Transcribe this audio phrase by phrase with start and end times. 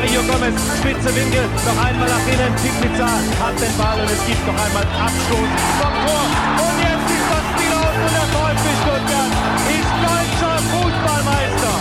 [0.00, 2.54] Mario Gomez, spitze Winkel, noch einmal nach innen.
[2.56, 6.24] Pizza hat den Ball und es gibt noch einmal Abstoß vom Tor.
[6.56, 9.32] Und jetzt ist das Spiel aus und der VfB Stuttgart
[9.68, 11.74] ist deutscher Fußballmeister.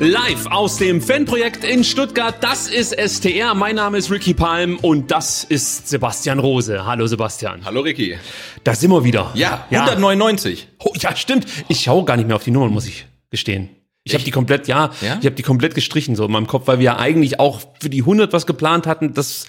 [0.00, 3.54] Live aus dem Fanprojekt in Stuttgart, das ist STR.
[3.54, 6.84] Mein Name ist Ricky Palm und das ist Sebastian Rose.
[6.84, 7.64] Hallo Sebastian.
[7.64, 8.18] Hallo Ricky.
[8.64, 9.30] Da sind wir wieder.
[9.34, 10.66] Ja, 199.
[10.80, 11.46] Oh, ja, stimmt.
[11.68, 13.06] Ich schaue gar nicht mehr auf die Nummern, muss ich
[13.36, 13.68] gestehen.
[14.04, 15.18] Ich habe die komplett, ja, Ja?
[15.20, 17.90] ich habe die komplett gestrichen so in meinem Kopf, weil wir ja eigentlich auch für
[17.90, 19.46] die 100 was geplant hatten, das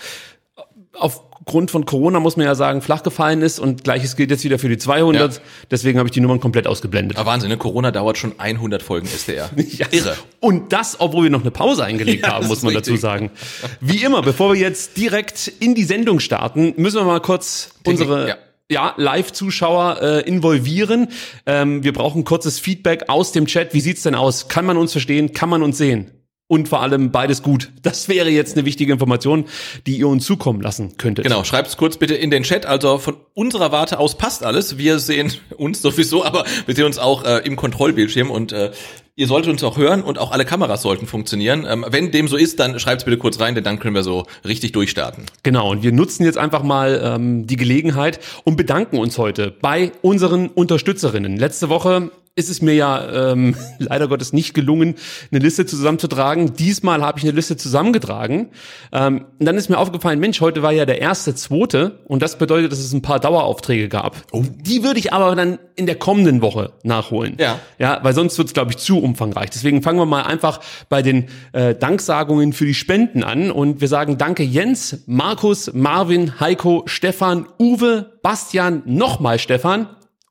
[0.94, 4.57] aufgrund von Corona muss man ja sagen flach gefallen ist und gleiches gilt jetzt wieder
[4.59, 5.35] für die 200.
[5.35, 5.39] Ja.
[5.71, 7.17] Deswegen habe ich die Nummern komplett ausgeblendet.
[7.17, 7.57] Aber Wahnsinn, ne?
[7.57, 9.49] Corona dauert schon 100 Folgen SDR.
[9.77, 9.85] Ja.
[9.91, 10.16] Irre.
[10.39, 13.01] Und das, obwohl wir noch eine Pause eingelegt Ja, haben, muss man dazu richtig.
[13.01, 13.31] sagen.
[13.79, 18.01] Wie immer, bevor wir jetzt direkt in die Sendung starten, müssen wir mal kurz Technik,
[18.09, 18.38] unsere
[18.69, 18.93] ja.
[18.97, 21.09] Live-Zuschauer äh, involvieren.
[21.45, 23.73] Ähm, wir brauchen kurzes Feedback aus dem Chat.
[23.73, 24.47] Wie sieht's denn aus?
[24.47, 25.33] Kann man uns verstehen?
[25.33, 26.16] Kann man uns sehen?
[26.50, 27.72] Und vor allem beides gut.
[27.81, 29.45] Das wäre jetzt eine wichtige Information,
[29.86, 31.26] die ihr uns zukommen lassen könntet.
[31.26, 32.66] Genau, schreibt's kurz bitte in den Chat.
[32.66, 34.78] Also von unserer Warte aus passt alles.
[34.78, 38.72] Wir sehen uns sowieso, aber wir sehen uns auch äh, im Kontrollbildschirm und äh,
[39.18, 41.66] ihr solltet uns auch hören und auch alle Kameras sollten funktionieren.
[41.69, 44.25] Ähm, wenn dem so ist, dann schreibt's bitte kurz rein, denn dann können wir so
[44.46, 45.25] richtig durchstarten.
[45.44, 49.91] Genau, und wir nutzen jetzt einfach mal ähm, die Gelegenheit und bedanken uns heute bei
[50.02, 51.36] unseren Unterstützerinnen.
[51.36, 54.96] Letzte Woche ist es mir ja ähm, leider Gottes nicht gelungen,
[55.31, 56.53] eine Liste zusammenzutragen.
[56.53, 58.50] Diesmal habe ich eine Liste zusammengetragen.
[58.94, 62.38] Ähm, und dann ist mir aufgefallen, Mensch, heute war ja der erste, zweite und das
[62.38, 64.16] bedeutet, dass es ein paar Daueraufträge gab.
[64.34, 67.38] Die würde ich aber dann in der kommenden Woche nachholen.
[67.40, 67.59] Ja.
[67.80, 69.50] Ja, weil sonst wird es, glaube ich, zu umfangreich.
[69.50, 70.59] Deswegen fangen wir mal einfach
[70.90, 73.50] bei den äh, Danksagungen für die Spenden an.
[73.50, 79.88] Und wir sagen Danke Jens, Markus, Marvin, Heiko, Stefan, Uwe, Bastian, nochmal Stefan.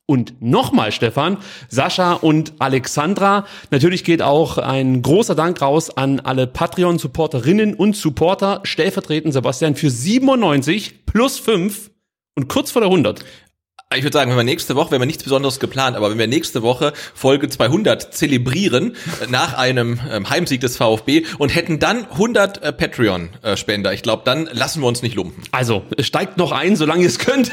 [0.08, 3.44] Und nochmal Stefan, Sascha und Alexandra.
[3.70, 9.90] Natürlich geht auch ein großer Dank raus an alle Patreon-Supporterinnen und Supporter, stellvertretend Sebastian für
[9.90, 11.90] 97 plus 5
[12.36, 13.24] und kurz vor der 100.
[13.94, 16.26] Ich würde sagen, wenn wir nächste Woche, wir haben nichts Besonderes geplant, aber wenn wir
[16.26, 22.04] nächste Woche Folge 200 zelebrieren äh, nach einem ähm, Heimsieg des VfB und hätten dann
[22.04, 25.40] 100 äh, Patreon-Spender, ich glaube, dann lassen wir uns nicht lumpen.
[25.52, 27.52] Also, steigt noch ein, solange ihr es könnt.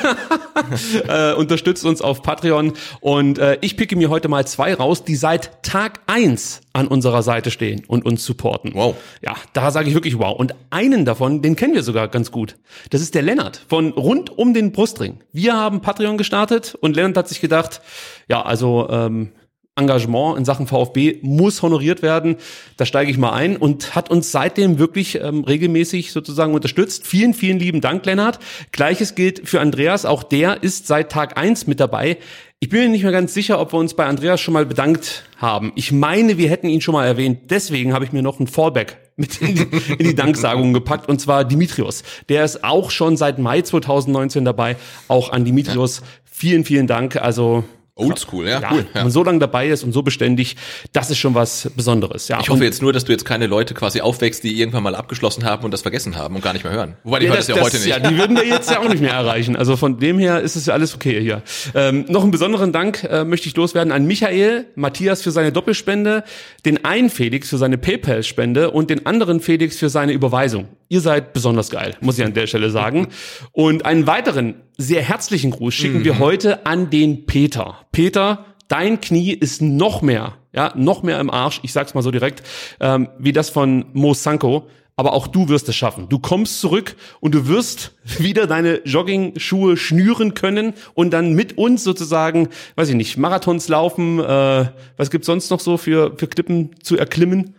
[1.07, 2.73] äh, unterstützt uns auf Patreon.
[2.99, 7.51] Und ich picke mir heute mal zwei raus, die seit Tag eins an unserer Seite
[7.51, 8.71] stehen und uns supporten.
[8.73, 8.95] Wow.
[9.21, 10.37] Ja, da sage ich wirklich wow.
[10.37, 12.57] Und einen davon, den kennen wir sogar ganz gut.
[12.89, 15.19] Das ist der Lennart von rund um den Brustring.
[15.31, 17.81] Wir haben Patreon gestartet und Lennart hat sich gedacht,
[18.27, 19.33] ja, also ähm,
[19.75, 22.35] Engagement in Sachen VfB muss honoriert werden.
[22.77, 27.07] Da steige ich mal ein und hat uns seitdem wirklich ähm, regelmäßig sozusagen unterstützt.
[27.07, 28.39] Vielen, vielen lieben Dank, Lennart.
[28.71, 30.05] Gleiches gilt für Andreas.
[30.05, 32.17] Auch der ist seit Tag eins mit dabei.
[32.59, 35.23] Ich bin mir nicht mehr ganz sicher, ob wir uns bei Andreas schon mal bedankt
[35.37, 35.73] haben.
[35.75, 37.49] Ich meine, wir hätten ihn schon mal erwähnt.
[37.49, 39.61] Deswegen habe ich mir noch ein Fallback mit in die,
[39.97, 42.03] in die Danksagung gepackt und zwar Dimitrios.
[42.29, 44.77] Der ist auch schon seit Mai 2019 dabei.
[45.07, 46.03] Auch an Dimitrios.
[46.23, 47.15] Vielen, vielen Dank.
[47.15, 47.63] Also
[47.95, 48.77] Oldschool, ja, ja, cool.
[48.91, 49.03] wenn Ja.
[49.03, 50.55] man so lange dabei ist und so beständig,
[50.93, 52.27] das ist schon was Besonderes.
[52.27, 54.81] Ja, Ich hoffe und, jetzt nur, dass du jetzt keine Leute quasi aufwächst, die irgendwann
[54.81, 56.95] mal abgeschlossen haben und das vergessen haben und gar nicht mehr hören.
[57.03, 57.85] Wobei, die ja, hören das, ja heute nicht.
[57.87, 59.55] Ja, die würden wir jetzt ja auch nicht mehr erreichen.
[59.55, 61.43] Also von dem her ist es ja alles okay hier.
[61.75, 66.23] Ähm, noch einen besonderen Dank äh, möchte ich loswerden an Michael, Matthias für seine Doppelspende,
[66.65, 70.67] den einen Felix für seine PayPal-Spende und den anderen Felix für seine Überweisung.
[70.93, 73.07] Ihr seid besonders geil, muss ich an der Stelle sagen.
[73.51, 76.05] Und einen weiteren sehr herzlichen Gruß schicken Mhm.
[76.05, 77.79] wir heute an den Peter.
[77.91, 82.11] Peter, dein Knie ist noch mehr, ja, noch mehr im Arsch, ich sag's mal so
[82.11, 82.43] direkt,
[82.79, 84.67] ähm, wie das von Mo Sanko.
[84.95, 86.07] Aber auch du wirst es schaffen.
[86.09, 91.83] Du kommst zurück und du wirst wieder deine Jogging-Schuhe schnüren können und dann mit uns
[91.83, 94.65] sozusagen, weiß ich nicht, Marathons laufen, äh,
[94.95, 97.55] was gibt's sonst noch so für, für Klippen zu erklimmen?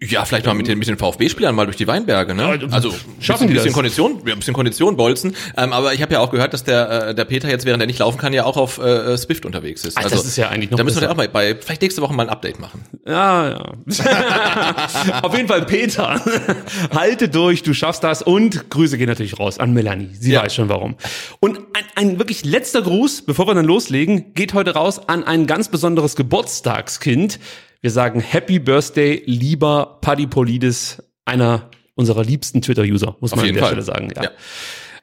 [0.00, 2.58] Ja, vielleicht mal mit den, mit den VfB-Spielern mal durch die Weinberge, ne?
[2.60, 3.74] Ja, Also schaffen ein die bisschen das?
[3.74, 5.34] Kondition, ja, ein bisschen Kondition bolzen.
[5.56, 7.86] Ähm, aber ich habe ja auch gehört, dass der, äh, der Peter jetzt, während er
[7.86, 9.98] nicht laufen kann, ja auch auf äh, Swift unterwegs ist.
[9.98, 11.12] Ach, das ist ja eigentlich noch Da müssen wir besser.
[11.12, 12.84] auch mal bei, vielleicht nächste Woche mal ein Update machen.
[13.06, 13.72] Ja, ja.
[15.22, 16.20] Auf jeden Fall, Peter,
[16.94, 20.10] halte durch, du schaffst das und Grüße gehen natürlich raus an Melanie.
[20.18, 20.42] Sie Ja.
[20.42, 20.96] weiß schon warum.
[21.40, 25.46] Und ein, ein wirklich letzter Gruß, bevor wir dann loslegen, geht heute raus an ein
[25.46, 27.38] ganz besonderes Geburtstagskind.
[27.80, 33.62] Wir sagen Happy Birthday, lieber Paddy Polides, einer unserer liebsten Twitter-User, muss man an der
[33.62, 33.68] Fall.
[33.70, 34.12] Stelle sagen.
[34.16, 34.24] Ja.
[34.24, 34.30] Ja.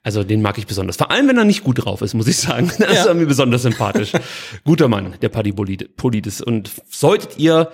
[0.03, 0.97] Also den mag ich besonders.
[0.97, 2.71] Vor allem, wenn er nicht gut drauf ist, muss ich sagen.
[2.77, 3.13] Das ist Ja.
[3.13, 4.11] mir besonders sympathisch.
[4.63, 6.41] Guter Mann, der Paddy Polides.
[6.41, 7.71] Und solltet ihr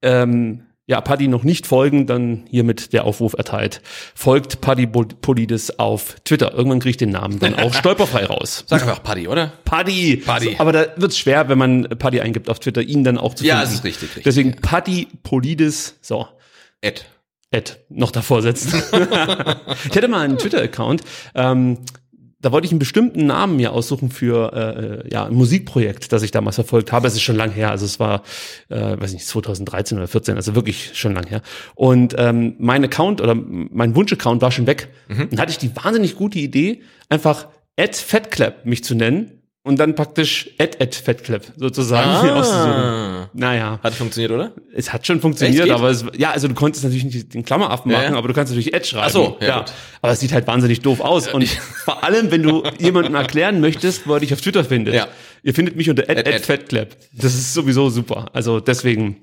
[0.00, 3.82] ähm, ja, Paddy noch nicht folgen, dann hiermit der Aufruf erteilt.
[4.14, 6.54] Folgt Paddy Polides auf Twitter.
[6.54, 8.64] Irgendwann kriege ich den Namen dann auch stolperfrei raus.
[8.66, 9.52] Sag einfach Paddy, oder?
[9.66, 10.16] Paddy.
[10.16, 10.52] Paddy.
[10.52, 13.44] So, aber da wird's schwer, wenn man Paddy eingibt auf Twitter, ihn dann auch zu
[13.44, 13.68] Ja, finden.
[13.68, 15.98] es ist richtig, richtig, Deswegen Paddy Polides.
[16.00, 16.26] So.
[16.80, 17.04] Ed.
[17.50, 18.72] Ed noch davor setzen.
[19.90, 21.02] ich hatte mal einen Twitter-Account,
[21.34, 21.78] ähm,
[22.40, 24.52] da wollte ich einen bestimmten Namen mir aussuchen für
[25.04, 27.08] äh, ja, ein Musikprojekt, das ich damals verfolgt habe.
[27.08, 28.22] Es ist schon lang her, also es war,
[28.68, 31.42] äh, weiß nicht, 2013 oder 14, also wirklich schon lang her.
[31.74, 34.88] Und ähm, mein Account oder mein Wunsch-Account war schon weg.
[35.08, 35.30] Mhm.
[35.30, 39.37] Dann hatte ich die wahnsinnig gute Idee, einfach Ed Fatclap mich zu nennen
[39.68, 42.72] und dann praktisch Ed Ed Fatclap sozusagen mir auszusuchen.
[42.72, 43.30] Ah.
[43.34, 43.78] Naja.
[43.82, 44.52] Hat funktioniert, oder?
[44.74, 47.98] Es hat schon funktioniert, aber es, ja, also du konntest natürlich nicht den Klammeraffen Ja,
[47.98, 48.18] machen, ja.
[48.18, 49.04] aber du kannst natürlich Ed schreiben.
[49.06, 49.72] Ach so, ja, gut.
[50.00, 51.28] Aber es sieht halt wahnsinnig doof aus.
[51.28, 51.46] Und
[51.84, 54.94] vor allem, wenn du jemandem erklären möchtest, wo er dich auf Twitter findet.
[54.94, 55.06] Ja.
[55.42, 56.46] Ihr findet mich unter Ed, Ed.
[56.46, 56.96] Fatclap.
[57.12, 58.30] Das ist sowieso super.
[58.32, 59.16] Also deswegen,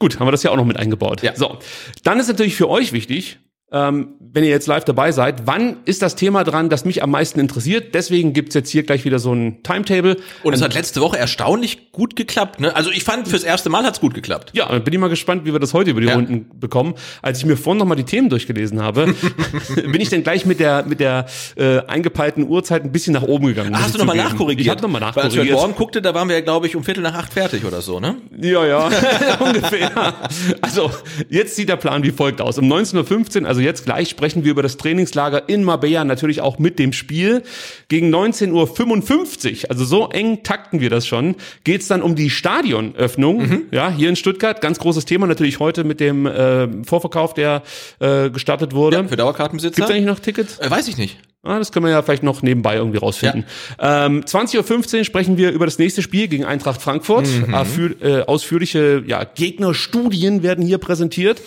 [0.00, 1.22] gut, haben wir das ja auch noch mit eingebaut.
[1.22, 1.36] Ja.
[1.36, 1.58] So,
[2.02, 3.38] dann ist natürlich für euch wichtig,
[3.72, 7.10] ähm, wenn ihr jetzt live dabei seid, wann ist das Thema dran, das mich am
[7.10, 7.94] meisten interessiert?
[7.94, 10.16] Deswegen gibt's jetzt hier gleich wieder so ein Timetable.
[10.42, 12.74] Und es hat letzte Woche erstaunlich gut geklappt, ne?
[12.76, 14.50] Also ich fand, fürs erste Mal hat's gut geklappt.
[14.54, 16.14] Ja, dann bin ich mal gespannt, wie wir das heute über die Ja.
[16.14, 16.94] Runden bekommen.
[17.22, 19.14] Als ich mir vorhin noch mal die Themen durchgelesen habe,
[19.74, 21.26] bin ich dann gleich mit der mit der
[21.56, 23.76] äh, eingepeilten Uhrzeit ein bisschen nach oben gegangen.
[23.78, 24.66] hast du nochmal nachkorrigiert?
[24.66, 25.56] Ich habe nochmal Weil als ich nachkorrigiert.
[25.58, 28.16] Morgen guckte, da waren wir glaube ich, um Viertel nach acht fertig oder so, ne?
[28.40, 28.90] Ja, ja,
[29.40, 30.14] ungefähr.
[30.60, 30.90] Also,
[31.28, 32.58] jetzt sieht der Plan wie folgt aus.
[32.58, 36.58] Um 19.15 Uhr, also jetzt gleich, sprechen wir über das Trainingslager in Marbella, natürlich auch
[36.58, 37.44] mit dem Spiel.
[37.86, 43.38] Gegen 19.55 Uhr, also so eng takten wir das schon, geht's dann um die Stadionöffnung.
[43.46, 43.62] Mhm.
[43.70, 47.62] Ja, hier in Stuttgart, ganz großes Thema natürlich heute mit dem äh, Vorverkauf, der
[48.00, 48.96] äh, gestartet wurde.
[48.96, 49.76] Ja, für Dauerkartenbesitzer.
[49.76, 50.58] Gibt's eigentlich noch Tickets?
[50.58, 51.18] äh, weiß ich nicht.
[51.44, 53.44] Ah, das können wir ja vielleicht noch nebenbei irgendwie rausfinden.
[53.78, 57.28] Ähm, 20.15 Uhr sprechen wir über das nächste Spiel gegen Eintracht Frankfurt.
[57.52, 61.42] Ausführ, äh, ausführliche ja, Gegnerstudien werden hier präsentiert.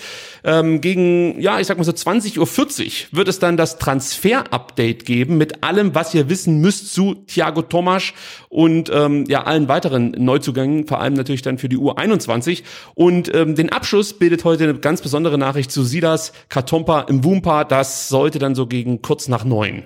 [0.47, 5.37] Ähm, gegen, ja, ich sag mal so 20.40 Uhr wird es dann das Transfer-Update geben
[5.37, 8.13] mit allem, was ihr wissen müsst zu Thiago Tomasch
[8.47, 12.63] und ähm, ja allen weiteren Neuzugängen, vor allem natürlich dann für die U21.
[12.95, 17.65] Und ähm, den Abschluss bildet heute eine ganz besondere Nachricht zu Silas Katompa im Wumpa.
[17.65, 19.83] Das sollte dann so gegen kurz nach neun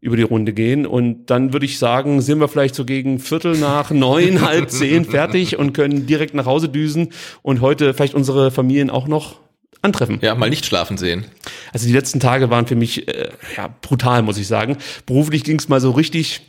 [0.00, 0.86] über die Runde gehen.
[0.86, 5.04] Und dann würde ich sagen, sind wir vielleicht so gegen Viertel nach neun, halb zehn
[5.04, 7.10] fertig und können direkt nach Hause düsen
[7.42, 9.38] und heute vielleicht unsere Familien auch noch
[9.82, 10.18] antreffen.
[10.22, 11.24] Ja, mal nicht schlafen sehen.
[11.72, 14.76] Also die letzten Tage waren für mich äh, ja, brutal, muss ich sagen.
[15.06, 16.42] Beruflich ging es mal so richtig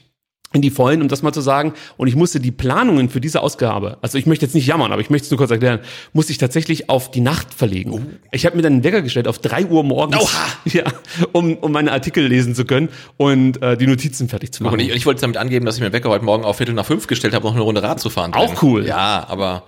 [0.53, 1.73] in die Vollen, um das mal zu sagen.
[1.97, 5.01] Und ich musste die Planungen für diese Ausgabe, also ich möchte jetzt nicht jammern, aber
[5.01, 5.79] ich möchte es nur kurz erklären,
[6.13, 8.19] musste ich tatsächlich auf die Nacht verlegen.
[8.31, 10.23] Ich habe mir dann einen Wecker gestellt auf drei Uhr morgens, Oh.
[10.23, 10.47] Oha.
[10.65, 10.83] ja,
[11.31, 14.73] um, um meine Artikel lesen zu können und äh, die Notizen fertig zu machen.
[14.73, 16.85] Und ich, ich wollte damit angeben, dass ich mir Wecker heute Morgen auf Viertel nach
[16.85, 18.33] fünf gestellt habe, noch eine Runde Rad zu fahren.
[18.33, 18.57] Auch drin.
[18.61, 18.85] cool.
[18.85, 19.63] Ja, aber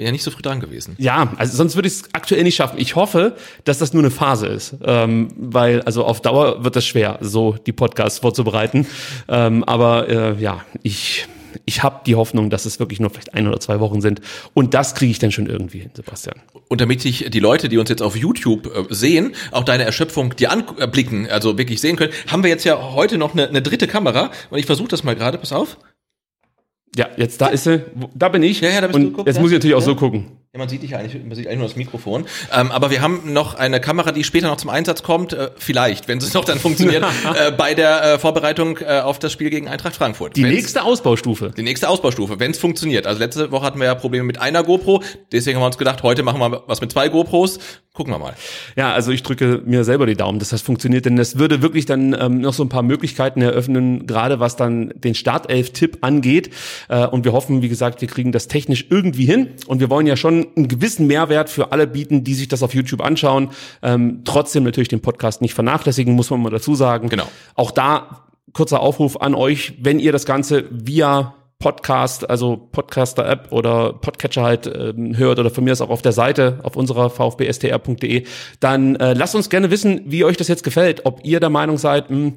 [0.00, 0.96] bin ja nicht so früh dran gewesen.
[0.96, 2.78] Ja, also sonst würde ich es aktuell nicht schaffen.
[2.78, 6.86] Ich hoffe, dass das nur eine Phase ist, ähm, weil also auf Dauer wird das
[6.86, 8.86] schwer, so die Podcasts vorzubereiten.
[9.28, 11.28] Ähm, aber äh, ja, ich
[11.66, 14.22] ich habe die Hoffnung, dass es wirklich nur vielleicht ein oder zwei Wochen sind
[14.54, 16.36] und das kriege ich dann schon irgendwie hin, Sebastian.
[16.68, 20.34] Und damit sich die Leute, die uns jetzt auf YouTube äh, sehen, auch deine Erschöpfung
[20.34, 23.86] dir anblicken, also wirklich sehen können, haben wir jetzt ja heute noch eine, eine dritte
[23.86, 24.30] Kamera.
[24.48, 25.76] Und ich versuche das mal gerade, pass auf.
[26.96, 27.82] Ja, jetzt da ist sie,
[28.14, 29.40] da bin ich Ja, ja, da bist und du, guck, jetzt da.
[29.40, 29.84] muss ich natürlich auch Ja.
[29.86, 30.26] so gucken.
[30.52, 32.24] Ja, man sieht dich eigentlich, man sieht eigentlich nur das Mikrofon.
[32.52, 36.08] Ähm, aber wir haben noch eine Kamera, die später noch zum Einsatz kommt, äh, vielleicht,
[36.08, 37.04] wenn es noch dann funktioniert,
[37.36, 40.34] äh, bei der äh, Vorbereitung äh, auf das Spiel gegen Eintracht Frankfurt.
[40.36, 41.52] Die Wenn's- nächste Ausbaustufe.
[41.56, 43.06] Die nächste Ausbaustufe, wenn es funktioniert.
[43.06, 46.02] Also letzte Woche hatten wir ja Probleme mit einer GoPro, deswegen haben wir uns gedacht,
[46.02, 47.60] heute machen wir was mit zwei GoPros.
[47.92, 48.34] Gucken wir mal.
[48.76, 51.86] Ja, also ich drücke mir selber die Daumen, dass das funktioniert, denn es würde wirklich
[51.86, 56.50] dann ähm, noch so ein paar Möglichkeiten eröffnen, gerade was dann den Startelf-Tipp angeht.
[56.88, 59.50] Äh, und wir hoffen, wie gesagt, wir kriegen das technisch irgendwie hin.
[59.66, 62.74] Und wir wollen ja schon einen gewissen Mehrwert für alle bieten, die sich das auf
[62.74, 63.50] YouTube anschauen.
[63.82, 67.08] Ähm, trotzdem natürlich den Podcast nicht vernachlässigen, muss man mal dazu sagen.
[67.08, 67.28] Genau.
[67.54, 73.92] Auch da kurzer Aufruf an euch, wenn ihr das Ganze via Podcast, also Podcaster-App oder
[73.92, 78.24] Podcatcher halt ähm, hört oder von mir ist auch auf der Seite auf unserer vfbstr.de,
[78.60, 81.76] dann äh, lasst uns gerne wissen, wie euch das jetzt gefällt, ob ihr der Meinung
[81.76, 82.32] seid, mh,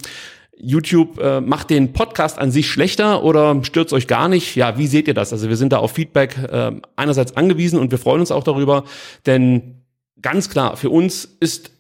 [0.60, 4.56] YouTube äh, macht den Podcast an sich schlechter oder stürzt euch gar nicht?
[4.56, 5.34] Ja, wie seht ihr das?
[5.34, 8.84] Also wir sind da auf Feedback äh, einerseits angewiesen und wir freuen uns auch darüber,
[9.26, 9.82] denn
[10.22, 11.72] ganz klar, für uns ist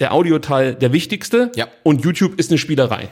[0.00, 1.68] der Audioteil der wichtigste Ja.
[1.84, 3.08] und YouTube ist eine Spielerei.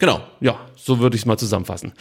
[0.00, 0.22] Genau.
[0.40, 1.92] Ja, so würde ich es mal zusammenfassen.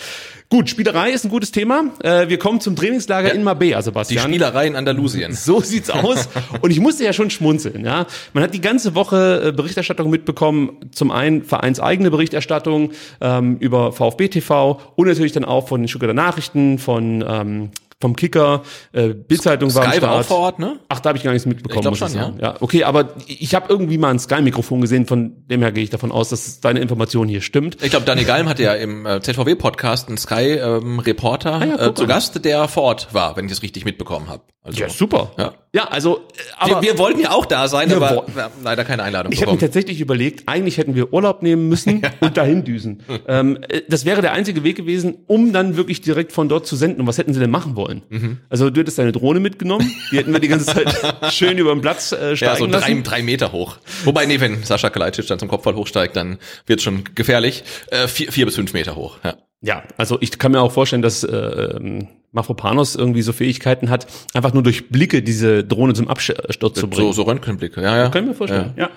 [0.49, 1.83] Gut, Spielerei ist ein gutes Thema.
[2.01, 3.33] Äh, wir kommen zum Trainingslager Ja.
[3.33, 4.23] in Die Sebastian.
[4.29, 5.33] Spielerei in Andalusien.
[5.33, 6.29] So sieht's aus.
[6.61, 8.07] Und ich musste ja schon schmunzeln, ja.
[8.33, 10.77] Man hat die ganze Woche äh, Berichterstattung mitbekommen.
[10.91, 16.13] Zum einen vereinseigene Berichterstattung ähm, über VfB TV und natürlich dann auch von den Stuttgarter
[16.13, 17.69] Nachrichten, von ähm,
[18.01, 18.63] vom Kicker,
[18.93, 20.25] äh, Bildzeitung war am Sky war auch Start.
[20.27, 20.79] vor Ort, ne?
[20.87, 21.79] Ach, da habe ich gar nichts mitbekommen.
[21.79, 22.37] Ich glaub schon, sagen.
[22.41, 22.55] ja.
[22.61, 26.11] Okay, aber ich habe irgendwie mal ein Sky-Mikrofon gesehen, von dem her gehe ich davon
[26.11, 27.77] aus, dass deine Information hier stimmt.
[27.83, 32.07] Ich glaube, Daniel Galm hatte ja im äh, ZVW-Podcast einen Sky-Reporter Ah ja, äh, zu.
[32.07, 34.43] Gast, der vor Ort war, wenn ich es richtig mitbekommen habe.
[34.63, 35.31] Also, Ja, super.
[35.37, 35.53] Ja.
[35.73, 36.21] Ja, also, äh,
[36.57, 39.41] aber wir, wir wollten ja auch da sein, aber wir haben leider keine Einladung Ich
[39.41, 43.03] habe mir tatsächlich überlegt, eigentlich hätten wir Urlaub nehmen müssen und dahin düsen.
[43.27, 46.75] ähm, äh, das wäre der einzige Weg gewesen, um dann wirklich direkt von dort zu
[46.75, 47.01] senden.
[47.01, 48.01] Und was hätten sie denn machen wollen?
[48.09, 48.37] Mhm.
[48.49, 50.91] Also du hättest deine Drohne mitgenommen, die hätten wir die ganze Zeit
[51.31, 53.03] schön über den Platz äh, Ja, steigen so drei, lassen.
[53.03, 53.77] drei Meter hoch.
[54.05, 57.63] Wobei, nee, wenn Sascha Kalajdzic dann zum Kopfball hochsteigt, dann wird schon gefährlich.
[57.91, 59.17] Äh, vier, vier bis fünf Meter hoch.
[59.23, 59.35] Ja.
[59.61, 64.07] Ja, also ich kann mir auch vorstellen, dass äh, ähm, Mafropanos irgendwie so Fähigkeiten hat,
[64.33, 67.07] einfach nur durch Blicke diese Drohne zum Absturz zu bringen.
[67.07, 67.81] So, so Röntgenblicke.
[67.81, 68.09] Ja, ja.
[68.09, 68.89] Kann ich mir vorstellen, ja.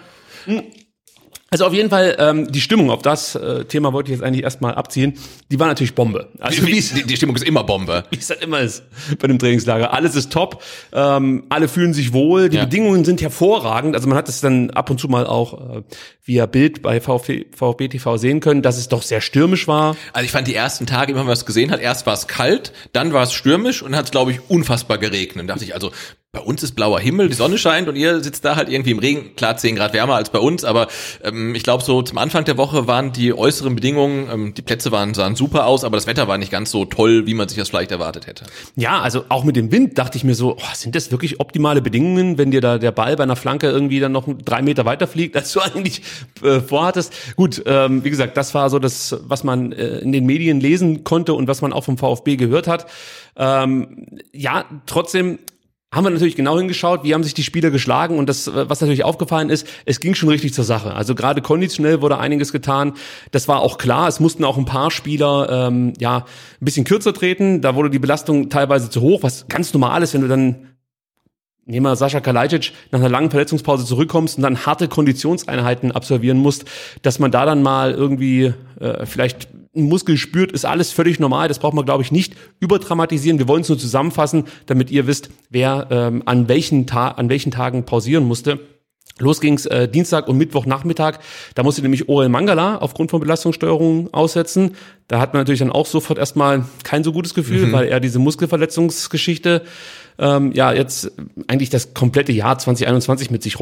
[0.44, 0.62] Hm.
[1.52, 4.42] Also auf jeden Fall ähm, die Stimmung auf das äh, Thema wollte ich jetzt eigentlich
[4.42, 5.18] erstmal abziehen.
[5.50, 6.30] Die war natürlich Bombe.
[6.40, 8.04] Also Die, wie es die, die Stimmung ist immer Bombe.
[8.10, 8.82] wie es halt immer ist
[9.18, 9.92] bei dem Trainingslager.
[9.92, 10.62] Alles ist top,
[10.94, 12.64] ähm, alle fühlen sich wohl, die Ja.
[12.64, 13.94] Bedingungen sind hervorragend.
[13.94, 15.82] Also man hat es dann ab und zu mal auch äh,
[16.24, 19.94] via Bild bei VfB, VfB TV sehen können, dass es doch sehr stürmisch war.
[20.14, 22.72] Also ich fand die ersten Tage, wenn man was gesehen hat, erst war es kalt,
[22.94, 25.42] dann war es stürmisch und hat es, glaube ich, unfassbar geregnet.
[25.42, 25.90] Und dachte ich, also
[26.34, 29.00] bei uns ist blauer Himmel, die Sonne scheint und ihr sitzt da halt irgendwie im
[29.00, 29.36] Regen.
[29.36, 30.88] Klar, 10 Grad wärmer als bei uns, aber
[31.22, 34.90] ähm, ich glaube, so zum Anfang der Woche waren die äußeren Bedingungen, ähm, die Plätze
[34.92, 37.58] waren, sahen super aus, aber das Wetter war nicht ganz so toll, wie man sich
[37.58, 38.46] das vielleicht erwartet hätte.
[38.76, 41.82] Ja, also auch mit dem Wind dachte ich mir so, oh, sind das wirklich optimale
[41.82, 45.06] Bedingungen, wenn dir da der Ball bei einer Flanke irgendwie dann noch drei Meter weiter
[45.06, 46.00] fliegt, als du eigentlich
[46.42, 47.12] äh, vorhattest.
[47.36, 51.04] Gut, ähm, wie gesagt, das war so das, was man äh, in den Medien lesen
[51.04, 52.86] konnte und was man auch vom VfB gehört hat.
[53.36, 55.38] Ähm, ja, trotzdem
[55.92, 58.80] haben wir natürlich genau hingeschaut, wie haben sich die Spieler geschlagen und das, äh, was
[58.80, 60.94] natürlich aufgefallen ist, es ging schon richtig zur Sache.
[60.94, 62.94] Also gerade konditionell wurde einiges getan.
[63.30, 64.08] Das war auch klar.
[64.08, 67.60] Es mussten auch ein paar Spieler ähm, ja ein bisschen kürzer treten.
[67.60, 70.68] Da wurde die Belastung teilweise zu hoch, was ganz normal ist, wenn du dann
[71.64, 76.64] Nehmen wir Sascha Kalajdzic nach einer langen Verletzungspause zurückkommst und dann harte Konditionseinheiten absolvieren musst,
[77.02, 81.48] dass man da dann mal irgendwie äh, vielleicht einen Muskel spürt, ist alles völlig normal.
[81.48, 83.38] Das braucht man, glaube ich, nicht überdramatisieren.
[83.38, 87.50] Wir wollen es nur zusammenfassen, damit ihr wisst, wer ähm, an, welchen Ta an welchen
[87.50, 88.60] Tagen pausieren musste.
[89.18, 91.18] Los ging's äh, Dienstag und Mittwochnachmittag.
[91.54, 94.74] Da musste nämlich Orel Mangala aufgrund von Belastungssteuerung aussetzen.
[95.06, 98.18] Da hat man natürlich dann auch sofort erstmal kein so gutes Gefühl, weil er diese
[98.18, 99.62] Muskelverletzungsgeschichte
[100.18, 101.12] ähm, ja jetzt
[101.46, 103.60] eigentlich das komplette Jahr 2021 mit sich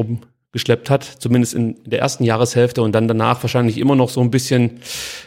[0.51, 4.31] rumgeschleppt hat, zumindest in der ersten Jahreshälfte und dann danach wahrscheinlich immer noch so ein
[4.31, 4.81] bisschen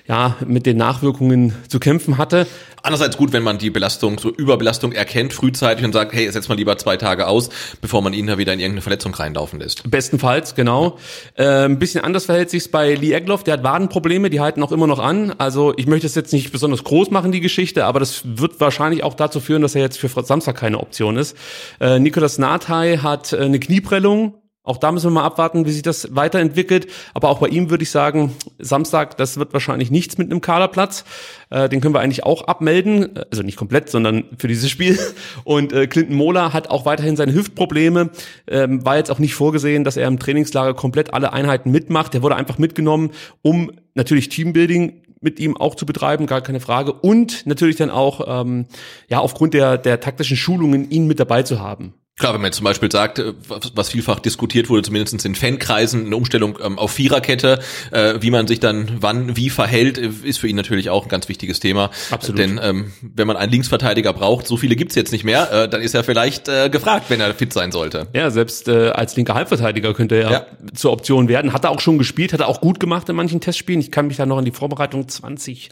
[0.06, 2.46] ja mit den Nachwirkungen zu kämpfen hatte.
[2.82, 6.56] Andererseits gut, wenn man die Belastung, so Überbelastung erkennt, frühzeitig und sagt, hey, setz mal
[6.56, 7.48] lieber zwei Tage aus,
[7.80, 9.90] bevor man ihn da wieder in irgendeine Verletzung reinlaufen lässt.
[9.90, 10.98] Bestenfalls, genau.
[11.36, 14.72] Äh, ein bisschen anders verhält sich's bei Lee Egloff, der hat Wadenprobleme, die halten auch
[14.72, 15.32] immer noch an.
[15.38, 19.02] Also ich möchte es jetzt nicht besonders groß machen, die Geschichte, aber das wird wahrscheinlich
[19.02, 21.34] auch dazu führen, dass er jetzt für Samstag keine Option ist.
[21.80, 24.34] Äh, Nicolas Nathai hat äh, eine Knieprellung.
[24.66, 26.86] Auch da müssen wir mal abwarten, wie sich das weiterentwickelt.
[27.12, 31.04] Aber auch bei ihm würde ich sagen, Samstag, das wird wahrscheinlich nichts mit einem Kaderplatz.
[31.50, 33.10] Äh, den können wir eigentlich auch abmelden.
[33.30, 34.98] Also nicht komplett, sondern für dieses Spiel.
[35.44, 38.08] Und äh, Clinton Mola hat auch weiterhin seine Hüftprobleme.
[38.48, 42.14] Ähm, war jetzt auch nicht vorgesehen, dass er im Trainingslager komplett alle Einheiten mitmacht.
[42.14, 43.10] Der wurde einfach mitgenommen,
[43.42, 46.94] um natürlich Teambuilding mit ihm auch zu betreiben, gar keine Frage.
[46.94, 48.64] Und natürlich dann auch, ähm,
[49.10, 51.92] ja, aufgrund der, der taktischen Schulungen ihn mit dabei zu haben.
[52.16, 53.32] Klar, wenn man jetzt zum Beispiel sagt, äh,
[53.74, 57.58] was vielfach diskutiert wurde, zumindest in Fankreisen, eine Umstellung ähm, auf Viererkette,
[57.90, 61.08] äh, wie man sich dann wann wie verhält, äh, ist für ihn natürlich auch ein
[61.08, 61.90] ganz wichtiges Thema.
[62.12, 62.38] Absolut.
[62.38, 65.80] Denn ähm, wenn man einen Linksverteidiger braucht, so viele gibt's jetzt nicht mehr, äh, dann
[65.80, 68.06] ist er vielleicht äh, gefragt, wenn er fit sein sollte.
[68.14, 70.46] Ja, selbst äh, als linker Halbverteidiger könnte er Ja.
[70.72, 71.52] zur Option werden.
[71.52, 73.80] Hat er auch schon gespielt, hat er auch gut gemacht in manchen Testspielen.
[73.80, 75.70] Ich kann mich da noch an die Vorbereitung 20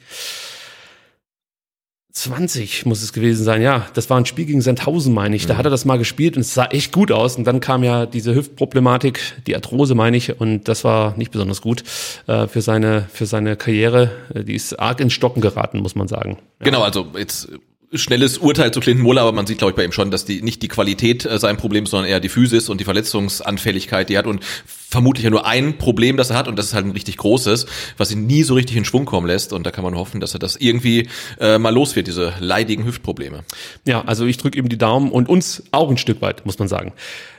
[2.13, 3.87] 20 muss es gewesen sein, ja.
[3.95, 5.47] Das war ein Spiel gegen Sandhausen, meine ich.
[5.47, 7.37] Da hat er das mal gespielt und es sah echt gut aus.
[7.37, 11.63] Und dann kam ja diese Hüftproblematik, die Arthrose, meine ich, und das war nicht besonders
[11.63, 11.83] gut
[12.27, 14.11] äh, für seine für seine Karriere.
[14.35, 16.39] Äh, Die ist arg ins Stocken geraten, muss man sagen.
[16.61, 17.49] Genau, also jetzt
[17.93, 20.43] schnelles Urteil zu Clinton Muller, aber man sieht, glaube ich, bei ihm schon, dass die
[20.43, 24.15] nicht die Qualität äh, sein Problem ist, sondern eher die Physis und die Verletzungsanfälligkeit, die
[24.15, 26.87] er hat und vermutlich ja nur ein Problem, das er hat und das ist halt
[26.87, 29.85] ein richtig großes, was ihn nie so richtig in Schwung kommen lässt und da kann
[29.85, 31.09] man hoffen, dass er das irgendwie
[31.41, 33.45] äh, mal los wird, diese leidigen Hüftprobleme.
[33.87, 36.69] Ja, also ich drücke ihm die Daumen und uns auch ein Stück weit, muss man
[36.69, 36.93] sagen.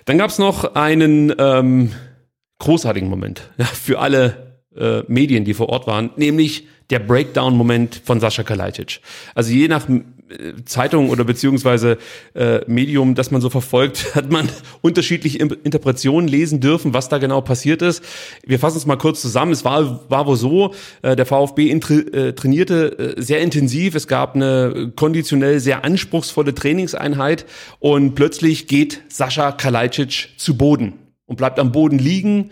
[0.05, 1.91] Dann gab's noch einen ähm,
[2.59, 8.19] großartigen Moment ja, für alle äh, Medien, die vor Ort waren, nämlich der Breakdown-Moment von
[8.19, 8.99] Sascha Kalajdzic.
[9.35, 9.87] Also je nach
[10.65, 11.97] Zeitung oder beziehungsweise
[12.33, 14.49] äh, Medium, das man so verfolgt, hat man
[14.81, 18.03] unterschiedliche Interpretationen lesen dürfen, was da genau passiert ist.
[18.45, 19.51] Wir fassen es mal kurz zusammen.
[19.51, 23.95] Es war, war wohl so, äh, der VfB äh, trainierte äh, sehr intensiv.
[23.95, 27.45] Es gab eine konditionell sehr anspruchsvolle Trainingseinheit
[27.79, 30.93] und plötzlich geht Sascha Kalajdzic zu Boden
[31.25, 32.51] und bleibt am Boden liegen.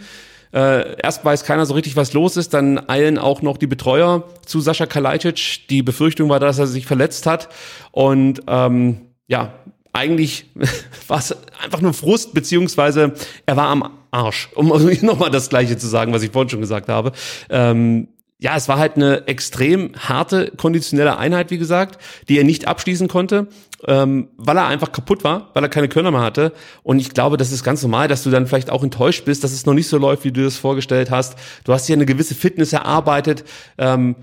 [0.53, 4.23] Äh, erst weiß keiner so richtig, was los ist, dann eilen auch noch die Betreuer
[4.45, 5.67] zu Sascha Kalajdzic.
[5.69, 7.49] Die Befürchtung war, dass er sich verletzt hat
[7.91, 9.53] und ähm, ja,
[9.93, 10.45] eigentlich
[11.07, 13.13] war es einfach nur Frust, beziehungsweise
[13.45, 14.67] er war am Arsch, um
[15.01, 17.13] nochmal das Gleiche zu sagen, was ich vorhin schon gesagt habe.
[17.49, 18.09] Ähm,
[18.41, 23.07] ja, es war halt eine extrem harte, konditionelle Einheit, wie gesagt, die er nicht abschließen
[23.07, 23.47] konnte,
[23.87, 26.51] ähm, weil er einfach kaputt war, weil er keine Körner mehr hatte.
[26.81, 29.51] Und ich glaube, das ist ganz normal, dass du dann vielleicht auch enttäuscht bist, dass
[29.51, 31.35] es noch nicht so läuft, wie du das vorgestellt hast.
[31.65, 33.43] Du hast hier eine gewisse Fitness erarbeitet.
[33.77, 34.15] Ähm,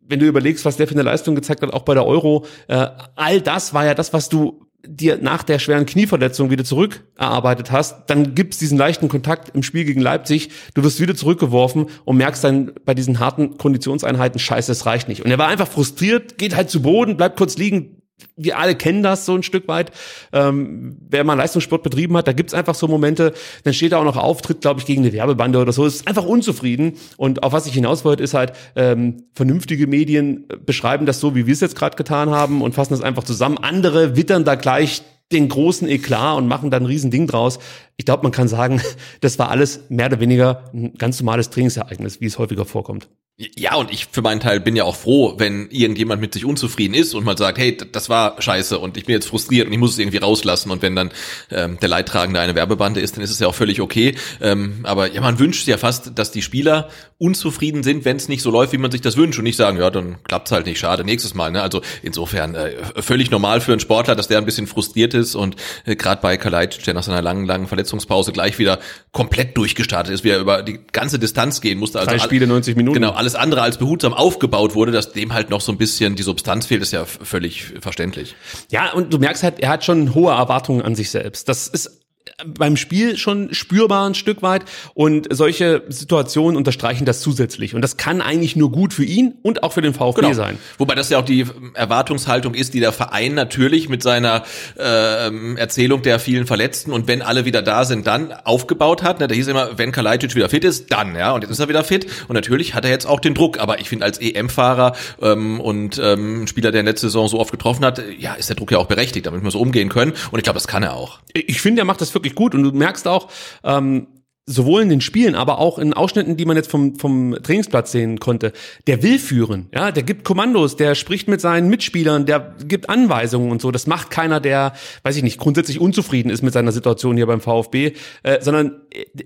[0.00, 2.86] wenn du überlegst, was der für eine Leistung gezeigt hat, auch bei der Euro, äh,
[3.16, 7.70] all das war ja das, was du dir nach der schweren Knieverletzung wieder zurück erarbeitet
[7.70, 12.16] hast, dann gibt's diesen leichten Kontakt im Spiel gegen Leipzig, du wirst wieder zurückgeworfen und
[12.16, 15.24] merkst dann bei diesen harten Konditionseinheiten, scheiße, es reicht nicht.
[15.24, 18.02] Und er war einfach frustriert, geht halt zu Boden, bleibt kurz liegen,
[18.36, 19.92] wir alle kennen das so ein Stück weit.
[20.32, 24.04] Ähm, wer mal Leistungssport betrieben hat, da gibt's einfach so Momente, dann steht er auch
[24.04, 26.94] noch auf, tritt, glaube ich, gegen eine Werbebande oder so, ist einfach unzufrieden.
[27.16, 31.46] Und auf was ich hinaus wollte, ist halt, ähm, vernünftige Medien beschreiben das so, wie
[31.46, 33.58] wir es jetzt gerade getan haben und fassen das einfach zusammen.
[33.58, 35.02] Andere wittern da gleich
[35.32, 37.58] den großen Eklat und machen dann ein Riesending draus.
[37.96, 38.80] Ich glaube, man kann sagen,
[39.20, 43.08] das war alles mehr oder weniger ein ganz normales Trainingsereignis, wie es häufiger vorkommt.
[43.36, 46.94] Ja, und ich für meinen Teil bin ja auch froh, wenn irgendjemand mit sich unzufrieden
[46.94, 49.78] ist und mal sagt, hey, das war scheiße und ich bin jetzt frustriert und ich
[49.80, 50.70] muss es irgendwie rauslassen.
[50.70, 51.10] Und wenn dann
[51.50, 54.14] ähm, der Leidtragende eine Werbebande ist, dann ist es ja auch völlig okay.
[54.40, 58.40] Ähm, aber ja, man wünscht ja fast, dass die Spieler unzufrieden sind, wenn es nicht
[58.40, 60.78] so läuft, wie man sich das wünscht und nicht sagen, ja, dann klappt's halt nicht,
[60.78, 61.50] schade, nächstes Mal.
[61.50, 61.60] Ne?
[61.60, 62.70] Also insofern äh,
[63.02, 66.36] völlig normal für einen Sportler, dass der ein bisschen frustriert ist und äh, gerade bei
[66.36, 68.78] Kalajdzic, der nach seiner langen, langen Verletzungspause gleich wieder
[69.10, 71.98] komplett durchgestartet ist, wieder über die ganze Distanz gehen musste.
[71.98, 72.94] Also Drei Spiele, 90 Minuten.
[72.94, 76.22] Genau, alles andere als behutsam aufgebaut wurde, dass dem halt noch so ein bisschen die
[76.22, 78.36] Substanz fehlt, ist ja völlig verständlich.
[78.70, 81.48] Ja, und du merkst halt, er hat schon hohe Erwartungen an sich selbst.
[81.48, 82.03] Das ist
[82.46, 87.96] beim Spiel schon spürbar ein Stück weit und solche Situationen unterstreichen das zusätzlich und das
[87.96, 90.58] kann eigentlich nur gut für ihn und auch für den VfB sein.
[90.78, 94.44] Wobei das ja auch die Erwartungshaltung ist, die der Verein natürlich mit seiner
[94.78, 99.20] ähm, Erzählung der vielen Verletzten und wenn alle wieder da sind, dann aufgebaut hat.
[99.20, 99.28] Ne?
[99.28, 101.32] Da hieß immer, wenn Kalajdzic wieder fit ist, dann, ja.
[101.32, 103.58] Und jetzt ist er wieder fit und natürlich hat er jetzt auch den Druck.
[103.58, 107.50] Aber ich finde als EM-Fahrer ähm, und ähm, Spieler, der in letzter Saison so oft
[107.50, 110.12] getroffen hat, ja, ist der Druck ja auch berechtigt, damit wir so umgehen können.
[110.30, 111.18] Und ich glaube, das kann er auch.
[111.32, 112.54] Ich finde, er macht das wirklich gut.
[112.54, 113.28] Und du merkst auch,
[113.62, 114.06] ähm,
[114.46, 118.20] sowohl in den Spielen, aber auch in Ausschnitten, die man jetzt vom, vom Trainingsplatz sehen
[118.20, 118.52] konnte,
[118.86, 123.50] der will führen, ja, der gibt Kommandos, der spricht mit seinen Mitspielern, der gibt Anweisungen
[123.50, 123.70] und so.
[123.70, 127.40] Das macht keiner, der, weiß ich nicht, grundsätzlich unzufrieden ist mit seiner Situation hier beim
[127.40, 128.82] VfB, äh, sondern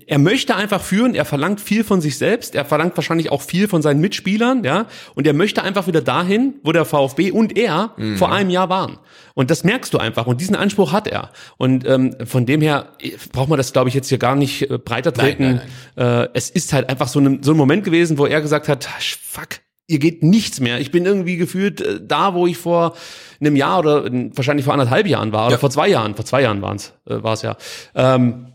[0.07, 3.67] er möchte einfach führen, er verlangt viel von sich selbst, er verlangt wahrscheinlich auch viel
[3.67, 7.93] von seinen Mitspielern, ja, und er möchte einfach wieder dahin, wo der VfB und er
[8.15, 8.97] vor einem Jahr waren.
[9.35, 11.31] Und das merkst du einfach und diesen Anspruch hat er.
[11.57, 14.69] Und ähm, von dem her äh, braucht man das, glaube ich, jetzt hier gar nicht
[14.69, 15.61] äh, breiter treten.
[15.95, 18.67] nein, Äh, es ist halt einfach so, ein so ein Moment gewesen, wo er gesagt
[18.69, 19.47] hat, fuck,
[19.87, 20.79] ihr geht nichts mehr.
[20.79, 22.95] Ich bin irgendwie gefühlt äh, da, wo ich vor
[23.39, 25.59] einem Jahr oder äh, wahrscheinlich vor anderthalb Jahren war oder Ja.
[25.59, 27.57] vor zwei Jahren, vor zwei Jahren waren's, äh, war es ja.
[27.95, 28.47] Ähm,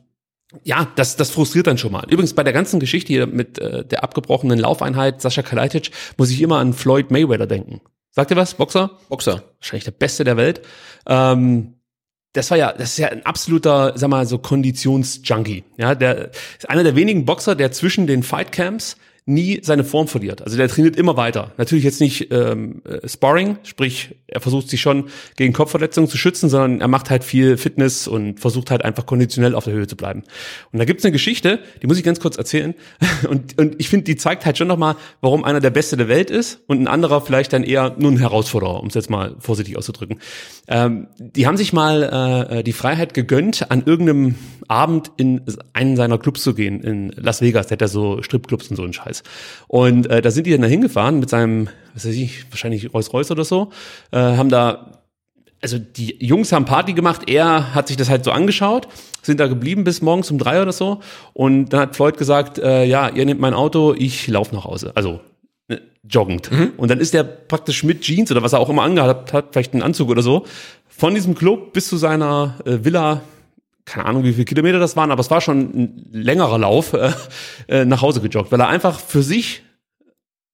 [0.63, 2.05] ja, das, das frustriert dann schon mal.
[2.09, 6.41] Übrigens bei der ganzen Geschichte hier mit äh, der abgebrochenen Laufeinheit Sascha Kalajdzic muss ich
[6.41, 7.81] immer an Floyd Mayweather denken.
[8.15, 8.91] Sagt ihr was, Boxer?
[9.09, 9.43] Boxer.
[9.59, 10.63] Wahrscheinlich der Beste der Welt.
[11.07, 11.75] Ähm,
[12.33, 15.65] das war ja, das ist ja ein absoluter, sag mal, so Konditionsjunkie.
[15.77, 18.97] Ja, der ist einer der wenigen Boxer, der zwischen den Fightcamps
[19.27, 20.43] nie seine Form verliert.
[20.43, 21.53] Also der trainiert immer weiter.
[21.57, 25.07] Natürlich jetzt nicht ähm, äh, Sparring, sprich er versucht sich schon
[25.37, 29.55] gegen Kopfverletzungen zu schützen, sondern er macht halt viel Fitness und versucht halt einfach konditionell
[29.55, 30.25] auf der Höhe zu bleiben.
[30.73, 32.75] Und da gibt's eine Geschichte, die muss ich ganz kurz erzählen.
[33.29, 36.31] Und, und ich finde, die zeigt halt schon nochmal, warum einer der Beste der Welt
[36.31, 39.79] ist und ein anderer vielleicht dann eher nur ein Herausforderer, um es jetzt mal vorsichtig
[39.79, 40.19] auszudrücken.
[40.67, 45.43] Ähm, die haben sich mal äh, die Freiheit gegönnt, an irgendeinem Abend in
[45.75, 48.83] einen seiner Clubs zu gehen, in Las Vegas, der hat ja so Stripclubs und so
[48.83, 49.23] einen Scheiß.
[49.69, 53.31] Und äh, da sind die dann da hingefahren mit seinem, was weiß ich, wahrscheinlich Rolls-Royce
[53.31, 53.71] oder so,
[54.11, 55.01] äh, haben da
[55.65, 58.87] also die Jungs haben Party gemacht, er hat sich das halt so angeschaut,
[59.23, 61.01] sind da geblieben bis morgens um drei oder so
[61.33, 64.93] und dann hat Floyd gesagt, äh, ja, ihr nehmt mein Auto, ich laufe nach Hause.
[64.95, 65.21] Also
[66.03, 66.51] joggend.
[66.51, 66.73] Mhm.
[66.77, 69.73] Und dann ist der praktisch mit Jeans oder was er auch immer angehabt hat, vielleicht
[69.73, 70.45] einen Anzug oder so,
[70.89, 73.23] von diesem Club bis zu seiner äh, Villa
[73.85, 77.13] keine Ahnung, wie viele Kilometer das waren, aber es war schon ein längerer Lauf äh,
[77.69, 79.63] äh, nach Hause gejoggt, weil er einfach für sich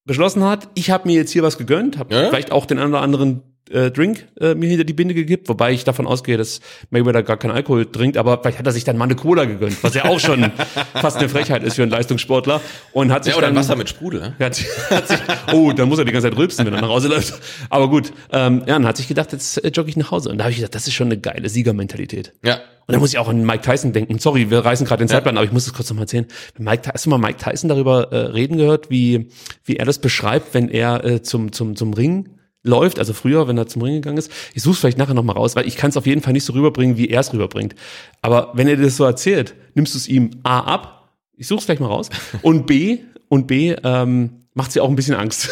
[0.05, 2.29] beschlossen hat, ich habe mir jetzt hier was gegönnt, habe ja?
[2.29, 5.73] vielleicht auch den einen oder anderen äh, Drink äh, mir hinter die Binde gegeben, wobei
[5.73, 8.97] ich davon ausgehe, dass Mayweather gar keinen Alkohol trinkt, aber vielleicht hat er sich dann
[8.97, 10.51] mal eine Cola gegönnt, was ja auch schon
[10.95, 12.61] fast eine Frechheit ist für einen Leistungssportler
[12.93, 14.21] und hat sich ja, oder dann Wasser mit Sprudel.
[14.21, 14.35] Ne?
[14.41, 15.19] Hat, hat sich,
[15.53, 17.35] oh, dann muss er die ganze Zeit rülpsen, wenn er nach Hause läuft.
[17.69, 20.39] Aber gut, ähm, ja, dann hat sich gedacht, jetzt äh, jogge ich nach Hause und
[20.39, 22.33] da habe ich gedacht, das ist schon eine geile Siegermentalität.
[22.45, 22.61] Ja.
[22.87, 24.19] Und da muss ich auch an Mike Tyson denken.
[24.19, 26.27] Sorry, wir reißen gerade den Zeitplan, aber ich muss es kurz nochmal erzählen.
[26.59, 29.29] Mike, hast du mal Mike Tyson darüber äh, reden gehört, wie,
[29.65, 32.31] wie er das beschreibt, wenn er äh, zum, zum, zum Ring
[32.63, 34.31] läuft, also früher, wenn er zum Ring gegangen ist.
[34.55, 36.53] Ich suche vielleicht nachher nochmal raus, weil ich kann es auf jeden Fall nicht so
[36.53, 37.75] rüberbringen, wie er es rüberbringt.
[38.23, 41.61] Aber wenn er dir das so erzählt, nimmst du es ihm A ab, ich suche
[41.61, 42.11] es vielleicht mal raus,
[42.43, 45.49] und B, und B, ähm, macht sie auch ein bisschen Angst.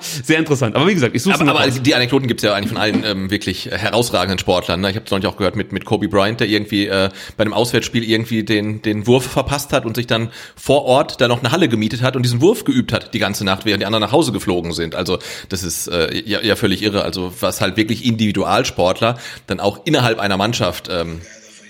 [0.00, 0.74] Sehr interessant.
[0.74, 3.30] Aber wie gesagt, ich suche Aber, aber die Anekdoten gibt's ja eigentlich von allen ähm,
[3.30, 4.80] wirklich herausragenden Sportlern.
[4.80, 4.90] Ne?
[4.90, 7.52] Ich habe es neulich auch gehört mit, mit Kobe Bryant, der irgendwie äh, bei einem
[7.52, 11.52] Auswärtsspiel irgendwie den, den Wurf verpasst hat und sich dann vor Ort da noch eine
[11.52, 14.12] Halle gemietet hat und diesen Wurf geübt hat die ganze Nacht, während die anderen nach
[14.12, 14.96] Hause geflogen sind.
[14.96, 17.02] Also das ist äh, ja, ja völlig irre.
[17.02, 21.20] Also was halt wirklich Individualsportler dann auch innerhalb einer Mannschaft ähm,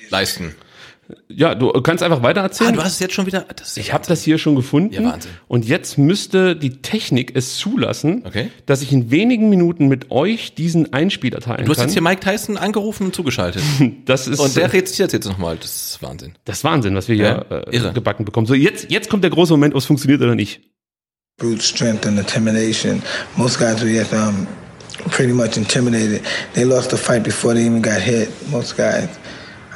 [0.08, 0.54] leisten.
[1.28, 2.70] Ja, du kannst einfach weiter erzählen.
[2.70, 3.46] Ah, du hast es jetzt schon wieder.
[3.76, 4.92] ich habe das hier schon gefunden.
[4.92, 5.30] Ja, Wahnsinn.
[5.46, 8.50] Und jetzt müsste die Technik es zulassen, Okay.
[8.66, 11.86] dass ich in wenigen Minuten mit euch diesen Einspieler teilen Du hast kann.
[11.86, 13.62] jetzt hier Mike Tyson angerufen und zugeschaltet.
[14.04, 15.56] das ist Und der rezitiert jetzt nochmal.
[15.56, 16.32] Das ist Wahnsinn.
[16.44, 17.92] das ist Wahnsinn, was wir hier Ja, äh, irre.
[17.94, 18.46] gebacken bekommen.
[18.46, 20.60] So, jetzt, jetzt kommt der große Moment, ob es funktioniert oder nicht.
[21.38, 23.00] brute strength and intimidation.
[23.36, 24.46] Most guys were just um,
[25.10, 26.20] pretty much intimidated.
[26.54, 28.28] They lost the fight before they even got hit.
[28.50, 29.08] Most guys.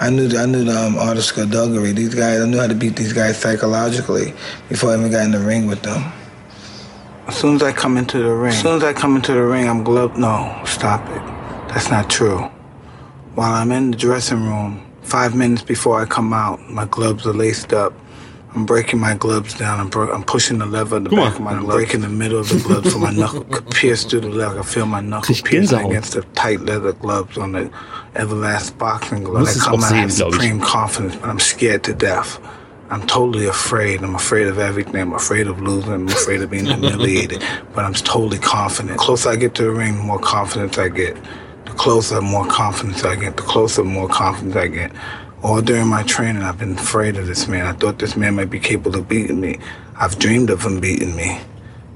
[0.01, 1.93] I knew I knew the um, art of skullduggery.
[1.93, 4.35] These guys, I knew how to beat these guys psychologically
[4.69, 6.13] before I even got in the ring with them.
[7.27, 9.43] As soon as I come into the ring, as soon as I come into the
[9.43, 10.17] ring, I'm gloved.
[10.17, 11.23] No, stop it.
[11.69, 12.39] That's not true.
[13.35, 17.33] While I'm in the dressing room, five minutes before I come out, my gloves are
[17.33, 17.93] laced up.
[18.55, 19.81] I'm breaking my gloves down.
[19.81, 21.25] I'm, bro- I'm pushing the lever at the mal.
[21.31, 21.63] back of my glove.
[21.71, 24.61] I'm breaking the middle of the glove so my knuckle could pierce through the leather.
[24.61, 27.71] I feel my knuckle piercing against the tight leather gloves on the
[28.15, 29.47] Everlast boxing gloves.
[29.47, 30.35] Muss I es come auch out sehen, with glaub ich.
[30.35, 32.39] supreme confidence, but I'm scared to death.
[32.91, 34.03] I'm totally afraid.
[34.03, 34.97] I'm afraid of everything.
[35.01, 35.93] I'm afraid of losing.
[35.95, 37.43] I'm afraid of being humiliated.
[37.75, 38.99] But I'm totally confident.
[38.99, 41.17] The closer I get to the ring, the more confidence I get.
[41.65, 43.39] The closer, more confidence I get.
[43.39, 44.93] The closer, more confidence I get.
[45.43, 47.67] All during my training, I've been afraid of this man.
[47.67, 49.59] I thought this man might be capable of beating me.
[49.97, 51.41] I've dreamed of him beating me.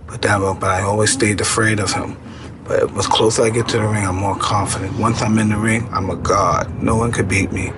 [0.09, 2.17] But that, but I always stayed afraid of him.
[2.65, 4.99] But as closer I get to the ring, I'm more confident.
[4.99, 6.83] Once I'm in the ring, I'm a god.
[6.83, 7.73] No one could beat me.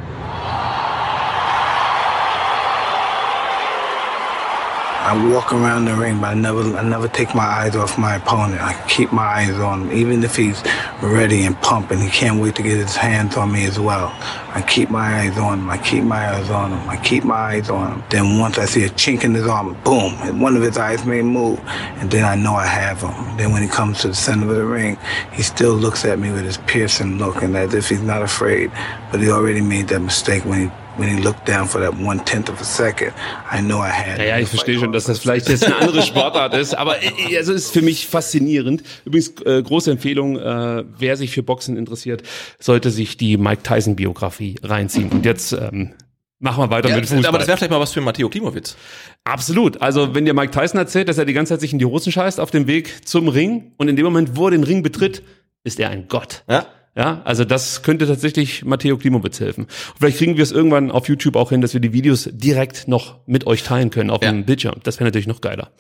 [5.01, 8.17] I walk around the ring, but I never, I never take my eyes off my
[8.17, 8.61] opponent.
[8.61, 10.61] I keep my eyes on him, even if he's
[11.01, 12.01] ready and pumping.
[12.01, 14.09] He can't wait to get his hands on me as well.
[14.55, 15.71] I keep my eyes on him.
[15.71, 16.91] I keep my eyes on him.
[16.91, 18.05] I keep my eyes on him.
[18.11, 21.23] Then once I see a chink in his armor, boom, one of his eyes may
[21.23, 21.61] move,
[22.01, 23.37] and then I know I have him.
[23.37, 24.99] Then when he comes to the center of the ring,
[25.33, 28.73] he still looks at me with his piercing look, and as if he's not afraid,
[29.13, 32.23] but he already made that mistake when he when he looked down for that one
[32.25, 33.13] tenth of a second.
[33.53, 34.19] I know I had.
[34.19, 34.43] Ja, ja, him.
[34.43, 37.67] ich verstehe schon, dass das vielleicht jetzt eine andere Sportart ist, aber äh, also es
[37.67, 38.83] ist für mich faszinierend.
[39.05, 42.23] Übrigens äh, große Empfehlung, äh, wer sich für Boxen interessiert,
[42.59, 45.11] sollte sich die Mike Tyson Biografie reinziehen.
[45.11, 45.93] Und jetzt ähm,
[46.41, 47.27] machen wir weiter Ja, mit Fußball.
[47.27, 48.77] aber das wäre vielleicht mal was für Matteo Klimowitz.
[49.25, 49.81] Absolut.
[49.83, 52.13] Also wenn dir Mike Tyson erzählt, dass er die ganze Zeit sich in die Hosen
[52.13, 55.23] scheißt auf dem Weg zum Ring und in dem Moment, wo er den Ring betritt,
[55.65, 56.45] ist er ein Gott.
[56.49, 56.67] Ja?
[56.99, 59.65] Ja, also das könnte tatsächlich Matteo Klimowitz helfen.
[59.67, 62.89] Und vielleicht kriegen wir es irgendwann auf YouTube auch hin, dass wir die Videos direkt
[62.89, 64.33] noch mit euch teilen können auf Ja.
[64.33, 64.75] dem Bildschirm.
[64.83, 65.71] Das wäre natürlich noch geiler.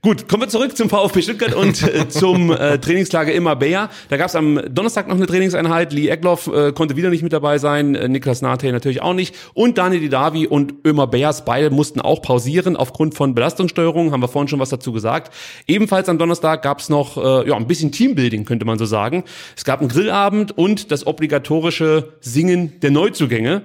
[0.00, 3.90] Gut, kommen wir zurück zum VfB Stuttgart und äh, zum äh, Trainingslager in Marbella.
[4.10, 5.92] Da gab es am Donnerstag noch eine Trainingseinheit.
[5.92, 9.34] Lee Egloff äh, konnte wieder nicht mit dabei sein, äh, Niklas Nate natürlich auch nicht.
[9.54, 14.12] Und Daniel Didavi und Ömer Beas beide mussten auch pausieren aufgrund von Belastungssteuerung.
[14.12, 15.34] Haben wir vorhin schon was dazu gesagt.
[15.66, 19.24] Ebenfalls am Donnerstag gab es noch äh, ja, ein bisschen Teambuilding, könnte man so sagen.
[19.56, 23.62] Es gab einen Grillabend und das obligatorische Singen der Neuzugänge.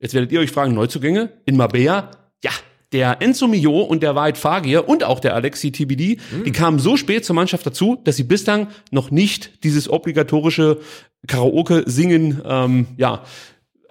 [0.00, 2.10] Jetzt werdet ihr euch fragen, Neuzugänge in Marbella?
[2.42, 2.50] Ja,
[2.90, 6.96] der Enzo Mio und der Wahrheit Fagir und auch der Alexi TBD, die kamen so
[6.96, 10.80] spät zur Mannschaft dazu, dass sie bislang noch nicht dieses obligatorische
[11.28, 13.22] Karaoke-Singen ähm, ja,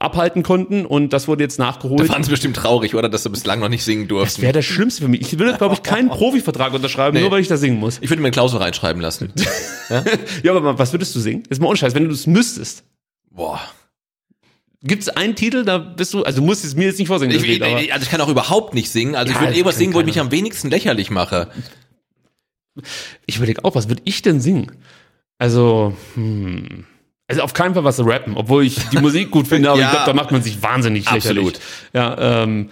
[0.02, 2.08] abhalten konnten und das wurde jetzt nachgeholt.
[2.08, 3.10] fanden sie bestimmt traurig, oder?
[3.10, 4.42] Dass sie bislang noch nicht singen Das durften.
[4.42, 5.22] wäre das Schlimmste für mich.
[5.22, 7.22] Ich würde, glaube ich, keinen Profivertrag unterschreiben, Nee.
[7.22, 8.00] nur weil ich da singen muss.
[8.02, 9.34] Ich würde mir eine Klausel reinschreiben lassen.
[10.44, 11.44] Ja, aber was würdest du singen?
[11.50, 12.84] Jetzt mal ohne Scheiß, wenn du es müsstest.
[13.30, 13.60] Boah.
[14.84, 17.34] Gibt es einen Titel, da bist du, also du musst es mir jetzt nicht vorsingen,
[17.36, 19.16] das Ich, ich, also ich kann auch überhaupt nicht singen.
[19.16, 21.50] Also ich Ja, würde irgendwas singen, wo ich mich am wenigsten lächerlich mache.
[23.26, 24.72] ich überlege auch, was würde ich denn singen?
[25.38, 26.86] Also, hm.
[27.32, 29.88] Also auf keinen Fall was rappen, obwohl ich die Musik gut finde, aber Ja.
[29.88, 31.54] ich glaube, da macht man sich wahnsinnig Absolut.
[31.54, 31.62] lächerlich.
[31.94, 32.70] Ja, ähm,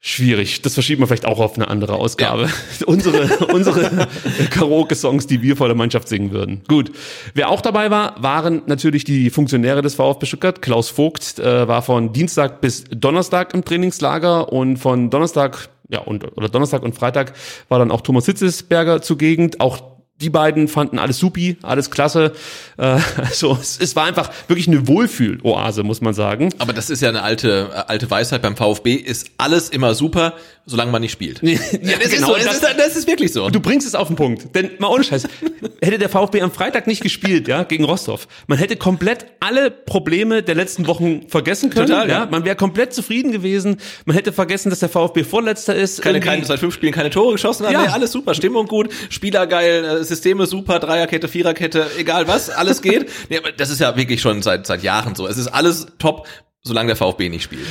[0.00, 0.62] schwierig.
[0.62, 2.48] Das verschieben wir vielleicht auch auf eine andere Ausgabe.
[2.86, 4.08] unsere unsere
[4.50, 6.62] Karaoke-Songs, die wir vor der Mannschaft singen würden.
[6.68, 6.90] Gut.
[7.34, 10.62] Wer auch dabei war, waren natürlich die Funktionäre des VfB Stuttgart.
[10.62, 16.36] Klaus Vogt äh, war von Dienstag bis Donnerstag im Trainingslager und von Donnerstag ja, und,
[16.36, 17.32] oder Donnerstag und Freitag
[17.68, 19.50] war dann auch Thomas Hitzesberger zugegen.
[19.58, 19.82] Auch
[20.20, 22.32] die beiden fanden alles supi, alles klasse.
[22.76, 26.50] Äh, also es, es war einfach wirklich eine Wohlfühl-Oase, muss man sagen.
[26.58, 28.94] Aber das ist ja eine alte, äh, alte Weisheit beim VfB.
[28.94, 30.34] Ist alles immer super,
[30.66, 31.40] solange man nicht spielt.
[31.82, 33.48] Ja, das, genau, ist so, das- das, ist, das ist wirklich so.
[33.48, 34.54] Du bringst es auf den Punkt.
[34.54, 35.24] Denn mal ohne Scheiß,
[35.82, 40.42] hätte der VfB am Freitag nicht gespielt, ja, gegen Rostov, man hätte komplett alle Probleme
[40.42, 41.86] der letzten Wochen vergessen können.
[41.86, 42.20] Total, ja.
[42.24, 42.28] ja.
[42.30, 43.78] Man wäre komplett zufrieden gewesen.
[44.04, 46.02] Man hätte vergessen, dass der VfB Vorletzter ist.
[46.02, 47.64] keine, keine, seit fünf Spielen keine Tore geschossen.
[47.70, 47.82] Ja.
[47.82, 52.82] Nee, alles super, Stimmung gut, Spieler geil, äh, Systeme super, Dreierkette, Viererkette, egal was, alles
[52.82, 53.08] geht.
[53.30, 55.26] nee, aber das ist ja wirklich schon seit, seit Jahren so.
[55.26, 56.26] Es ist alles top,
[56.62, 57.62] solange der VfB nicht spielt.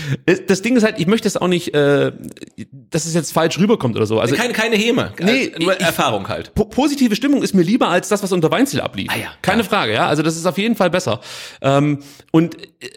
[0.47, 2.12] Das Ding ist halt, ich möchte es auch nicht, äh,
[2.89, 4.19] dass es jetzt falsch rüberkommt oder so.
[4.19, 6.56] Also keine, keine Häme, Nee, äh, nur ich- Erfahrung halt.
[6.56, 9.10] po positive Stimmung ist mir lieber als das, was unter Weinzel ablief.
[9.12, 10.08] Ah ja, Keine Frage, ja.
[10.08, 11.19] Also das ist auf jeden Fall besser.
[11.62, 11.99] Ähm,
[12.32, 12.89] und äh,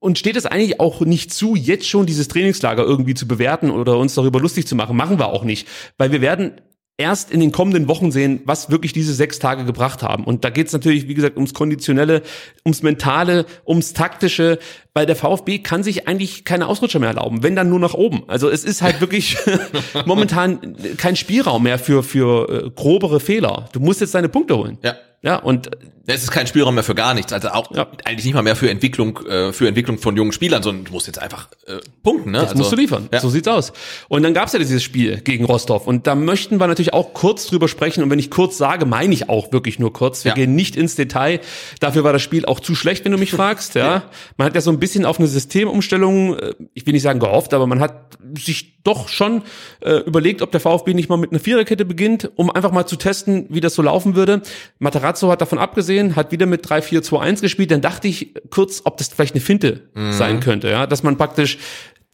[0.00, 3.98] und steht es eigentlich auch nicht zu, jetzt schon dieses Trainingslager irgendwie zu bewerten oder
[3.98, 4.96] uns darüber lustig zu machen?
[4.96, 6.60] Machen wir auch nicht, weil wir werden
[6.98, 10.24] erst in den kommenden Wochen sehen, was wirklich diese sechs Tage gebracht haben.
[10.24, 12.22] Und da geht es natürlich, wie gesagt, ums Konditionelle,
[12.64, 14.58] ums Mentale, ums Taktische,
[14.94, 18.24] weil der VfB kann sich eigentlich keine Ausrutscher mehr erlauben, wenn dann nur nach oben.
[18.28, 19.36] Also es ist halt wirklich
[20.06, 23.68] momentan kein Spielraum mehr für, für äh, grobere Fehler.
[23.72, 24.78] Du musst jetzt deine Punkte holen.
[24.82, 24.94] Ja.
[25.26, 25.68] Ja, und
[26.08, 27.88] Es ist kein Spielraum mehr für gar nichts, also auch Ja.
[28.04, 31.08] eigentlich nicht mal mehr für Entwicklung, äh, für Entwicklung von jungen Spielern, sondern du musst
[31.08, 32.42] jetzt einfach äh, punkten, ne?
[32.42, 33.08] Jetzt musst du liefern.
[33.12, 33.18] Ja.
[33.18, 33.72] So sieht's aus.
[34.08, 35.88] Und dann gab's ja dieses Spiel gegen Rostov.
[35.88, 38.04] Und da möchten wir natürlich auch kurz drüber sprechen.
[38.04, 40.22] Und wenn ich kurz sage, meine ich auch wirklich nur kurz.
[40.24, 40.34] Wir Ja.
[40.36, 41.40] gehen nicht ins Detail.
[41.80, 43.74] Dafür war das Spiel auch zu schlecht, wenn du mich fragst.
[43.74, 44.04] Ja.
[44.36, 47.52] Man hat ja so ein bisschen auf eine Systemumstellung, äh, ich will nicht sagen gehofft,
[47.52, 49.42] aber man hat sich doch schon
[49.80, 52.96] äh, überlegt, ob der VfB nicht mal mit einer Viererkette beginnt, um einfach mal zu
[52.96, 54.42] testen, wie das so laufen würde.
[54.78, 57.70] Materazzo hat davon abgesehen, hat wieder mit 3-4-2-1 gespielt.
[57.70, 61.58] Dann dachte ich kurz, ob das vielleicht eine Finte sein könnte, ja, dass man praktisch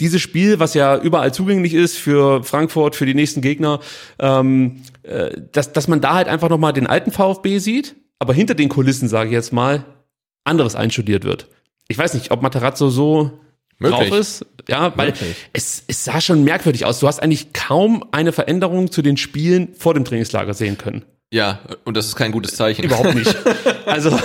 [0.01, 3.81] dieses Spiel, was ja überall zugänglich ist für Frankfurt, für die nächsten Gegner,
[4.19, 8.55] ähm, äh, dass, dass man da halt einfach nochmal den alten VfB sieht, aber hinter
[8.55, 9.85] den Kulissen, sage ich jetzt mal,
[10.45, 11.49] anderes einstudiert wird.
[11.89, 13.39] Ich weiß nicht, ob Materazzo so
[13.79, 14.11] Möglich.
[14.11, 14.47] drauf ist.
[14.69, 15.37] Ja, weil Möglich.
[15.53, 17.01] es, es sah schon merkwürdig aus.
[17.01, 21.05] Du hast eigentlich kaum eine Veränderung zu den Spielen vor dem Trainingslager sehen können.
[21.33, 22.85] Ja, und das ist kein gutes Zeichen.
[22.85, 23.35] Überhaupt nicht.
[23.85, 24.17] Also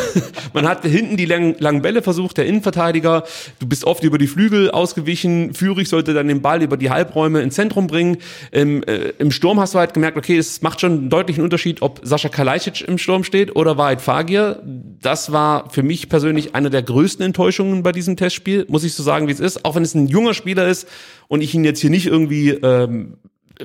[0.53, 3.23] man hat hinten die langen, langen Bälle versucht, der Innenverteidiger.
[3.59, 5.53] Du bist oft über die Flügel ausgewichen.
[5.55, 8.17] Führig sollte dann den Ball über die Halbräume ins Zentrum bringen.
[8.51, 11.81] Im, äh, Im Sturm hast du halt gemerkt, okay, es macht schon einen deutlichen Unterschied,
[11.81, 14.61] ob Sascha Kalajdzic im Sturm steht oder Wahrheit Fagir.
[15.01, 19.01] Das war für mich persönlich eine der größten Enttäuschungen bei diesem Testspiel, muss ich so
[19.01, 19.65] sagen, wie es ist.
[19.65, 20.87] Auch wenn es ein junger Spieler ist
[21.27, 23.17] und ich ihn jetzt hier nicht irgendwie ähm,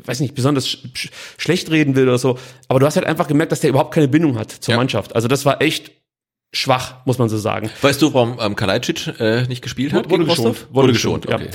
[0.04, 2.38] weiß nicht, besonders sch sch schlecht reden will oder so.
[2.68, 4.78] Aber du hast halt einfach gemerkt, dass der überhaupt keine Bindung hat zur Ja.
[4.78, 5.14] Mannschaft.
[5.14, 5.92] Also das war echt
[6.52, 7.70] schwach, muss man so sagen.
[7.80, 10.10] Weißt du, warum ähm, Kalajdzic äh, nicht gespielt hat?
[10.10, 10.48] Wurde geschont.
[10.48, 10.66] Rostov?
[10.70, 11.36] Wurde geschont, ja.
[11.36, 11.48] okay.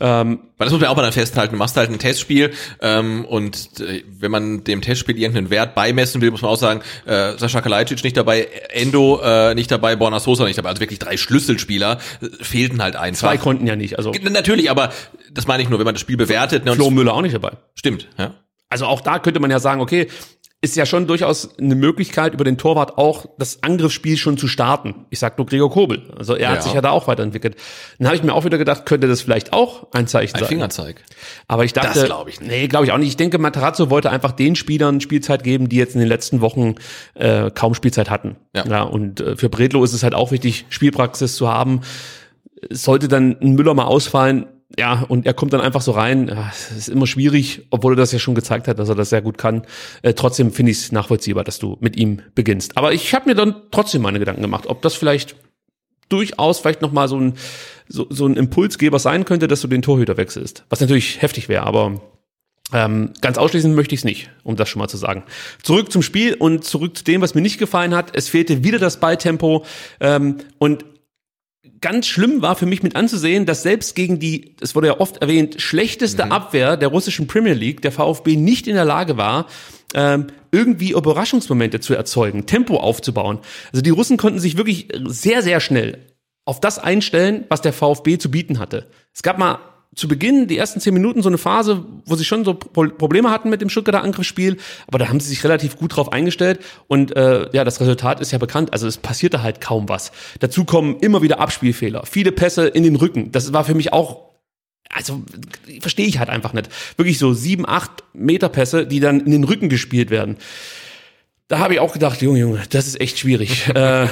[0.00, 1.52] Ähm, Weil das muss man auch mal dann festhalten.
[1.52, 6.20] Du machst halt ein Testspiel ähm, und äh, wenn man dem Testspiel irgendeinen Wert beimessen
[6.20, 10.20] will, muss man auch sagen, äh, Sascha Kalajdzic nicht dabei, Endo äh, nicht dabei, Borna
[10.20, 10.70] Sosa nicht dabei.
[10.70, 13.28] Also wirklich drei Schlüsselspieler äh, fehlten halt einfach.
[13.28, 13.98] zwei konnten ja nicht.
[13.98, 14.92] Also Natürlich, aber
[15.32, 16.64] das meine ich nur, wenn man das Spiel bewertet.
[16.64, 17.52] Ne, und Flo Müller auch nicht dabei.
[17.74, 18.34] Stimmt, ja.
[18.68, 20.08] Also auch da könnte man ja sagen, okay,
[20.64, 25.06] ist ja schon durchaus eine Möglichkeit, über den Torwart auch das Angriffsspiel schon zu starten.
[25.10, 26.02] Ich sag nur Gregor Kobel.
[26.16, 26.62] Also er hat Ja.
[26.62, 27.56] sich ja da auch weiterentwickelt.
[27.98, 30.48] Dann habe ich mir auch wieder gedacht, könnte das vielleicht auch ein Zeichen Ein sein.
[30.48, 31.04] Fingerzeig.
[31.46, 32.50] Aber ich dachte, Das glaub ich nicht.
[32.50, 33.08] nee, glaube ich auch nicht.
[33.08, 36.74] Ich denke, Matarazzo wollte einfach den Spielern Spielzeit geben, die jetzt in den letzten Wochen
[37.14, 38.36] äh, kaum Spielzeit hatten.
[38.54, 38.82] Ja.
[38.82, 41.82] und äh, für Bredlo ist es halt auch wichtig, Spielpraxis zu haben.
[42.70, 44.46] Sollte dann ein Müller mal ausfallen,
[44.78, 46.28] ja, und er kommt dann einfach so rein.
[46.50, 49.22] Es ist immer schwierig, obwohl er das ja schon gezeigt hat, dass er das sehr
[49.22, 49.62] gut kann.
[50.02, 52.76] Äh, trotzdem finde ich es nachvollziehbar, dass du mit ihm beginnst.
[52.76, 55.36] Aber ich habe mir dann trotzdem meine Gedanken gemacht, ob das vielleicht
[56.08, 57.34] durchaus vielleicht noch mal so ein
[57.88, 60.64] so, so ein Impulsgeber sein könnte, dass du den Torhüter wechselst.
[60.70, 62.00] Was natürlich heftig wäre, aber
[62.72, 65.24] ähm, ganz ausschließen möchte ich es nicht, um das schon mal zu sagen.
[65.62, 68.16] Zurück zum Spiel und zurück zu dem, was mir nicht gefallen hat.
[68.16, 69.64] Es fehlte wieder das Balltempo
[70.00, 70.84] ähm, und
[71.80, 75.18] ganz schlimm war für mich mit anzusehen, dass selbst gegen die, es wurde ja oft
[75.18, 79.46] erwähnt, schlechteste Abwehr der russischen Premier League, der VfB nicht in der Lage war,
[79.94, 83.38] ähm, irgendwie Überraschungsmomente zu erzeugen, Tempo aufzubauen.
[83.72, 85.98] Also die Russen konnten sich wirklich sehr, sehr schnell
[86.44, 88.86] auf das einstellen, was der VfB zu bieten hatte.
[89.12, 89.58] Es gab mal
[89.94, 93.30] zu Beginn, die ersten zehn Minuten, so eine Phase, wo sie schon so Pro Probleme
[93.30, 97.16] hatten mit dem Stuttgarter Angriffsspiel, aber da haben sie sich relativ gut drauf eingestellt und
[97.16, 100.12] äh, ja, das Resultat ist ja bekannt, also es passierte halt kaum was.
[100.40, 104.34] Dazu kommen immer wieder Abspielfehler, viele Pässe in den Rücken, das war für mich auch
[104.90, 105.22] also
[105.80, 106.68] verstehe ich halt einfach nicht.
[106.96, 110.36] Wirklich so sieben, acht Meter Pässe, die dann in den Rücken gespielt werden.
[111.48, 113.68] Da habe ich auch gedacht, Junge, Junge, das ist echt schwierig.
[113.74, 114.06] äh,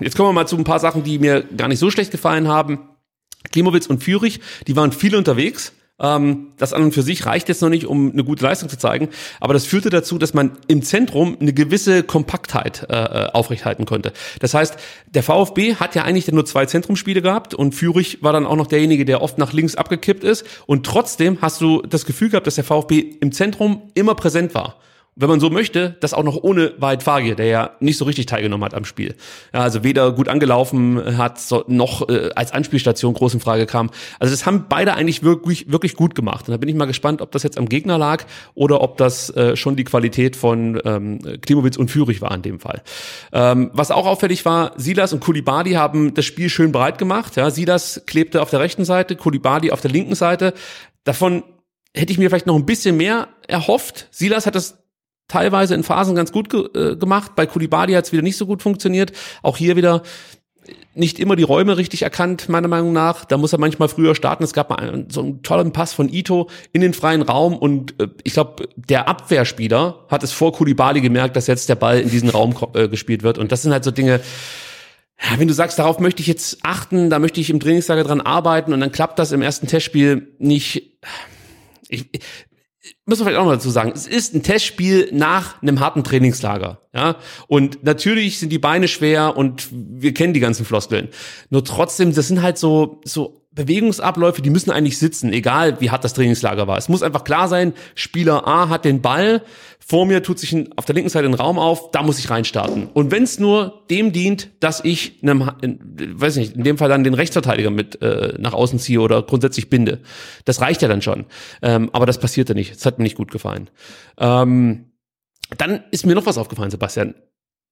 [0.00, 2.48] jetzt kommen wir mal zu ein paar Sachen, die mir gar nicht so schlecht gefallen
[2.48, 2.80] haben.
[3.50, 5.72] Klimowitz und Führig, die waren viel unterwegs.
[6.00, 8.78] Ähm, das an und für sich reicht jetzt noch nicht, um eine gute Leistung zu
[8.78, 9.08] zeigen,
[9.40, 14.12] aber das führte dazu, dass man im Zentrum eine gewisse Kompaktheit äh, äh, aufrechthalten konnte.
[14.38, 14.76] Das heißt,
[15.08, 18.68] der VfB hat ja eigentlich nur zwei Zentrumspiele gehabt und Führig war dann auch noch
[18.68, 22.54] derjenige, der oft nach links abgekippt ist und trotzdem hast du das Gefühl gehabt, dass
[22.54, 24.76] der VfB im Zentrum immer präsent war
[25.20, 28.26] wenn man so möchte, das auch noch ohne Weit Fagir, der ja nicht so richtig
[28.26, 29.16] teilgenommen hat am Spiel.
[29.52, 33.90] Ja, also weder gut angelaufen hat, noch äh, als Anspielstation groß in Frage kam.
[34.20, 36.46] Also das haben beide eigentlich wirklich, wirklich gut gemacht.
[36.46, 39.30] Und da bin ich mal gespannt, ob das jetzt am Gegner lag oder ob das
[39.30, 42.82] äh, schon die Qualität von ähm, Klimowitz und Führig war in dem Fall.
[43.32, 47.34] Ähm, was auch auffällig war, Silas und Kulibadi haben das Spiel schön breit gemacht.
[47.34, 50.54] Ja, Silas klebte auf der rechten Seite, Kulibadi auf der linken Seite.
[51.02, 51.42] Davon
[51.92, 54.06] hätte ich mir vielleicht noch ein bisschen mehr erhofft.
[54.12, 54.78] Silas hat das
[55.28, 57.32] teilweise in Phasen ganz gut ge äh, gemacht.
[57.36, 59.12] Bei Kulibadi hat es wieder nicht so gut funktioniert.
[59.42, 60.02] Auch hier wieder
[60.94, 63.24] nicht immer die Räume richtig erkannt, meiner Meinung nach.
[63.24, 64.42] Da muss er manchmal früher starten.
[64.42, 68.00] Es gab mal einen, so einen tollen Pass von Ito in den freien Raum und
[68.00, 72.10] äh, ich glaube, der Abwehrspieler hat es vor Kulibali gemerkt, dass jetzt der Ball in
[72.10, 73.38] diesen Raum äh, gespielt wird.
[73.38, 74.20] Und das sind halt so Dinge,
[75.20, 78.20] ja, wenn du sagst, darauf möchte ich jetzt achten, da möchte ich im Trainingslager dran
[78.20, 80.98] arbeiten und dann klappt das im ersten Testspiel nicht.
[81.88, 82.06] Ich,
[83.06, 86.80] muss man vielleicht auch noch dazu sagen, es ist ein Testspiel nach einem harten Trainingslager,
[86.94, 87.16] ja.
[87.46, 91.08] Und natürlich sind die Beine schwer und wir kennen die ganzen Floskeln.
[91.50, 96.04] Nur trotzdem, das sind halt so, so Bewegungsabläufe, die müssen eigentlich sitzen, egal wie hart
[96.04, 96.78] das Trainingslager war.
[96.78, 99.42] Es muss einfach klar sein, Spieler A hat den Ball,
[99.88, 102.28] vor mir tut sich ein, auf der linken Seite ein Raum auf, da muss ich
[102.28, 102.88] reinstarten.
[102.92, 106.90] Und wenn es nur dem dient, dass ich einem, in, weiß nicht, in dem Fall
[106.90, 110.00] dann den Rechtsverteidiger mit äh, nach außen ziehe oder grundsätzlich binde,
[110.44, 111.24] das reicht ja dann schon.
[111.62, 112.74] Ähm, aber das passierte nicht.
[112.74, 113.70] Das hat mir nicht gut gefallen.
[114.18, 114.92] Ähm,
[115.56, 117.14] dann ist mir noch was aufgefallen, Sebastian.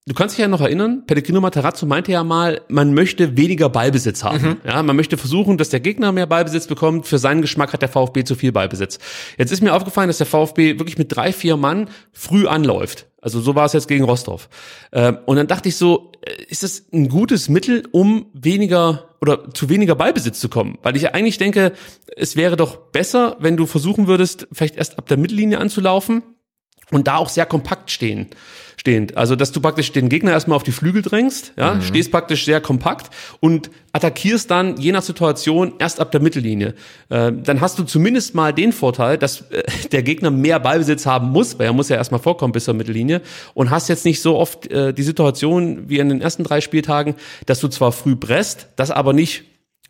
[0.08, 4.22] Du kannst dich ja noch erinnern, Pellegrino Matarazzo meinte ja mal, man möchte weniger Ballbesitz
[4.22, 4.58] haben.
[4.64, 7.08] Ja, man möchte versuchen, dass der Gegner mehr Ballbesitz bekommt.
[7.08, 9.00] Für seinen Geschmack hat der VfB zu viel Ballbesitz.
[9.36, 13.08] Jetzt ist mir aufgefallen, dass der VfB wirklich mit drei, vier Mann früh anläuft.
[13.20, 14.48] Also so war es jetzt gegen Rostov.
[14.92, 19.50] Ähm, und dann dachte ich so, äh, ist das ein gutes Mittel, um weniger oder
[19.54, 20.78] zu weniger Ballbesitz zu kommen?
[20.84, 21.72] Weil ich eigentlich denke,
[22.16, 26.22] es wäre doch besser, wenn du versuchen würdest, vielleicht erst ab der Mittellinie anzulaufen
[26.92, 28.28] und da auch sehr kompakt stehen
[28.86, 29.16] stehend.
[29.16, 31.82] Also, dass du praktisch den Gegner erstmal auf die Flügel drängst, ja, Mhm.
[31.82, 36.74] stehst praktisch sehr kompakt und attackierst dann je nach Situation erst ab der Mittellinie.
[37.08, 41.30] Äh, dann hast du zumindest mal den Vorteil, dass äh, der Gegner mehr Ballbesitz haben
[41.30, 43.22] muss, weil er muss ja erstmal vorkommen bis zur Mittellinie
[43.54, 47.16] und hast jetzt nicht so oft äh, die Situation wie in den ersten drei Spieltagen,
[47.46, 49.42] dass du zwar früh presst, das aber nicht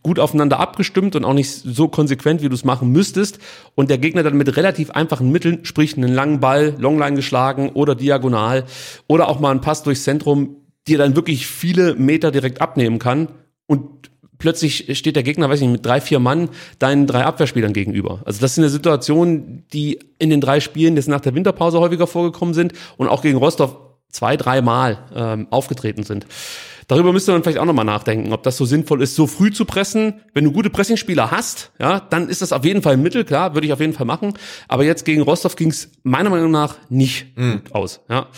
[0.07, 3.41] gut aufeinander abgestimmt und auch nicht so konsequent, wie du es machen müsstest.
[3.75, 7.97] Und der Gegner dann mit relativ einfachen Mitteln, sprich einen langen Ball, Longline geschlagen oder
[7.97, 8.67] diagonal
[9.09, 13.31] oder auch mal einen Pass durchs Zentrum, dir dann wirklich viele Meter direkt abnehmen kann.
[13.67, 17.73] Und plötzlich steht der Gegner, weiß ich nicht, mit drei, vier Mann deinen drei Abwehrspielern
[17.73, 18.23] gegenüber.
[18.25, 22.07] Also das sind eine Situation, die in den drei Spielen jetzt nach der Winterpause häufiger
[22.07, 23.77] vorgekommen sind und auch gegen Rostov
[24.09, 26.27] zwei, dreimal ähm, aufgetreten sind.
[26.89, 29.65] Darüber müsste man vielleicht auch nochmal nachdenken, ob das so sinnvoll ist, so früh zu
[29.65, 30.21] pressen.
[30.35, 33.55] Wenn du gute Pressingspieler hast, ja, dann ist das auf jeden Fall ein Mittel, klar,
[33.55, 34.35] würde ich auf jeden Fall machen.
[34.69, 37.63] Aber jetzt gegen Rostov ging es meiner Meinung nach nicht mhm.
[37.65, 38.01] gut aus.
[38.09, 38.29] Ja.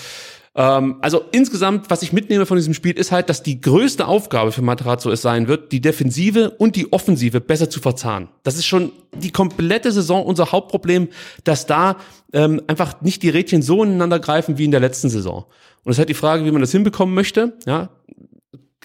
[0.58, 4.50] Ähm, also insgesamt, was ich mitnehme von diesem Spiel, ist halt, dass die größte Aufgabe
[4.50, 8.28] für Materazzo es sein wird, die Defensive und die Offensive besser zu verzahnen.
[8.42, 11.08] Das ist schon die komplette Saison unser Hauptproblem,
[11.44, 11.96] dass da
[12.32, 15.44] ähm, einfach nicht die Rädchen so ineinander greifen wie in der letzten Saison.
[15.84, 17.52] Und es ist halt die Frage, wie man das hinbekommen möchte.
[17.64, 17.90] Ja,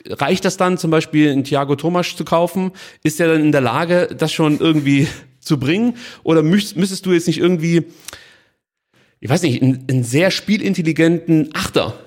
[0.09, 2.71] reicht das dann zum Beispiel einen Thiago Thomas zu kaufen?
[3.03, 5.07] Ist er dann in der Lage, das schon irgendwie
[5.39, 5.97] zu bringen?
[6.23, 7.86] Oder müsstest du jetzt nicht irgendwie
[9.23, 11.97] ich weiß nicht, einen, einen sehr spielintelligenten Achter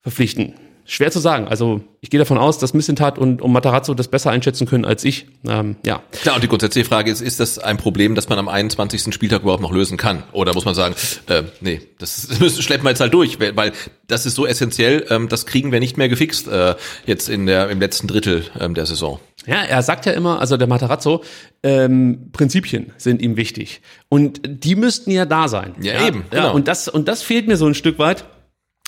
[0.00, 0.54] verpflichten.
[0.90, 1.46] Schwer zu sagen.
[1.46, 5.04] Also ich gehe davon aus, dass Missentat und, und Matarazzo das besser einschätzen können als
[5.04, 5.28] ich.
[5.46, 6.02] Ähm, ja.
[6.10, 9.14] Klar, und die grundsätzliche Frage ist, ist das ein Problem, das man am 21.
[9.14, 10.24] Spieltag überhaupt noch lösen kann?
[10.32, 10.96] Oder muss man sagen,
[11.28, 13.70] äh, nee, das, das schleppen wir jetzt halt durch, weil
[14.08, 16.74] das ist so essentiell, ähm, das kriegen wir nicht mehr gefixt äh,
[17.06, 19.20] jetzt in der, im letzten Drittel ähm, der Saison.
[19.46, 21.22] Ja, er sagt ja immer, also der Matarazzo,
[21.62, 23.80] ähm, Prinzipien sind ihm wichtig.
[24.08, 25.76] Und die müssten ja da sein.
[25.80, 26.24] Ja, ja eben.
[26.30, 26.46] Genau.
[26.46, 28.24] Ja, und das, und das fehlt mir so ein Stück weit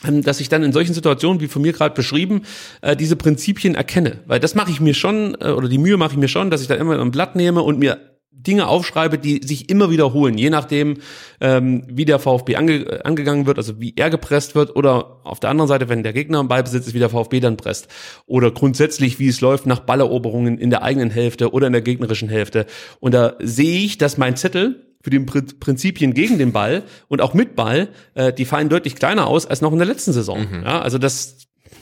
[0.02, 2.42] dass ich dann in solchen Situationen, wie von mir gerade beschrieben,
[2.80, 4.20] äh, diese Prinzipien erkenne.
[4.26, 6.62] Weil das mache ich mir schon, äh, oder die Mühe mache ich mir schon, dass
[6.62, 7.98] ich da immer ein Blatt nehme und mir
[8.42, 10.98] Dinge aufschreibe, die sich immer wiederholen, je nachdem,
[11.40, 15.50] ähm, wie der VfB ange angegangen wird, also wie er gepresst wird, oder auf der
[15.50, 17.88] anderen Seite, wenn der Gegner im Ballbesitz ist, wie der VfB dann presst.
[18.26, 22.28] Oder grundsätzlich, wie es läuft nach Balleroberungen in der eigenen Hälfte oder in der gegnerischen
[22.28, 22.66] Hälfte.
[23.00, 27.34] Und da sehe ich, dass mein Zettel für die Prinzipien gegen den Ball und auch
[27.34, 30.48] mit Ball, äh, die fallen deutlich kleiner aus als noch in der letzten Saison.
[30.50, 30.62] Mhm.
[30.64, 31.38] Ja, also das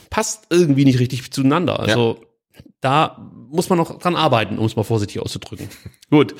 [0.08, 1.80] passt irgendwie nicht richtig zueinander.
[1.80, 2.26] Also ja
[2.80, 5.68] da muss man noch dran arbeiten, um es mal vorsichtig auszudrücken.
[6.10, 6.34] Gut,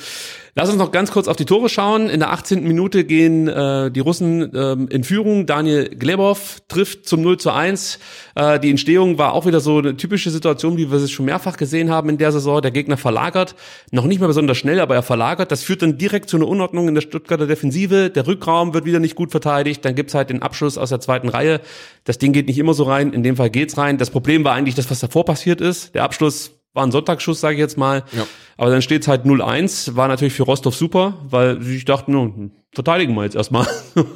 [0.55, 2.09] lass uns noch ganz kurz auf die Tore schauen.
[2.09, 2.63] In der 18.
[2.63, 5.47] Minute gehen äh, die Russen ähm, in Führung.
[5.47, 7.99] Daniel Glebov trifft zum 0 zu 1.
[8.37, 11.57] Äh, die Entstehung war auch wieder so eine typische Situation, wie wir es schon mehrfach
[11.57, 12.63] gesehen haben in der Saison.
[12.63, 13.55] Der Gegner verlagert,
[13.91, 15.53] noch nicht mehr besonders schnell, aber er verlagert.
[15.53, 18.11] Das führt dann direkt zu einer Unordnung in der Stuttgarter Defensive.
[18.11, 19.85] Der Rückraum wird wieder nicht gut verteidigt.
[19.85, 21.61] Dann gibt's halt den Abschluss aus der zweiten Reihe.
[22.05, 23.13] Das Ding geht nicht immer so rein.
[23.13, 23.99] In dem Fall geht's rein.
[23.99, 25.95] Das Problem war eigentlich das, was davor passiert ist.
[25.95, 28.05] Der Abschluss Abschluss war ein Sonntagsschuss, sage ich jetzt mal.
[28.13, 28.27] Ja.
[28.57, 29.97] Aber dann steht es halt 0-1.
[29.97, 33.67] War natürlich für Rostov super, weil ich dachte, nun, verteidigen wir jetzt erstmal.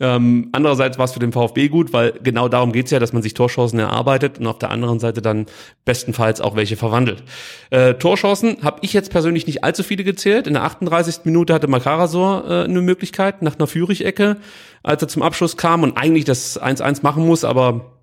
[0.00, 3.22] ähm, andererseits war es für den VfB gut, weil genau darum geht's ja, dass man
[3.22, 5.46] sich Torchancen erarbeitet und auf der anderen Seite dann
[5.86, 7.22] bestenfalls auch welche verwandelt.
[7.70, 10.46] Äh, Torchancen habe ich jetzt persönlich nicht allzu viele gezählt.
[10.46, 11.20] In der 38.
[11.24, 14.36] Minute hatte Makarasor äh, eine Möglichkeit nach einer Führich-Ecke,
[14.82, 17.96] als er zum Abschluss kam und eigentlich das 1-1 machen muss, aber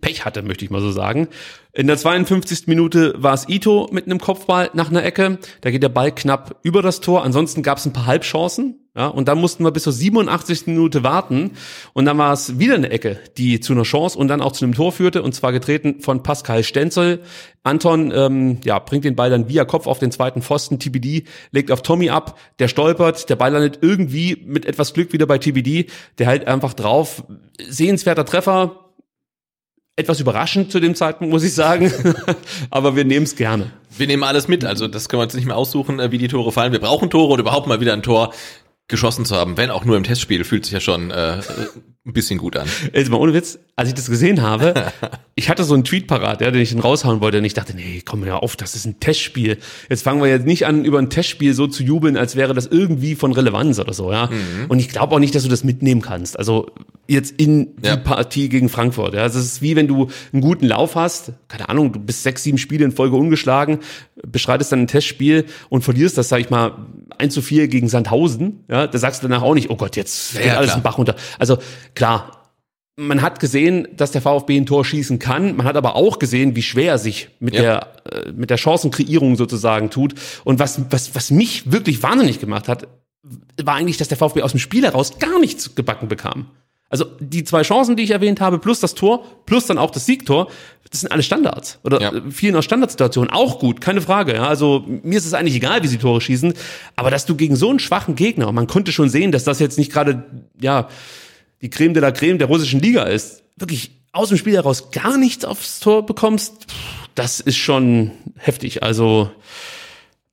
[0.00, 1.28] Pech hatte, möchte ich mal so sagen.
[1.74, 2.66] In der 52.
[2.66, 5.38] Minute war es Ito mit einem Kopfball nach einer Ecke.
[5.62, 7.24] Da geht der Ball knapp über das Tor.
[7.24, 8.78] Ansonsten gab es ein paar Halbchancen.
[8.94, 10.66] Ja, und dann mussten wir bis zur 87.
[10.66, 11.52] Minute warten.
[11.94, 14.66] Und dann war es wieder eine Ecke, die zu einer Chance und dann auch zu
[14.66, 15.22] einem Tor führte.
[15.22, 17.22] Und zwar getreten von Pascal Stenzel.
[17.62, 20.78] Anton ähm, ja, bringt den Ball dann via Kopf auf den zweiten Pfosten.
[20.78, 22.38] TBD legt auf Tommy ab.
[22.58, 23.30] Der stolpert.
[23.30, 25.86] Der Ball landet irgendwie mit etwas Glück wieder bei TBD.
[26.18, 27.24] Der hält einfach drauf.
[27.66, 28.91] Sehenswerter Treffer
[29.96, 31.92] etwas überraschend zu dem Zeitpunkt, muss ich sagen.
[32.70, 33.70] Aber wir nehmen es gerne.
[33.96, 34.64] Wir nehmen alles mit.
[34.64, 36.72] Also das können wir uns nicht mehr aussuchen, äh, wie die Tore fallen.
[36.72, 38.32] Wir brauchen Tore und überhaupt mal wieder ein Tor
[38.88, 41.40] geschossen zu haben, wenn auch nur im Testspiel, fühlt sich ja schon äh,
[42.04, 42.66] ein bisschen gut an.
[42.92, 44.92] Jetzt mal ohne Witz, als ich das gesehen habe,
[45.36, 47.76] ich hatte so einen Tweet parat, ja, den ich dann raushauen wollte und ich dachte,
[47.76, 49.58] nee, komm mir auf, das ist ein Testspiel.
[49.88, 52.66] Jetzt fangen wir jetzt nicht an, über ein Testspiel so zu jubeln, als wäre das
[52.66, 54.26] irgendwie von Relevanz oder so, ja.
[54.26, 54.66] Mhm.
[54.68, 56.36] Und ich glaube auch nicht, dass du das mitnehmen kannst.
[56.36, 56.72] Also
[57.06, 57.96] jetzt in die ja.
[57.96, 59.24] Partie gegen Frankfurt, ja.
[59.24, 62.58] Es ist wie wenn du einen guten Lauf hast, keine Ahnung, du bist sechs, sieben
[62.58, 63.78] Spiele in Folge ungeschlagen,
[64.26, 66.84] beschreitest dann ein Testspiel und verlierst das, sag ich mal,
[67.18, 70.34] 1 zu 4 gegen Sandhausen, ja, da sagst du danach auch nicht, oh Gott, jetzt
[70.34, 70.82] geht ja, alles klar.
[70.82, 71.14] Bach runter.
[71.38, 71.58] Also
[71.94, 72.42] klar,
[72.96, 75.56] man hat gesehen, dass der VfB ein Tor schießen kann.
[75.56, 77.62] Man hat aber auch gesehen, wie schwer er sich mit ja.
[77.62, 80.14] der äh, mit der Chancenkreierung sozusagen tut.
[80.44, 82.86] Und was was was mich wirklich wahnsinnig gemacht hat,
[83.62, 86.46] war eigentlich, dass der VfB aus dem Spiel heraus gar nichts gebacken bekam.
[86.90, 90.04] Also die zwei Chancen, die ich erwähnt habe, plus das Tor, plus dann auch das
[90.04, 90.48] Siegtor,
[90.90, 92.12] das sind alle Standards oder ja.
[92.28, 94.34] vielen aus Standardsituationen auch gut, keine Frage.
[94.34, 94.46] Ja?
[94.46, 96.52] Also mir ist es eigentlich egal, wie sie Tore schießen,
[96.94, 99.58] aber dass du gegen so einen schwachen Gegner, und man konnte schon sehen, dass das
[99.58, 100.24] jetzt nicht gerade
[100.60, 100.88] ja
[101.62, 105.16] die Creme de la Creme der russischen Liga ist, wirklich aus dem Spiel heraus gar
[105.16, 106.66] nichts aufs Tor bekommst,
[107.14, 108.82] das ist schon heftig.
[108.82, 109.30] Also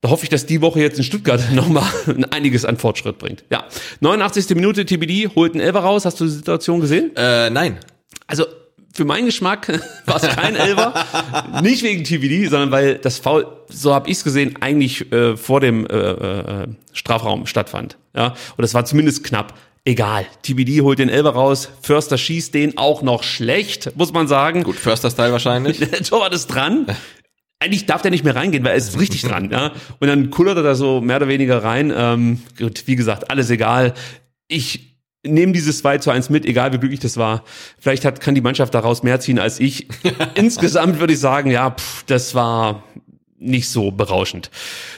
[0.00, 1.90] da hoffe ich, dass die Woche jetzt in Stuttgart nochmal
[2.30, 3.44] einiges an Fortschritt bringt.
[3.50, 3.64] Ja,
[4.00, 4.54] 89.
[4.56, 6.04] Minute, TBD holt einen Elfer raus.
[6.04, 7.14] Hast du die Situation gesehen?
[7.16, 7.78] Äh, nein.
[8.26, 8.44] Also
[8.92, 9.68] für meinen Geschmack
[10.06, 10.94] war es kein Elfer.
[11.62, 15.60] Nicht wegen TBD, sondern weil das Foul, so habe ich es gesehen, eigentlich äh, vor
[15.60, 17.98] dem äh, äh, Strafraum stattfand.
[18.14, 19.54] Ja, und das war zumindest knapp.
[19.84, 20.26] Egal.
[20.42, 24.62] TBD holt den Elber raus, Förster schießt den auch noch schlecht, muss man sagen.
[24.62, 25.78] Gut, Förster-Style wahrscheinlich.
[25.78, 26.86] Der Torwart ist dran.
[27.58, 29.72] Eigentlich darf der nicht mehr reingehen, weil er ist richtig dran, ja.
[29.98, 31.92] Und dann kullert er da so mehr oder weniger rein.
[31.94, 33.92] Ähm, gut, wie gesagt, alles egal.
[34.48, 37.44] Ich nehme dieses 2 zu 1 mit, egal wie glücklich das war.
[37.78, 39.88] Vielleicht hat, kann die Mannschaft daraus mehr ziehen als ich.
[40.34, 42.84] Insgesamt würde ich sagen, ja, pff, das war
[43.38, 44.50] nicht so berauschend.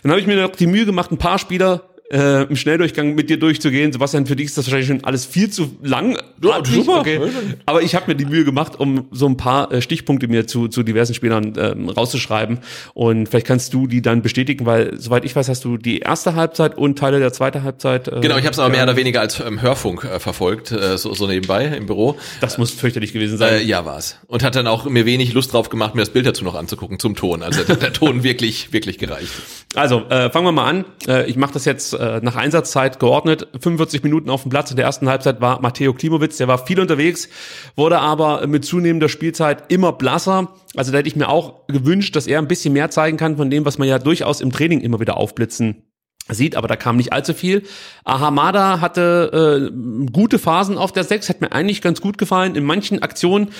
[0.03, 3.31] Dann habe ich mir noch die Mühe gemacht, ein paar Spieler äh, im Schnelldurchgang mit
[3.31, 3.93] dir durchzugehen.
[3.93, 6.19] Sebastian, für dich ist das wahrscheinlich schon alles viel zu lang.
[6.43, 7.01] Ja, super.
[7.01, 7.21] Okay.
[7.67, 10.69] Aber ich habe mir die Mühe gemacht, um so ein paar äh, Stichpunkte mir zu,
[10.69, 12.59] zu diversen Spielern ähm, rauszuschreiben.
[12.95, 16.35] Und vielleicht kannst du die dann bestätigen, weil soweit ich weiß, hast du die erste
[16.35, 18.09] Halbzeit und Teile der zweiten Halbzeit.
[18.09, 20.97] Äh, Genau, ich habe es aber mehr oder weniger als ähm, Hörfunk äh, verfolgt, äh,
[20.99, 22.17] so, so nebenbei im Büro.
[22.41, 23.55] Das muss fürchterlich gewesen sein.
[23.55, 24.19] Äh, ja, war's.
[24.27, 26.99] Und hat dann auch mir wenig Lust drauf gemacht, mir das Bild dazu noch anzugucken
[26.99, 27.43] zum Ton.
[27.43, 29.31] Also der, der Ton wirklich, wirklich gereicht.
[29.75, 30.85] Also, äh, fangen wir mal an.
[31.09, 33.47] Äh, ich mache das jetzt äh, nach Einsatzzeit geordnet.
[33.61, 34.71] 45 Minuten auf dem Platz.
[34.71, 37.29] In der ersten Halbzeit war Matteo Klimowitz, der war viel unterwegs,
[37.77, 40.53] wurde aber mit zunehmender Spielzeit immer blasser.
[40.75, 43.51] Also da hätte ich mir auch gewünscht, dass er ein bisschen mehr zeigen kann von
[43.51, 45.85] dem, was man ja durchaus im Training immer wieder aufblitzen
[46.29, 47.63] sieht, aber da kam nicht allzu viel.
[48.05, 52.55] Ahamada hatte äh, gute Phasen auf der 6, hat mir eigentlich ganz gut gefallen.
[52.55, 53.51] In manchen Aktionen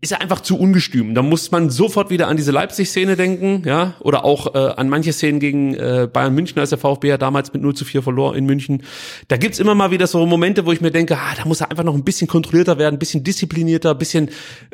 [0.00, 1.14] ist er einfach zu ungestüm.
[1.14, 5.12] Da muss man sofort wieder an diese Leipzig-Szene denken, ja, oder auch äh, an manche
[5.12, 8.36] Szenen gegen äh, Bayern München, als der VfB ja damals mit 0 zu 4 verlor
[8.36, 8.82] in München.
[9.28, 11.70] Da gibt's immer mal wieder so Momente, wo ich mir denke, ah, da muss er
[11.70, 14.30] einfach noch ein bisschen kontrollierter werden, ein bisschen disziplinierter, ein bisschen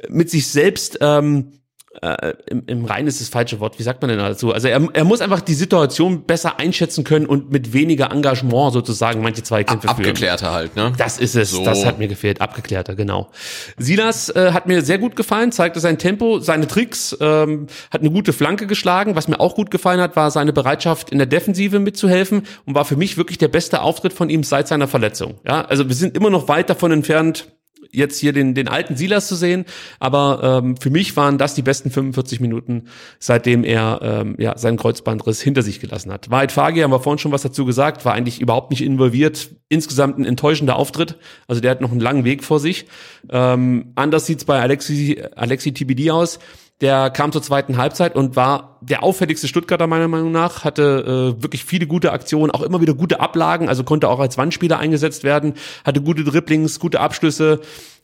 [0.09, 1.53] mit sich selbst ähm,
[2.01, 3.79] äh, im, im Rein ist das falsche Wort.
[3.79, 4.53] Wie sagt man denn dazu?
[4.53, 9.23] Also er, er muss einfach die Situation besser einschätzen können und mit weniger Engagement sozusagen
[9.23, 10.09] manche Zweikämpfe Ab, führen.
[10.09, 10.93] abgeklärter halt, ne?
[10.97, 11.51] Das ist es.
[11.51, 11.65] So.
[11.65, 12.41] Das hat mir gefehlt.
[12.41, 13.31] Abgeklärter, genau.
[13.77, 18.11] Silas äh, hat mir sehr gut gefallen, zeigte sein Tempo, seine Tricks, ähm, hat eine
[18.11, 19.15] gute Flanke geschlagen.
[19.15, 22.85] Was mir auch gut gefallen hat, war seine Bereitschaft in der Defensive mitzuhelfen und war
[22.85, 25.35] für mich wirklich der beste Auftritt von ihm seit seiner Verletzung.
[25.47, 27.47] Ja, also wir sind immer noch weit davon entfernt,
[27.93, 29.65] jetzt hier den, den alten Silas zu sehen,
[30.01, 32.85] aber ähm, für mich waren das die besten 45 Minuten,
[33.19, 36.31] seitdem er ähm, ja, seinen Kreuzbandriss hinter sich gelassen hat.
[36.31, 39.51] Wahrheit Fagi, haben wir vorhin schon was dazu gesagt, war eigentlich überhaupt nicht involviert.
[39.69, 41.17] Insgesamt ein enttäuschender Auftritt.
[41.47, 42.87] Also der hat noch einen langen Weg vor sich.
[43.31, 46.39] Ähm, anders sieht's bei Alexi, Alexi TBD aus.
[46.83, 51.43] Der kam zur zweiten Halbzeit und war der auffälligste Stuttgarter meiner Meinung nach, hatte äh,
[51.43, 55.23] wirklich viele gute Aktionen, auch immer wieder gute Ablagen, also konnte auch als Wandspieler eingesetzt
[55.23, 55.55] werden,
[55.85, 57.61] hatte gute Dribblings, gute Abschlüsse.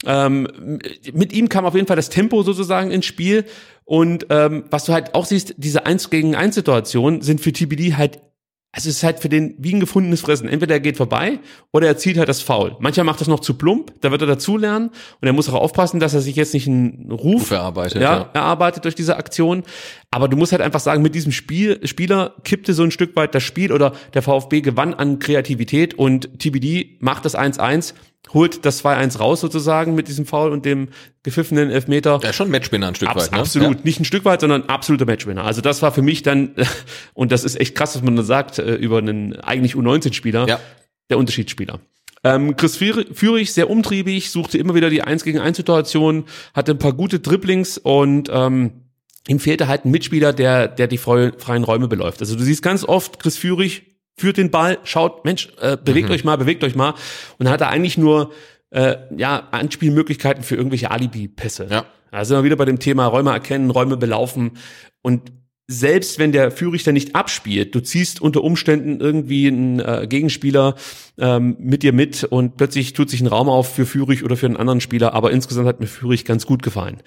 [0.07, 0.79] Ähm,
[1.13, 3.47] mit ihm kam auf jeden Fall das Tempo sozusagen ins Spiel.
[3.85, 7.97] Und ähm, was du halt auch siehst, diese 1 gegen 1 Situationen sind für TBD
[7.97, 8.21] halt
[8.71, 10.49] also es ist halt für den wie ein gefundenes Fressen.
[10.49, 11.39] Entweder er geht vorbei
[11.73, 12.77] oder er zieht halt das Foul.
[12.81, 14.91] Mancher macht das noch zu plump, da wird er dazulernen
[15.21, 18.19] und er muss auch aufpassen, dass er sich jetzt nicht einen Ruf, Ruf erarbeitet, ja,
[18.19, 18.31] ja.
[18.35, 19.63] erarbeitet durch diese Aktion.
[20.11, 23.35] Aber du musst halt einfach sagen, mit diesem Spiel, Spieler kippte so ein Stück weit
[23.35, 27.93] das Spiel oder der VfB gewann an Kreativität und TBD macht das 1-1,
[28.33, 30.89] holt das 2-1 raus sozusagen mit diesem Foul und dem
[31.23, 32.21] gepfiffenen Elfmeter.
[32.23, 33.39] Ja, schon Matchwinner ein Stück Abs weit, ne?
[33.39, 35.45] Absolut, nicht ein Stück weit, sondern absoluter Matchwinner.
[35.45, 36.55] Also das war für mich dann,
[37.13, 40.59] und das ist echt krass, was man da sagt, äh, über einen eigentlich U19-Spieler, Ja.
[41.11, 41.81] der Unterschiedsspieler.
[42.25, 46.73] Ähm, Chris Führ- Führig, sehr umtriebig, suchte immer wieder die 1 gegen 1 Situation, hatte
[46.73, 48.73] ein paar gute Dribblings und ähm,
[49.29, 52.21] ihm fehlte halt ein Mitspieler, der, der die freien Räume beläuft.
[52.21, 53.85] Also du siehst ganz oft Chris Führig
[54.17, 56.91] führt den Ball, schaut, Mensch, äh, bewegt euch mal, bewegt euch mal.
[56.91, 58.33] Und dann hat er eigentlich nur
[58.71, 61.69] äh, ja, Anspielmöglichkeiten für irgendwelche Alibi-Pässe.
[61.71, 61.85] Ja.
[62.11, 64.53] Da sind wir wieder bei dem Thema Räume erkennen, Räume belaufen.
[65.03, 65.33] Und
[65.69, 70.75] selbst wenn der Führichter nicht abspielt, du ziehst unter Umständen irgendwie einen äh, Gegenspieler
[71.19, 74.47] ähm, mit dir mit und plötzlich tut sich ein Raum auf für Führig oder für
[74.47, 75.13] einen anderen Spieler.
[75.13, 77.03] Aber insgesamt hat mir Führig ganz gut gefallen.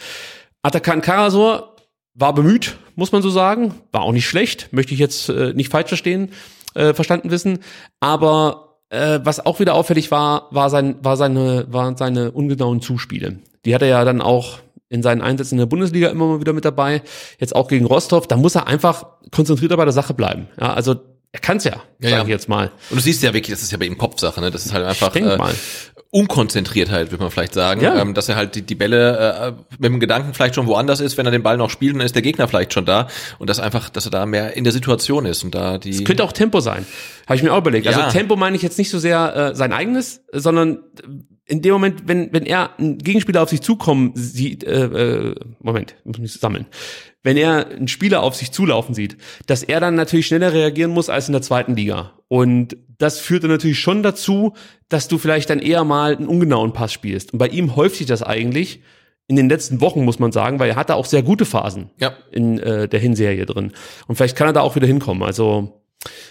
[0.62, 1.71] Atakan Karasor
[2.14, 3.74] war bemüht, muss man so sagen.
[3.92, 6.30] War auch nicht schlecht, möchte ich jetzt äh, nicht falsch verstehen,
[6.74, 7.60] äh, verstanden wissen.
[8.00, 13.40] Aber äh, was auch wieder auffällig war, war, sein, war, seine, waren seine ungenauen Zuspiele.
[13.66, 14.60] Die hat er ja dann auch
[14.90, 17.02] in seinen Einsätzen in der Bundesliga immer mal wieder mit dabei.
[17.40, 18.28] Jetzt auch gegen Rostov.
[18.28, 20.48] Da muss er einfach konzentrierter bei der Sache bleiben.
[20.60, 20.96] Ja, also
[21.34, 22.22] er kann's ja, Ja, sage ja.
[22.24, 22.72] ich jetzt mal.
[22.90, 24.52] Und du siehst ja wirklich, das ist ja bei ihm Kopfsache, ne?
[24.52, 25.54] Das ist halt einfach denk mal.
[26.14, 27.80] Unkonzentriertheit, würde man vielleicht sagen.
[27.80, 27.98] Ja.
[27.98, 31.18] Ähm, dass er halt die, die Bälle äh, mit dem Gedanken vielleicht schon woanders ist,
[31.18, 33.08] wenn er den Ball noch spielt, dann ist der Gegner vielleicht schon da.
[33.40, 35.92] Und das einfach, dass er da mehr in der Situation ist und da die.
[35.92, 36.86] Es könnte auch Tempo sein.
[37.28, 37.86] Habe ich mir auch überlegt.
[37.86, 37.94] Ja.
[37.94, 40.80] Also Tempo meine ich jetzt nicht so sehr äh, sein eigenes, sondern
[41.52, 45.96] in dem Moment, wenn, wenn er einen Gegenspieler auf sich zukommen sieht, äh, äh, Moment,
[46.00, 46.66] ich muss mich sammeln.
[47.24, 51.10] Wenn er einen Spieler auf sich zulaufen sieht, dass er dann natürlich schneller reagieren muss
[51.10, 52.14] als in der zweiten Liga.
[52.30, 54.54] Und das führt dann natürlich schon dazu,
[54.88, 57.34] dass du vielleicht dann eher mal einen ungenauen Pass spielst.
[57.34, 58.80] Und bei ihm häuft sich das eigentlich
[59.28, 62.14] in den letzten Wochen, muss man sagen, weil er hatte auch sehr gute Phasen Ja.
[62.32, 63.74] in äh, der Hinserie drin.
[64.08, 65.22] Und vielleicht kann er da auch wieder hinkommen.
[65.24, 65.81] Also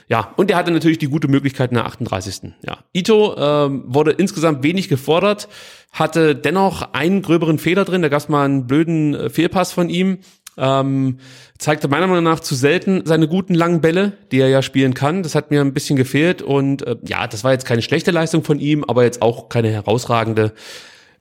[0.08, 2.52] Ja, und er hatte natürlich die gute Möglichkeit in der 38.
[2.66, 5.48] Ja, Ito ähm, wurde insgesamt wenig gefordert,
[5.92, 9.88] hatte dennoch einen gröberen Fehler drin, da gab es mal einen blöden äh, Fehlpass von
[9.88, 10.18] ihm.
[10.58, 11.18] Ähm,
[11.58, 15.22] zeigte meiner Meinung nach zu selten seine guten langen Bälle, die er ja spielen kann.
[15.22, 18.42] Das hat mir ein bisschen gefehlt und äh, ja, das war jetzt keine schlechte Leistung
[18.42, 20.52] von ihm, aber jetzt auch keine herausragende.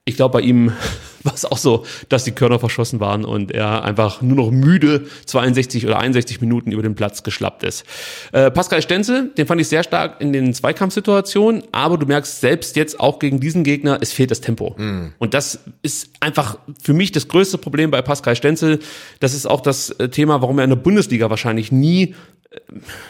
[0.03, 0.73] Ich glaube, bei ihm
[1.24, 5.05] war es auch so, dass die Körner verschossen waren und er einfach nur noch müde
[5.26, 7.86] 62 oder 61 Minuten über den Platz geschlappt ist.
[8.32, 12.76] Äh, Pascal Stenzel, den fand ich sehr stark in den Zweikampfsituationen, aber du merkst selbst
[12.76, 14.76] jetzt auch gegen diesen Gegner, es fehlt das Tempo.
[14.78, 15.13] Mm.
[15.17, 18.80] Und das ist einfach für mich das größte Problem bei Pascal Stenzel.
[19.20, 22.15] Das ist auch das äh, Thema, warum er in der Bundesliga wahrscheinlich nie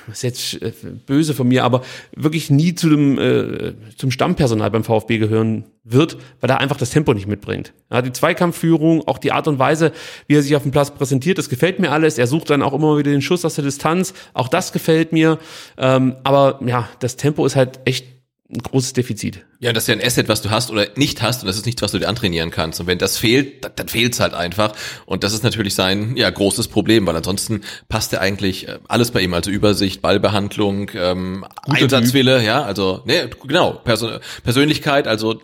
[0.07, 0.73] das ist jetzt äh,
[1.05, 1.83] böse von mir, aber
[2.13, 6.89] wirklich nie zu dem, äh, zum Stammpersonal beim VfB gehören wird, weil er einfach das
[6.89, 7.73] Tempo nicht mitbringt.
[7.89, 9.91] Ja, die Zweikampfführung, auch die Art und Weise,
[10.27, 12.17] wie er sich auf dem Platz präsentiert, das gefällt mir alles.
[12.17, 15.39] Er sucht dann auch immer wieder den Schuss aus der Distanz, auch das gefällt mir.
[15.77, 18.05] Ähm, aber ja, das Tempo ist halt echt
[18.51, 19.45] ein großes Defizit.
[19.59, 21.67] Ja, das ist ja ein Asset, was du hast oder nicht hast und das ist
[21.67, 22.79] nichts, was du dir antrainieren kannst.
[22.79, 24.73] Und wenn das fehlt, dann, dann fehlt es halt einfach.
[25.05, 29.11] Und das ist natürlich sein ja großes Problem, weil ansonsten passt ja eigentlich äh, alles
[29.11, 35.39] bei ihm, also Übersicht, Ballbehandlung, ähm, Einsatzwille, ja, also ne, genau, Persön Persönlichkeit, also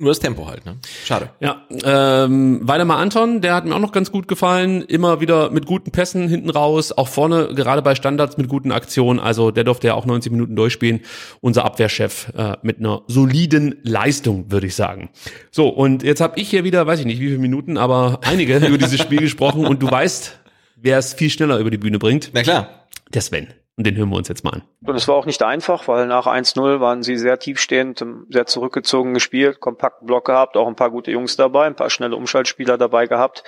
[0.00, 0.76] nur das Tempo halt, ne?
[1.04, 1.30] Schade.
[1.40, 4.82] Ja, ähm, Waldemar Anton, der hat mir auch noch ganz gut gefallen.
[4.82, 9.20] Immer wieder mit guten Pässen hinten raus, auch vorne, gerade bei Standards mit guten Aktionen.
[9.20, 11.00] Also der durfte ja auch 90 Minuten durchspielen.
[11.40, 15.10] Unser Abwehrchef äh, mit einer soliden Leistung, würde ich sagen.
[15.50, 18.56] So, und jetzt habe ich hier wieder, weiß ich nicht wie viele Minuten, aber einige
[18.56, 19.66] über dieses Spiel gesprochen.
[19.66, 20.38] Und du weißt,
[20.76, 22.30] wer es viel schneller über die Bühne bringt.
[22.32, 22.86] Na klar.
[23.12, 23.48] Der Sven.
[23.80, 24.62] Und den hören wir uns jetzt mal an.
[24.84, 29.14] Und es war auch nicht einfach, weil nach 1-0 waren sie sehr tiefstehend, sehr zurückgezogen
[29.14, 33.06] gespielt, kompakten Block gehabt, auch ein paar gute Jungs dabei, ein paar schnelle Umschaltspieler dabei
[33.06, 33.42] gehabt.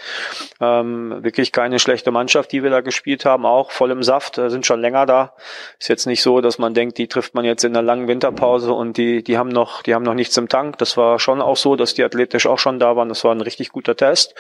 [0.59, 4.49] Ähm, wirklich keine schlechte Mannschaft, die wir da gespielt haben, auch voll im Saft, äh,
[4.49, 5.35] sind schon länger da.
[5.79, 8.73] Ist jetzt nicht so, dass man denkt, die trifft man jetzt in einer langen Winterpause
[8.73, 10.79] und die, die haben noch, die haben noch nichts im Tank.
[10.79, 13.11] Das war schon auch so, dass die athletisch auch schon da waren.
[13.11, 14.35] Das war ein richtig guter Test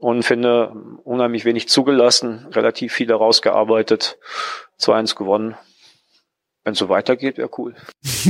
[0.00, 0.72] und finde
[1.04, 4.18] unheimlich wenig zugelassen, relativ viele rausgearbeitet.
[4.80, 5.54] 2-1 gewonnen.
[6.62, 7.74] Wenn es so weitergeht, wäre cool.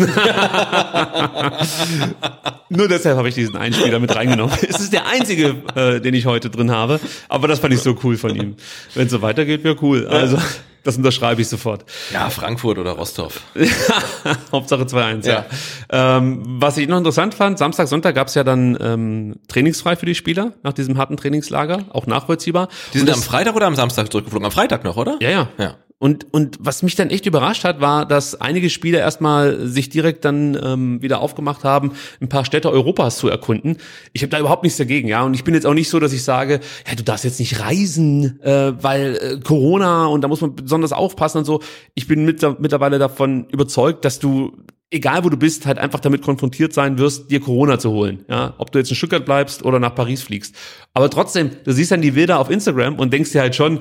[2.69, 4.57] Nur deshalb habe ich diesen Einspieler mit reingenommen.
[4.63, 7.01] Es ist der einzige, äh, den ich heute drin habe.
[7.29, 8.55] Aber das fand ich so cool von ihm.
[8.95, 10.07] Wenn es so weitergeht, wäre cool.
[10.07, 10.39] Also,
[10.85, 11.85] das unterschreibe ich sofort.
[12.13, 13.43] Ja, Frankfurt oder Rostov.
[14.53, 15.45] Hauptsache 2-1, ja.
[15.93, 16.17] ja.
[16.19, 20.07] Ähm, was ich noch interessant fand, Samstag, Sonntag gab es ja dann ähm, trainingsfrei für
[20.07, 22.69] die Spieler nach diesem harten Trainingslager, auch nachvollziehbar.
[22.95, 24.47] Die sind am Freitag oder am Samstag zurückgeflogen?
[24.47, 25.19] Am Freitag noch, oder?
[25.21, 25.49] Ja, ja.
[25.59, 25.75] ja.
[26.03, 30.25] Und, und was mich dann echt überrascht hat, war, dass einige Spieler erstmal sich direkt
[30.25, 31.93] dann ähm, wieder aufgemacht haben,
[32.23, 33.77] ein paar Städte Europas zu erkunden.
[34.15, 35.23] Ich habe da überhaupt nichts dagegen, ja.
[35.23, 37.61] Und ich bin jetzt auch nicht so, dass ich sage, ja, du darfst jetzt nicht
[37.61, 41.61] reisen, äh, weil äh, Corona und da muss man besonders aufpassen und so.
[41.95, 44.57] Ich bin mit, mittlerweile davon überzeugt, dass du
[44.91, 48.25] egal wo du bist, halt einfach damit konfrontiert sein wirst, dir Corona zu holen.
[48.27, 50.57] Ja, ob du jetzt in Stuttgart bleibst oder nach Paris fliegst.
[50.95, 53.81] Aber trotzdem, du siehst dann die Bilder auf Instagram und denkst dir halt schon,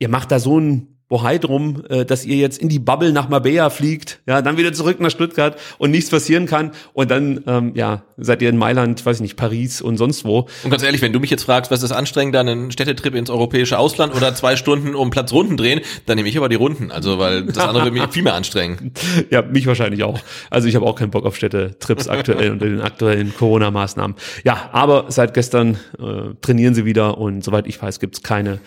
[0.00, 3.28] ihr macht da so ein Bohai drum, äh, dass ihr jetzt in die Bubble nach
[3.28, 7.72] Marbella fliegt, ja, dann wieder zurück nach Stuttgart und nichts passieren kann und dann, ähm,
[7.74, 10.46] ja, seid ihr in Mailand, weiß ich nicht, Paris und sonst wo.
[10.62, 13.76] Und ganz ehrlich, wenn du mich jetzt fragst, was ist anstrengender, einen Städtetrip ins europäische
[13.76, 17.18] Ausland oder zwei Stunden um Platz Runden drehen, dann nehme ich aber die Runden, also
[17.18, 18.92] weil das andere würde mich viel mehr anstrengen.
[19.30, 20.20] Ja, mich wahrscheinlich auch.
[20.48, 24.14] Also ich habe auch keinen Bock auf Städtetrips aktuell unter den aktuellen Corona-Maßnahmen.
[24.44, 28.60] Ja, aber seit gestern äh, trainieren sie wieder und soweit ich weiß, gibt's keine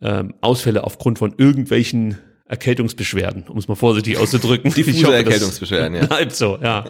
[0.00, 2.18] ähm, Ausfälle aufgrund von irgendwelchen
[2.48, 4.72] Erkältungsbeschwerden, um es mal vorsichtig auszudrücken.
[4.72, 6.06] Diffuse Erkältungsbeschwerden, ja.
[6.06, 6.84] Bleibt so, ja.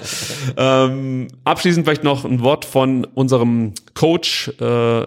[0.57, 5.07] ähm, abschließend vielleicht noch ein Wort von unserem Coach äh,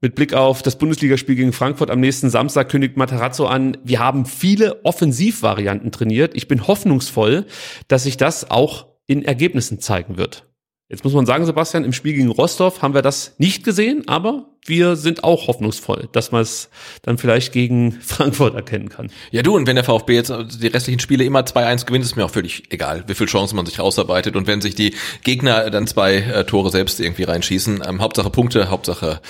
[0.00, 4.26] mit Blick auf das Bundesligaspiel gegen Frankfurt am nächsten Samstag kündigt Matarazzo an, wir haben
[4.26, 6.34] viele Offensivvarianten trainiert.
[6.34, 7.46] Ich bin hoffnungsvoll,
[7.88, 10.45] dass sich das auch in Ergebnissen zeigen wird.
[10.88, 14.46] Jetzt muss man sagen, Sebastian, im Spiel gegen Rostov haben wir das nicht gesehen, aber
[14.64, 16.68] wir sind auch hoffnungsvoll, dass man es
[17.02, 19.10] dann vielleicht gegen Frankfurt erkennen kann.
[19.32, 22.24] Ja, du, und wenn der VfB jetzt die restlichen Spiele immer 2-1 gewinnt, ist mir
[22.24, 24.36] auch völlig egal, wie viel Chancen man sich rausarbeitet.
[24.36, 28.70] Und wenn sich die Gegner dann zwei äh, Tore selbst irgendwie reinschießen, ähm, Hauptsache Punkte,
[28.70, 29.20] Hauptsache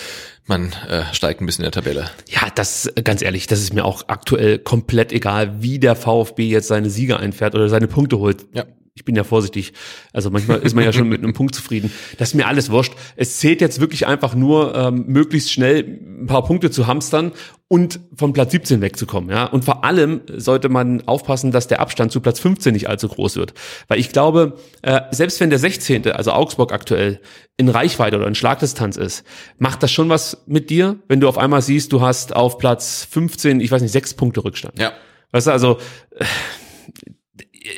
[0.44, 2.11] man äh, steigt ein bisschen in der Tabelle.
[2.28, 6.68] Ja, das ganz ehrlich, das ist mir auch aktuell komplett egal, wie der VfB jetzt
[6.68, 8.44] seine Siege einfährt oder seine Punkte holt.
[8.52, 8.64] Ja
[8.97, 9.74] ich bin ja vorsichtig.
[10.14, 11.92] Also manchmal ist man ja schon mit einem Punkt zufrieden.
[12.16, 12.94] Das ist mir alles wurscht.
[13.14, 17.32] Es zählt jetzt wirklich einfach nur, ähm, möglichst schnell ein paar Punkte zu hamstern
[17.68, 19.28] und von Platz 17 wegzukommen.
[19.28, 19.44] Ja?
[19.44, 23.36] Und vor allem sollte man aufpassen, dass der Abstand zu Platz 15 nicht allzu groß
[23.36, 23.53] wird.
[23.86, 27.20] Weil ich glaube, äh, selbst wenn der 16., also Augsburg aktuell,
[27.59, 29.24] in Reichweite oder in Schlagdistanz ist,
[29.59, 33.07] macht das schon was mit dir, wenn du auf einmal siehst, du hast auf Platz
[33.11, 34.78] 15, ich weiß nicht, sechs Punkte Rückstand.
[34.78, 34.92] Ja.
[35.32, 35.78] Weißt du, also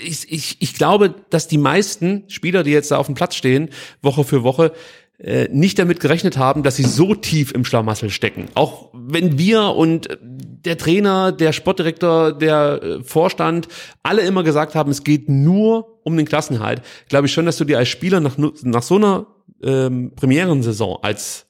[0.04, 3.70] ich, ich, ich glaube, dass die meisten Spieler, die jetzt da auf dem Platz stehen,
[4.02, 4.72] Woche für Woche,
[5.18, 8.46] äh, nicht damit gerechnet haben, dass sie so tief im Schlamassel stecken.
[8.54, 13.66] Auch wenn wir und der Trainer, der Sportdirektor, der äh, Vorstand
[14.04, 17.64] alle immer gesagt haben, es geht nur um den Klassenhalt, glaube ich schon, dass du
[17.64, 19.26] dir als Spieler nach, nach so einer
[19.60, 21.47] ähm, Premierensaison als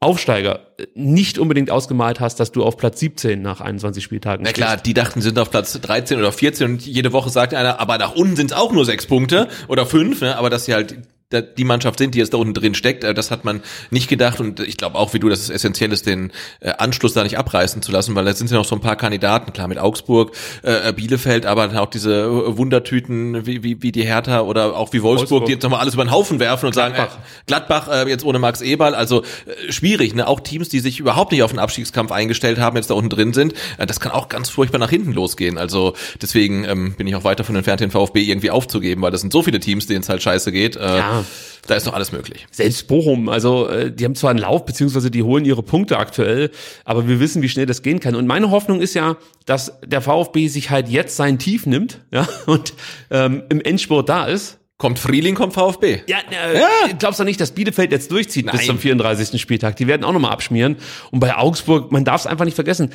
[0.00, 4.52] Aufsteiger äh, nicht unbedingt ausgemalt hast, dass du auf Platz 17 nach 21 Spieltagen Na
[4.52, 7.80] klar, die dachten, sie sind auf Platz 13 oder 14 und jede Woche sagt einer,
[7.80, 10.36] aber nach unten sind es auch nur sechs Punkte oder fünf, ne?
[10.36, 10.98] aber dass sie halt
[11.30, 13.04] die Mannschaft sind, die jetzt da unten drin steckt.
[13.04, 15.92] Äh, das hat man nicht gedacht und ich glaube auch, wie du, dass es essentiell
[15.92, 18.74] ist, den äh, Anschluss da nicht abreißen zu lassen, weil da sind ja noch so
[18.74, 23.82] ein paar Kandidaten, klar mit Augsburg, äh, Bielefeld, aber dann auch diese Wundertüten wie, wie,
[23.82, 25.46] wie die Hertha oder auch wie Wolfsburg, Wolfsburg.
[25.46, 27.10] die jetzt nochmal alles über den Haufen werfen und Gladbach.
[27.10, 30.26] sagen, äh, Gladbach äh, jetzt ohne Max Eberl, also äh, schwierig, ne?
[30.26, 33.34] Auch Teams, die sich überhaupt nicht auf den Abstiegskampf eingestellt haben, jetzt da unten drin
[33.34, 35.58] sind, äh, das kann auch ganz furchtbar nach hinten losgehen.
[35.58, 39.20] Also deswegen ähm, bin ich auch weiter von entfernt, den VfB irgendwie aufzugeben, weil das
[39.20, 40.76] sind so viele Teams, denen es halt scheiße geht.
[40.76, 41.17] Äh, ja.
[41.66, 42.46] Da ist noch alles möglich.
[42.50, 46.50] Selbst Bochum, also äh, die haben zwar einen Lauf, beziehungsweise die holen ihre Punkte aktuell,
[46.84, 48.14] aber wir wissen, wie schnell das gehen kann.
[48.14, 52.26] Und meine Hoffnung ist ja, dass der VfB sich halt jetzt sein Tief nimmt ja,
[52.46, 52.72] und
[53.10, 54.58] ähm, im Endspurt da ist.
[54.78, 56.02] Kommt Frieling, kommt VfB.
[56.06, 56.68] Ja, äh, ja.
[56.96, 58.56] glaubst du nicht, dass Bielefeld jetzt durchzieht Nein.
[58.56, 59.40] bis zum 34.
[59.40, 59.74] Spieltag?
[59.74, 60.76] Die werden auch nochmal abschmieren.
[61.10, 62.92] Und bei Augsburg, man darf es einfach nicht vergessen,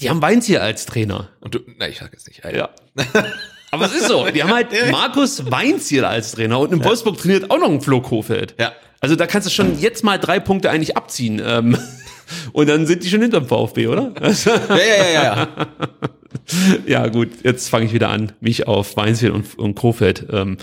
[0.00, 1.28] die haben Weinziel als Trainer.
[1.40, 2.42] Und du, na, ich sag jetzt nicht.
[2.44, 2.70] Ja.
[3.72, 4.26] Aber es ist so.
[4.26, 6.84] Die haben halt Markus Weinziel als Trainer und in ja.
[6.84, 8.54] Wolfsburg trainiert auch noch ein Flo Kofeld.
[8.60, 8.72] Ja.
[9.00, 11.42] Also da kannst du schon jetzt mal drei Punkte eigentlich abziehen.
[11.44, 11.76] Ähm,
[12.52, 14.12] und dann sind die schon hinterm VfB, oder?
[14.20, 15.48] ja, ja, ja, ja.
[16.86, 20.58] ja, gut, jetzt fange ich wieder an, mich auf Weinziel und, und Kofeld ähm,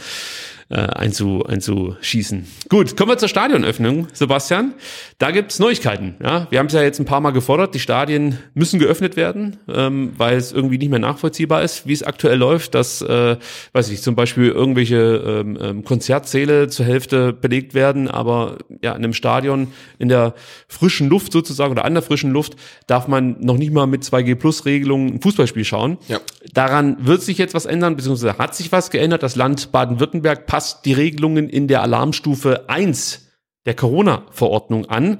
[0.69, 2.45] äh, einzu, einzuschießen.
[2.69, 4.75] Gut, kommen wir zur Stadionöffnung, Sebastian.
[5.17, 6.15] Da gibt's Neuigkeiten.
[6.23, 6.47] Ja?
[6.51, 10.13] Wir haben es ja jetzt ein paar Mal gefordert, die Stadien müssen geöffnet werden, ähm,
[10.17, 13.37] weil es irgendwie nicht mehr nachvollziehbar ist, wie es aktuell läuft, dass, äh,
[13.73, 19.03] weiß ich, zum Beispiel irgendwelche ähm, ähm, Konzertsäle zur Hälfte belegt werden, aber ja, in
[19.03, 20.35] einem Stadion in der
[20.67, 22.55] frischen Luft sozusagen oder an der frischen Luft
[22.85, 25.97] darf man noch nicht mal mit 2G-Plus-Regelungen ein Fußballspiel schauen.
[26.07, 26.19] Ja.
[26.53, 29.23] Daran wird sich jetzt was ändern, beziehungsweise hat sich was geändert.
[29.23, 33.27] Das Land Baden-Württemberg passt die Regelungen in der Alarmstufe 1
[33.65, 35.19] der Corona-Verordnung an.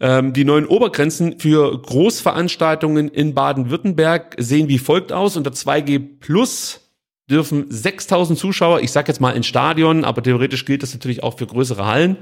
[0.00, 5.36] Ähm, die neuen Obergrenzen für Großveranstaltungen in Baden-Württemberg sehen wie folgt aus.
[5.36, 6.80] Unter 2G Plus
[7.30, 11.38] dürfen 6000 Zuschauer, ich sage jetzt mal in Stadion, aber theoretisch gilt das natürlich auch
[11.38, 12.18] für größere Hallen.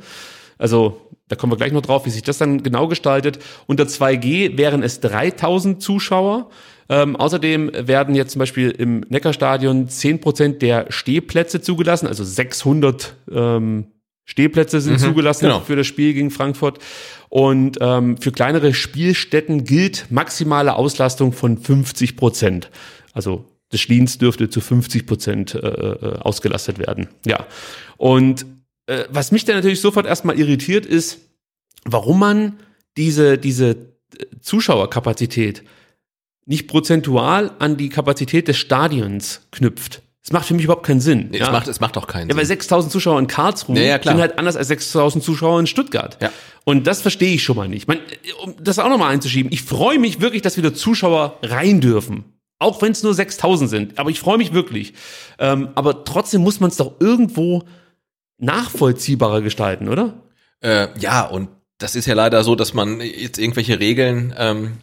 [0.57, 3.39] Also da kommen wir gleich noch drauf, wie sich das dann genau gestaltet.
[3.67, 6.51] Unter 2G wären es 3000 Zuschauer.
[6.89, 13.87] Ähm, außerdem werden jetzt zum Beispiel im Neckarstadion 10% der Stehplätze zugelassen, also 600 ähm,
[14.27, 15.61] Stehplätze sind mhm, zugelassen genau.
[15.61, 16.79] für das Spiel gegen Frankfurt.
[17.29, 22.71] Und ähm, für kleinere Spielstätten gilt maximale Auslastung von 50 Prozent.
[23.13, 27.09] Also das Schliens dürfte zu 50 Prozent äh, äh, ausgelastet werden.
[27.27, 27.47] Ja.
[27.97, 28.47] Und
[28.87, 31.19] äh, was mich dann natürlich sofort erstmal irritiert ist,
[31.85, 32.61] warum man
[32.97, 33.77] diese, diese äh,
[34.41, 35.65] Zuschauerkapazität
[36.47, 40.03] nicht prozentual an die Kapazität des Stadions knüpft.
[40.23, 41.29] Das macht für mich überhaupt keinen Sinn.
[41.31, 41.47] Nee, ja?
[41.47, 42.31] es, macht, es macht auch keinen ja, Sinn.
[42.31, 46.17] Ja, weil 6000 Zuschauer in Karlsruhe ja, sind halt anders als 6000 Zuschauer in Stuttgart.
[46.23, 46.33] Ja.
[46.65, 47.89] Und das verstehe ich schon mal nicht.
[47.89, 47.99] Man,
[48.43, 52.25] um das auch nochmal einzuschieben, ich freue mich wirklich, dass wieder Zuschauer rein dürfen.
[52.59, 53.99] Auch wenn es nur 6000 sind.
[53.99, 54.95] Aber ich freue mich wirklich.
[55.39, 57.65] Ähm, aber trotzdem muss man es doch irgendwo
[58.39, 60.15] nachvollziehbarer gestalten, oder?
[60.61, 64.79] Äh, ja, und das ist ja leider so, dass man jetzt irgendwelche Regeln ähm,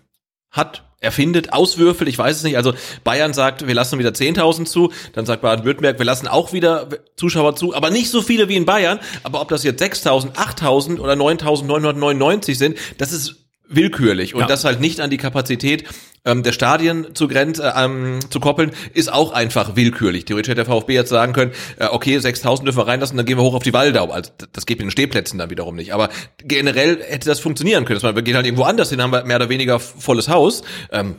[0.52, 2.56] hat, erfindet, auswürfelt, ich weiß es nicht.
[2.56, 2.74] Also
[3.04, 6.88] Bayern sagt, wir lassen wieder 10.000 zu, dann sagt Baden-Württemberg, wir lassen auch wieder
[7.18, 9.00] Zuschauer zu, aber nicht so viele wie in Bayern.
[9.24, 13.41] Aber ob das jetzt 6.000, 8.000 oder 9.999 sind, das ist
[13.72, 14.48] willkürlich und ja.
[14.48, 15.86] das halt nicht an die Kapazität
[16.26, 20.26] ähm, der Stadien zu, grenz, äh, ähm, zu koppeln, ist auch einfach willkürlich.
[20.26, 23.38] Theoretisch hätte der VfB jetzt sagen können, äh, okay, 6.000 dürfen wir reinlassen, dann gehen
[23.38, 24.12] wir hoch auf die Waldau.
[24.12, 25.94] Also das geht mit den Stehplätzen dann wiederum nicht.
[25.94, 26.10] Aber
[26.44, 28.02] generell hätte das funktionieren können.
[28.02, 30.64] wir gehen halt irgendwo anders hin, haben wir mehr oder weniger volles Haus.
[30.92, 31.16] Ähm,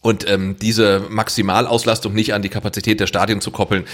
[0.00, 3.84] und ähm, diese Maximalauslastung nicht an die Kapazität der Stadien zu koppeln,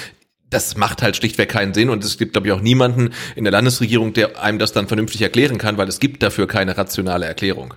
[0.55, 3.51] das macht halt schlichtweg keinen Sinn und es gibt, glaube ich, auch niemanden in der
[3.51, 7.75] Landesregierung, der einem das dann vernünftig erklären kann, weil es gibt dafür keine rationale Erklärung.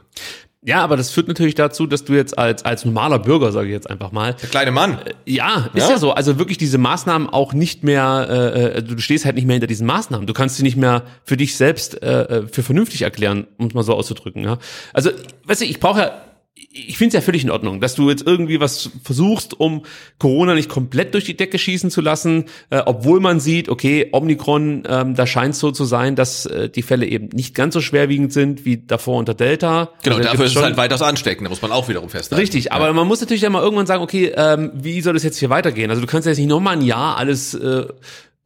[0.63, 3.73] Ja, aber das führt natürlich dazu, dass du jetzt als, als normaler Bürger, sage ich
[3.73, 4.33] jetzt einfach mal.
[4.33, 4.99] Der kleine Mann.
[5.05, 6.11] Äh, ja, ist ja, ja so.
[6.11, 9.67] Also wirklich diese Maßnahmen auch nicht mehr, äh, äh, du stehst halt nicht mehr hinter
[9.67, 10.27] diesen Maßnahmen.
[10.27, 13.73] Du kannst sie nicht mehr für dich selbst äh, äh für vernünftig erklären, um es
[13.75, 14.43] mal so auszudrücken.
[14.43, 14.57] Ja?
[14.93, 15.11] Also,
[15.45, 16.11] weißt du, ich brauche ja
[16.77, 19.83] ich finde es ja völlig in Ordnung, dass du jetzt irgendwie was versuchst, um
[20.19, 24.83] Corona nicht komplett durch die Decke schießen zu lassen, äh, obwohl man sieht, okay, Omikron,
[24.87, 27.81] ähm, da scheint es so zu sein, dass äh, die Fälle eben nicht ganz so
[27.81, 29.91] schwerwiegend sind wie davor unter Delta.
[30.03, 32.41] Genau, Also da dafür ist es halt weitaus ansteckend, da muss man auch wiederum festhalten.
[32.41, 35.37] Richtig, aber man muss natürlich dann mal irgendwann sagen, okay, ähm, wie soll das jetzt
[35.37, 35.89] hier weitergehen?
[35.89, 37.85] Also du kannst ja jetzt nicht nochmal ein Jahr alles äh,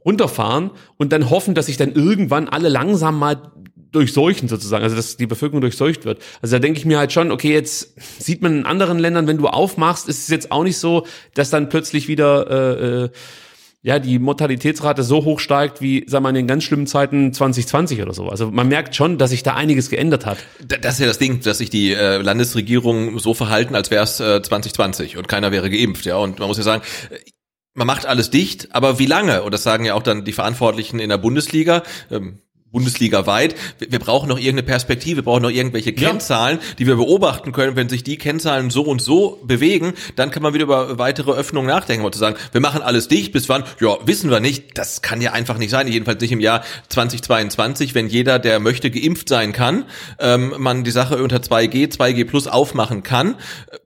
[0.05, 3.51] runterfahren und dann hoffen, dass sich dann irgendwann alle langsam mal
[3.91, 6.21] durchseuchen sozusagen, also dass die Bevölkerung durchseucht wird.
[6.41, 9.37] Also da denke ich mir halt schon, okay, jetzt sieht man in anderen Ländern, wenn
[9.37, 13.09] du aufmachst, ist es jetzt auch nicht so, dass dann plötzlich wieder äh, äh,
[13.83, 18.01] ja die Mortalitätsrate so hoch steigt wie, sagen wir, in den ganz schlimmen Zeiten 2020
[18.01, 18.29] oder so.
[18.29, 20.37] Also man merkt schon, dass sich da einiges geändert hat.
[20.65, 24.03] Da- Das ist ja das Ding, dass sich die äh, Landesregierung so verhalten, als wäre
[24.03, 26.17] es äh, 2020 und keiner wäre geimpft, ja.
[26.17, 27.17] Und man muss ja sagen, äh,
[27.73, 29.43] man macht alles dicht, aber wie lange?
[29.43, 31.83] Und das sagen ja auch dann die Verantwortlichen in der Bundesliga.
[32.11, 32.39] Ähm,
[32.71, 33.55] Bundesliga weit.
[33.79, 36.09] Wir brauchen noch irgendeine Perspektive, wir brauchen noch irgendwelche Ja.
[36.09, 37.75] Kennzahlen, die wir beobachten können.
[37.75, 41.67] Wenn sich die Kennzahlen so und so bewegen, dann kann man wieder über weitere Öffnungen
[41.67, 42.05] nachdenken.
[42.05, 43.63] Und zu sagen, wir machen alles dicht, bis wann?
[43.79, 44.77] Ja, wissen wir nicht.
[44.77, 45.87] Das kann ja einfach nicht sein.
[45.87, 49.85] Jedenfalls nicht im Jahr 2022, wenn jeder, der möchte, geimpft sein kann,
[50.19, 53.35] ähm, man die Sache unter 2G, 2G plus aufmachen kann,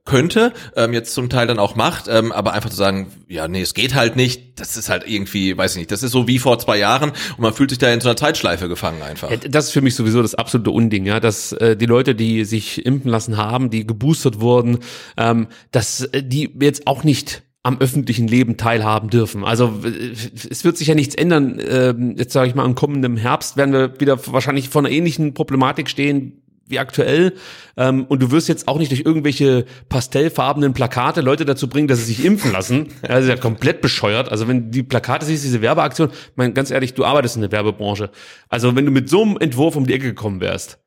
[0.04, 3.60] könnte, ähm, jetzt zum Teil dann auch macht, ähm, aber einfach zu sagen, ja, nee,
[3.62, 6.38] es geht halt nicht, das ist halt irgendwie, weiß ich nicht, das ist so wie
[6.38, 9.30] vor zwei Jahren und man fühlt sich da in so einer Zeitschleife gefangen einfach.
[9.50, 12.84] Das ist für mich sowieso das absolute Unding, ja, dass äh, die Leute, die sich
[12.84, 14.78] impfen lassen haben, die geboostert wurden,
[15.16, 19.42] ähm, dass äh, die jetzt auch nicht am öffentlichen Leben teilhaben dürfen.
[19.42, 21.60] Also es wird sich ja nichts ändern.
[21.68, 25.34] Ähm, jetzt sage ich mal, im kommenden Herbst werden wir wieder wahrscheinlich vor einer ähnlichen
[25.34, 27.34] Problematik stehen wie aktuell.
[27.76, 31.98] Ähm, und du wirst jetzt auch nicht durch irgendwelche pastellfarbenen Plakate Leute dazu bringen, dass
[31.98, 32.88] sie sich impfen lassen.
[33.02, 34.30] Ist ja komplett bescheuert.
[34.30, 37.52] Also wenn die Plakate siehst, diese Werbeaktion, ich meine, ganz ehrlich, du arbeitest in der
[37.52, 38.10] Werbebranche.
[38.48, 40.78] Also wenn du mit so einem Entwurf um die Ecke gekommen wärst,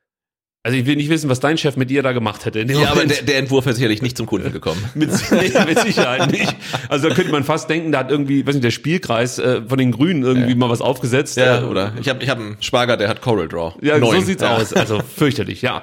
[0.64, 2.62] also ich will nicht wissen, was dein Chef mit dir da gemacht hätte.
[2.62, 4.84] Ja, aber der, der Entwurf ist sicherlich nicht zum Kunden gekommen.
[4.94, 6.54] Mit, nee, mit Sicherheit nicht.
[6.90, 9.78] Also da könnte man fast denken, da hat irgendwie, weiß nicht, der Spielkreis äh, von
[9.78, 11.38] den Grünen irgendwie mal was aufgesetzt.
[11.38, 13.74] Ja, äh, oder ich habe ich hab einen Schwager, der hat Coral Draw.
[13.82, 14.20] Ja, Neun.
[14.20, 14.58] so sieht's Ja.
[14.58, 14.74] aus.
[14.74, 15.82] Also fürchterlich, ja.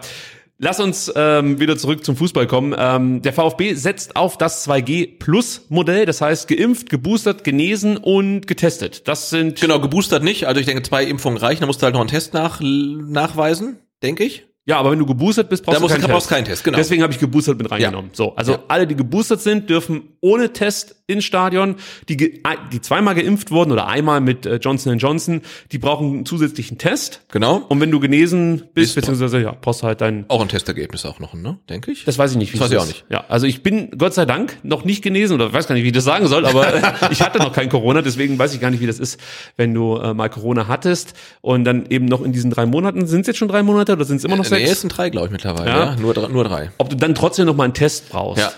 [0.58, 2.74] Lass uns ähm, wieder zurück zum Fußball kommen.
[2.78, 8.46] Ähm, der VfB setzt auf das 2G Plus Modell, das heißt geimpft, geboostert, genesen und
[8.46, 9.06] getestet.
[9.06, 10.46] Das sind Genau, geboostert nicht.
[10.48, 11.60] Also ich denke, zwei Impfungen reichen.
[11.60, 14.46] Da musst du halt noch einen Test nach, nachweisen, denke ich.
[14.66, 16.34] Ja, aber wenn du geboostert bist, brauchst Da du keinen du- brauchst Test.
[16.36, 16.76] keinen Test, genau.
[16.76, 18.10] Deswegen habe ich geboostert mit reingenommen.
[18.12, 18.58] So, also Ja.
[18.68, 21.76] alle, die geboostert sind, dürfen ohne Test ins Stadion.
[22.08, 25.40] Die, die zweimal geimpft wurden oder einmal mit äh, Johnson Johnson,
[25.70, 27.20] die brauchen einen zusätzlichen Test.
[27.30, 27.58] Genau.
[27.68, 31.06] Und wenn du genesen bist, Bist beziehungsweise ja, brauchst du halt deinen Auch ein Testergebnis
[31.06, 31.58] auch noch, ne?
[31.70, 32.04] Denke ich.
[32.04, 32.52] Das weiß ich nicht.
[32.52, 33.04] Wie Das weiß ich auch nicht.
[33.08, 35.88] Ja, also ich bin Gott sei Dank noch nicht genesen oder weiß gar nicht, wie
[35.88, 36.66] ich das sagen soll, aber
[37.12, 39.20] ich hatte noch kein Corona, deswegen weiß ich gar nicht, wie das ist,
[39.56, 43.20] wenn du äh, mal Corona hattest und dann eben noch in diesen drei Monaten, sind
[43.20, 44.72] es jetzt schon drei Monate oder sind es immer noch nee, sechs?
[44.72, 45.70] es sind drei, glaube ich, mittlerweile.
[45.70, 45.84] Ja.
[45.86, 45.96] Ja.
[45.96, 46.70] Nur, drei- nur drei.
[46.78, 48.40] Ob du dann trotzdem noch mal einen Test brauchst.
[48.42, 48.50] Ja.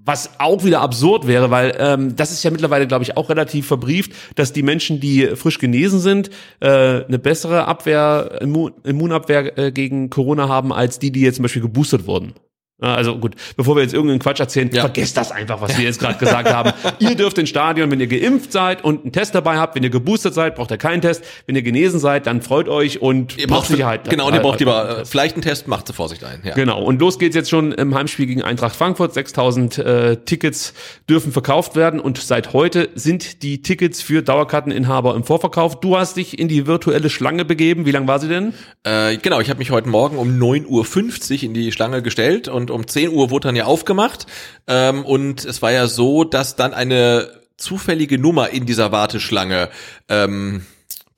[0.00, 3.66] Was auch wieder absurd wäre, weil ähm, das ist ja mittlerweile, glaube ich, auch relativ
[3.66, 9.72] verbrieft, dass die Menschen, die frisch genesen sind, äh, eine bessere Abwehr, Immun Immunabwehr äh,
[9.72, 12.32] gegen Corona haben, als die, die jetzt zum Beispiel geboostert wurden.
[12.80, 14.82] Also gut, bevor wir jetzt irgendeinen Quatsch erzählen, Ja.
[14.82, 16.72] vergesst das einfach, was wir jetzt gerade gesagt haben.
[17.00, 19.74] Ihr dürft ins Stadion, wenn ihr geimpft seid und einen Test dabei habt.
[19.74, 21.24] Wenn ihr geboostert seid, braucht ihr keinen Test.
[21.46, 24.08] Wenn ihr genesen seid, dann freut euch und Ihr macht braucht Sicherheit.
[24.08, 25.10] Genau, und ihr Äh, braucht äh, lieber äh, Test.
[25.10, 26.40] vielleicht einen Test, macht zur Vorsicht ein.
[26.44, 26.54] Ja.
[26.54, 29.12] Genau, und los geht's jetzt schon im Heimspiel gegen Eintracht Frankfurt.
[29.12, 30.72] 6000 äh, Tickets
[31.10, 35.80] dürfen verkauft werden und seit heute sind die Tickets für Dauerkarteninhaber im Vorverkauf.
[35.80, 37.86] Du hast dich in die virtuelle Schlange begeben.
[37.86, 38.54] Wie lang war sie denn?
[38.84, 42.67] Äh, genau, ich habe mich heute Morgen um 9.50 Uhr in die Schlange gestellt und
[42.70, 44.26] um 10 Uhr wurde dann ja aufgemacht.
[44.66, 49.68] Ähm, und es war ja so, dass dann eine zufällige Nummer in dieser Warteschlange
[50.08, 50.64] ähm,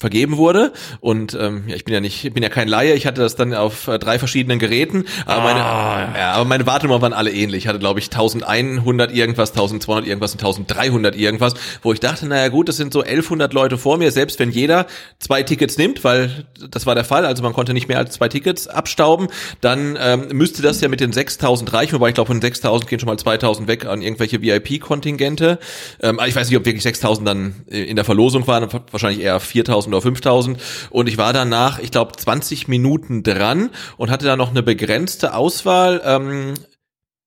[0.01, 3.07] vergeben wurde und ähm, ja, ich bin ja nicht, ich bin ja kein Laie, ich
[3.07, 6.09] hatte das dann auf äh, drei verschiedenen Geräten, aber meine, Ah.
[6.17, 7.65] ja, aber meine Wartenummern waren alle ähnlich.
[7.65, 12.49] Ich hatte glaube ich 1100 irgendwas, 1200 irgendwas und 1300 irgendwas, wo ich dachte, naja
[12.49, 14.87] gut, das sind so 1100 Leute vor mir, selbst wenn jeder
[15.19, 18.29] zwei Tickets nimmt, weil das war der Fall, also man konnte nicht mehr als zwei
[18.29, 19.29] Tickets abstauben,
[19.61, 23.01] dann ähm, müsste das ja mit den 6000 reichen, wobei ich glaube von 6000 gehen
[23.01, 25.59] schon mal 2000 weg an irgendwelche VIP-Kontingente.
[26.01, 29.39] Ähm, aber ich weiß nicht, ob wirklich 6000 dann in der Verlosung waren, wahrscheinlich eher
[29.41, 30.59] 4000 oder 5000
[30.91, 35.35] und ich war danach, ich glaube 20 Minuten dran und hatte da noch eine begrenzte
[35.35, 36.55] Auswahl ähm,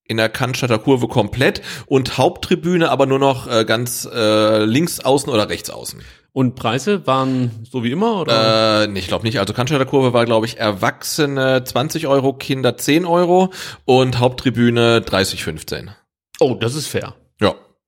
[0.06, 5.32] in der Cannstatter Kurve komplett und Haupttribüne aber nur noch äh, ganz äh, links außen
[5.32, 6.02] oder rechts außen.
[6.34, 8.84] Und Preise waren so wie immer oder?
[8.84, 9.40] Äh, nee, ich glaube nicht.
[9.40, 13.54] Also Cannstatter Kurve war, glaube ich, Erwachsene 20 Euro, Kinder 10 Euro
[13.86, 15.92] und Haupttribüne 30, 15.
[16.40, 17.14] oh, das ist fair.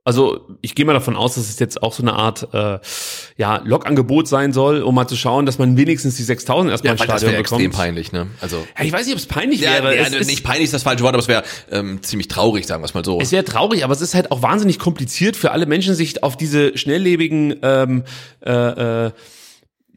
[0.08, 2.78] Also ich gehe mal davon aus, dass es jetzt auch so eine Art äh,
[3.38, 6.92] ja, Lokangebot sein soll, um mal zu schauen, dass man wenigstens die 6000 erstmal Ja,
[6.94, 7.62] ins das Stadion wäre bekommt.
[7.64, 8.28] extrem peinlich, ne?
[8.40, 9.96] Also Ja, ich weiß nicht, ob es peinlich ja, wäre.
[9.98, 12.68] ja, es, ist, nicht peinlich ist das falsche Wort, aber es wäre ähm, ziemlich traurig,
[12.68, 13.20] sagen wir es mal so.
[13.20, 16.38] es wäre traurig, aber es ist halt auch wahnsinnig kompliziert für alle Menschen, sich auf
[16.38, 18.04] diese schnelllebigen ähm,
[18.46, 19.12] äh, äh,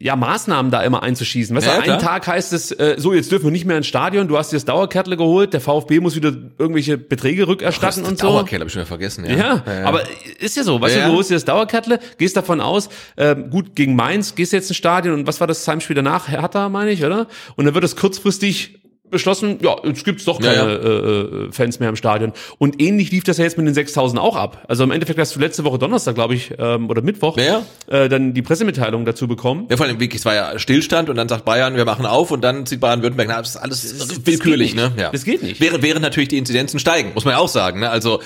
[0.01, 1.55] ja, Maßnahmen da immer einzuschießen.
[1.55, 2.01] Weißt Ja, du, ja, einen.
[2.01, 4.55] Tag heißt es, äh, so, jetzt dürfen wir nicht mehr ins Stadion, du hast dir
[4.55, 8.27] das Dauerkärtle geholt, der VfB muss wieder irgendwelche Beträge rückerstatten und so.
[8.27, 9.25] Dauerkeller habe ich schon wieder vergessen.
[9.25, 10.03] Ja, Ja, aber
[10.39, 11.17] ist ja so, weißt Ja, du, du ja.
[11.17, 12.87] holst dir das Dauerkärtle, gehst davon aus,
[13.17, 16.29] ähm, gut, gegen Mainz gehst du jetzt ins Stadion und was war das Heimspiel danach?
[16.29, 17.27] Hertha, meine ich, oder?
[17.57, 18.79] Und dann wird es kurzfristig
[19.11, 20.77] beschlossen, ja, jetzt gibt's doch Ja, keine ja.
[20.79, 22.33] Äh, äh, Fans mehr im Stadion.
[22.57, 24.63] Und ähnlich lief das ja jetzt mit den 6000 auch ab.
[24.67, 28.09] Also im Endeffekt hast du letzte Woche Donnerstag, glaube ich, ähm, oder Mittwoch, Ja, Äh,
[28.09, 29.65] dann die Pressemitteilung dazu bekommen.
[29.69, 32.31] Ja, vor allem wirklich, es war ja Stillstand und dann sagt Bayern, wir machen auf
[32.31, 34.95] und dann zieht Baden-Württemberg, na, das ist alles das willkürlich, geht nicht.
[34.95, 35.01] ne?
[35.01, 35.09] Ja.
[35.11, 35.59] Das geht nicht.
[35.61, 37.89] Während, während natürlich die Inzidenzen steigen, muss man ja auch sagen, ne?
[37.89, 38.19] Also,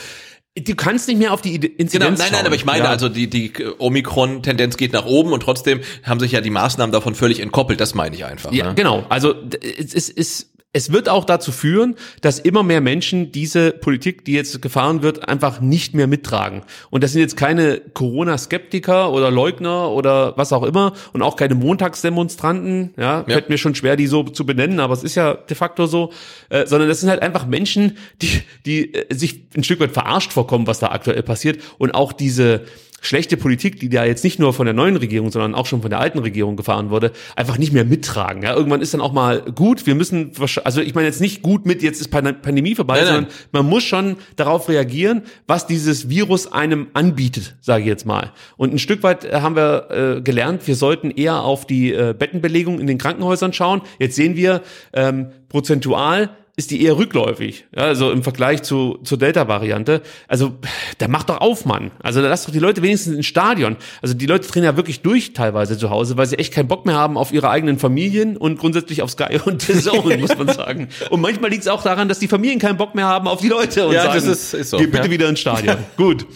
[0.56, 2.92] Du kannst nicht mehr auf die Inzidenz genau, nein, nein, aber ich meine, Ja.
[2.92, 7.16] also die, die Omikron-Tendenz geht nach oben und trotzdem haben sich ja die Maßnahmen davon
[7.16, 8.52] völlig entkoppelt, das meine ich einfach.
[8.52, 8.76] Ja, ne?
[8.76, 9.04] genau.
[9.10, 9.34] Also
[9.80, 14.34] es ist, es, es wird auch dazu führen, dass immer mehr Menschen diese Politik, die
[14.34, 16.64] jetzt gefahren wird, einfach nicht mehr mittragen.
[16.90, 21.54] Und das sind jetzt keine Corona-Skeptiker oder Leugner oder was auch immer und auch keine
[21.56, 22.94] Montagsdemonstranten.
[22.98, 23.24] Ja, Ja.
[23.28, 26.12] fällt mir schon schwer, die so zu benennen, aber es ist ja de facto so,
[26.50, 30.34] äh, sondern das sind halt einfach Menschen, die, die äh, sich ein Stück weit verarscht
[30.34, 32.62] vorkommen, was da aktuell passiert und auch diese
[33.04, 35.90] schlechte Politik, die da jetzt nicht nur von der neuen Regierung, sondern auch schon von
[35.90, 38.42] der alten Regierung gefahren wurde, einfach nicht mehr mittragen.
[38.44, 39.86] Ja, irgendwann ist dann auch mal gut.
[39.86, 40.32] Wir müssen,
[40.64, 43.14] also ich meine jetzt nicht gut mit, jetzt ist Pan- Pandemie vorbei, Nein, nein.
[43.16, 48.32] sondern man muss schon darauf reagieren, was dieses Virus einem anbietet, sage ich jetzt mal.
[48.56, 52.16] Und ein Stück weit äh, haben wir äh, gelernt, wir sollten eher auf die äh,
[52.18, 53.82] Bettenbelegung in den Krankenhäusern schauen.
[54.00, 54.62] Jetzt sehen wir
[54.94, 60.04] ähm, prozentual ist die eher rückläufig, ja, also im Vergleich zu zur Delta-Variante.
[60.28, 60.54] Also
[61.00, 61.90] da macht doch auf, Mann.
[62.04, 63.76] Also da lasst doch die Leute wenigstens ins Stadion.
[64.04, 66.86] Also die Leute drehen ja wirklich durch teilweise zu Hause, weil sie echt keinen Bock
[66.86, 70.48] mehr haben auf ihre eigenen Familien und grundsätzlich auf Sky und The Zone, muss man
[70.50, 70.90] sagen.
[71.10, 73.50] Und manchmal liegt es auch daran, dass die Familien keinen Bock mehr haben auf die
[73.50, 75.10] Leute und Ja, sagen, das ist- ist so, geh bitte ja.
[75.12, 75.78] wieder ins Stadion.
[75.98, 76.28] Gut.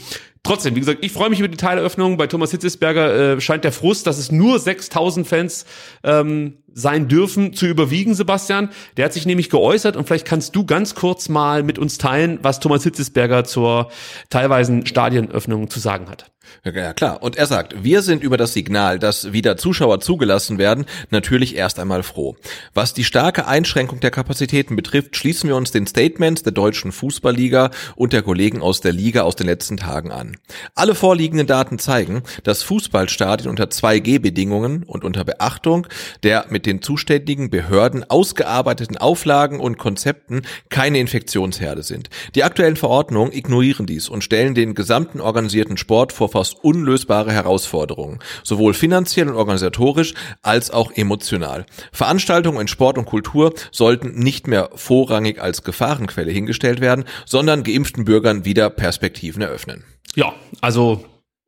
[0.43, 2.17] Trotzdem, wie gesagt, ich freue mich über die Teileröffnung.
[2.17, 5.65] Bei Thomas Hitzesberger äh, scheint der Frust, dass es nur 6000 Fans
[6.03, 8.69] ähm, sein dürfen, zu überwiegen, Sebastian.
[8.97, 12.39] Der hat sich nämlich geäußert und vielleicht kannst du ganz kurz mal mit uns teilen,
[12.43, 13.89] was Thomas Hitzesberger zur
[14.29, 16.31] teilweisen Stadionöffnung zu sagen hat.
[16.63, 17.23] Ja, klar.
[17.23, 21.79] Und er sagt, wir sind über das Signal, dass wieder Zuschauer zugelassen werden, natürlich erst
[21.79, 22.35] einmal froh.
[22.73, 27.71] Was die starke Einschränkung der Kapazitäten betrifft, schließen wir uns den Statements der deutschen Fußballliga
[27.95, 30.37] und der Kollegen aus der Liga aus den letzten Tagen an.
[30.75, 35.87] Alle vorliegenden Daten zeigen, dass Fußballstadien unter 2G-Bedingungen und unter Beachtung
[36.23, 42.09] der mit den zuständigen Behörden ausgearbeiteten Auflagen und Konzepten keine Infektionsherde sind.
[42.35, 48.19] Die aktuellen Verordnungen ignorieren dies und stellen den gesamten organisierten Sport vor fast unlösbare Herausforderungen,
[48.43, 50.13] sowohl finanziell und organisatorisch
[50.43, 51.65] als auch emotional.
[51.91, 58.05] Veranstaltungen in Sport und Kultur sollten nicht mehr vorrangig als Gefahrenquelle hingestellt werden, sondern geimpften
[58.05, 59.83] Bürgern wieder Perspektiven eröffnen.
[60.13, 60.31] Ja,
[60.61, 61.03] also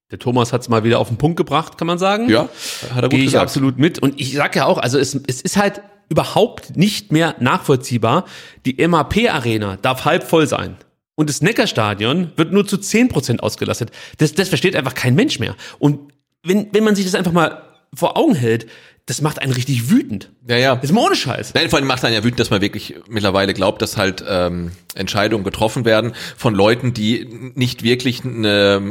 [0.10, 2.28] der Thomas hat es mal wieder auf den Punkt gebracht, kann man sagen.
[2.28, 2.50] Ja,
[2.96, 3.44] hat er gut Gehe ich gesagt.
[3.44, 4.00] absolut mit.
[4.00, 8.26] Und ich sage ja auch, also es, es ist halt überhaupt nicht mehr nachvollziehbar.
[8.66, 10.78] Die MAP-Arena darf halb voll sein.
[11.20, 13.92] Und das Neckarstadion wird nur zu 10% ausgelastet.
[14.20, 15.54] Das, das versteht einfach kein Mensch mehr.
[15.78, 16.14] Und
[16.44, 17.62] wenn, wenn man sich das einfach mal
[17.94, 18.68] vor Augen hält,
[19.06, 20.32] das macht einen richtig wütend.
[20.48, 20.76] Ja, ja.
[20.76, 21.54] Das ist mal ohne Scheiß.
[21.56, 24.72] Nein, vor allem macht einen ja wütend, dass man wirklich mittlerweile glaubt, dass halt ähm,
[24.96, 28.82] Entscheidungen getroffen werden von Leuten, die nicht wirklich eine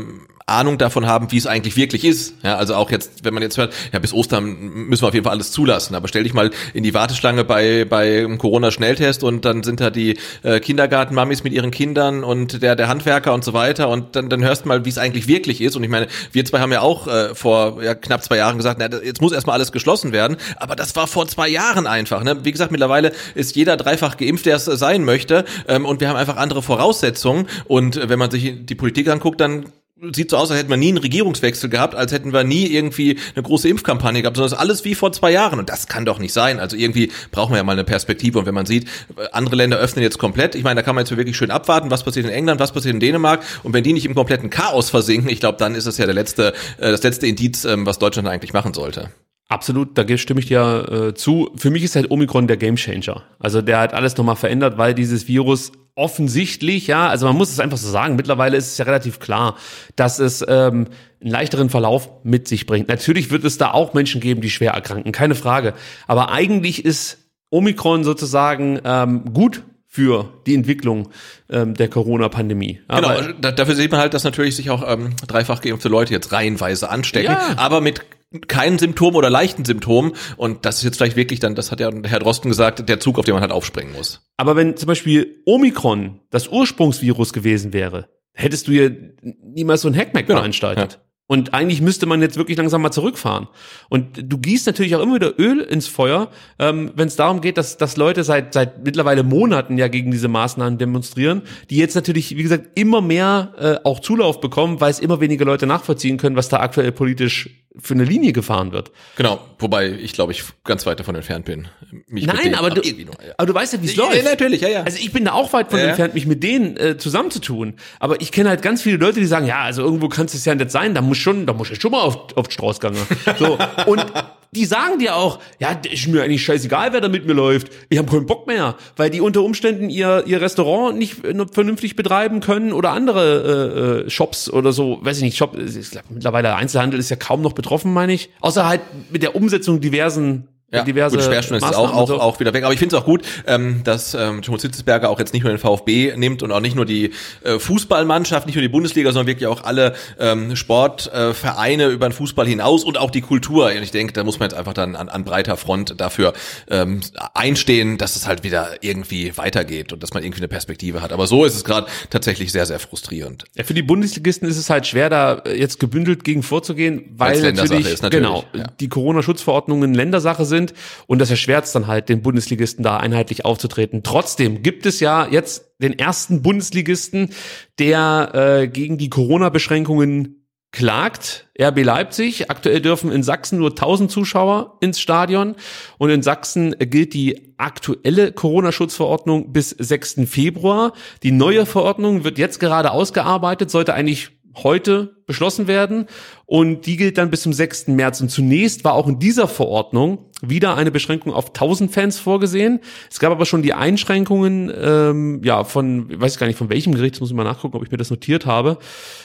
[0.48, 2.34] Ahnung davon haben, wie es eigentlich wirklich ist.
[2.42, 4.56] Ja, also auch jetzt, wenn man jetzt hört, ja, bis Ostern
[4.88, 5.94] müssen wir auf jeden Fall alles zulassen.
[5.94, 10.18] Aber stell dich mal in die Warteschlange bei bei Corona-Schnelltest und dann sind da die
[10.42, 14.42] äh, Kindergartenmamis mit ihren Kindern und der der Handwerker und so weiter und dann dann
[14.42, 15.76] hörst du mal, wie es eigentlich wirklich ist.
[15.76, 18.80] Und ich meine, wir zwei haben ja auch äh, vor ja, knapp zwei Jahren gesagt,
[18.80, 20.36] na, jetzt muss erstmal alles geschlossen werden.
[20.56, 22.22] Aber das war vor zwei Jahren einfach.
[22.22, 22.44] Ne?
[22.44, 25.44] Wie gesagt, mittlerweile ist jeder dreifach geimpft, der es sein möchte.
[25.66, 27.46] Ähm, und wir haben einfach andere Voraussetzungen.
[27.66, 29.66] Und äh, wenn man sich die Politik anguckt, dann
[30.12, 33.18] sieht so aus, als hätten wir nie einen Regierungswechsel gehabt, als hätten wir nie irgendwie
[33.34, 35.58] eine große Impfkampagne gehabt, sondern es ist alles wie vor zwei Jahren.
[35.58, 36.60] Und das kann doch nicht sein.
[36.60, 38.38] Also irgendwie brauchen wir ja mal eine Perspektive.
[38.38, 38.88] Und wenn man sieht,
[39.32, 42.04] andere Länder öffnen jetzt komplett, ich meine, da kann man jetzt wirklich schön abwarten, was
[42.04, 43.42] passiert in England, was passiert in Dänemark.
[43.62, 46.14] Und wenn die nicht im kompletten Chaos versinken, ich glaube, dann ist es ja der
[46.14, 49.10] letzte, äh, das letzte Indiz, ähm, was Deutschland eigentlich machen sollte.
[49.48, 51.50] Absolut, da stimme ich dir äh, zu.
[51.56, 53.22] Für mich ist halt Omikron der Gamechanger.
[53.38, 57.58] Also der hat alles nochmal verändert, weil dieses Virus offensichtlich, ja, also man muss es
[57.58, 59.56] einfach so sagen, mittlerweile ist es ja relativ klar,
[59.96, 60.86] dass es ähm,
[61.20, 62.88] einen leichteren Verlauf mit sich bringt.
[62.88, 65.72] Natürlich wird es da auch Menschen geben, die schwer erkranken, keine Frage.
[66.06, 67.18] Aber eigentlich ist
[67.50, 71.08] Omikron sozusagen ähm, gut für die Entwicklung
[71.50, 72.80] ähm, der Corona-Pandemie.
[72.88, 76.30] Genau, da, dafür sieht man halt, dass natürlich sich auch ähm, dreifach geimpfte Leute jetzt
[76.30, 77.54] reihenweise anstecken, Ja.
[77.56, 78.02] aber mit
[78.46, 80.12] keinen Symptomen oder leichten Symptomen.
[80.36, 83.18] Und das ist jetzt vielleicht wirklich dann, das hat ja Herr Drosten gesagt, der Zug,
[83.18, 84.28] auf den man halt aufspringen muss.
[84.36, 88.90] Aber wenn zum Beispiel Omikron das Ursprungsvirus gewesen wäre, hättest du ja
[89.22, 91.00] niemals so ein Hackmack Genau, veranstaltet.
[91.30, 93.48] Und eigentlich müsste man jetzt wirklich langsam mal zurückfahren.
[93.90, 97.58] Und du gießt natürlich auch immer wieder Öl ins Feuer, ähm, wenn es darum geht,
[97.58, 102.34] dass, dass Leute seit, seit mittlerweile Monaten ja gegen diese Maßnahmen demonstrieren, die jetzt natürlich,
[102.38, 106.34] wie gesagt, immer mehr äh, auch Zulauf bekommen, weil es immer weniger Leute nachvollziehen können,
[106.34, 108.90] was da aktuell politisch für eine Linie gefahren wird.
[109.16, 111.68] Genau, wobei ich glaube, ich ganz weit davon entfernt bin.
[112.08, 113.34] Mich Nein, aber du, noch, ja.
[113.36, 114.24] aber du weißt ja, wie es Ja, läuft.
[114.24, 114.82] natürlich, ja, ja.
[114.82, 115.90] Also ich bin da auch weit von Ja, ja.
[115.90, 117.74] entfernt, mich mit denen äh, zusammenzutun.
[118.00, 120.54] Aber ich kenne halt ganz viele Leute, die sagen, ja, also irgendwo kann es ja
[120.54, 122.96] nicht sein, da muss schon, da muss ich schon mal auf, auf Straße gehen.
[123.38, 124.04] So, und
[124.52, 127.70] die sagen dir auch, ja, ist mir eigentlich scheißegal, wer da mit mir läuft.
[127.88, 131.96] Ich habe keinen Bock mehr, weil die unter Umständen ihr, ihr Restaurant nicht äh, vernünftig
[131.96, 136.04] betreiben können oder andere äh, äh, Shops oder so, weiß ich nicht, Shop, ich glaub,
[136.10, 138.30] mittlerweile Einzelhandel ist ja kaum noch betroffen, meine ich.
[138.40, 138.80] Außer halt
[139.10, 142.20] mit der Umsetzung diversen Ja, diverse gut, Sperrstunde ist auch, auch, so.
[142.20, 142.62] auch wieder weg.
[142.64, 145.50] Aber ich finde es auch gut, ähm, dass ähm, Thomas Hitzesberger auch jetzt nicht nur
[145.50, 147.12] den VfB nimmt und auch nicht nur die
[147.42, 152.12] äh, Fußballmannschaft, nicht nur die Bundesliga, sondern wirklich auch alle ähm, Sportvereine äh, über den
[152.12, 153.68] Fußball hinaus und auch die Kultur.
[153.68, 156.34] Und ich denke, da muss man jetzt einfach dann an, an breiter Front dafür
[156.68, 157.00] ähm,
[157.32, 161.14] einstehen, dass es halt wieder irgendwie weitergeht und dass man irgendwie eine Perspektive hat.
[161.14, 163.44] Aber so ist es gerade tatsächlich sehr, sehr frustrierend.
[163.56, 167.40] Ja, für die Bundesligisten ist es halt schwer, da äh, jetzt gebündelt gegen vorzugehen, weil
[167.40, 168.66] natürlich, ist, natürlich, genau ja.
[168.78, 170.57] die Corona-Schutzverordnungen Ländersache sind
[171.06, 174.02] und das erschwert es dann halt, den Bundesligisten da einheitlich aufzutreten.
[174.02, 177.30] Trotzdem gibt es ja jetzt den ersten Bundesligisten,
[177.78, 180.38] der äh, gegen die Corona-Beschränkungen
[180.70, 181.48] klagt.
[181.60, 182.50] RB Leipzig.
[182.50, 185.56] Aktuell dürfen in Sachsen nur 1000 Zuschauer ins Stadion
[185.98, 190.20] und in Sachsen gilt die aktuelle Corona-Schutzverordnung bis 6.
[190.26, 190.92] Februar.
[191.22, 196.06] Die neue Verordnung wird jetzt gerade ausgearbeitet, sollte eigentlich heute beschlossen werden
[196.46, 197.86] und die gilt dann bis zum 6.
[197.88, 198.20] März.
[198.20, 202.78] Und zunächst war auch in dieser Verordnung wieder eine Beschränkung auf 1000 Fans vorgesehen.
[203.10, 206.94] Es gab aber schon die Einschränkungen, ähm, ja, von, ich weiß gar nicht von welchem
[206.94, 208.78] Gericht, muss ich mal nachgucken, ob ich mir das notiert habe.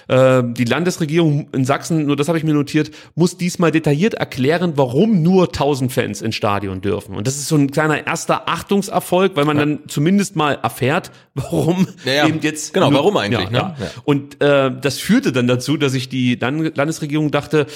[0.10, 4.74] Ähm, die Landesregierung in Sachsen, nur das habe ich mir notiert, muss diesmal detailliert erklären,
[4.76, 7.16] warum nur 1000 Fans ins Stadion dürfen.
[7.16, 11.88] Und das ist so ein kleiner erster Achtungserfolg, weil man dann zumindest mal erfährt, warum
[12.06, 12.28] Ja, ja.
[12.28, 13.58] eben jetzt Genau, nur- warum eigentlich, Ja, ne?
[13.58, 13.76] ja.
[13.80, 13.88] Ja.
[14.04, 17.68] Und äh, das führte dann dazu, dass sich die Land Landesregierung dachte,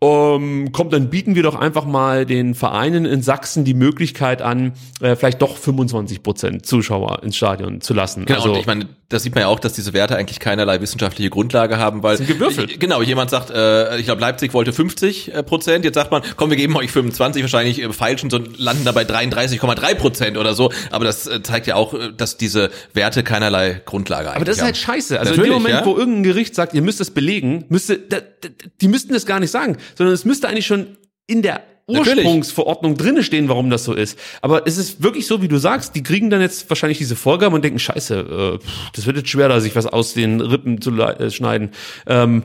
[0.00, 4.74] ähm, komm, dann bieten wir doch einfach mal den Vereinen in Sachsen die Möglichkeit an,
[5.00, 8.24] äh, vielleicht doch 25 Prozent Zuschauer ins Stadion zu lassen.
[8.24, 10.80] Genau, also, und ich meine, da sieht man ja auch, dass diese Werte eigentlich keinerlei
[10.80, 12.80] wissenschaftliche Grundlage haben, weil Sind gewürfelt.
[12.80, 16.50] Genau, jemand sagt, äh, ich glaube Leipzig wollte 50 äh, Prozent, jetzt sagt man, komm,
[16.50, 20.72] wir geben euch 25, wahrscheinlich äh, feilschen so und landen dabei 33,3 Prozent oder so,
[20.90, 24.36] aber das äh, zeigt ja auch, äh, dass diese Werte keinerlei Grundlage haben.
[24.36, 25.18] aber das ist halt scheiße.
[25.18, 25.86] Also in Natürlich, dem Moment, ja.
[25.86, 28.48] wo irgendein Gericht sagt, ihr müsst das belegen, müsste, da, da,
[28.80, 30.96] die müssten das gar nicht sagen, sondern es müsste eigentlich schon
[31.26, 31.62] in der.
[31.86, 34.18] Ursprungsverordnung drinne stehen, warum das so ist.
[34.40, 37.54] Aber es ist wirklich so, wie du sagst, die kriegen dann jetzt wahrscheinlich diese Vorgaben
[37.54, 40.90] und denken, scheiße, äh, das wird jetzt schwer, da sich was aus den Rippen zu
[40.92, 41.70] äh, schneiden.
[42.06, 42.44] Ähm,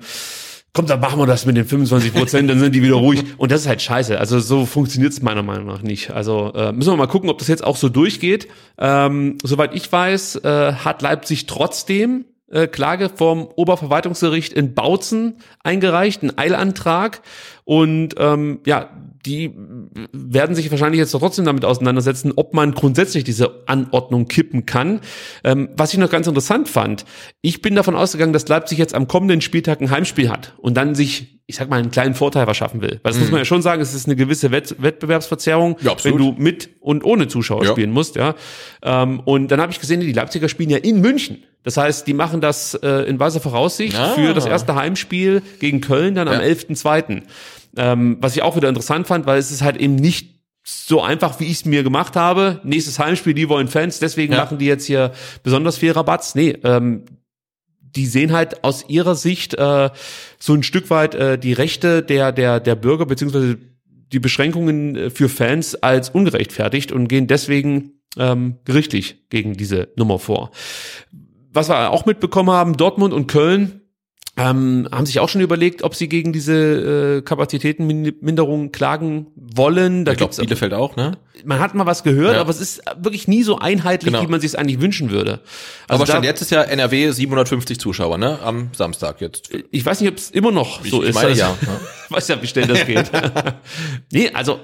[0.77, 3.23] Komm, dann machen wir das mit den 25 Prozent, dann sind die wieder ruhig.
[3.37, 4.19] Und das ist halt scheiße.
[4.19, 6.11] Also so funktioniert es meiner Meinung nach nicht.
[6.11, 8.47] Also äh, müssen wir mal gucken, ob das jetzt auch so durchgeht.
[8.77, 16.21] Ähm, soweit ich weiß, äh, hat Leipzig trotzdem äh, Klage vom Oberverwaltungsgericht in Bautzen eingereicht,
[16.21, 17.21] einen Eilantrag.
[17.65, 18.89] Und ähm, ja,
[19.25, 19.53] die
[20.13, 25.01] werden sich wahrscheinlich jetzt trotzdem damit auseinandersetzen, ob man grundsätzlich diese Anordnung kippen kann.
[25.43, 27.03] Ähm, was ich noch ganz interessant fand,
[27.41, 30.95] ich bin davon ausgegangen, dass Leipzig jetzt am kommenden Spieltag ein Heimspiel hat und dann
[30.95, 32.99] sich, ich sag mal, einen kleinen Vorteil verschaffen will.
[33.03, 35.85] Weil das muss man ja schon sagen, es ist eine gewisse Wett Wettbewerbsverzerrung, Mhm.
[35.87, 37.71] Ja, wenn du mit und ohne Zuschauer Ja.
[37.71, 38.15] spielen musst.
[38.17, 38.35] Ja.
[38.83, 41.43] Ähm, und dann habe ich gesehen, die Leipziger spielen ja in München.
[41.63, 44.09] Das heißt, die machen das äh, in weiser Voraussicht Ah.
[44.13, 46.41] für das erste Heimspiel gegen Köln dann am Ja.
[46.41, 47.23] 11.2.
[47.77, 51.39] Ähm, was ich auch wieder interessant fand, weil es ist halt eben nicht so einfach,
[51.39, 52.59] wie ich es mir gemacht habe.
[52.65, 54.39] Nächstes Heimspiel, die wollen Fans, deswegen Ja.
[54.39, 56.35] machen die jetzt hier besonders viel Rabatz.
[56.35, 57.03] Nee, ähm,
[57.95, 59.89] die sehen halt aus ihrer Sicht äh,
[60.39, 63.57] so ein Stück weit äh, die Rechte der, der, der Bürger beziehungsweise
[64.11, 70.19] die Beschränkungen äh, für Fans als ungerechtfertigt und gehen deswegen ähm, gerichtlich gegen diese Nummer
[70.19, 70.51] vor.
[71.51, 73.81] Was wir auch mitbekommen haben, Dortmund und Köln
[74.37, 80.05] ähm, haben sich auch schon überlegt, ob sie gegen diese äh, Kapazitätenminderung klagen wollen.
[80.05, 81.17] Da ich glaube, Bielefeld auch, ne?
[81.43, 82.41] man hat mal was gehört, Ja.
[82.41, 84.23] aber es ist wirklich nie so einheitlich, Genau.
[84.23, 85.39] wie man sich es eigentlich wünschen würde.
[85.87, 88.39] Also aber stand jetzt ist ja NRW 750 Zuschauer, ne?
[88.43, 89.49] Am Samstag jetzt.
[89.71, 91.15] ich weiß nicht, ob es immer noch so ich ist.
[91.15, 91.57] meine, Also, ja.
[92.09, 93.11] weiß ja, wie schnell das geht.
[94.11, 94.59] nee, also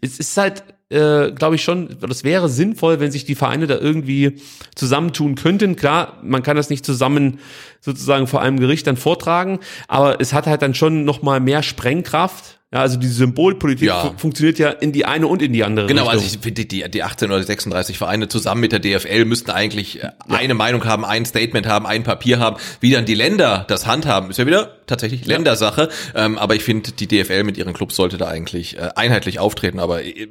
[0.00, 3.78] es ist halt äh, glaube ich schon, das wäre sinnvoll, wenn sich die Vereine da
[3.78, 4.40] irgendwie
[4.74, 5.76] zusammentun könnten.
[5.76, 7.38] Klar, man kann das nicht zusammen
[7.80, 9.58] sozusagen vor einem Gericht dann vortragen,
[9.88, 12.56] aber es hat halt dann schon noch mal mehr Sprengkraft.
[12.72, 14.00] Ja, also die Symbolpolitik Ja.
[14.00, 16.20] fu- funktioniert ja in die eine und in die andere Genau, Richtung.
[16.22, 20.04] also ich finde, die, die 18 oder 36 Vereine zusammen mit der DFL müssten eigentlich
[20.04, 22.58] äh, eine Meinung haben, ein Statement haben, ein Papier haben.
[22.78, 25.88] Wie dann die Länder das handhaben, ist ja wieder tatsächlich Ländersache.
[26.14, 29.80] Ähm, aber ich finde, die DFL mit ihren Clubs sollte da eigentlich äh, einheitlich auftreten.
[29.80, 30.28] Aber äh,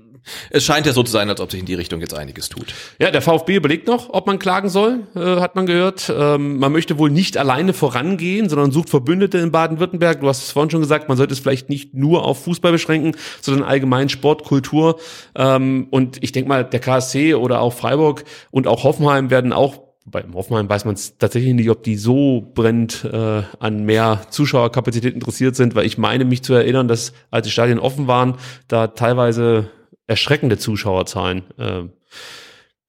[0.49, 2.67] es scheint ja so zu sein, als ob sich in die Richtung jetzt einiges tut.
[2.99, 6.09] Ja, der VfB überlegt noch, ob man klagen soll, äh, hat man gehört.
[6.15, 10.21] Ähm, man möchte wohl nicht alleine vorangehen, sondern sucht Verbündete in Baden-Württemberg.
[10.21, 13.15] Du hast es vorhin schon gesagt, man sollte es vielleicht nicht nur auf Fußball beschränken,
[13.41, 14.99] sondern allgemein Sport, Kultur.
[15.35, 19.89] Ähm, und ich denke mal, der KSC oder auch Freiburg und auch Hoffenheim werden auch
[20.11, 25.13] bei Hoffenheim weiß man es tatsächlich nicht, ob die so brennend äh, an mehr Zuschauerkapazität
[25.13, 28.35] interessiert sind, weil ich meine mich zu erinnern, dass als die Stadien offen waren,
[28.67, 29.69] da teilweise
[30.07, 31.83] erschreckende Zuschauerzahlen äh,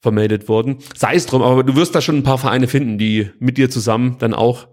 [0.01, 0.79] vermeldet wurden.
[0.97, 3.71] Sei es drum, aber du wirst da schon ein paar Vereine finden, die mit dir
[3.71, 4.69] zusammen dann auch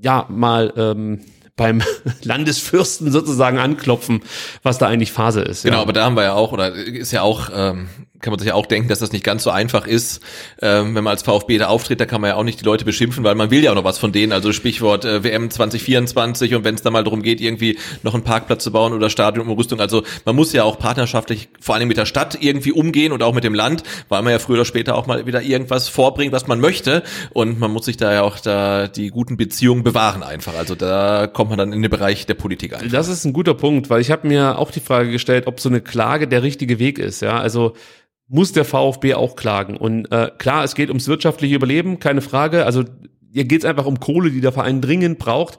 [0.00, 1.20] ja mal ähm,
[1.56, 1.82] beim
[2.22, 4.22] Landesfürsten sozusagen anklopfen,
[4.62, 5.64] was da eigentlich Phase ist.
[5.64, 7.88] Genau, aber da haben wir ja auch, oder ist ja auch, ähm,
[8.20, 10.22] kann man sich ja auch denken, dass das nicht ganz so einfach ist,
[10.60, 12.84] ähm, wenn man als VfB da auftritt, da kann man ja auch nicht die Leute
[12.84, 16.54] beschimpfen, weil man will ja auch noch was von denen, also Stichwort äh, WM 2024
[16.54, 19.80] und wenn es da mal darum geht, irgendwie noch einen Parkplatz zu bauen oder Stadionumrüstung,
[19.80, 23.34] also man muss ja auch partnerschaftlich vor allem mit der Stadt irgendwie umgehen und auch
[23.34, 26.46] mit dem Land, weil man ja früher oder später auch mal wieder irgendwas vorbringt, was
[26.46, 27.02] man möchte.
[27.32, 31.26] Und man muss sich da ja auch da die guten Beziehungen bewahren einfach, also da
[31.26, 32.90] kommt man dann in den Bereich der Politik ein.
[32.90, 35.68] Das ist ein guter Punkt, weil ich habe mir auch die Frage gestellt, ob so
[35.68, 37.20] eine Klage der richtige Weg ist.
[37.20, 37.74] Ja, also
[38.28, 39.76] muss der VfB auch klagen?
[39.76, 42.66] Und äh, klar, es geht ums wirtschaftliche Überleben, keine Frage.
[42.66, 42.84] Also
[43.32, 45.58] hier geht es einfach um Kohle, die der Verein dringend braucht.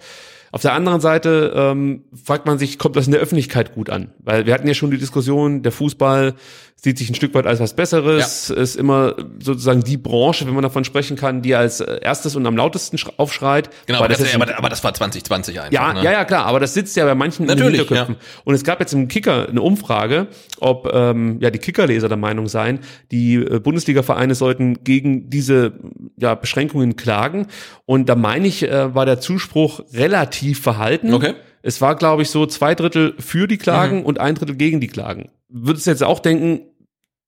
[0.51, 4.11] Auf der anderen Seite ähm, fragt man sich, kommt das in der Öffentlichkeit gut an?
[4.19, 6.35] Weil wir hatten ja schon die Diskussion, der Fußball
[6.79, 10.61] sieht sich ein Stück weit als was Besseres, ist immer sozusagen die Branche, wenn man
[10.61, 13.69] davon sprechen kann, die als äh, erstes und am lautesten sch- aufschreit.
[13.87, 15.71] Genau, aber das, ist ja, aber, aber das war 2020 einfach.
[15.73, 16.03] ja, ne?
[16.03, 18.15] ja, ja, klar, aber das sitzt ja bei manchen Natürlich, in den Hinterköpfen.
[18.43, 20.27] Und es gab jetzt im Kicker eine Umfrage,
[20.59, 22.79] ob ähm, ja die Kickerleser der Meinung seien,
[23.11, 25.73] die äh, Bundesliga-Vereine sollten gegen diese
[26.17, 27.47] ja, Beschränkungen klagen.
[27.87, 31.11] Und da meine ich, äh, war der Zuspruch relativ verhalten.
[31.13, 31.33] Okay.
[31.61, 34.87] Es war, glaube ich, so zwei Drittel für die Klagen und ein Drittel gegen die
[34.87, 35.29] Klagen.
[35.49, 36.61] Würdest du jetzt auch denken,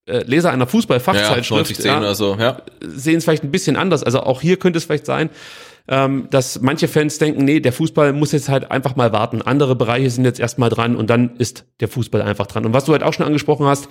[0.05, 2.61] äh, Leser einer Ja, Fußball-Fachzeitschrift 90, 10 oder so, ja.
[2.81, 4.03] sehen es vielleicht ein bisschen anders.
[4.03, 5.29] Also auch hier könnte es vielleicht sein,
[5.91, 9.41] ähm, dass manche Fans denken, nee, der Fußball muss jetzt halt einfach mal warten.
[9.41, 12.65] Andere Bereiche sind jetzt erstmal dran und dann ist der Fußball einfach dran.
[12.65, 13.89] Und was du halt auch schon angesprochen hast,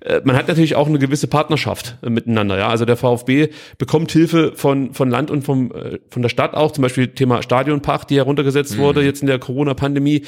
[0.00, 2.58] äh, man hat natürlich auch eine gewisse Partnerschaft äh, miteinander.
[2.58, 6.54] Ja, also der VfB bekommt Hilfe von von Land und vom äh, von der Stadt
[6.54, 6.72] auch.
[6.72, 10.24] Zum Beispiel Thema Stadionpacht, die heruntergesetzt wurde jetzt in der Corona-Pandemie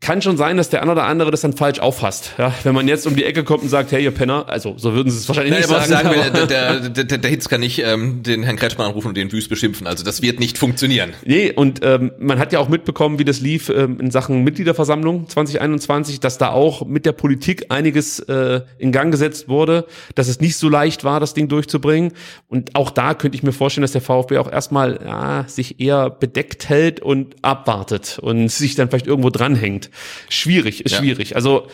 [0.00, 2.32] kann schon sein, dass der ein oder andere das dann falsch auffasst.
[2.38, 4.94] Ja, wenn man jetzt um die Ecke kommt und sagt, hey, ihr Penner, also so
[4.94, 6.08] würden sie es wahrscheinlich Nein, nicht aber sagen.
[6.08, 9.16] sagen aber- der, der, der, der Hitz kann nicht ähm, den Herrn Kretschmann anrufen und
[9.16, 9.86] den Wüst beschimpfen.
[9.86, 11.12] Also das wird nicht funktionieren.
[11.26, 15.28] Nee, und ähm, man hat ja auch mitbekommen, wie das lief ähm, in Sachen Mitgliederversammlung
[15.28, 20.40] 2021, dass da auch mit der Politik einiges äh, in Gang gesetzt wurde, dass es
[20.40, 22.12] nicht so leicht war, das Ding durchzubringen.
[22.48, 26.08] Und auch da könnte ich mir vorstellen, dass der VfB auch erstmal ja, sich eher
[26.08, 29.89] bedeckt hält und abwartet und sich dann vielleicht irgendwo dranhängt.
[30.28, 30.98] Schwierig, ist Ja.
[30.98, 31.36] schwierig.
[31.36, 31.66] Also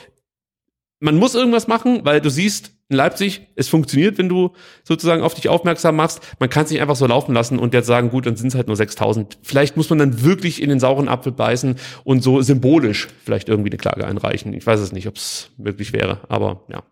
[1.01, 4.53] man muss irgendwas machen, weil du siehst, in Leipzig, es funktioniert, wenn du
[4.85, 6.21] sozusagen auf dich aufmerksam machst.
[6.39, 8.55] Man kann es nicht einfach so laufen lassen und jetzt sagen, gut, dann sind es
[8.55, 9.39] halt nur 6000.
[9.43, 13.71] Vielleicht muss man dann wirklich in den sauren Apfel beißen und so symbolisch vielleicht irgendwie
[13.71, 14.53] eine Klage einreichen.
[14.53, 16.85] Ich weiß es nicht, ob es möglich wäre, aber ja.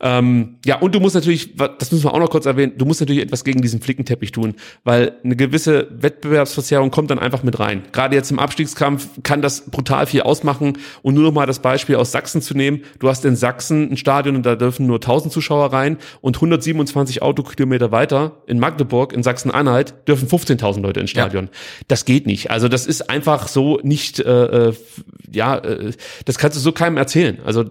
[0.00, 3.00] Ähm, ja, und du musst natürlich, das müssen wir auch noch kurz erwähnen, du musst
[3.00, 4.54] natürlich etwas gegen diesen Flickenteppich tun,
[4.84, 7.82] weil eine gewisse Wettbewerbsverzerrung kommt dann einfach mit rein.
[7.92, 10.78] Gerade jetzt im Abstiegskampf kann das brutal viel ausmachen.
[11.02, 12.82] Und nur noch mal das Beispiel aus Sachsen zu nehmen.
[12.98, 17.22] Du hast in Sachsen ein Stadion und da dürfen nur 1000 Zuschauer rein und 127
[17.22, 21.48] Autokilometer weiter in Magdeburg, in Sachsen-Anhalt, dürfen 15.000 Leute ins Stadion.
[21.88, 22.50] Das geht nicht.
[22.50, 24.72] Also das ist einfach so nicht, äh, äh,
[25.32, 25.92] ja, äh,
[26.24, 27.38] das kannst du so keinem erzählen.
[27.44, 27.64] Also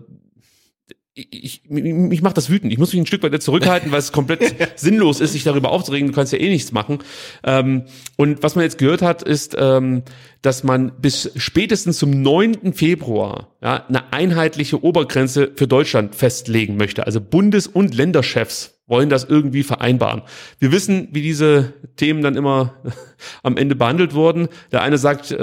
[1.17, 2.71] ich, ich, mich macht das wütend.
[2.71, 6.09] Ich muss mich ein Stück weit zurückhalten, weil es komplett sinnlos ist, sich darüber aufzuregen.
[6.09, 6.99] Du kannst ja eh nichts machen.
[7.43, 7.83] Ähm,
[8.17, 10.03] und was man jetzt gehört hat, ist, ähm,
[10.43, 12.73] dass man bis spätestens zum 9.
[12.73, 17.05] Februar ja, eine einheitliche Obergrenze für Deutschland festlegen möchte.
[17.07, 20.23] Also Bundes- und Länderchefs wollen das irgendwie vereinbaren.
[20.59, 22.75] Wir wissen, wie diese Themen dann immer
[23.43, 24.47] am Ende behandelt wurden.
[24.71, 25.37] Der eine sagt, äh,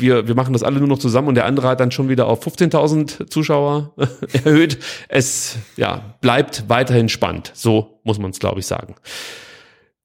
[0.00, 2.26] wir, wir machen das alle nur noch zusammen und der andere hat dann schon wieder
[2.26, 3.94] auf 15.000 Zuschauer
[4.44, 4.78] erhöht.
[5.08, 7.52] Es ja, bleibt weiterhin spannend.
[7.54, 8.96] So muss man es, glaube ich, sagen.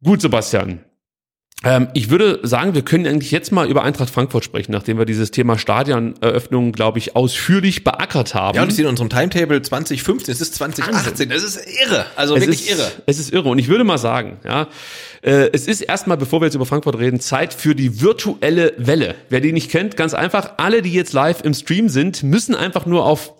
[0.03, 0.79] Gut, Sebastian.
[1.63, 5.05] Ähm, ich würde sagen, wir können eigentlich jetzt mal über Eintracht Frankfurt sprechen, nachdem wir
[5.05, 8.55] dieses Thema Stadioneröffnung, glaube ich, ausführlich beackert haben.
[8.57, 12.35] Ja, und ich sehe in unserem Timetable 2015, es ist 2018, das ist irre, also
[12.35, 12.91] wirklich ist, irre.
[13.05, 13.49] Es ist irre.
[13.49, 14.67] Und ich würde mal sagen, ja,
[15.21, 19.15] äh, es ist erstmal, bevor wir jetzt über Frankfurt reden, Zeit für die virtuelle Welle.
[19.29, 22.85] Wer die nicht kennt, ganz einfach, alle, die jetzt live im Stream sind, müssen einfach
[22.85, 23.33] nur auf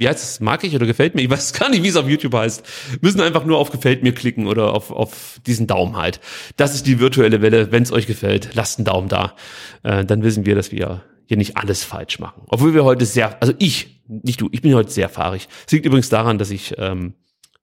[0.00, 1.20] wie heißt es, mag ich oder gefällt mir?
[1.20, 2.64] Ich weiß gar nicht, wie es auf YouTube heißt.
[3.02, 6.20] Müssen einfach nur auf gefällt mir klicken oder auf, auf diesen Daumen halt.
[6.56, 7.70] Das ist die virtuelle Welle.
[7.70, 9.36] Wenn es euch gefällt, lasst einen Daumen da.
[9.82, 12.42] Äh, dann wissen wir, dass wir hier nicht alles falsch machen.
[12.48, 15.48] Obwohl wir heute sehr, also ich, nicht du, ich bin heute sehr fahrig.
[15.66, 17.12] Es liegt übrigens daran, dass ich ähm,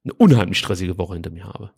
[0.03, 1.71] eine unheimlich stressige Woche hinter mir habe.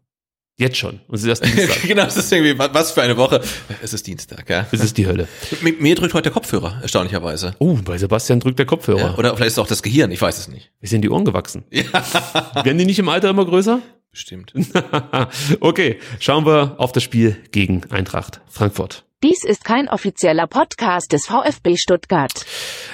[0.60, 1.00] Jetzt schon.
[1.08, 1.82] Und es ist erst Dienstag.
[1.88, 3.42] genau, es ist irgendwie, was für eine Woche.
[3.82, 4.68] Es ist Dienstag, ja.
[4.70, 5.30] Es ist die Hölle.
[5.62, 7.56] Mit mir drückt heute der Kopfhörer, erstaunlicherweise.
[7.60, 9.00] Oh, bei Sebastian drückt der Kopfhörer.
[9.00, 10.72] Ja, oder vielleicht ist es auch das Gehirn, ich weiß es nicht.
[10.82, 11.64] Wie sind die Ohren gewachsen?
[11.72, 11.84] Ja.
[12.64, 13.80] Werden die nicht im Alter immer größer?
[14.12, 14.54] Bestimmt.
[15.62, 19.06] okay, schauen wir auf das Spiel gegen Eintracht Frankfurt.
[19.22, 22.32] Dies ist kein offizieller Podcast des VfB Stuttgart.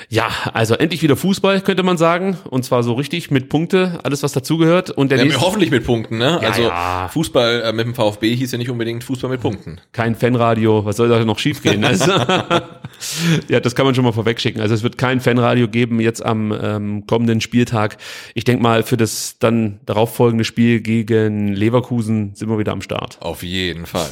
[0.09, 2.39] Ja, also endlich wieder Fußball, könnte man sagen.
[2.49, 4.89] Und zwar so richtig mit Punkte, alles was dazugehört.
[4.89, 6.39] Und der Ja, nächste, hoffentlich mit Punkten, ne?
[6.41, 7.09] Ja, also ja.
[7.09, 9.79] Fußball äh, mit dem VfB hieß ja nicht unbedingt Fußball mit Punkten.
[9.91, 11.85] kein Fanradio, was soll da noch schiefgehen?
[11.95, 12.11] Also,
[13.47, 14.61] ja, das kann man schon mal vorwegschicken.
[14.61, 17.97] Also es wird kein Fanradio geben jetzt am ähm, kommenden Spieltag.
[18.33, 23.17] Ich denke mal, für das dann darauffolgende Spiel gegen Leverkusen sind wir wieder am Start.
[23.21, 24.09] Auf jeden Fall.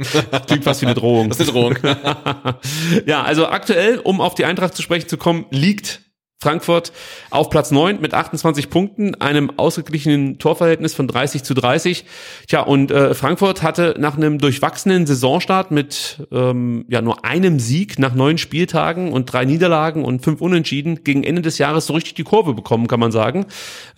[0.46, 1.28] Klingt fast wie eine Drohung.
[1.28, 1.76] Das ist eine Drohung.
[3.06, 6.02] ja, also aktuell, um auf die Eintracht zu sprechen zu kommen, liegt
[6.42, 6.92] Frankfurt
[7.28, 12.06] auf Platz 9 mit 28 Punkten, einem ausgeglichenen Torverhältnis von 30 zu 30.
[12.48, 17.98] Tja, und äh, Frankfurt hatte nach einem durchwachsenen Saisonstart mit ähm, ja nur einem Sieg
[17.98, 22.14] nach neun Spieltagen und drei Niederlagen und fünf Unentschieden gegen Ende des Jahres so richtig
[22.14, 23.44] die Kurve bekommen, kann man sagen.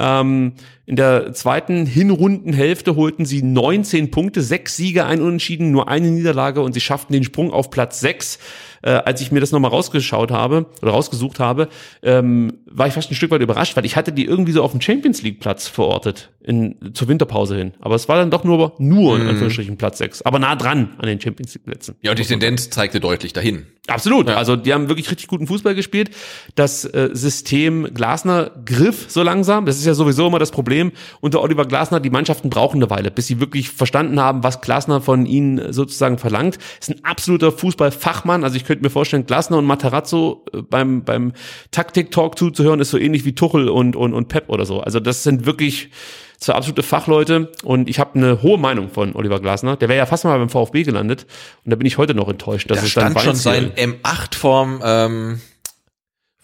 [0.01, 0.55] Ähm,
[0.85, 6.61] in der zweiten Hinrundenhälfte holten sie 19 Punkte, sechs Siege, ein Unentschieden, nur eine Niederlage
[6.61, 8.41] und sie schafften den Sprung auf Platz 6.
[8.83, 11.69] Äh, als ich mir das nochmal rausgeschaut habe oder rausgesucht habe,
[12.03, 14.73] ähm, war ich fast ein Stück weit überrascht, weil ich hatte die irgendwie so auf
[14.73, 17.73] dem Champions League Platz verortet in, zur Winterpause hin.
[17.81, 21.07] Aber es war dann doch nur, nur in Anführungsstrichen Platz 6, aber nah dran an
[21.07, 21.97] den Champions League Plätzen.
[22.03, 23.67] Ja, und die Tendenz zeigte deutlich dahin.
[23.89, 24.29] Absolut.
[24.29, 26.11] Also die haben wirklich richtig guten Fußball gespielt.
[26.55, 29.67] Das äh, System Glasner griff so langsam.
[29.67, 31.99] Das ist ja sowieso immer das Problem unter Oliver Glasner.
[31.99, 36.19] Die Mannschaften brauchen eine Weile, bis sie wirklich verstanden haben, was Glasner von ihnen sozusagen
[36.19, 36.59] verlangt.
[36.81, 38.45] Ist ein absoluter Fußballfachmann.
[38.45, 41.33] Also ich könnte mir vorstellen, Glasner und Matarazzo äh, beim beim
[41.71, 44.81] Taktik-Talk zuzuhören ist so ähnlich wie Tuchel und und und Pep oder so.
[44.81, 45.91] Also das sind wirklich
[46.39, 49.77] zwei absolute Fachleute und ich habe eine hohe Meinung von Oliver Glasner.
[49.77, 51.27] Der wäre ja fast mal beim VfB gelandet
[51.65, 53.97] und da bin ich heute noch enttäuscht, dass Da es dann stand schon Weinziel- sein
[54.03, 55.41] M8 vorm, ähm,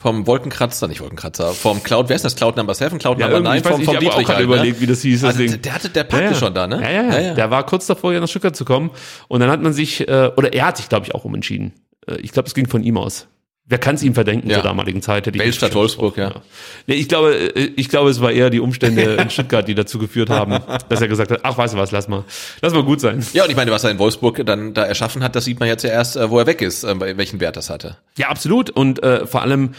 [0.00, 2.36] vom Wolkenkratzer, nicht Wolkenkratzer, vom Cloud, wer ist das?
[2.36, 4.28] Cloud Number 7, Cloud Ja, Number irgendwie, 9, ich weiß vom, vom ich habe Dietrich
[4.28, 4.44] halt, ne?
[4.44, 5.22] überlegt, wie das hieß.
[5.22, 5.60] Das Also, Ding.
[5.60, 6.36] der hatte, der packte Ja, ja.
[6.36, 6.80] schon da, ne?
[6.80, 8.90] Ja, ja, ja, Der war kurz davor, ja nach Stuttgart zu kommen.
[9.26, 11.72] Und dann hat man sich, äh, oder er hat sich, glaube ich, auch umentschieden.
[12.08, 13.26] Äh, ich glaube, es ging von ihm aus.
[13.70, 14.56] Wer kann es ihm verdenken Ja.
[14.56, 15.26] zur damaligen Zeit?
[15.26, 16.42] Hätte Weltstadt Wolfsburg, gesprochen, ja.
[16.86, 19.98] Nee, ich glaube, äh, ich glaube, es war eher die Umstände in Stuttgart, die dazu
[19.98, 20.58] geführt haben,
[20.88, 22.24] dass er gesagt hat, ach, weißt du was, lass mal,
[22.62, 23.22] lass mal gut sein.
[23.34, 25.68] Ja, und ich meine, was er in Wolfsburg dann da erschaffen hat, das sieht man
[25.68, 27.98] jetzt ja erst, äh, wo er weg ist, äh, welchen Wert das hatte.
[28.16, 28.70] Ja, absolut.
[28.70, 29.72] Und äh, vor allem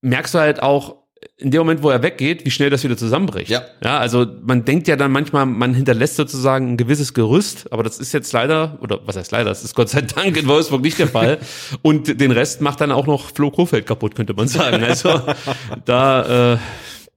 [0.00, 0.96] merkst du halt auch
[1.36, 3.50] in dem Moment, wo er weggeht, wie schnell das wieder zusammenbricht.
[3.50, 3.62] Ja.
[3.82, 7.98] Ja, also man denkt ja dann manchmal, man hinterlässt sozusagen ein gewisses Gerüst, aber das
[7.98, 10.98] ist jetzt leider, oder was heißt leider, das ist Gott sei Dank in Wolfsburg nicht
[10.98, 11.38] der Fall.
[11.82, 14.82] Und den Rest macht dann auch noch Flo Kofeld kaputt, könnte man sagen.
[14.82, 15.20] Also
[15.84, 16.58] da äh,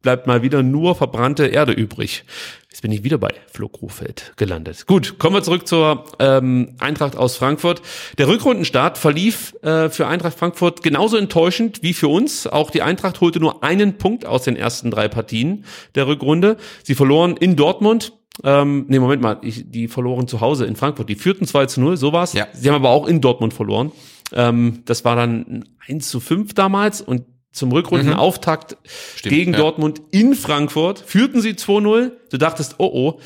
[0.01, 2.23] bleibt mal wieder nur verbrannte Erde übrig.
[2.69, 4.87] Jetzt bin ich wieder bei Flo Krofeld gelandet.
[4.87, 7.81] Gut, kommen wir zurück zur ähm, Eintracht aus Frankfurt.
[8.17, 12.47] Der Rückrundenstart verlief äh, für Eintracht Frankfurt genauso enttäuschend wie für uns.
[12.47, 15.65] Auch die Eintracht holte nur einen Punkt aus den ersten drei Partien
[15.95, 16.57] der Rückrunde.
[16.83, 18.13] Sie verloren in Dortmund.
[18.43, 21.09] Ähm, nee, Moment mal, ich, die verloren zu Hause in Frankfurt.
[21.09, 22.33] Die führten 2 zu 0, so war's.
[22.33, 22.47] Ja.
[22.53, 23.91] Sie haben aber auch in Dortmund verloren.
[24.33, 28.77] Ähm, das war dann ein 1 zu 5 damals und zum Rückrundenauftakt
[29.15, 29.59] Stimmt, gegen ja.
[29.59, 32.11] Dortmund in Frankfurt führten sie 2-0.
[32.29, 33.19] Du dachtest, oh oh,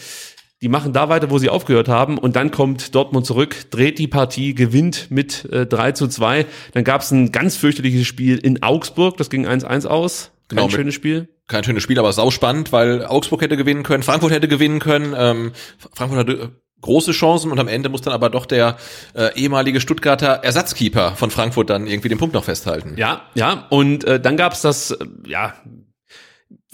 [0.61, 2.17] die machen da weiter, wo sie aufgehört haben.
[2.17, 6.45] Und dann kommt Dortmund zurück, dreht die Partie, gewinnt mit äh, 3 zu 2.
[6.73, 10.31] Dann gab es ein ganz fürchterliches Spiel in Augsburg, das ging 1-1 aus.
[10.47, 11.29] Kein Genau, schönes Spiel.
[11.47, 15.51] Kein schönes Spiel, aber sauspannend, weil Augsburg hätte gewinnen können, Frankfurt hätte gewinnen können, ähm,
[15.93, 18.77] Frankfurt hatte große Chancen und am Ende muss dann aber doch der
[19.13, 22.93] äh, ehemalige Stuttgarter Ersatzkeeper von Frankfurt dann irgendwie den Punkt noch festhalten.
[22.97, 23.65] Ja, ja.
[23.69, 25.55] Und äh, dann gab's das, äh, ja,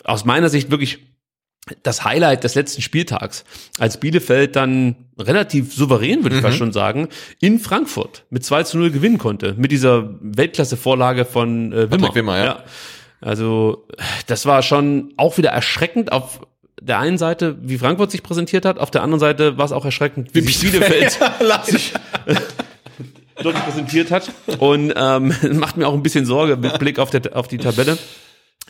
[0.03, 0.99] aus meiner Sicht wirklich
[1.83, 3.45] das Highlight des letzten Spieltags,
[3.79, 7.07] als Bielefeld dann relativ souverän, würde ich fast schon sagen,
[7.39, 9.53] in Frankfurt mit 2 zu 0 gewinnen konnte.
[9.57, 12.15] Mit dieser Weltklasse-Vorlage von äh, Wimmer.
[12.15, 12.63] Wimmer, ja.
[13.21, 13.87] Also
[14.25, 16.41] das war schon auch wieder erschreckend auf
[16.81, 19.85] der einen Seite, wie Frankfurt sich präsentiert hat, auf der anderen Seite war es auch
[19.85, 21.19] erschreckend, wie, Bielefeld
[21.65, 21.93] sich
[23.43, 24.31] dort präsentiert hat.
[24.57, 27.97] Und ähm, macht mir auch ein bisschen Sorge mit Blick auf, der, auf die Tabelle.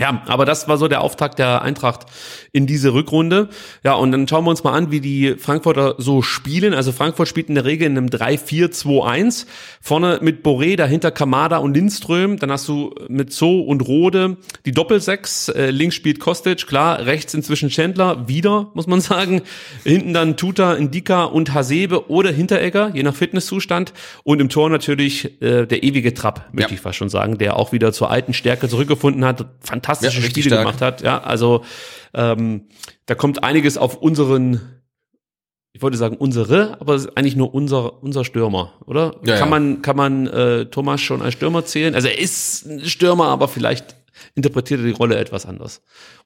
[0.02, 2.08] Ja, aber das war so der Auftakt der Eintracht
[2.52, 3.50] in diese Rückrunde.
[3.84, 6.74] Ja, und dann schauen wir uns mal an, wie die Frankfurter so spielen.
[6.74, 9.46] Also Frankfurt spielt in der Regel in einem 3-4-2-1.
[9.82, 12.38] Vorne mit Boré, dahinter Kamada und Lindström.
[12.38, 15.50] Dann hast du mit So und Rode die Doppelsechs.
[15.50, 17.06] Äh, links spielt Kostic, klar.
[17.06, 19.42] Rechts inzwischen Chandler, wieder, muss man sagen.
[19.84, 23.94] Hinten dann Tuta, Indika und Hasebe oder Hinteregger, je nach Fitnesszustand.
[24.24, 26.76] Und im Tor natürlich äh, der ewige Trapp, möchte Ja.
[26.76, 29.46] ich fast schon sagen, der auch wieder zur alten Stärke zurückgefunden hat.
[30.00, 30.66] Fantastische Ja, Spiele stark.
[30.66, 31.02] gemacht hat.
[31.02, 31.64] Ja, also
[32.14, 32.68] ähm,
[33.06, 34.60] da kommt einiges auf unseren,
[35.74, 39.16] ich wollte sagen unsere, aber es ist eigentlich nur unser unser Stürmer, oder?
[39.26, 39.60] Ja, kann ja.
[39.60, 41.96] man kann man äh, Thomas schon als Stürmer zählen?
[41.96, 43.96] Also er ist ein Stürmer, aber vielleicht
[44.36, 45.82] interpretiert er die Rolle etwas anders.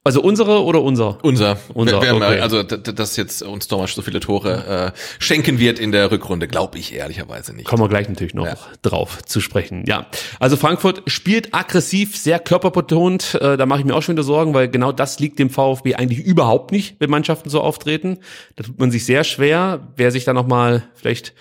[0.08, 1.18] Also unsere oder unser?
[1.24, 1.58] Unser.
[1.74, 2.40] Unser, wer mal, okay.
[2.40, 6.78] also, dass jetzt uns Thomas so viele Tore äh, schenken wird in der Rückrunde, glaube
[6.78, 7.66] ich ehrlicherweise nicht.
[7.66, 8.56] Kommen wir gleich natürlich noch Ja.
[8.84, 9.84] drauf zu sprechen.
[9.88, 10.06] Ja,
[10.40, 13.34] also Frankfurt spielt aggressiv, sehr körperbetont.
[13.42, 15.96] Äh, da mache ich mir auch schon wieder Sorgen, weil genau das liegt dem VfB
[15.96, 18.20] eigentlich überhaupt nicht, wenn Mannschaften so auftreten.
[18.58, 19.88] Da tut man sich sehr schwer.
[19.96, 21.34] Wer sich da noch mal vielleicht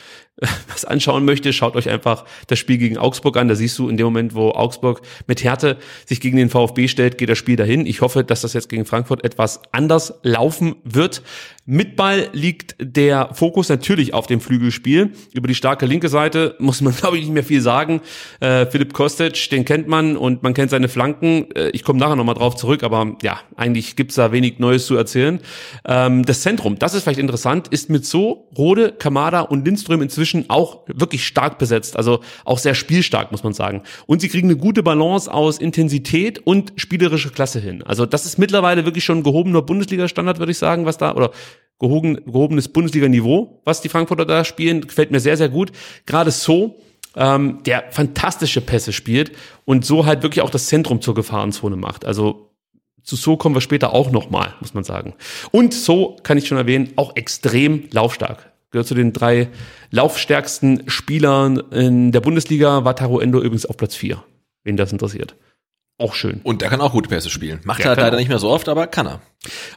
[0.69, 3.49] was anschauen möchte, schaut euch einfach das Spiel gegen Augsburg an.
[3.49, 5.77] Da siehst du in dem Moment, wo Augsburg mit Härte
[6.07, 7.87] sich gegen den VfB stellt, geht das Spiel dahin.
[7.87, 11.23] Ich hoffe, dass das jetzt gegen Frankfurt etwas anders laufen wird.
[11.66, 15.12] Mit Ball liegt der Fokus natürlich auf dem Flügelspiel.
[15.32, 18.03] Über die starke linke Seite muss man, glaube ich, nicht mehr viel sagen.
[18.41, 21.51] Äh, Philipp Kostic, den kennt man und man kennt seine Flanken.
[21.53, 24.95] Äh, ich komme nachher nochmal drauf zurück, aber ja, eigentlich gibt's da wenig Neues zu
[24.95, 25.41] erzählen.
[25.86, 30.51] Ähm, das Zentrum, das ist vielleicht interessant, ist mit so Rode, Kamada und Lindström inzwischen
[30.51, 31.97] auch wirklich stark besetzt.
[31.97, 33.85] Also auch sehr spielstark, muss man sagen.
[34.05, 37.82] Und sie kriegen eine gute Balance aus Intensität und spielerische Klasse hin.
[37.82, 41.31] Also das ist mittlerweile wirklich schon gehobener Bundesliga-Standard, würde ich sagen, was da, oder
[41.79, 45.73] gehoben, gehobenes Bundesliga-Niveau, was die Frankfurter da spielen, gefällt mir sehr, sehr gut.
[46.07, 46.77] Gerade so,
[47.17, 49.33] ähm, der fantastische Pässe spielt
[49.65, 52.05] und so halt wirklich auch das Zentrum zur Gefahrenzone macht.
[52.05, 52.51] Also
[53.03, 55.15] zu So kommen wir später auch nochmal, muss man sagen.
[55.51, 58.53] Und So kann ich schon erwähnen, auch extrem laufstark.
[58.71, 59.49] Gehört zu den drei
[59.91, 64.25] laufstärksten Spielern in der Bundesliga, war Taro Endo übrigens auf Platz vier,
[64.65, 65.37] wen das interessiert.
[65.97, 66.41] Auch schön.
[66.43, 67.61] Und der kann auch gute Pässe spielen.
[67.65, 68.19] Macht Ja, er halt leider auch.
[68.21, 69.23] nicht mehr so oft, aber kann er.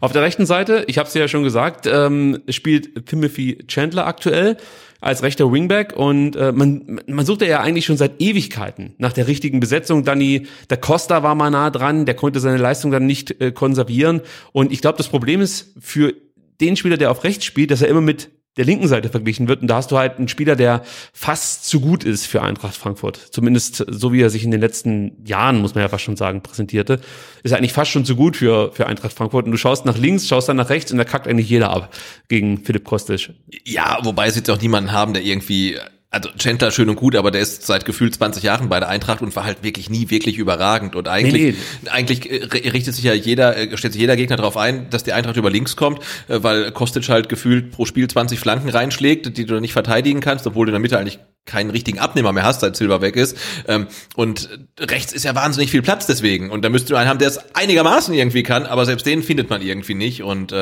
[0.01, 4.57] Auf der rechten Seite, ich habe es ja schon gesagt, ähm, spielt Timothy Chandler aktuell
[4.99, 9.27] als rechter Wingback und äh, man, man sucht ja eigentlich schon seit Ewigkeiten nach der
[9.27, 10.03] richtigen Besetzung.
[10.03, 14.21] Danny da Costa war mal nah dran, der konnte seine Leistung dann nicht äh, konservieren
[14.53, 16.15] und ich glaube, das Problem ist für
[16.61, 19.61] den Spieler, der auf rechts spielt, dass er immer mit der linken Seite verglichen wird
[19.61, 23.17] und da hast du halt einen Spieler, der fast zu gut ist für Eintracht Frankfurt.
[23.31, 26.41] Zumindest so wie er sich in den letzten Jahren, muss man ja fast schon sagen,
[26.41, 26.99] präsentierte,
[27.43, 29.45] ist eigentlich fast schon zu gut für, für Eintracht Frankfurt.
[29.45, 31.93] Und du schaust nach links, schaust dann nach rechts und da kackt eigentlich jeder ab
[32.27, 33.29] gegen Philipp Kostic.
[33.63, 35.77] Ja, wobei sie jetzt auch niemanden haben, der irgendwie,
[36.09, 39.21] also Chandler schön und gut, aber der ist seit gefühlt 20 Jahren bei der Eintracht
[39.21, 40.95] und war halt wirklich nie wirklich überragend.
[40.95, 41.55] Und eigentlich,
[41.91, 45.11] eigentlich äh, richtet sich ja jeder, äh, stellt sich jeder Gegner darauf ein, dass die
[45.11, 49.45] Eintracht über links kommt, äh, weil Kostic halt gefühlt pro Spiel 20 Flanken reinschlägt, die
[49.45, 52.61] du nicht verteidigen kannst, obwohl du in der Mitte eigentlich keinen richtigen Abnehmer mehr hast,
[52.61, 53.37] seit Silber weg ist.
[53.67, 56.51] Ähm, Und rechts ist ja wahnsinnig viel Platz deswegen.
[56.51, 59.49] Und da müsste du einen haben, der es einigermaßen irgendwie kann, aber selbst den findet
[59.49, 60.23] man irgendwie nicht.
[60.23, 60.53] Und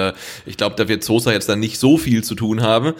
[0.45, 2.93] ich glaube, da wird Sosa jetzt dann nicht so viel zu tun haben.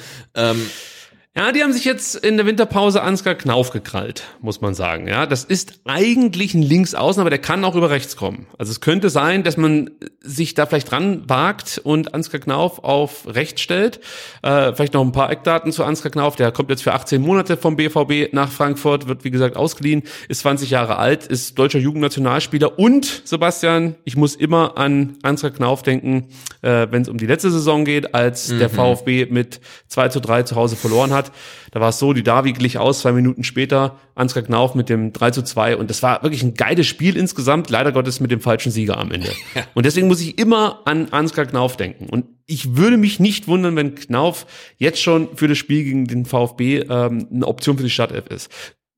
[1.38, 5.06] Ja, die haben sich jetzt in der Winterpause Ansgar Knauf gekrallt, muss man sagen.
[5.06, 8.48] Ja, das ist eigentlich ein Linksaußen, aber der kann auch über rechts kommen.
[8.58, 9.92] Also es könnte sein, dass man
[10.22, 14.00] sich da vielleicht dran wagt und Ansgar Knauf auf rechts stellt.
[14.44, 16.38] Äh, vielleicht noch ein paar Eckdaten zu Ansgar Knauf.
[16.38, 20.40] Der kommt jetzt für 18 Monate vom BVB nach Frankfurt, wird wie gesagt ausgeliehen, ist
[20.40, 26.30] 20 Jahre alt, ist deutscher Jugendnationalspieler und Sebastian, ich muss immer an Ansgar Knauf denken,
[26.62, 29.60] äh, wenn es um die letzte Saison geht, als der VfB mit
[29.90, 31.25] 2 zu 3 zu Hause verloren hat.
[31.72, 35.14] Da war es so, die Davi glich aus, zwei Minuten später, Ansgar Knauf mit dem
[35.14, 38.42] 3 zu 2 und das war wirklich ein geiles Spiel insgesamt, leider Gottes mit dem
[38.42, 39.32] falschen Sieger am Ende.
[39.74, 42.08] Und deswegen muss ich immer an Ansgar Knauf denken.
[42.10, 44.46] Und ich würde mich nicht wundern, wenn Knauf
[44.78, 48.50] jetzt schon für das Spiel gegen den VfB ähm, eine Option für die Startelf ist.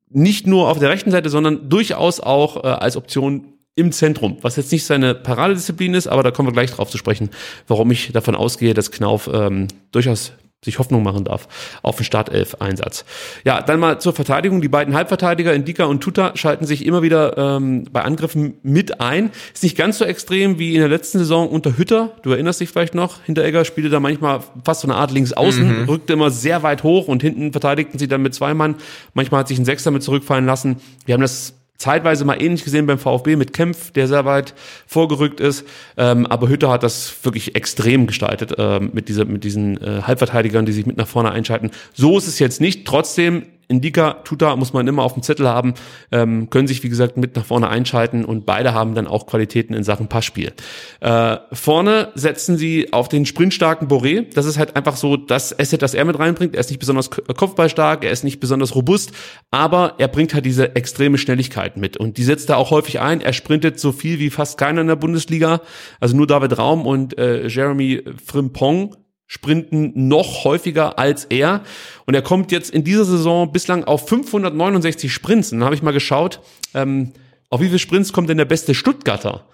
[0.09, 4.55] Nicht nur auf der rechten Seite, sondern durchaus auch äh, als Option im Zentrum, was
[4.55, 7.29] jetzt nicht seine Paradedisziplin ist, aber da kommen wir gleich drauf zu sprechen,
[7.67, 10.33] warum ich davon ausgehe, dass Knauf ähm, durchaus
[10.65, 11.47] sich Hoffnung machen darf
[11.83, 13.05] auf den Startelf-Einsatz.
[13.45, 14.59] Ja, dann mal zur Verteidigung.
[14.59, 19.31] Die beiden Halbverteidiger, Indika und Tuta, schalten sich immer wieder ähm, bei Angriffen mit ein.
[19.53, 22.15] Ist nicht ganz so extrem wie in der letzten Saison unter Hütter.
[22.23, 23.21] Du erinnerst dich vielleicht noch.
[23.23, 27.21] Hinteregger spielte da manchmal fast so eine Art Linksaußen, rückte immer sehr weit hoch und
[27.21, 28.75] hinten verteidigten sie dann mit zwei Mann.
[29.13, 30.77] Manchmal hat sich ein Sechster mit zurückfallen lassen.
[31.05, 34.53] Wir haben das zeitweise mal ähnlich gesehen beim VfB mit Kempf, der sehr weit
[34.85, 35.65] vorgerückt ist.
[35.95, 40.65] Ähm, aber Hütter hat das wirklich extrem gestaltet ähm, mit, dieser, mit diesen äh, Halbverteidigern,
[40.65, 41.71] die sich mit nach vorne einschalten.
[41.93, 42.85] So ist es jetzt nicht.
[42.85, 45.73] Trotzdem Indika, Tuta muss man immer auf dem Zettel haben,
[46.11, 49.73] ähm, können sich wie gesagt mit nach vorne einschalten und beide haben dann auch Qualitäten
[49.73, 50.53] in Sachen Passspiel.
[51.01, 54.25] Äh, vorne setzen sie auf den sprintstarken Boré.
[54.33, 56.55] Das ist halt einfach so das Asset, das er mit reinbringt.
[56.55, 59.11] Er ist nicht besonders kopfballstark, er ist nicht besonders robust,
[59.51, 63.19] aber er bringt halt diese extreme Schnelligkeit mit und die setzt er auch häufig ein.
[63.19, 65.61] Er sprintet so viel wie fast keiner in der Bundesliga,
[65.99, 68.95] also nur David Raum und äh, Jeremy Frimpong
[69.27, 71.61] sprinten noch häufiger als er.
[72.05, 75.51] Und er kommt jetzt in dieser Saison bislang auf 569 Sprints.
[75.51, 76.39] Und dann habe ich mal geschaut,
[76.73, 77.11] ähm,
[77.49, 79.45] auf wie viele Sprints kommt denn der beste Stuttgarter?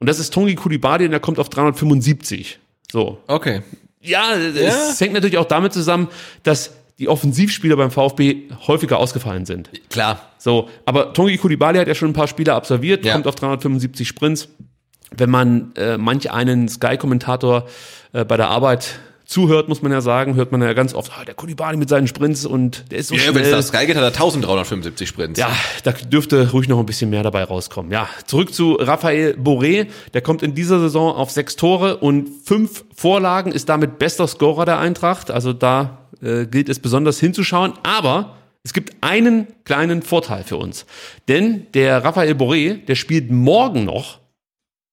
[0.00, 2.58] Und das ist Tongi Kulibadi und er kommt auf 375.
[2.90, 3.18] So.
[3.28, 3.62] Okay.
[4.00, 6.08] Ja, es hängt natürlich auch damit zusammen,
[6.42, 9.70] dass die Offensivspieler beim VfB häufiger ausgefallen sind.
[9.90, 10.20] Klar.
[10.38, 13.12] So, aber Tongi Kulibali hat ja schon ein paar Spiele absolviert, Ja.
[13.14, 14.48] kommt auf 375 Sprints.
[15.16, 17.66] Wenn man äh, manch einen Sky-Kommentator
[18.12, 18.98] äh, bei der Arbeit
[19.32, 22.06] zuhört, muss man ja sagen, hört man ja ganz oft, ah, der Kulibali mit seinen
[22.06, 23.54] Sprints und der ist so Ja, wenn schnell.
[23.54, 25.40] es nach Sky geht, hat er 1375 Sprints.
[25.40, 25.50] Ja,
[25.82, 27.90] da dürfte ruhig noch ein bisschen mehr dabei rauskommen.
[27.90, 29.86] Ja, zurück zu Raphael Boré.
[30.14, 34.64] Der kommt in dieser Saison auf sechs Tore und fünf Vorlagen, ist damit bester Scorer
[34.64, 35.30] der Eintracht.
[35.30, 37.72] Also da äh, gilt es besonders hinzuschauen.
[37.82, 40.86] Aber es gibt einen kleinen Vorteil für uns.
[41.28, 44.20] Denn der Raphael Boré, der spielt morgen noch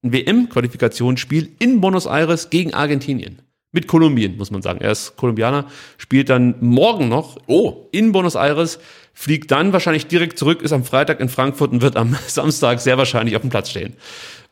[0.03, 3.41] ein WM-Qualifikationsspiel in Buenos Aires gegen Argentinien.
[3.71, 4.81] Mit Kolumbien, muss man sagen.
[4.81, 5.65] Er ist Kolumbianer,
[5.97, 7.87] spielt dann morgen noch Oh.
[7.91, 8.79] in Buenos Aires,
[9.13, 12.97] fliegt dann wahrscheinlich direkt zurück, ist am Freitag in Frankfurt und wird am Samstag sehr
[12.97, 13.95] wahrscheinlich auf dem Platz stehen.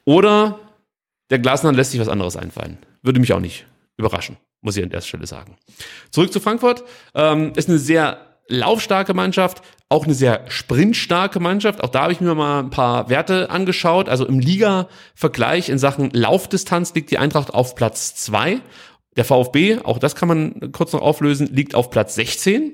[0.05, 0.59] Oder
[1.31, 2.77] der Glasner lässt sich was anderes einfallen.
[3.01, 3.65] Würde mich auch nicht
[3.97, 5.55] überraschen, muss ich an der Stelle sagen.
[6.11, 6.83] Zurück zu Frankfurt.
[7.15, 8.19] Ähm, ist eine sehr
[8.49, 11.83] laufstarke Mannschaft, auch eine sehr sprintstarke Mannschaft.
[11.83, 14.07] Auch da habe ich mir mal ein paar Werte angeschaut.
[14.09, 18.61] Also im Liga-Vergleich in Sachen Laufdistanz liegt die Eintracht auf Platz zwei.
[19.17, 22.73] Der VfB, auch das kann man kurz noch auflösen, liegt auf Platz 16.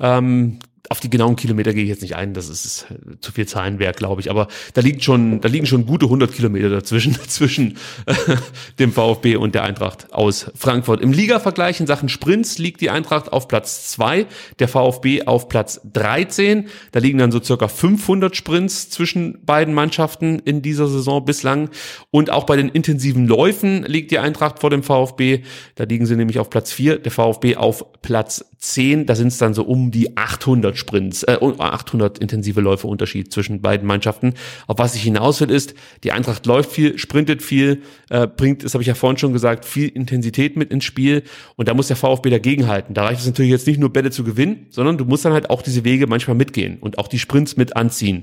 [0.00, 0.58] Ähm,
[0.90, 2.86] auf die genauen Kilometer gehe ich jetzt nicht ein, das ist
[3.20, 4.30] zu viel Zahlenwerk, glaube ich.
[4.30, 8.14] Aber da liegt schon, da liegen schon gute 100 Kilometer dazwischen zwischen äh,
[8.78, 11.00] dem VfB und der Eintracht aus Frankfurt.
[11.00, 14.26] Im Liga-Vergleich in Sachen Sprints liegt die Eintracht auf Platz zwei,
[14.58, 16.68] der VfB auf Platz 13.
[16.92, 21.70] Da liegen dann so circa 500 Sprints zwischen beiden Mannschaften in dieser Saison bislang.
[22.10, 25.44] Und auch bei den intensiven Läufen liegt die Eintracht vor dem VfB.
[25.76, 29.06] Da liegen sie nämlich auf Platz vier, der VfB auf Platz 10.
[29.06, 33.60] Da sind es dann so um die 800 Sprints, äh, 800 intensive Läufe Unterschied zwischen
[33.60, 34.34] beiden Mannschaften.
[34.66, 38.74] Auf was ich hinaus will, ist, die Eintracht läuft viel, sprintet viel, äh, bringt, das
[38.74, 41.22] habe ich ja vorhin schon gesagt, viel Intensität mit ins Spiel.
[41.56, 42.94] Und da muss der VfB dagegenhalten.
[42.94, 45.50] Da reicht es natürlich jetzt nicht nur Bälle zu gewinnen, sondern du musst dann halt
[45.50, 48.22] auch diese Wege manchmal mitgehen und auch die Sprints mit anziehen.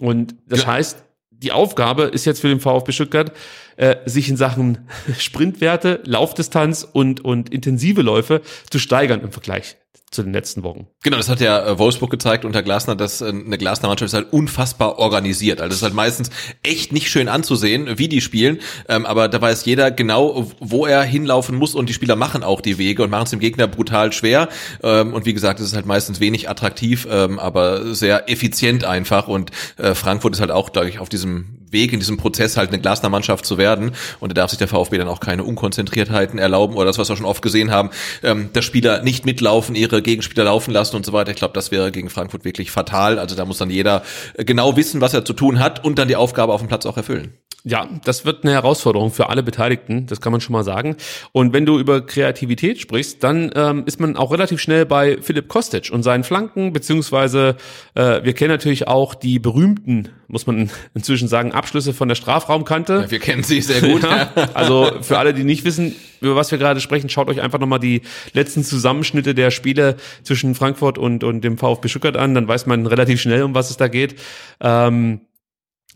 [0.00, 0.68] Und das Ja.
[0.68, 1.03] heißt,
[1.44, 3.32] die Aufgabe ist jetzt für den VfB Stuttgart,
[3.76, 4.88] äh, sich in Sachen
[5.18, 8.40] Sprintwerte, Laufdistanz und, und intensive Läufe
[8.70, 9.76] zu steigern im Vergleich
[10.14, 10.86] zu den letzten Wochen.
[11.02, 14.14] Genau, das hat ja äh, Wolfsburg gezeigt unter Glasner, dass äh, eine Glasner Mannschaft ist
[14.14, 15.60] halt unfassbar organisiert.
[15.60, 16.30] Also es ist halt meistens
[16.62, 18.58] echt nicht schön anzusehen, wie die spielen,
[18.88, 22.60] ähm, aber da weiß jeder genau, wo er hinlaufen muss und die Spieler machen auch
[22.60, 24.48] die Wege und machen es dem Gegner brutal schwer.
[24.82, 29.28] Ähm, und wie gesagt, es ist halt meistens wenig attraktiv, ähm, aber sehr effizient einfach
[29.28, 32.70] und äh, Frankfurt ist halt auch, glaube ich, auf diesem Weg, in diesem Prozess halt
[32.70, 36.38] eine Glasner Mannschaft zu werden und da darf sich der VfB dann auch keine Unkonzentriertheiten
[36.38, 37.90] erlauben oder das, was wir schon oft gesehen haben,
[38.22, 41.32] ähm, dass Spieler nicht mitlaufen, ihre Gegenspieler laufen lassen und so weiter.
[41.32, 43.18] Ich glaube, das wäre gegen Frankfurt wirklich fatal.
[43.18, 44.02] Also da muss dann jeder
[44.32, 46.86] äh, genau wissen, was er zu tun hat und dann die Aufgabe auf dem Platz
[46.86, 47.34] auch erfüllen.
[47.66, 50.96] Ja, das wird eine Herausforderung für alle Beteiligten, das kann man schon mal sagen.
[51.32, 55.48] Und wenn du über Kreativität sprichst, dann ähm, ist man auch relativ schnell bei Philipp
[55.48, 57.56] Kostic und seinen Flanken, beziehungsweise
[57.94, 62.92] äh, wir kennen natürlich auch die berühmten, muss man inzwischen sagen, Abschlüsse von der Strafraumkante.
[63.04, 64.04] Ja, wir kennen sie sehr gut.
[64.14, 67.58] Ja, also für alle, die nicht wissen, über was wir gerade sprechen, schaut euch einfach
[67.58, 68.02] nochmal die
[68.34, 72.86] letzten Zusammenschnitte der Spiele zwischen Frankfurt und, und dem VfB Stuttgart an, dann weiß man
[72.86, 74.16] relativ schnell, um was es da geht.
[74.60, 75.20] Ähm,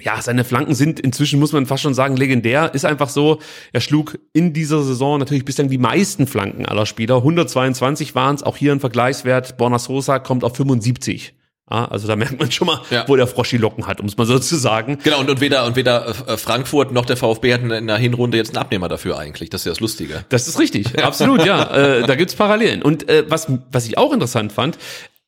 [0.01, 2.73] ja, seine Flanken sind inzwischen, muss man fast schon sagen, legendär.
[2.75, 3.39] Ist einfach so,
[3.73, 7.17] er schlug in dieser Saison natürlich bislang die meisten Flanken aller Spieler.
[7.17, 9.57] 122 waren es, auch hier ein Vergleichswert.
[9.57, 11.35] Borna Sosa kommt auf 75.
[11.71, 13.05] Ja, also da merkt man schon mal, Ja.
[13.09, 14.99] wo der Frosch die Locken hat, um es mal so zu sagen.
[15.05, 18.39] Genau, und, und weder, und weder äh, Frankfurt noch der VfB hatten in der Hinrunde
[18.39, 19.51] jetzt einen Abnehmer dafür eigentlich.
[19.51, 20.25] Das ist ja das Lustige.
[20.31, 21.65] Das ist richtig, absolut, ja.
[21.99, 22.81] Äh, da gibt's Parallelen.
[22.83, 24.79] Und äh, was, was ich auch interessant fand,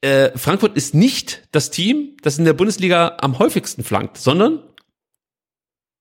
[0.02, 4.62] äh, Frankfurt ist nicht das Team, das in der Bundesliga am häufigsten flankt, sondern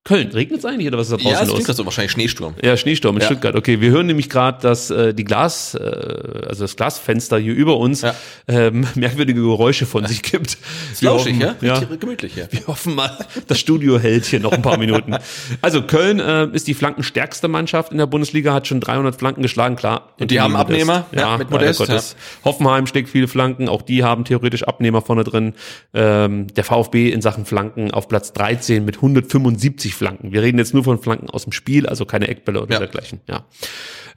[0.09, 0.29] Köln.
[0.31, 1.63] Regnet es eigentlich oder was ist da draußen Ja, es los?
[1.65, 2.55] das so wahrscheinlich Schneesturm.
[2.63, 3.27] Ja, Schneesturm in Ja.
[3.27, 3.55] Stuttgart.
[3.55, 5.79] Okay, wir hören nämlich gerade, dass äh, die Glas, äh,
[6.47, 8.15] also das Glasfenster hier über uns Ja.
[8.47, 10.57] ähm, merkwürdige Geräusche von sich gibt.
[10.91, 11.55] Ist lauschig, ja?
[11.61, 11.75] ja.
[11.77, 12.45] Richtig gemütlich, ja.
[12.49, 13.11] Wir hoffen mal,
[13.47, 15.15] das Studio hält hier noch ein paar Minuten.
[15.61, 19.75] Also Köln äh, ist die flankenstärkste Mannschaft in der Bundesliga, hat schon 300 Flanken geschlagen,
[19.75, 20.13] klar.
[20.19, 20.69] Und die haben Modest.
[20.71, 22.15] Abnehmer, ja, ja, mit Modest, Gottes.
[22.43, 25.53] Hoffenheim schlägt viele Flanken, auch die haben theoretisch Abnehmer vorne drin.
[25.93, 30.31] Ähm, der VfB in Sachen Flanken auf Platz 13 mit 175 Flanken.
[30.31, 32.79] Wir reden jetzt nur von Flanken aus dem Spiel, also keine Eckbälle oder Ja.
[32.79, 33.21] dergleichen.
[33.27, 33.45] Ja,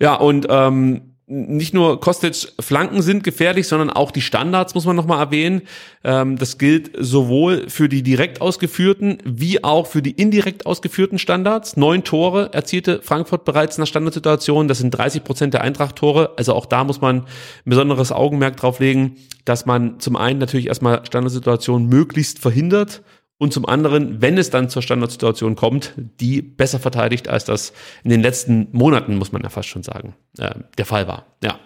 [0.00, 4.96] ja und ähm, nicht nur Kostic Flanken sind gefährlich, sondern auch die Standards muss man
[4.96, 5.62] nochmal erwähnen.
[6.04, 11.76] Ähm, das gilt sowohl für die direkt ausgeführten wie auch für die indirekt ausgeführten Standards.
[11.76, 14.68] Neun Tore erzielte Frankfurt bereits in der Standardsituation.
[14.68, 16.32] Das sind 30 Prozent der Eintracht-Tore.
[16.36, 17.24] Also auch da muss man ein
[17.64, 23.02] besonderes Augenmerk drauf legen, dass man zum einen natürlich erstmal Standardsituationen möglichst verhindert
[23.42, 27.72] und zum anderen, wenn es dann zur Standardsituation kommt, die besser verteidigt, als das
[28.04, 31.26] in den letzten Monaten, muss man ja fast schon sagen, äh, der Fall war.
[31.42, 31.58] Ja.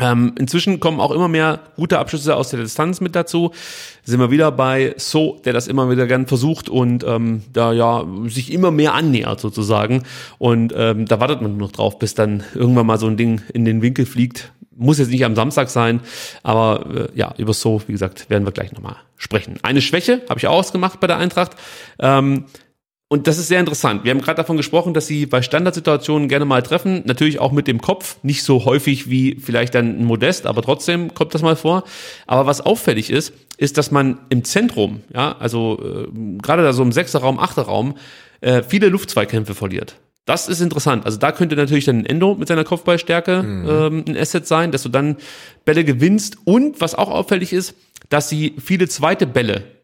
[0.00, 3.52] Ähm, inzwischen kommen auch immer mehr gute Abschlüsse aus der Distanz mit dazu.
[4.04, 8.04] Sind wir wieder bei So, der das immer wieder gern versucht und ähm, da ja
[8.26, 10.04] sich immer mehr annähert sozusagen.
[10.38, 13.42] Und ähm, da wartet man nur noch drauf, bis dann irgendwann mal so ein Ding
[13.52, 14.52] in den Winkel fliegt.
[14.76, 16.00] Muss jetzt nicht am Samstag sein,
[16.44, 19.58] aber äh, ja, über So, wie gesagt, werden wir gleich nochmal sprechen.
[19.62, 21.56] Eine Schwäche habe ich auch ausgemacht bei der Eintracht.
[21.98, 22.44] Ähm,
[23.10, 24.04] und das ist sehr interessant.
[24.04, 27.02] Wir haben gerade davon gesprochen, dass sie bei Standardsituationen gerne mal treffen.
[27.06, 28.18] Natürlich auch mit dem Kopf.
[28.22, 31.84] Nicht so häufig wie vielleicht dann ein Modest, aber trotzdem kommt das mal vor.
[32.26, 36.82] Aber was auffällig ist, ist, dass man im Zentrum, ja, also äh, gerade da so
[36.82, 37.96] im Sechserraum, Achterraum,
[38.42, 39.96] äh, viele Luftzweikämpfe verliert.
[40.26, 41.06] Das ist interessant.
[41.06, 44.82] Also da könnte natürlich dann ein Endo mit seiner Kopfballstärke ähm, ein Asset sein, dass
[44.82, 45.16] du dann
[45.64, 46.36] Bälle gewinnst.
[46.44, 47.74] Und was auch auffällig ist,
[48.10, 49.77] dass sie viele zweite Bälle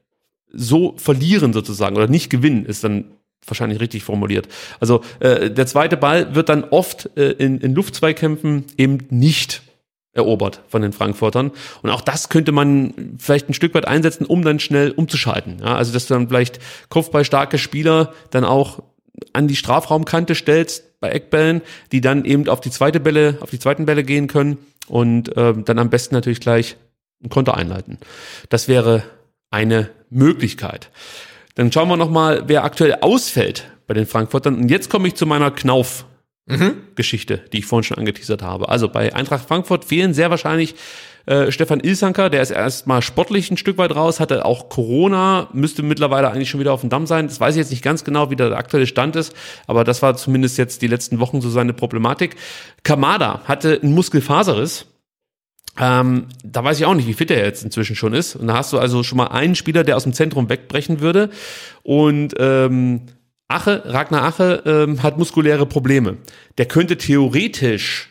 [0.57, 3.05] so verlieren sozusagen oder nicht gewinnen, ist dann
[3.47, 4.49] wahrscheinlich richtig formuliert.
[4.81, 9.63] Also äh, der zweite Ball wird dann oft äh, in, in Luftzweikämpfen eben nicht
[10.15, 11.51] erobert von den Frankfurtern.
[11.83, 15.59] Und auch das könnte man vielleicht ein Stück weit einsetzen, um dann schnell umzuschalten.
[15.61, 18.83] Ja, also dass du dann vielleicht kopfballstarke Spieler dann auch
[19.33, 21.63] an die Strafraumkante stellst bei Eckbällen,
[21.93, 24.59] die dann eben auf die zweite Bälle, auf die zweiten Bälle gehen können
[24.89, 26.77] und ähm, dann am besten natürlich gleich
[27.23, 27.99] ein Konter einleiten.
[28.49, 29.03] Das wäre
[29.55, 30.91] eine Möglichkeit.
[31.55, 34.57] Dann schauen wir noch mal, wer aktuell ausfällt bei den Frankfurtern.
[34.57, 36.05] Und jetzt komme ich zu meiner Knauf.
[36.95, 38.69] Geschichte, die ich vorhin schon angeteasert habe.
[38.69, 40.75] Also bei Eintracht Frankfurt fehlen sehr wahrscheinlich
[41.27, 45.83] äh, Stefan Ilsanker, der ist erstmal sportlich ein Stück weit raus, hatte auch Corona, müsste
[45.83, 47.29] mittlerweile eigentlich schon wieder auf dem Damm sein.
[47.29, 49.35] Das weiß ich jetzt nicht ganz genau, wie der aktuelle Stand ist,
[49.67, 52.37] aber das war zumindest jetzt die letzten Wochen so seine Problematik.
[52.83, 54.87] Kamada hatte einen Muskelfaserriss.
[55.79, 58.37] Ähm, da weiß ich auch nicht, wie fit er jetzt inzwischen schon ist.
[58.37, 61.31] Und da hast du also schon mal einen Spieler, der aus dem Zentrum wegbrechen würde.
[61.83, 63.03] Und ähm,
[63.49, 66.17] Ache, Ragnar Ache ähm, hat muskuläre Probleme.
[66.59, 68.09] Der könnte theoretisch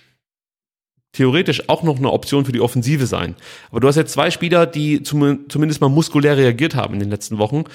[1.14, 3.35] theoretisch auch noch eine Option für die Offensive sein.
[3.69, 7.10] Aber du hast jetzt zwei Spieler, die zum, zumindest mal muskulär reagiert haben in den
[7.10, 7.65] letzten Wochen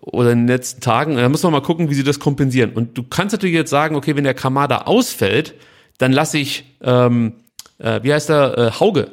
[0.00, 1.16] oder in den letzten Tagen.
[1.16, 2.72] Da muss man mal gucken, wie sie das kompensieren.
[2.72, 5.54] Und du kannst natürlich jetzt sagen, okay, wenn der Kamada ausfällt,
[5.98, 7.34] dann lasse ich, ähm,
[7.78, 9.10] äh, wie heißt der, äh, Hauge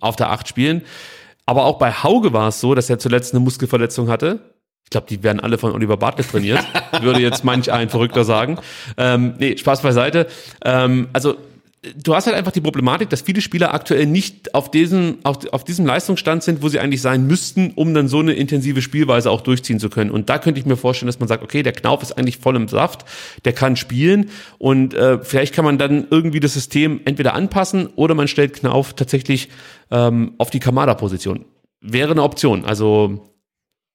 [0.00, 0.82] auf der Acht spielen.
[1.46, 4.40] Aber auch bei Hauge war es so, dass er zuletzt eine Muskelverletzung hatte.
[4.84, 6.64] Ich glaube, die werden alle von Oliver Bartlett trainiert,
[7.00, 8.58] würde jetzt manch ein Verrückter sagen.
[8.96, 10.26] Ähm, nee, Spaß beiseite.
[10.64, 11.36] Ähm, also
[11.94, 15.64] du hast halt einfach die Problematik, dass viele Spieler aktuell nicht auf diesem, auf, auf
[15.64, 19.40] diesem Leistungsstand sind, wo sie eigentlich sein müssten, um dann so eine intensive Spielweise auch
[19.40, 20.10] durchziehen zu können.
[20.10, 22.56] Und da könnte ich mir vorstellen, dass man sagt, okay, der Knauf ist eigentlich voll
[22.56, 23.04] im Saft,
[23.44, 28.14] der kann spielen und äh, vielleicht kann man dann irgendwie das System entweder anpassen oder
[28.14, 29.48] man stellt Knauf tatsächlich
[29.90, 31.44] ähm, auf die Kamada-Position.
[31.80, 32.64] Wäre eine Option.
[32.64, 33.32] Also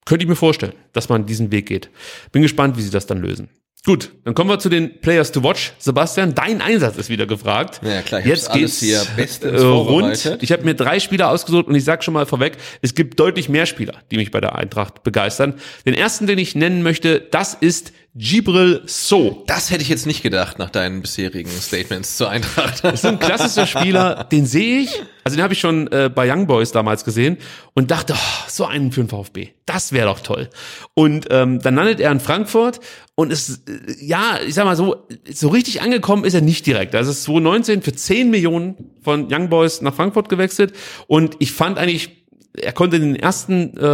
[0.05, 1.89] könnte ich mir vorstellen, dass man diesen Weg geht.
[2.31, 3.49] Bin gespannt, wie sie das dann lösen.
[3.83, 5.73] Gut, dann kommen wir zu den Players to Watch.
[5.79, 7.81] Sebastian, dein Einsatz ist wieder gefragt.
[7.83, 10.37] Ja, klar, ich Jetzt geht's hier bestens äh, rund.
[10.41, 13.49] Ich habe mir drei Spieler ausgesucht und ich sage schon mal vorweg, es gibt deutlich
[13.49, 15.55] mehr Spieler, die mich bei der Eintracht begeistern.
[15.87, 19.45] Den ersten, den ich nennen möchte, das ist Gibril So.
[19.47, 22.83] Das hätte ich jetzt nicht gedacht nach deinen bisherigen Statements zur Eintracht.
[22.83, 26.29] Das ist ein klassischer Spieler, den sehe ich, also den habe ich schon äh, bei
[26.29, 27.37] Young Boys damals gesehen
[27.73, 30.49] und dachte, oh, so einen für den VfB, das wäre doch toll.
[30.93, 32.81] Und ähm, dann landet er in Frankfurt
[33.15, 36.93] und ist, äh, ja, ich sag mal so, so richtig angekommen ist er nicht direkt.
[36.95, 40.73] Also es ist 2019 für 10 Millionen von Young Boys nach Frankfurt gewechselt
[41.07, 42.20] und ich fand eigentlich
[42.59, 43.85] er konnte in den ersten äh,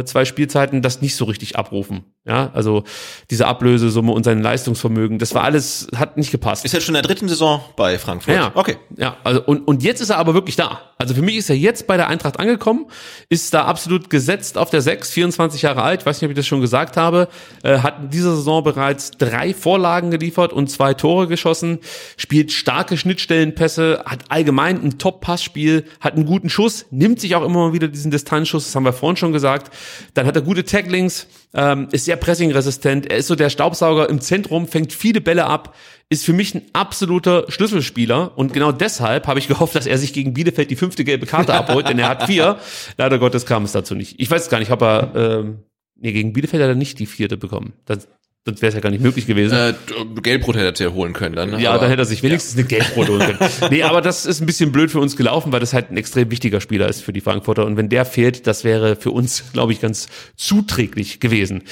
[0.00, 2.04] äh, zwei Spielzeiten das nicht so richtig abrufen.
[2.26, 2.82] Ja, also
[3.30, 6.64] diese Ablösesumme und sein Leistungsvermögen, das war alles, hat nicht gepasst.
[6.64, 8.34] Ist jetzt schon in der dritten Saison bei Frankfurt.
[8.34, 8.78] Ja, okay.
[8.96, 10.80] Ja, also und, und jetzt ist er aber wirklich da.
[10.98, 12.86] Also für mich ist er jetzt bei der Eintracht angekommen,
[13.28, 16.36] ist da absolut gesetzt auf der 6, 24 Jahre alt, ich weiß nicht, ob ich
[16.36, 17.28] das schon gesagt habe,
[17.62, 21.78] äh, hat in dieser Saison bereits drei Vorlagen geliefert und zwei Tore geschossen,
[22.16, 27.68] spielt starke Schnittstellenpässe, hat allgemein ein Top-Passspiel, hat einen guten Schuss, nimmt sich auch immer
[27.68, 29.72] mal wieder diesen Distanzschuss, das haben wir vorhin schon gesagt.
[30.14, 34.20] Dann hat er gute Tacklings, ähm, ist sehr pressingresistent, er ist so der Staubsauger im
[34.20, 35.74] Zentrum, fängt viele Bälle ab,
[36.08, 40.12] ist für mich ein absoluter Schlüsselspieler und genau deshalb habe ich gehofft, dass er sich
[40.12, 42.58] gegen Bielefeld die fünfte gelbe Karte abholt, denn er hat vier.
[42.96, 44.18] Leider Gottes kam es dazu nicht.
[44.18, 45.58] Ich weiß gar nicht, ob er ähm,
[45.96, 47.72] nee, gegen Bielefeld hat er nicht die vierte bekommen.
[47.84, 48.08] Das,
[48.46, 49.54] sonst wäre es ja gar nicht möglich gewesen.
[49.54, 49.74] Äh,
[50.22, 51.50] Gelbrot hätte er holen können dann.
[51.50, 51.60] ne?
[51.60, 53.50] Ja, dann hätte er sich wenigstens eine Gelbrot holen können.
[53.70, 56.30] Nee, aber das ist ein bisschen blöd für uns gelaufen, weil das halt ein extrem
[56.30, 57.66] wichtiger Spieler ist für die Frankfurter.
[57.66, 61.64] Und wenn der fehlt, das wäre für uns, glaube ich, ganz zuträglich gewesen.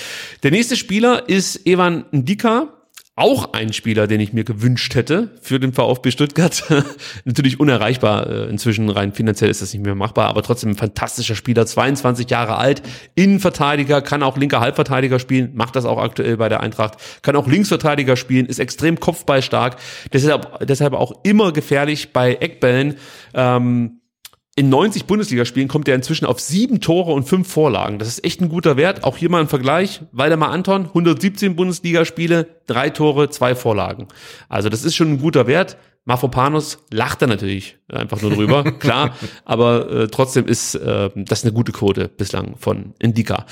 [0.42, 2.68] Der nächste Spieler ist Evan Ndika.
[3.16, 6.64] Auch ein Spieler, den ich mir gewünscht hätte für den VfB Stuttgart.
[7.24, 8.28] Natürlich unerreichbar.
[8.28, 11.64] äh, Inzwischen rein finanziell ist das nicht mehr machbar, aber trotzdem ein fantastischer Spieler.
[11.64, 12.82] 22 Jahre alt,
[13.14, 17.46] Innenverteidiger, kann auch linker Halbverteidiger spielen, macht das auch aktuell bei der Eintracht, kann auch
[17.46, 19.76] Linksverteidiger spielen, ist extrem kopfballstark,
[20.12, 22.96] deshalb, deshalb auch immer gefährlich bei Eckbällen.
[23.32, 24.00] Ähm,
[24.56, 27.98] in 90 Bundesligaspielen kommt er inzwischen auf sieben Tore und fünf Vorlagen.
[27.98, 29.02] Das ist echt ein guter Wert.
[29.02, 30.02] Auch hier mal ein Vergleich.
[30.12, 34.06] Waldemar Anton, 117 Bundesligaspiele, drei Tore, zwei Vorlagen.
[34.48, 35.76] Also das ist schon ein guter Wert.
[36.06, 39.14] Mafropanos lacht er natürlich einfach nur drüber, klar,
[39.44, 43.46] aber äh, trotzdem ist äh, das eine gute Quote bislang von Indika.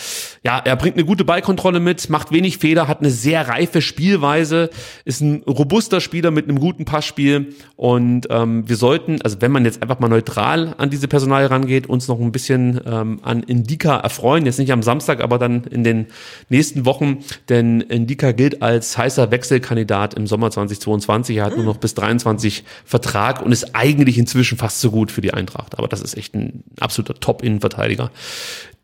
[0.45, 4.69] Ja, er bringt eine gute Ballkontrolle mit, macht wenig Fehler, hat eine sehr reife Spielweise,
[5.05, 7.55] ist ein robuster Spieler mit einem guten Passspiel.
[7.77, 11.87] Und ähm, wir sollten, also wenn man jetzt einfach mal neutral an diese Personalie rangeht,
[11.87, 15.85] uns noch ein bisschen ähm, an Indika erfreuen, jetzt nicht am Samstag, aber dann in
[15.85, 16.07] den
[16.51, 17.19] nächsten Wochen,
[17.49, 22.42] denn Indika gilt als heißer Wechselkandidat im Sommer 2022, er hat nur noch bis 23
[22.85, 26.35] Vertrag und ist eigentlich inzwischen fast so gut für die Eintracht, aber das ist echt
[26.35, 28.11] ein absoluter Top-Innenverteidiger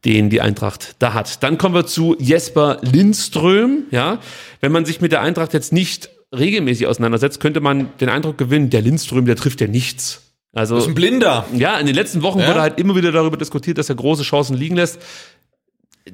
[0.04, 1.42] den die Eintracht da hat.
[1.42, 4.20] Dann kommen wir zu Jesper Lindström, ja.
[4.60, 8.70] Wenn man sich mit der Eintracht jetzt nicht regelmäßig auseinandersetzt, könnte man den Eindruck gewinnen,
[8.70, 10.22] der Lindström, der trifft ja nichts.
[10.54, 11.46] Also Das ist ein Blinder.
[11.54, 12.48] ja, in den letzten Wochen Ja.
[12.48, 14.98] wurde halt immer wieder darüber diskutiert, dass er große Chancen liegen lässt.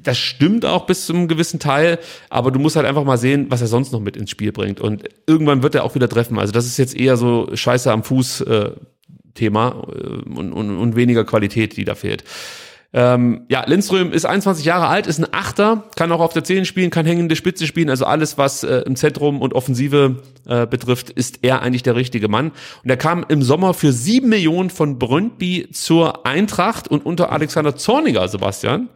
[0.03, 1.99] Das stimmt auch bis zu einem gewissen Teil,
[2.29, 4.79] aber du musst halt einfach mal sehen, was er sonst noch mit ins Spiel bringt.
[4.79, 6.39] Und irgendwann wird er auch wieder treffen.
[6.39, 8.71] Also das ist jetzt eher so Scheiße am Fuß äh,
[9.35, 12.23] Thema äh, und, und, und weniger Qualität, die da fehlt.
[12.97, 16.63] Ähm, ja, Lindström ist 21 Jahre alt, ist ein Achter, kann auch auf der 10
[16.63, 21.09] spielen, kann hängende Spitze spielen, also alles, was äh, im Zentrum und Offensive äh, betrifft,
[21.09, 22.53] ist er eigentlich der richtige Mann.
[22.83, 27.75] Und er kam im Sommer für 7 Millionen von Brøndby zur Eintracht und unter Alexander
[27.75, 28.87] Zorniger, Sebastian,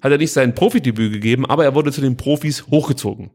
[0.00, 3.30] hat er nicht sein Profidebüt gegeben, aber er wurde zu den Profis hochgezogen.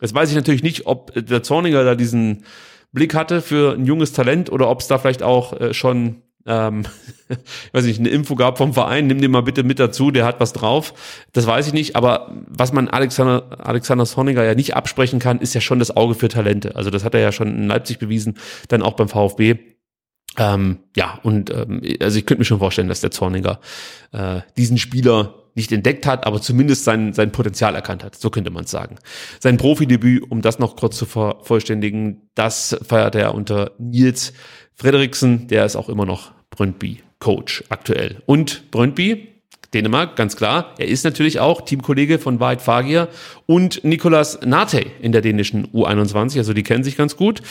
[0.00, 2.44] Jetzt weiß ich natürlich nicht, ob der Zorniger da diesen
[2.92, 6.84] Blick hatte für ein junges Talent oder ob es da vielleicht auch äh, schon ähm,
[7.28, 7.38] ich
[7.74, 10.38] weiß nicht, eine Info gab vom Verein, nimm den mal bitte mit dazu, der hat
[10.38, 10.94] was drauf.
[11.32, 15.54] Das weiß ich nicht, aber was man Alexander, Alexander Sonniger ja nicht absprechen kann, ist
[15.54, 16.76] ja schon das Auge für Talente.
[16.76, 19.56] Also das hat er ja schon in Leipzig bewiesen, dann auch beim VfB.
[20.38, 23.60] Ähm, ja, und ähm, also ich könnte mir schon vorstellen, dass der Zorniger
[24.12, 28.14] äh, diesen Spieler nicht entdeckt hat, aber zumindest sein, sein Potenzial erkannt hat.
[28.14, 28.96] So könnte man es sagen.
[29.40, 34.32] Sein Profidebüt, um das noch kurz zu vervollständigen, das feiert er unter Nils
[34.74, 38.22] Frederiksen, der ist auch immer noch Brøndby Coach aktuell.
[38.26, 39.28] Und Brøndby,
[39.72, 40.74] Dänemark, ganz klar.
[40.78, 43.08] Er ist natürlich auch Teamkollege von Veit Fagir
[43.46, 46.38] und Nicolas Nate in der dänischen U21.
[46.38, 47.42] Also die kennen sich ganz gut.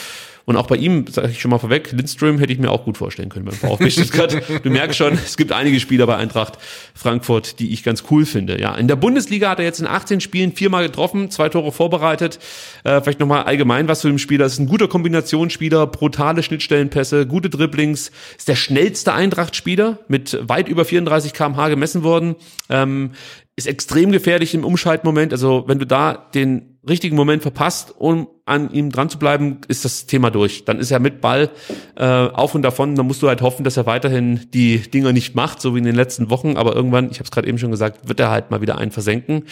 [0.46, 2.98] Und auch bei ihm, sage ich schon mal vorweg, Lindström hätte ich mir auch gut
[2.98, 4.36] vorstellen können beim VfB Stuttgart.
[4.64, 6.58] Du merkst schon, es gibt einige Spieler bei Eintracht
[6.94, 8.60] Frankfurt, die ich ganz cool finde.
[8.60, 12.40] Ja, in der Bundesliga hat er jetzt in 18 Spielen viermal getroffen, zwei Tore vorbereitet.
[12.84, 14.46] Äh, vielleicht nochmal allgemein was zu dem Spieler.
[14.46, 18.12] Ist ein guter Kombinationsspieler, brutale Schnittstellenpässe, gute Dribblings.
[18.38, 22.36] Ist der schnellste Eintracht-Spieler mit weit über 34 km/h gemessen worden.
[22.70, 23.12] Ähm,
[23.56, 25.32] ist extrem gefährlich im Umschaltmoment.
[25.32, 29.86] Also wenn du da den richtigen Moment verpasst, um an ihm dran zu bleiben, ist
[29.86, 30.66] das Thema durch.
[30.66, 31.50] Dann ist er mit Ball
[31.96, 32.96] äh, auf und davon.
[32.96, 35.84] Dann musst du halt hoffen, dass er weiterhin die Dinger nicht macht, so wie in
[35.84, 36.56] den letzten Wochen.
[36.56, 38.92] Aber irgendwann, ich habe es gerade eben schon gesagt, wird er halt mal wieder einen
[38.92, 39.46] versenken.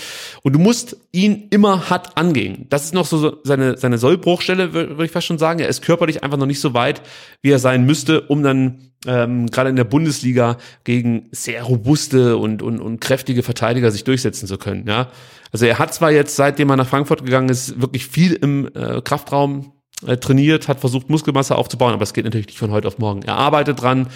[0.43, 2.68] Und du musst ihn immer hart angehen.
[2.69, 5.60] Das ist noch so seine, seine Sollbruchstelle, würde ich fast schon sagen.
[5.60, 7.01] Er ist körperlich einfach noch nicht so weit,
[7.41, 12.61] wie er sein müsste, um dann ähm, gerade in der Bundesliga gegen sehr robuste und,
[12.61, 14.85] und, und kräftige Verteidiger sich durchsetzen zu können.
[14.88, 15.10] Ja,
[15.53, 19.01] also er hat zwar jetzt, seitdem er nach Frankfurt gegangen ist, wirklich viel im äh,
[19.01, 19.71] Kraftraum
[20.05, 23.21] äh, trainiert, hat versucht Muskelmasse aufzubauen, aber das geht natürlich nicht von heute auf morgen.
[23.21, 24.07] Er arbeitet dran,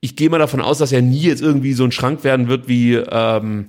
[0.00, 2.66] Ich gehe mal davon aus, dass er nie jetzt irgendwie so ein Schrank werden wird
[2.66, 3.68] wie ähm,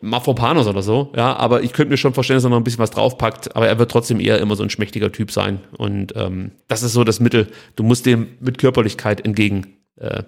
[0.00, 2.78] Mafropanos oder so, ja, aber ich könnte mir schon vorstellen, dass er noch ein bisschen
[2.78, 5.60] was draufpackt, aber er wird trotzdem eher immer so ein schmächtiger Typ sein.
[5.76, 7.48] Und ähm, das ist so das Mittel.
[7.76, 10.22] Du musst dem mit Körperlichkeit entgegen äh,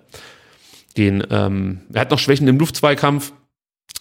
[0.95, 1.25] gehen.
[1.31, 3.33] Ähm, er hat noch Schwächen im Luftzweikampf.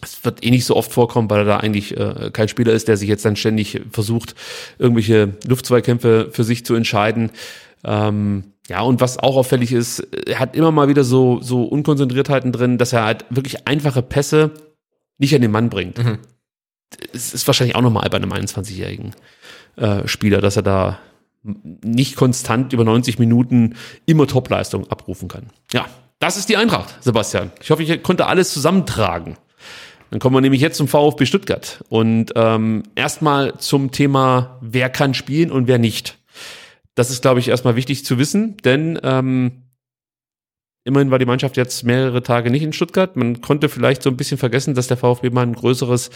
[0.01, 2.87] Es wird eh nicht so oft vorkommen, weil er da eigentlich äh, kein Spieler ist,
[2.87, 4.35] der sich jetzt dann ständig versucht,
[4.77, 7.31] irgendwelche Luftzweikämpfe für sich zu entscheiden.
[7.85, 12.51] Ähm, ja, und was auch auffällig ist, er hat immer mal wieder so, so Unkonzentriertheiten
[12.51, 14.51] drin, dass er halt wirklich einfache Pässe
[15.17, 15.97] nicht an den Mann bringt.
[15.97, 16.19] Mhm.
[17.13, 19.13] Es ist wahrscheinlich auch nochmal bei einem 21-jährigen
[19.75, 20.99] äh, Spieler, dass er da
[21.43, 25.49] nicht konstant über 90 Minuten immer Topleistung abrufen kann.
[25.73, 25.87] Ja,
[26.19, 27.51] das ist die Eintracht, Sebastian.
[27.61, 29.37] Ich hoffe, ich konnte alles zusammentragen.
[30.13, 31.83] Dann kommen wir nämlich jetzt zum VfB Stuttgart.
[31.89, 36.19] Und ähm, erstmal zum Thema, wer kann spielen und wer nicht.
[36.93, 39.62] Das ist, glaube ich, erstmal wichtig zu wissen, denn ähm,
[40.85, 43.15] immerhin war die Mannschaft jetzt mehrere Tage nicht in Stuttgart.
[43.15, 46.09] Man konnte vielleicht so ein bisschen vergessen, dass der VfB mal ein größeres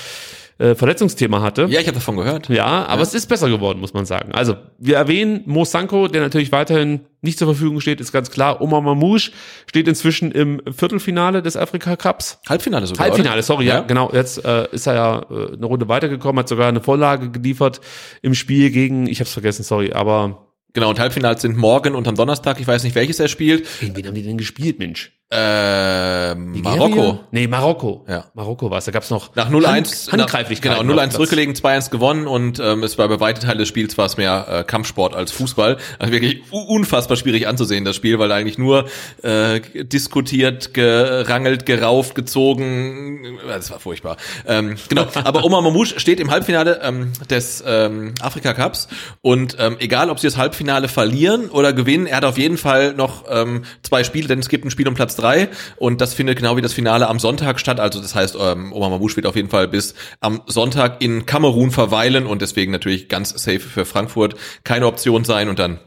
[0.58, 1.68] äh, Verletzungsthema hatte.
[1.70, 2.50] Ja, ich habe davon gehört.
[2.50, 3.08] Ja, aber ja.
[3.08, 4.32] es ist besser geworden, muss man sagen.
[4.34, 8.60] Also, wir erwähnen Mo Sanko, der natürlich weiterhin nicht zur Verfügung steht, ist ganz klar.
[8.62, 9.32] Omar Mamouche
[9.68, 12.40] steht inzwischen im Viertelfinale des Afrika Cups.
[12.50, 13.06] Halbfinale sogar.
[13.06, 13.44] Halbfinale, oder?
[13.44, 14.12] sorry, ja, ja genau.
[14.12, 17.80] Jetzt äh, ist er ja äh, eine Runde weitergekommen, hat sogar eine Vorlage geliefert
[18.22, 20.47] im Spiel gegen, ich habe es vergessen, sorry, aber
[20.78, 22.60] Genau, und Halbfinals sind morgen und am Donnerstag.
[22.60, 23.68] Ich weiß nicht, welches er spielt.
[23.80, 25.12] Gegen wen haben die denn gespielt, Mensch?
[25.30, 27.20] Äh, Marokko.
[27.32, 28.06] Nee, Marokko.
[28.08, 28.28] Ja.
[28.34, 28.86] Marokko war es.
[28.86, 30.80] Da gab's noch nach 0-1 Hand, Handgreiflichkeit.
[30.80, 34.06] Genau, 0-1 zurückgelegen, 2-1 gewonnen und ähm, es war bei weiten Teil des Spiels war
[34.06, 35.80] es mehr äh, Kampfsport als Fußball.
[36.00, 38.88] Also wirklich unfassbar schwierig anzusehen, das Spiel, weil eigentlich nur
[39.22, 43.38] äh, diskutiert, gerangelt, gerauft, gezogen.
[43.46, 44.16] Das war furchtbar.
[44.48, 48.88] Ähm, genau, aber Omar Mamouche steht im Halbfinale ähm, des ähm, Afrika Cups
[49.20, 52.94] und ähm, egal, ob sie das Halbfinale verlieren oder gewinnen, er hat auf jeden Fall
[52.94, 56.38] noch ähm, zwei Spiele, denn es gibt ein Spiel um Platz 3 und das findet
[56.38, 57.80] genau wie das Finale am Sonntag statt.
[57.80, 61.72] Also das heißt, ähm, Omar Mamouche wird auf jeden Fall bis am Sonntag in Kamerun
[61.72, 65.80] verweilen und deswegen natürlich ganz safe für Frankfurt keine Option sein und dann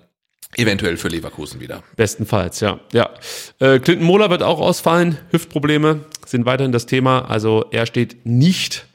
[0.57, 1.85] Eventuell für Leverkusen wieder.
[1.95, 2.81] Bestenfalls, ja.
[2.93, 3.11] ja.
[3.61, 5.17] Äh, Clinton Mohler wird auch ausfallen.
[5.31, 7.31] Hüftprobleme sind weiterhin das Thema.
[7.31, 8.87] Also er steht nicht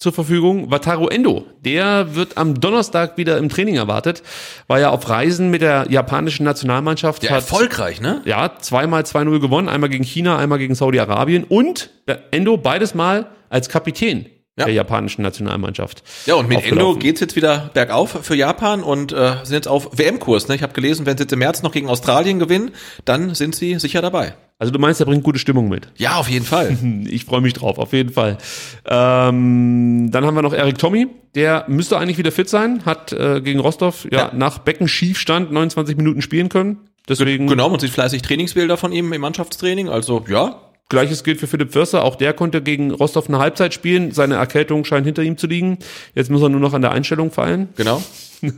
[0.00, 0.70] zur Verfügung.
[0.70, 4.22] Wataru Endo, der wird am Donnerstag wieder im Training erwartet,
[4.66, 7.22] war ja auf Reisen mit der japanischen Nationalmannschaft.
[7.22, 8.22] Ja, hat, erfolgreich, ne?
[8.24, 11.90] Ja, zweimal 2-0 gewonnen, einmal gegen China, einmal gegen Saudi-Arabien und
[12.30, 14.64] Endo beides Mal als Kapitän ja.
[14.64, 16.02] der japanischen Nationalmannschaft.
[16.24, 19.98] Ja, und mit Endo geht's jetzt wieder bergauf für Japan und äh, sind jetzt auf
[19.98, 20.48] WM-Kurs.
[20.48, 20.54] Ne?
[20.54, 22.70] Ich habe gelesen, wenn sie jetzt im März noch gegen Australien gewinnen,
[23.04, 24.34] dann sind sie sicher dabei.
[24.60, 25.88] Also du meinst, er bringt gute Stimmung mit?
[25.96, 26.76] Ja, auf jeden Fall.
[27.08, 28.36] Ich freue mich drauf, auf jeden Fall.
[28.84, 33.40] Ähm, dann haben wir noch Erik Tommy, der müsste eigentlich wieder fit sein, hat äh,
[33.40, 34.30] gegen Rostov ja, ja.
[34.34, 36.78] nach Beckenschiefstand 29 Minuten spielen können.
[37.08, 40.60] Deswegen genau, man sieht fleißig Trainingsbilder von ihm im Mannschaftstraining, also ja,
[40.90, 42.04] Gleiches gilt für Philipp Förster.
[42.04, 44.10] Auch der konnte gegen Rostov eine Halbzeit spielen.
[44.10, 45.78] Seine Erkältung scheint hinter ihm zu liegen.
[46.14, 47.68] Jetzt muss er nur noch an der Einstellung feilen.
[47.76, 48.02] Genau.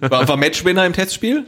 [0.01, 1.45] War, war Matchwinner im Testspiel?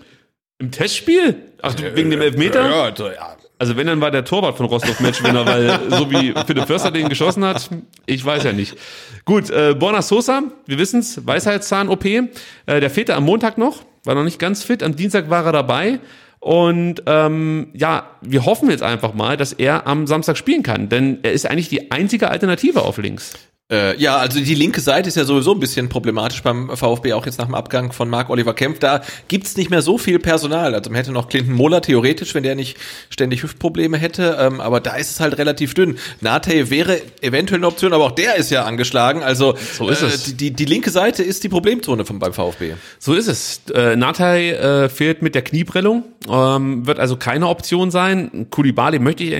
[0.58, 1.36] Im Testspiel?
[1.62, 2.68] Ach, äh, wegen dem Elfmeter?
[2.68, 3.36] Ja, also, ja.
[3.58, 7.08] Also wenn, dann war der Torwart von Rostov Matchwinner, weil so wie Philipp Förster den
[7.08, 7.70] geschossen hat,
[8.06, 8.76] ich weiß ja nicht.
[9.24, 12.04] Gut, äh, Borna Sosa, wir wissen's, Weisheitszahn-OP.
[12.04, 12.28] Äh,
[12.66, 14.82] der fehlte am Montag noch, war noch nicht ganz fit.
[14.82, 16.00] Am Dienstag war er dabei.
[16.40, 21.20] Und ähm, ja, wir hoffen jetzt einfach mal, dass er am Samstag spielen kann, denn
[21.22, 23.32] er ist eigentlich die einzige Alternative auf links.
[23.72, 27.24] Äh, ja, also die linke Seite ist ja sowieso ein bisschen problematisch beim VfB, auch
[27.24, 28.78] jetzt nach dem Abgang von Marc Oliver Kempf.
[28.78, 30.74] Da gibt's nicht mehr so viel Personal.
[30.74, 32.76] Also man hätte noch Clinton Moller theoretisch, wenn der nicht
[33.08, 35.96] ständig Hüftprobleme hätte, ähm, aber da ist es halt relativ dünn.
[36.20, 39.22] Nate wäre eventuell eine Option, aber auch der ist ja angeschlagen.
[39.22, 40.24] Also so ist äh, es.
[40.24, 42.74] Die, die, die, linke Seite ist die Problemzone von, beim VfB.
[42.98, 43.62] So ist es.
[43.74, 48.48] Äh, Nate äh, fehlt mit der Knieprellung, ähm, wird also keine Option sein.
[48.50, 49.32] Kulibali möchte ich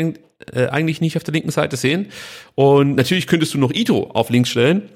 [0.52, 2.08] äh, eigentlich nicht auf der linken Seite sehen.
[2.54, 4.88] Und natürlich könntest du noch Ito auf links stellen.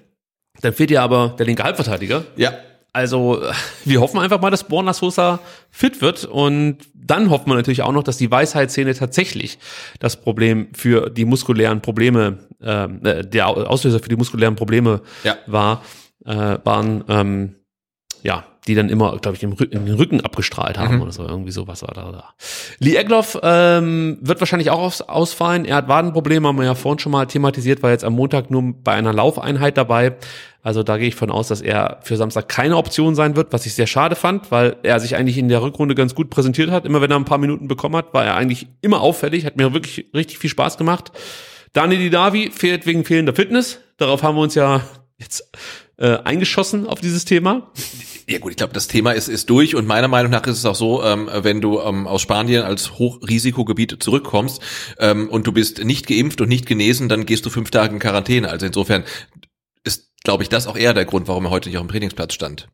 [0.61, 2.25] Dann fehlt dir aber der linke Halbverteidiger.
[2.37, 2.53] Ja.
[2.93, 3.43] Also
[3.85, 5.41] wir hoffen einfach mal, dass Borna Sosa
[5.71, 9.59] fit wird und dann hoffen wir natürlich auch noch, dass die Weisheitszähne tatsächlich
[9.99, 15.37] das Problem für die muskulären Probleme, ähm, äh, der Auslöser für die muskulären Probleme ja.
[15.47, 15.83] war,
[16.25, 17.05] äh, waren.
[17.09, 17.55] Ähm,
[18.23, 21.03] ja, die dann immer, glaube ich, im Rücken, den Rücken abgestrahlt haben mhm.
[21.03, 21.27] oder so.
[21.27, 22.13] Irgendwie sowas war da.
[22.13, 22.25] da.
[22.79, 25.65] Lee Egloff ähm, wird wahrscheinlich auch aus, ausfallen.
[25.65, 28.75] Er hat Wadenprobleme, haben wir ja vorhin schon mal thematisiert, war jetzt am Montag nur
[28.83, 30.17] bei einer Laufeinheit dabei.
[30.63, 33.65] Also da gehe ich von aus, dass er für Samstag keine Option sein wird, was
[33.65, 36.85] ich sehr schade fand, weil er sich eigentlich in der Rückrunde ganz gut präsentiert hat.
[36.85, 39.73] Immer wenn er ein paar Minuten bekommen hat, war er eigentlich immer auffällig, hat mir
[39.73, 41.13] wirklich richtig viel Spaß gemacht.
[41.73, 43.79] Dani Didavi fehlt wegen fehlender Fitness.
[43.99, 44.83] Darauf haben wir uns ja
[45.17, 45.51] jetzt
[45.97, 47.71] äh, eingeschossen auf dieses Thema?
[48.31, 50.67] Ja gut, ich glaube, das Thema ist, ist durch und meiner Meinung nach ist es
[50.67, 54.61] auch so, ähm, wenn du ähm, aus Spanien als Hochrisikogebiet zurückkommst
[54.99, 58.01] ähm, und du bist nicht geimpft und nicht genesen, dann gehst du fünf Tage in
[58.01, 58.51] Quarantäne.
[58.51, 59.05] Also insofern
[59.83, 62.35] ist, glaube ich, das auch eher der Grund, warum er heute nicht auf dem Trainingsplatz
[62.35, 62.69] stand.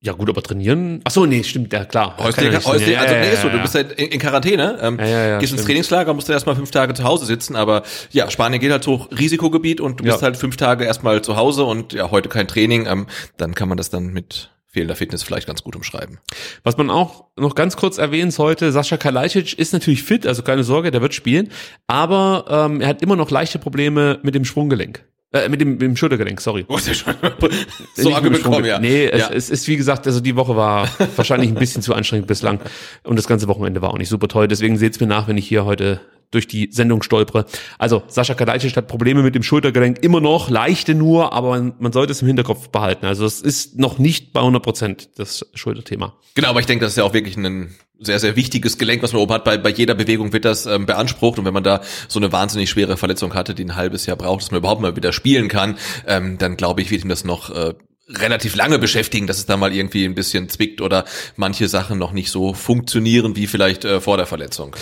[0.00, 1.00] Ja gut, aber trainieren.
[1.02, 2.16] Ach so, nee, stimmt, ja klar.
[2.18, 5.10] Häuslich, ja häuslich, also nee, ist so, du bist halt in, in Quarantäne, ähm, gehst
[5.10, 5.64] ins stimmt.
[5.64, 8.94] Trainingslager, musst dann erstmal fünf Tage zu Hause sitzen, aber ja, Spanien geht halt so
[8.94, 12.86] Risikogebiet und du bist halt fünf Tage erstmal zu Hause und ja, heute kein Training,
[12.86, 13.08] ähm,
[13.38, 16.18] dann kann man das dann mit fehlender Fitness vielleicht ganz gut umschreiben.
[16.62, 20.62] Was man auch noch ganz kurz erwähnen sollte, Sascha Kalajdzic ist natürlich fit, also keine
[20.62, 21.50] Sorge, der wird spielen,
[21.88, 25.04] aber ähm, er hat immer noch leichte Probleme mit dem Schwunggelenk.
[25.30, 26.64] Äh, mit dem, mit dem Schultergelenk, sorry.
[26.68, 28.78] Oh, mit dem bekommen, ja.
[28.78, 29.30] Nee, es, ja.
[29.30, 32.60] es ist wie gesagt, also die Woche war wahrscheinlich ein bisschen zu anstrengend bislang
[33.04, 34.48] und das ganze Wochenende war auch nicht super toll.
[34.48, 36.00] Deswegen seht's mir nach, wenn ich hier heute
[36.30, 37.46] durch die Sendung stolpere.
[37.78, 41.92] Also Sascha Kalajdzic hat Probleme mit dem Schultergelenk immer noch, leichte nur, aber man, man
[41.92, 43.06] sollte es im Hinterkopf behalten.
[43.06, 46.14] Also es ist noch nicht bei 100 Prozent das Schulterthema.
[46.34, 49.12] Genau, aber ich denke, das ist ja auch wirklich ein sehr, sehr wichtiges Gelenk, was
[49.12, 49.44] man oben hat.
[49.44, 51.38] Bei, bei jeder Bewegung wird das ähm, beansprucht.
[51.38, 54.42] Und wenn man da so eine wahnsinnig schwere Verletzung hatte, die ein halbes Jahr braucht,
[54.42, 55.76] dass man überhaupt mal wieder spielen kann,
[56.06, 57.74] ähm, dann glaube ich, wird ihm das noch äh,
[58.08, 61.04] relativ lange beschäftigen, dass es da mal irgendwie ein bisschen zwickt oder
[61.36, 64.76] manche Sachen noch nicht so funktionieren wie vielleicht äh, vor der Verletzung.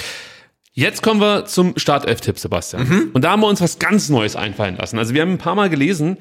[0.78, 2.86] Jetzt kommen wir zum Startelf-Tipp, Sebastian.
[2.86, 3.10] Mhm.
[3.14, 4.98] Und da haben wir uns was ganz Neues einfallen lassen.
[4.98, 6.18] Also wir haben ein paar Mal gelesen,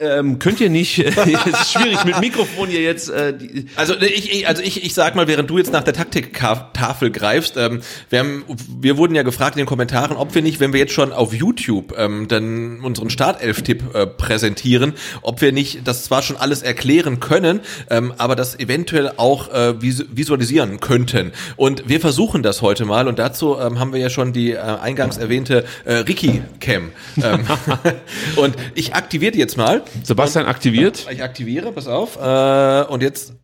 [0.00, 4.32] ähm, könnt ihr nicht, es ist schwierig mit Mikrofon hier jetzt, äh, die, Also ich,
[4.32, 7.80] ich, also ich, ich sag mal, während du jetzt nach der Taktiktafel greifst, ähm,
[8.10, 8.44] wir, haben,
[8.80, 11.32] wir wurden ja gefragt in den Kommentaren, ob wir nicht, wenn wir jetzt schon auf
[11.32, 17.20] YouTube ähm, dann unseren Startelf-Tipp äh, präsentieren, ob wir nicht das zwar schon alles erklären
[17.20, 21.30] können, ähm, aber das eventuell auch äh, vis visualisieren könnten.
[21.54, 24.58] Und wir versuchen das heute mal und dazu ähm, haben wir ja schon die äh,
[24.58, 26.90] eingangs erwähnte äh, Ricky-Cam.
[27.22, 27.46] Ähm,
[28.36, 29.84] und ich aktiviere jetzt mal.
[30.02, 31.06] Sebastian aktiviert.
[31.10, 32.16] Ich aktiviere, pass auf.
[32.16, 33.34] Äh, und jetzt,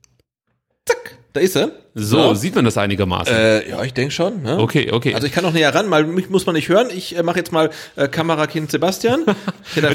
[0.85, 1.71] zack, da ist er.
[1.93, 3.35] So, sieht man das einigermaßen.
[3.35, 4.43] Äh, ja, ich denke schon.
[4.43, 4.59] Ne?
[4.61, 5.13] Okay, okay.
[5.13, 6.87] Also ich kann noch näher ran, weil mich muss man nicht hören.
[6.95, 9.25] Ich äh, mache jetzt mal äh, Kamerakind Sebastian.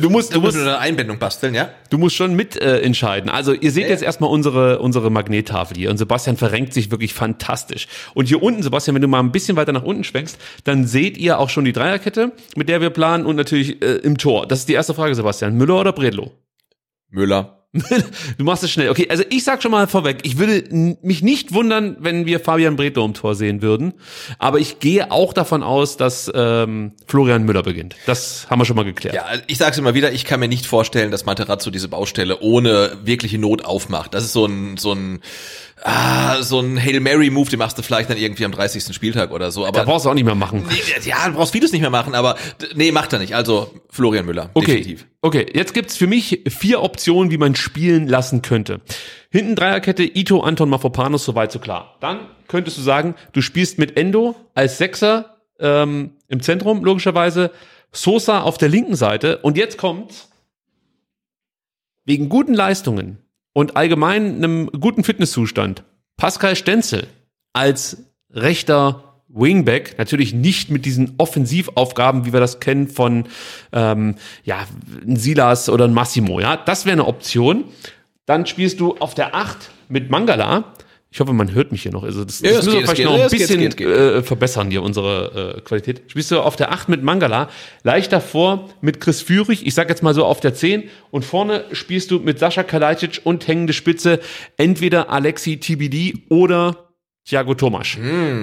[0.01, 1.69] Du musst- du musst- eine Einbindung basteln, ja?
[1.89, 3.29] Du musst schon mit äh, entscheiden.
[3.29, 7.87] Also ihr seht jetzt erstmal unsere, unsere Magnettafel hier und Sebastian verrenkt sich wirklich fantastisch.
[8.13, 11.17] Und hier unten, Sebastian, wenn du mal ein bisschen weiter nach unten schwenkst, dann seht
[11.17, 14.47] ihr auch schon die Dreierkette, mit der wir planen und natürlich äh, im Tor.
[14.47, 15.55] Das ist die erste Frage, Sebastian.
[15.55, 16.31] Müller oder Bredlo?
[17.15, 17.55] Müller.
[18.37, 18.89] Du machst es schnell.
[18.89, 20.63] Okay, also ich sag schon mal vorweg, ich würde
[21.01, 23.93] mich nicht wundern, wenn wir Fabian Bredlo im Tor sehen würden.
[24.39, 27.95] Aber ich gehe auch davon aus, dass ähm, Florian Müller beginnt.
[28.05, 29.15] Das haben wir schon mal geklärt.
[29.15, 32.97] Ja, ich sag's immer wieder, ich kann mir nicht vorstellen, dass Materazzo diese Baustelle ohne
[33.03, 34.13] wirkliche Not aufmacht.
[34.13, 35.19] Das ist so ein, so ein,
[35.83, 38.93] ah, so ein Hail Mary Move, den machst du vielleicht dann irgendwie am 30.
[38.95, 39.65] Spieltag oder so.
[39.65, 40.65] Aber Da brauchst du auch nicht mehr machen.
[40.69, 40.75] Nee,
[41.09, 42.35] ja, du brauchst vieles nicht mehr machen, aber
[42.75, 43.35] nee, macht er nicht.
[43.35, 45.07] Also Florian Müller, Okay, definitiv.
[45.21, 45.45] okay.
[45.53, 48.81] Jetzt gibt's für mich vier Optionen, wie man spielen lassen könnte.
[49.29, 51.97] Hinten Dreierkette, Ito, Anton, Mafropanos, soweit so klar.
[51.99, 57.51] Dann könntest du sagen, du spielst mit Endo als Sechser ähm, im Zentrum, logischerweise.
[57.91, 59.37] Sosa auf der linken Seite.
[59.37, 60.27] Und jetzt kommt
[62.03, 63.17] wegen guten Leistungen
[63.55, 65.83] und allgemein einem guten Fitnesszustand
[66.17, 67.07] Pascal Stenzel
[67.53, 73.27] als rechter Wingback, natürlich nicht mit diesen Offensivaufgaben, wie wir das kennen von
[73.71, 74.65] ähm, ja,
[75.05, 76.39] Silas oder Massimo.
[76.39, 77.65] Ja, das wäre eine Option.
[78.25, 80.73] Dann spielst du auf der 8 mit Mangala.
[81.15, 82.03] Ich hoffe, man hört mich hier noch.
[82.03, 83.17] Also das, Ja, das es müssen wir geht, es vielleicht geht.
[83.17, 83.79] noch ein bisschen geht.
[83.79, 86.01] Äh, verbessern hier unsere äh, Qualität.
[86.07, 87.47] Spielst du auf der 8 mit Mangala,
[87.83, 91.63] leicht davor mit Chris Führig, ich sag jetzt mal so auf der 10 und vorne
[91.71, 94.19] spielst du mit Sascha Kalajdzic und hängende Spitze
[94.57, 96.89] entweder Alexi TBD oder
[97.23, 97.97] Thiago Tomasch.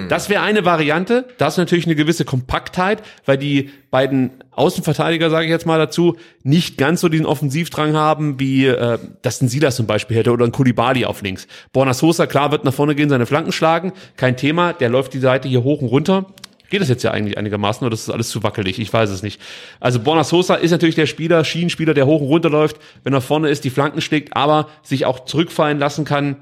[0.09, 1.25] Das wäre eine Variante.
[1.37, 6.15] Da ist natürlich eine gewisse Kompaktheit, weil die beiden Außenverteidiger, sage ich jetzt mal dazu,
[6.43, 10.45] nicht ganz so diesen Offensivdrang haben, wie äh, das ein Silas zum Beispiel hätte oder
[10.45, 11.47] ein Kulibali auf links.
[11.71, 14.73] Borna Sosa, klar, wird nach vorne gehen, seine Flanken schlagen, kein Thema.
[14.73, 16.25] Der läuft die Seite hier hoch und runter.
[16.69, 18.79] Geht das jetzt ja eigentlich einigermaßen oder ist das alles zu wackelig?
[18.79, 19.39] Ich weiß es nicht.
[19.79, 23.21] Also Borna Sosa ist natürlich der Spieler, Schienenspieler, der hoch und runter läuft, wenn er
[23.21, 26.37] vorne ist, die Flanken schlägt, aber sich auch zurückfallen lassen kann,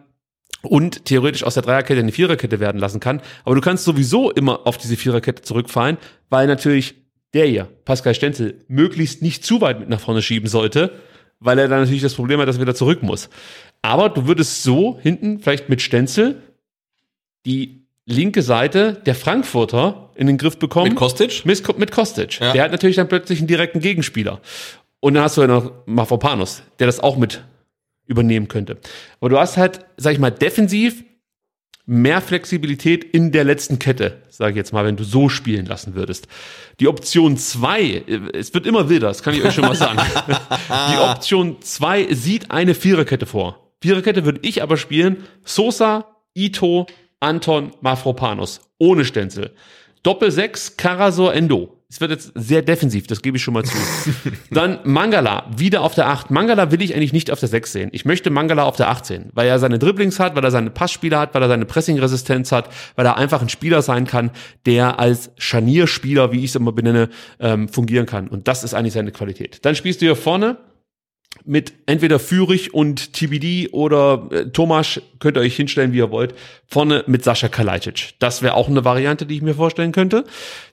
[0.63, 3.21] und theoretisch aus der Dreierkette eine Viererkette werden lassen kann.
[3.43, 5.97] Aber du kannst sowieso immer auf diese Viererkette zurückfallen,
[6.29, 7.00] weil natürlich
[7.33, 10.91] der hier, Pascal Stenzel, möglichst nicht zu weit mit nach vorne schieben sollte,
[11.39, 13.29] weil er dann natürlich das Problem hat, dass er wieder zurück muss.
[13.81, 16.41] Aber du würdest so hinten vielleicht mit Stenzel
[17.45, 20.89] die linke Seite der Frankfurter in den Griff bekommen.
[20.89, 21.45] Mit Kostic?
[21.45, 22.39] Mit, mit Kostic.
[22.39, 22.53] Ja.
[22.53, 24.41] Der hat natürlich dann plötzlich einen direkten Gegenspieler.
[24.99, 27.43] Und dann hast du ja noch Mafropanos, der das auch mit
[28.05, 28.77] übernehmen könnte.
[29.19, 31.03] Aber du hast halt, sag ich mal, defensiv
[31.85, 35.95] mehr Flexibilität in der letzten Kette, sage ich jetzt mal, wenn du so spielen lassen
[35.95, 36.27] würdest.
[36.79, 38.03] Die Option zwei,
[38.33, 39.99] es wird immer wilder, das kann ich euch schon mal sagen.
[40.91, 43.71] Die Option zwei sieht eine Viererkette vor.
[43.81, 46.05] Viererkette würde ich aber spielen, Sosa,
[46.35, 46.85] Ito,
[47.19, 49.51] Anton, Mafropanos, ohne Stenzel.
[50.03, 51.80] Doppel 6, Karasor, Endo.
[51.91, 53.75] Es wird jetzt sehr defensiv, das gebe ich schon mal zu.
[54.49, 56.31] Dann Mangala, wieder auf der 8.
[56.31, 57.89] Mangala will ich eigentlich nicht auf der 6 sehen.
[57.91, 60.69] Ich möchte Mangala auf der 8 sehen, weil er seine Dribblings hat, weil er seine
[60.69, 64.31] Passspieler hat, weil er seine Pressing-Resistenz hat, weil er einfach ein Spieler sein kann,
[64.65, 67.09] der als Scharnierspieler, wie ich es immer benenne,
[67.41, 68.29] ähm, fungieren kann.
[68.29, 69.59] Und das ist eigentlich seine Qualität.
[69.65, 70.59] Dann spielst du hier vorne
[71.45, 76.35] mit entweder Fürich und TBD oder äh, Tomasch, könnt ihr euch hinstellen, wie ihr wollt,
[76.67, 78.13] vorne mit Sascha Kalajdzic.
[78.19, 80.25] Das wäre auch eine Variante, die ich mir vorstellen könnte.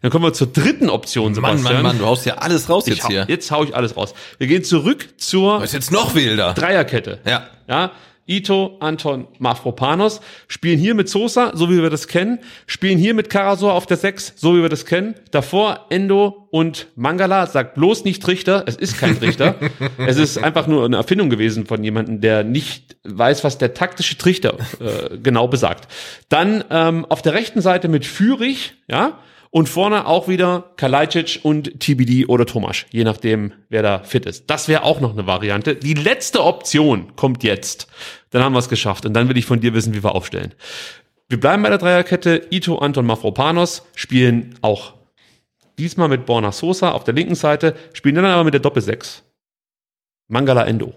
[0.03, 1.63] Dann kommen wir zur dritten Option, Sebastian.
[1.63, 3.25] Mann, Mann, Mann, du haust ja alles raus jetzt hau, hier.
[3.29, 4.15] Jetzt hau ich alles raus.
[4.39, 6.55] Wir gehen zurück zur Was ist jetzt noch wilder?
[6.55, 7.21] Dreierkette.
[7.27, 7.49] Ja.
[7.69, 7.93] Ja,
[8.29, 13.31] Ito, Anton, Mafropanos spielen hier mit Sosa, so wie wir das kennen, spielen hier mit
[13.31, 15.15] Karasor auf der 6, so wie wir das kennen.
[15.31, 19.55] Davor Endo und Mangala, sagt bloß nicht Trichter, es ist kein Trichter.
[19.97, 24.19] es ist einfach nur eine Erfindung gewesen von jemandem, der nicht weiß, was der taktische
[24.19, 25.89] Trichter äh, genau besagt.
[26.29, 29.19] Dann ähm, auf der rechten Seite mit Fürich, ja,
[29.51, 34.51] und vorne auch wieder Kalajdzic und TBD oder Tomasch, je nachdem, wer da fit ist.
[34.51, 35.75] Das wäre auch noch eine Variante.
[35.75, 37.89] Die letzte Option kommt jetzt.
[38.31, 39.07] Dann haben wir es geschafft.
[39.07, 40.55] Und dann will ich von dir wissen, wie wir aufstellen.
[41.29, 42.47] Wir bleiben bei der Dreierkette.
[42.51, 44.95] Ito, Anton, Mafropanos spielen auch
[45.79, 49.23] diesmal mit Borna Sosa auf der linken Seite, spielen dann aber mit der Doppel-6.
[50.29, 50.95] Mangala Endo.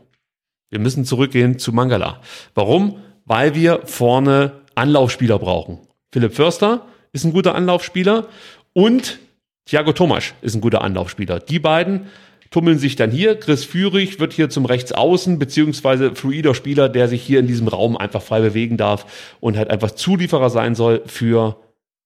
[0.70, 2.22] Wir müssen zurückgehen zu Mangala.
[2.56, 3.02] Warum?
[3.26, 5.80] Weil wir vorne Anlaufspieler brauchen.
[6.12, 8.28] Philipp Förster ist ein guter Anlaufspieler
[8.74, 9.20] und
[9.66, 11.40] Thiago Tomasch ist ein guter Anlaufspieler.
[11.40, 12.08] Die beiden
[12.50, 13.40] tummeln sich dann hier.
[13.40, 17.98] Chris Führig wird hier zum Rechtsaußen, beziehungsweise fluider Spieler, der sich hier in diesem Raum
[17.98, 21.58] einfach frei bewegen darf und halt einfach Zulieferer sein soll für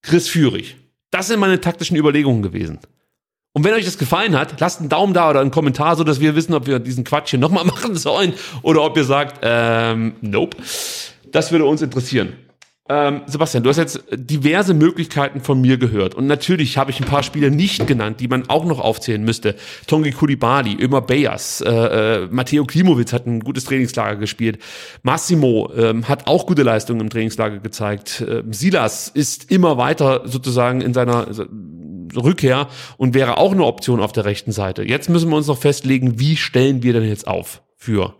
[0.01, 0.77] Chris Führig.
[1.11, 2.79] Das sind meine taktischen Überlegungen gewesen.
[3.53, 6.19] Und wenn euch das gefallen hat, lasst einen Daumen da oder einen Kommentar, so dass
[6.19, 10.15] wir wissen, ob wir diesen Quatsch hier nochmal machen sollen oder ob ihr sagt, ähm,
[10.21, 10.57] nope.
[11.31, 12.33] Das würde uns interessieren.
[12.87, 16.13] Ähm, Sebastian, du hast jetzt diverse Möglichkeiten von mir gehört.
[16.13, 19.55] Und natürlich habe ich ein paar Spiele nicht genannt, die man auch noch aufzählen müsste.
[19.87, 24.59] Tongi Kulibali, Ömer Bayers, äh, äh, Matteo Klimowitz hat ein gutes Trainingslager gespielt.
[25.01, 28.21] Massimo ähm, hat auch gute Leistungen im Trainingslager gezeigt.
[28.21, 31.27] Äh, Silas ist immer weiter sozusagen in seiner
[32.15, 32.67] Rückkehr
[32.97, 34.83] und wäre auch eine Option auf der rechten Seite.
[34.83, 38.15] Jetzt müssen wir uns noch festlegen, wie stellen wir denn jetzt auf für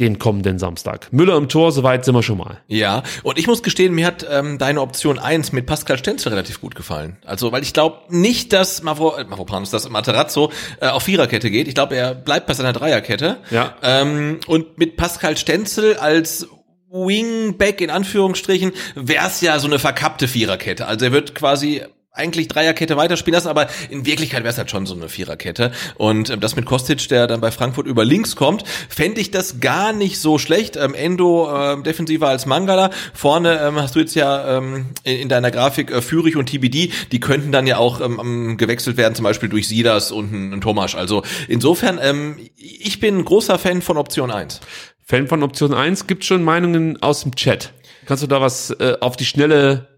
[0.00, 1.08] den kommenden Samstag.
[1.10, 2.60] Müller im Tor, soweit sind wir schon mal.
[2.66, 6.60] Ja, und ich muss gestehen, mir hat ähm, deine Option eins mit Pascal Stenzel relativ
[6.60, 7.16] gut gefallen.
[7.24, 11.66] Also, weil ich glaube nicht, dass Mavro, äh, Mavropanos, dass Materazzo äh, auf Viererkette geht.
[11.66, 13.38] Ich glaube, er bleibt bei seiner Dreierkette.
[13.50, 13.74] Ja.
[13.82, 16.46] Ähm, und mit Pascal Stenzel als
[16.90, 20.86] Wingback in Anführungsstrichen wäre es ja so eine verkappte Viererkette.
[20.86, 21.82] Also er wird quasi
[22.16, 25.72] eigentlich Dreierkette weiterspielen lassen, aber in Wirklichkeit wäre es halt schon so eine Viererkette.
[25.96, 29.60] Und ähm, das mit Kostic, der dann bei Frankfurt über links kommt, fände ich das
[29.60, 30.76] gar nicht so schlecht.
[30.76, 32.90] Ähm, Endo ähm, defensiver als Mangala.
[33.14, 36.92] Vorne ähm, hast du jetzt ja ähm, in, in, deiner Grafik äh, Fürich und TBD,
[37.12, 40.94] die könnten dann ja auch ähm, gewechselt werden, zum Beispiel durch Sidas und ein, Thomas.
[40.94, 44.60] Also insofern, ähm, ich bin großer Fan von Option 1.
[45.04, 47.72] Fan von Option 1, gibt schon Meinungen aus dem Chat.
[48.06, 49.95] Kannst du da was äh, auf die Schnelle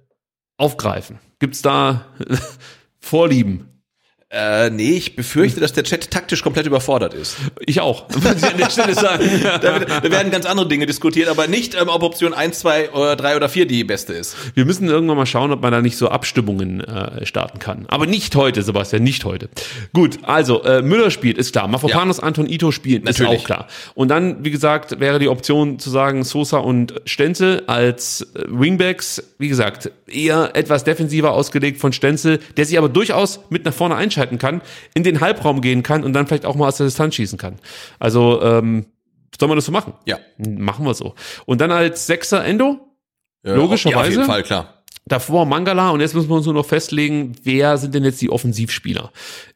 [0.59, 1.19] aufgreifen?
[1.39, 2.05] Gibt's da
[3.01, 3.78] Vorlieben?
[4.31, 7.39] Äh, nee, ich befürchte, dass der Chat taktisch komplett überfordert ist.
[7.65, 9.25] Ich auch, muss ich an der Stelle sagen.
[9.43, 13.17] da, da, werden ganz andere Dinge diskutiert, aber nicht, ähm, ob Option 1, 2 oder
[13.17, 14.37] 3 oder 4 die beste ist.
[14.55, 17.87] Wir müssen irgendwann mal schauen, ob man da nicht so Abstimmungen äh, starten kann.
[17.89, 19.49] Aber nicht heute, Sebastian, nicht heute.
[19.95, 21.67] Gut, also äh, Müller spielt, ist klar.
[21.67, 22.25] Mafropanos, ja.
[22.25, 23.33] Anton Ito spielt, Natürlich.
[23.33, 23.67] ist auch klar.
[23.95, 29.23] Und dann, wie gesagt, wäre die Option zu sagen, Sosa und Stenzel als äh, Wingbacks,
[29.39, 33.97] wie gesagt, eher etwas defensiver ausgelegt von Stenzel, der sich aber durchaus mit nach vorne
[33.97, 34.63] einschaltet einschalten kann,
[34.95, 37.57] in den Halbraum gehen kann und dann vielleicht auch mal aus der Distanz schießen kann.
[37.99, 38.87] Also ähm,
[39.39, 39.95] soll man das so machen?
[40.05, 40.19] Ja.
[40.39, 41.15] Machen wir so.
[41.47, 42.81] Und dann als Sechser Endo?
[43.45, 44.01] Ja, Logischerweise.
[44.01, 44.75] auf jeden Fall, klar.
[45.07, 48.29] Davor Mangala und jetzt müssen wir uns nur noch festlegen, wer sind denn jetzt die
[48.29, 49.11] Offensivspieler?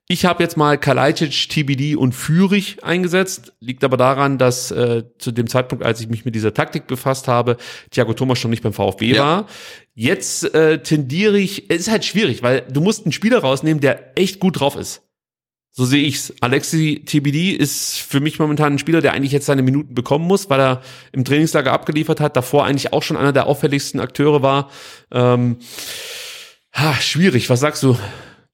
[0.09, 3.53] Ich habe jetzt mal Kalajdzic, TBD und Fürich eingesetzt.
[3.61, 7.29] Liegt aber daran, dass äh, zu dem Zeitpunkt, als ich mich mit dieser Taktik befasst
[7.29, 7.57] habe,
[7.91, 9.23] Thiago Thomas schon nicht beim VfB ja.
[9.23, 9.47] war.
[9.95, 14.19] Jetzt äh, tendiere ich, es ist halt schwierig, weil du musst einen Spieler rausnehmen, der
[14.19, 15.03] echt gut drauf ist.
[15.75, 16.35] So sehe ich's.
[16.41, 20.51] Alexi TBD ist für mich momentan ein Spieler, der eigentlich jetzt seine Minuten bekommen muss,
[20.51, 24.69] weil er im Trainingslager abgeliefert hat, davor eigentlich auch schon einer der auffälligsten Akteure war.
[25.11, 25.57] Ähm,
[26.75, 27.97] ha, schwierig, was sagst du?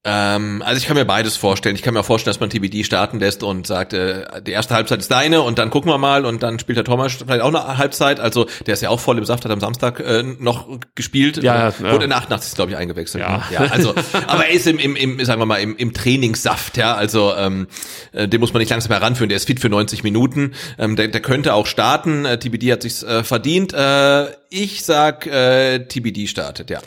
[0.05, 1.75] Ähm, also ich kann mir beides vorstellen.
[1.75, 4.75] Ich kann mir auch vorstellen, dass man TBD starten lässt und sagt, äh, die erste
[4.75, 7.49] Halbzeit ist deine und dann gucken wir mal und dann spielt der Thomas vielleicht auch
[7.49, 8.21] eine Halbzeit.
[8.21, 11.43] Also der ist ja auch voll im Saft, hat am Samstag äh, noch gespielt.
[11.43, 11.93] Ja, ja, ja.
[11.93, 12.55] Wurde in der 88.
[12.55, 13.25] glaube ich eingewechselt.
[13.25, 13.43] Ja.
[13.51, 13.93] ja also,
[14.29, 16.95] aber er ist im, im, im sagen wir mal, im, im Trainingssaft, ja.
[16.95, 17.67] Also ähm,
[18.13, 19.29] äh, den muss man nicht langsam heranführen.
[19.29, 20.55] Der ist fit für 90 Minuten.
[20.79, 22.25] Ähm, der, der könnte auch starten.
[22.25, 23.75] Äh, TBD hat sich's äh, verdient.
[23.75, 26.79] Äh, ich sag, äh, TBD startet, ja.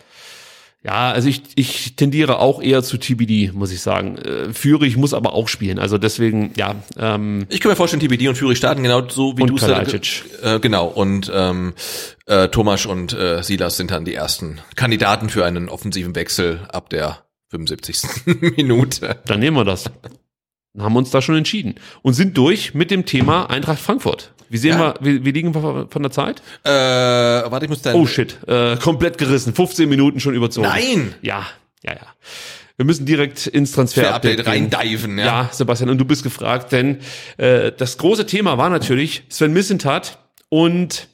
[0.83, 4.17] Ja, also ich, ich tendiere auch eher zu TBD, muss ich sagen.
[4.17, 5.77] Äh, Führig muss aber auch spielen.
[5.77, 9.45] Also deswegen, ja, ähm, Ich kann mir vorstellen, TBD und Fury starten genau so wie
[9.45, 11.73] du es äh, genau und ähm,
[12.25, 16.89] äh, Thomas und äh, Silas sind dann die ersten Kandidaten für einen offensiven Wechsel ab
[16.89, 18.25] der 75.
[18.57, 19.17] Minute.
[19.25, 19.83] dann nehmen wir das.
[20.73, 21.75] Dann haben wir uns da schon entschieden.
[22.01, 24.33] Und sind durch mit dem Thema Eintracht Frankfurt.
[24.52, 24.95] Wie sehen Ja.
[24.99, 26.41] wir, wie, wie liegen wir von der Zeit?
[26.64, 27.95] Äh, warte, ich muss dann.
[27.95, 29.53] Oh shit, äh, komplett gerissen.
[29.53, 30.68] 15 Minuten schon überzogen.
[30.68, 31.15] Nein!
[31.22, 31.48] Ja,
[31.84, 32.07] ja, ja.
[32.76, 35.26] Wir müssen direkt ins Transfer-Update reindiven, ja.
[35.26, 35.49] Ja.
[35.52, 36.98] Sebastian, und du bist gefragt, denn
[37.38, 40.18] äh, das große Thema war natürlich Sven Missentat
[40.49, 41.07] und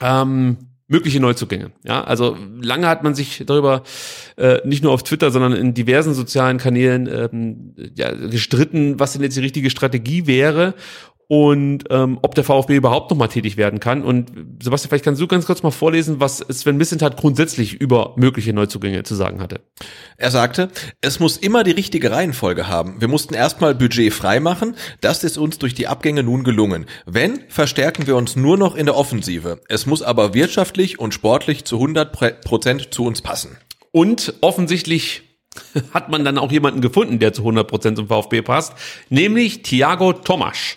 [0.00, 0.58] ähm,
[0.88, 1.72] mögliche Neuzugänge.
[1.84, 3.82] Ja, also lange hat man sich darüber
[4.36, 9.22] äh, nicht nur auf Twitter, sondern in diversen sozialen Kanälen ähm, ja, gestritten, was denn
[9.22, 10.74] jetzt die richtige Strategie wäre
[11.32, 14.04] und ähm, ob der VfB überhaupt noch mal tätig werden kann.
[14.04, 14.30] Und
[14.62, 19.02] Sebastian, vielleicht kannst du ganz kurz mal vorlesen, was Sven Missentat grundsätzlich über mögliche Neuzugänge
[19.04, 19.62] zu sagen hatte.
[20.18, 20.68] Er sagte,
[21.00, 23.00] es muss immer die richtige Reihenfolge haben.
[23.00, 24.76] Wir mussten erstmal Budget freimachen.
[25.00, 26.84] Das ist uns durch die Abgänge nun gelungen.
[27.06, 29.58] Wenn, verstärken wir uns nur noch in der Offensive.
[29.70, 33.56] Es muss aber wirtschaftlich und sportlich zu 100 Prozent zu uns passen.
[33.90, 35.22] Und offensichtlich
[35.94, 38.74] hat man dann auch jemanden gefunden, der zu 100% zum VfB passt,
[39.08, 40.76] nämlich Thiago Tomasch.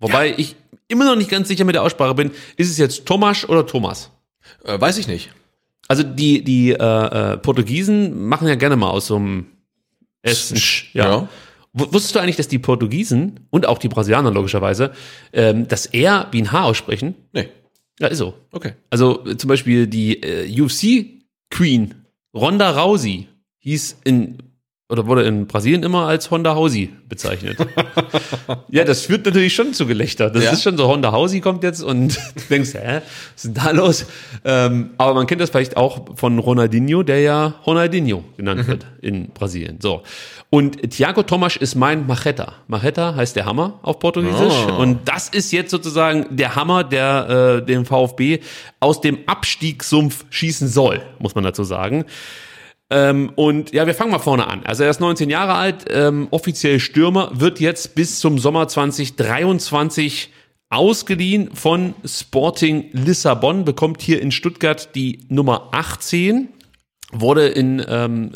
[0.00, 0.56] Wobei ich
[0.88, 4.10] immer noch nicht ganz sicher mit der Aussprache bin, ist es jetzt Tomasch oder Thomas?
[4.64, 5.30] Äh, weiß ich nicht.
[5.88, 9.46] Also die, die äh, äh, Portugiesen machen ja gerne mal aus so einem
[10.22, 10.60] Essen.
[10.92, 11.04] Ja.
[11.04, 11.28] Ja.
[11.72, 14.92] Wusstest du eigentlich, dass die Portugiesen und auch die Brasilianer logischerweise
[15.32, 17.14] ähm, das R wie ein H aussprechen?
[17.32, 17.48] Nee.
[18.00, 18.34] Ja, ist so.
[18.50, 18.72] Okay.
[18.88, 21.94] Also äh, zum Beispiel die äh, UFC Queen
[22.34, 23.28] Ronda Rousey
[23.58, 24.38] hieß in
[24.90, 27.56] oder wurde in Brasilien immer als Honda Hausi bezeichnet.
[28.68, 30.30] ja, das führt natürlich schon zu Gelächter.
[30.30, 30.52] Das Ja.
[30.52, 33.00] ist schon so, Honda Hausi kommt jetzt und du denkst, hä,
[33.34, 34.06] was ist denn da los?
[34.44, 39.28] Ähm, aber man kennt das vielleicht auch von Ronaldinho, der ja Ronaldinho genannt wird in
[39.30, 39.78] Brasilien.
[39.80, 40.02] So.
[40.50, 42.54] Und Thiago Tomas ist mein Macheta.
[42.66, 44.52] Macheta heißt der Hammer auf Portugiesisch.
[44.68, 44.80] Oh.
[44.82, 48.40] Und das ist jetzt sozusagen der Hammer, der äh, den VfB
[48.80, 52.04] aus dem Abstiegssumpf schießen soll, muss man dazu sagen.
[52.90, 54.62] Ähm, und ja, wir fangen mal vorne an.
[54.64, 60.30] Also er ist 19 Jahre alt, ähm, offiziell Stürmer, wird jetzt bis zum Sommer 2023
[60.70, 66.48] ausgeliehen von Sporting Lissabon, bekommt hier in Stuttgart die Nummer 18,
[67.12, 68.32] wurde in ähm,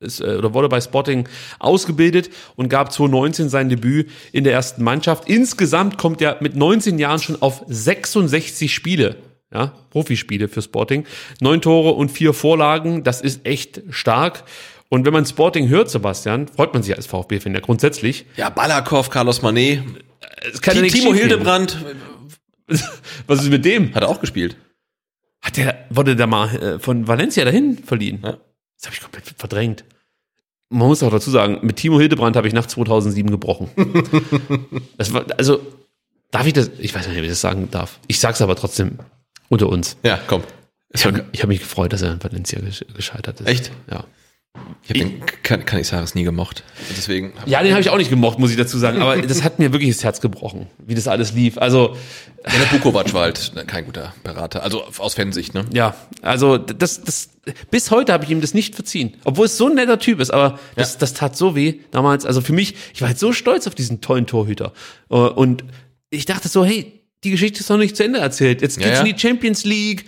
[0.00, 1.28] ist, äh, oder wurde bei Sporting
[1.58, 5.28] ausgebildet und gab 2019 sein Debüt in der ersten Mannschaft.
[5.28, 9.16] Insgesamt kommt er mit 19 Jahren schon auf 66 Spiele
[9.52, 11.04] ja, Profispiele für Sporting.
[11.40, 14.44] Neun Tore und vier Vorlagen, das ist echt stark.
[14.90, 18.26] Und wenn man Sporting hört, Sebastian, freut man sich als VfB-Fan grundsätzlich.
[18.36, 19.82] Ja, Balakov, Carlos Manet,
[20.52, 21.12] Es kann ja Timo.
[21.12, 21.76] Hildebrand
[23.26, 23.94] Was ist mit dem?
[23.94, 24.56] hat er auch gespielt.
[25.40, 28.20] Hat der, wurde der mal äh, von Valencia dahin verliehen?
[28.22, 28.38] Ja.
[28.76, 29.84] Das habe ich komplett verdrängt.
[30.68, 33.70] Man muss auch dazu sagen, mit Timo Hildebrand habe ich nach 2007 gebrochen.
[34.98, 35.60] das war, also,
[36.30, 37.98] darf ich das, ich weiß nicht, ob ich das sagen darf.
[38.06, 38.98] Ich sag's aber trotzdem
[39.48, 39.96] unter uns.
[40.02, 40.42] Ja, komm.
[40.92, 43.46] Ich habe hab mich gefreut, dass er in Valencia gesch- gescheitert ist.
[43.46, 43.70] Echt?
[43.90, 44.04] Ja.
[44.82, 46.64] Ich habe den Can Canizares nie gemocht.
[46.96, 47.32] Deswegen.
[47.46, 49.00] Ja, den habe ich auch nicht gemocht, muss ich dazu sagen.
[49.02, 51.58] Aber das hat mir wirklich das Herz gebrochen, wie das alles lief.
[51.58, 51.94] Also,
[52.44, 54.62] Ja, der Bukovac war halt kein guter Berater.
[54.64, 55.64] Also aus Fansicht, ne?
[55.72, 57.28] ja, also das, das,
[57.70, 59.16] bis heute habe ich ihm das nicht verziehen.
[59.24, 62.24] Obwohl es so ein netter Typ ist, aber das, das tat so weh damals.
[62.26, 64.72] Also für mich, ich war halt so stolz auf diesen tollen Torhüter.
[65.10, 65.62] Äh, Und
[66.10, 68.62] ich dachte so, hey, die Geschichte ist noch nicht zu Ende erzählt.
[68.62, 69.00] Jetzt geht's Ja, ja.
[69.00, 70.04] in die Champions League.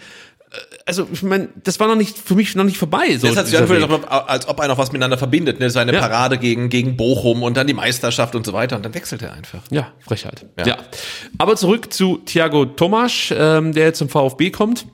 [0.52, 0.56] Äh,
[0.86, 3.16] Also, ich meine, das war noch nicht, für mich noch nicht vorbei.
[3.16, 5.60] So Das hat sich angefühlt, als ob, einer was miteinander verbindet.
[5.60, 5.70] Ne?
[5.70, 6.00] Seine Ja.
[6.00, 8.76] Parade gegen, gegen Bochum und dann die Meisterschaft und so weiter.
[8.76, 9.60] Und dann wechselt er einfach.
[9.70, 10.46] Ja, Frechheit.
[10.58, 10.66] Ja.
[10.66, 10.76] Ja.
[11.38, 14.86] Aber zurück zu Thiago Tomasch, ähm, der jetzt zum VfB kommt.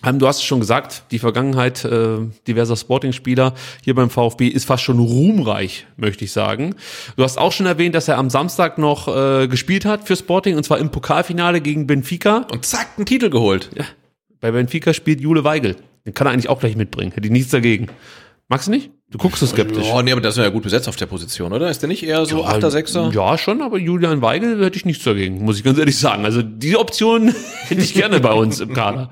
[0.00, 4.84] Du hast es schon gesagt, die Vergangenheit äh, diverser Sporting-Spieler hier beim VfB ist fast
[4.84, 6.76] schon ruhmreich, möchte ich sagen.
[7.16, 10.56] Du hast auch schon erwähnt, dass er am Samstag noch äh, gespielt hat für Sporting
[10.56, 12.46] und zwar im Pokalfinale gegen Benfica.
[12.52, 13.70] Und zack, einen Titel geholt.
[14.40, 15.76] Bei Benfica spielt Jule Weigel.
[16.06, 17.10] Den kann er eigentlich auch gleich mitbringen.
[17.12, 17.88] Hätte ich nichts dagegen.
[18.48, 18.90] Magst du nicht?
[19.10, 19.86] Du guckst so skeptisch.
[19.90, 21.70] Oh, nee, aber das ist ja gut besetzt auf der Position, oder?
[21.70, 23.10] Ist der nicht eher so Achter, Sechser?
[23.14, 26.26] Ja, schon, aber Julian Weigel hätte ich nichts dagegen, muss ich ganz ehrlich sagen.
[26.26, 27.34] Also die Option
[27.68, 29.08] hätte ich gerne bei uns im Kader.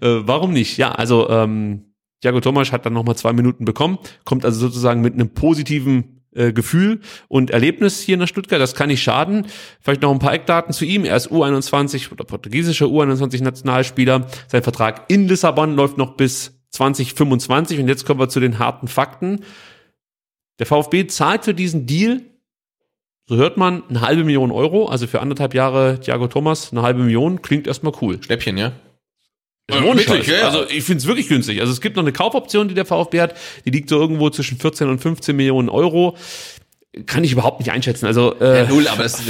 [0.00, 0.76] Äh, warum nicht?
[0.76, 5.14] Ja, also ähm, Thiago Thomas hat dann nochmal zwei Minuten bekommen, kommt also sozusagen mit
[5.14, 8.60] einem positiven äh, Gefühl und Erlebnis hier in der Stuttgart.
[8.60, 9.46] Das kann nicht schaden.
[9.80, 11.04] Vielleicht noch ein paar Eckdaten zu ihm.
[11.04, 14.28] Er ist U21 oder portugiesischer U21 Nationalspieler.
[14.46, 18.88] Sein Vertrag in Lissabon läuft noch bis 2025 und jetzt kommen wir zu den harten
[18.88, 19.44] Fakten.
[20.58, 22.22] Der VfB zahlt für diesen Deal,
[23.26, 27.02] so hört man, eine halbe Million Euro, also für anderthalb Jahre Thiago Thomas eine halbe
[27.02, 28.22] Million, klingt erstmal cool.
[28.22, 28.72] Schnäppchen, ja?
[29.70, 29.84] Ja,
[30.40, 30.46] ja.
[30.46, 31.60] Also ich finde es wirklich günstig.
[31.60, 33.34] Also es gibt noch eine Kaufoption, die der VfB hat,
[33.64, 36.16] die liegt so irgendwo zwischen 14 und 15 Millionen Euro.
[37.06, 38.06] Kann ich überhaupt nicht einschätzen.
[38.06, 39.22] Also äh, ja, null, aber das,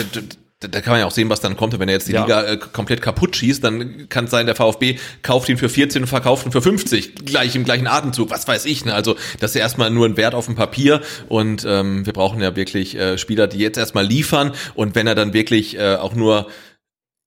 [0.61, 1.79] da, kann man ja auch sehen, was dann kommt.
[1.79, 2.23] Wenn er jetzt die Ja.
[2.23, 6.03] Liga äh, komplett kaputt schießt, dann kann es sein, der VfB kauft ihn für 14
[6.03, 8.85] und verkauft ihn für 50, gleich im gleichen Atemzug, was weiß ich.
[8.85, 8.93] Ne?
[8.95, 12.43] Also das ist ja erstmal nur ein Wert auf dem Papier und ähm, wir brauchen
[12.43, 16.15] ja wirklich äh, Spieler, die jetzt erstmal liefern und wenn er dann wirklich äh, auch
[16.15, 16.47] nur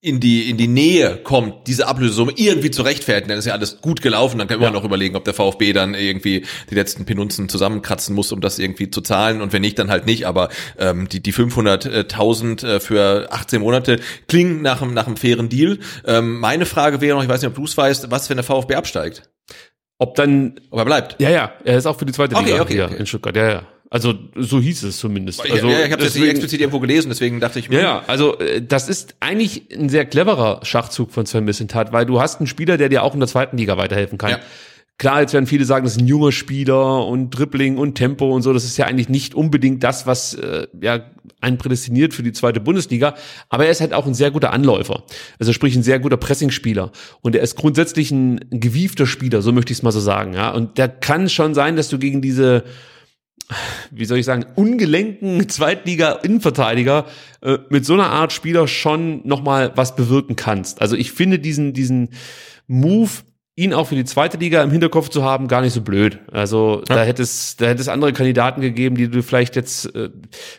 [0.04, 3.80] in die, in die Nähe kommt, diese Ablösesumme irgendwie zu rechtfertigen, dann ist ja alles
[3.80, 4.74] gut gelaufen, dann können wir Ja.
[4.74, 8.92] noch überlegen, ob der VfB dann irgendwie die letzten Penunzen zusammenkratzen muss, um das irgendwie
[8.92, 13.28] zu zahlen und wenn nicht, dann halt nicht, aber ähm, die, die 500.000 äh, für
[13.32, 15.80] 18 Monate klingen nach einem, nach einem fairen Deal.
[16.06, 18.44] Ähm, meine Frage wäre noch, ich weiß nicht, ob du es weißt, was, wenn der
[18.44, 19.30] VfB absteigt?
[20.00, 21.22] ob dann, Ob er bleibt?
[21.22, 22.96] ja, ja, er ist auch für die zweite Okay, Liga okay, okay.
[22.98, 23.38] in Stuttgart.
[23.38, 23.68] Ja, ja.
[23.94, 25.40] Also so hieß es zumindest.
[25.40, 28.04] Also, ja, ja, ich habe das deswegen- explizit irgendwo gelesen, deswegen dachte ich, Ja, ja,
[28.08, 32.40] also äh, das ist eigentlich ein sehr cleverer Schachzug von Sven Missentat, weil du hast
[32.40, 34.32] einen Spieler, der dir auch in der zweiten Liga weiterhelfen kann.
[34.32, 34.40] Ja.
[34.98, 38.42] Klar, jetzt werden viele sagen, das ist ein junger Spieler und Dribbling und Tempo und
[38.42, 38.52] so.
[38.52, 41.02] Das ist ja eigentlich nicht unbedingt das, was äh, ja
[41.40, 43.14] einen prädestiniert für die zweite Bundesliga.
[43.50, 45.04] Aber er ist halt auch ein sehr guter Anläufer.
[45.38, 46.92] Also sprich ein sehr guter Pressingspieler.
[47.22, 50.34] Und er ist grundsätzlich ein gewiefter Spieler, so möchte ich es mal so sagen.
[50.34, 52.64] Ja, und da kann schon sein, dass du gegen diese
[53.92, 57.06] wie soll ich sagen, ungelenken Zweitliga-Innenverteidiger
[57.42, 60.82] äh, mit so einer Art Spieler schon nochmal was bewirken kannst.
[60.82, 62.10] Also ich finde diesen, diesen
[62.68, 63.10] Move,
[63.56, 66.20] ihn auch für die zweite Liga im Hinterkopf zu haben, gar nicht so blöd.
[66.32, 70.10] Also da hätte es, da hätte es andere Kandidaten gegeben, die du vielleicht jetzt äh,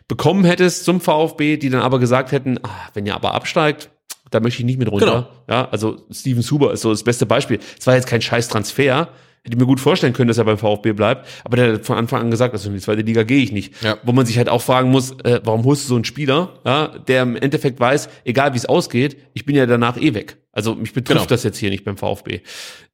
[0.07, 3.91] bekommen hättest zum VfB, die dann aber gesagt hätten, ah, wenn ihr aber absteigt,
[4.31, 5.07] da möchte ich nicht mit runter.
[5.07, 5.29] Genau.
[5.49, 7.59] Ja, also Steven Suber ist so das beste Beispiel.
[7.79, 9.09] Es war jetzt kein scheiß Transfer.
[9.45, 11.99] Hätte ich mir gut vorstellen können, dass er beim VfB bleibt, aber der hat von
[11.99, 13.75] Anfang an gesagt, also in die zweite Liga gehe ich nicht.
[13.83, 13.99] Ja.
[14.03, 16.89] Wo man sich halt auch fragen muss, äh, warum holst du so einen Spieler, ja,
[17.07, 20.39] der im Endeffekt weiß, egal wie es ausgeht, ich bin ja danach eh weg.
[20.53, 21.29] Also mich betrifft Genau.
[21.29, 22.41] das jetzt hier nicht beim VfB.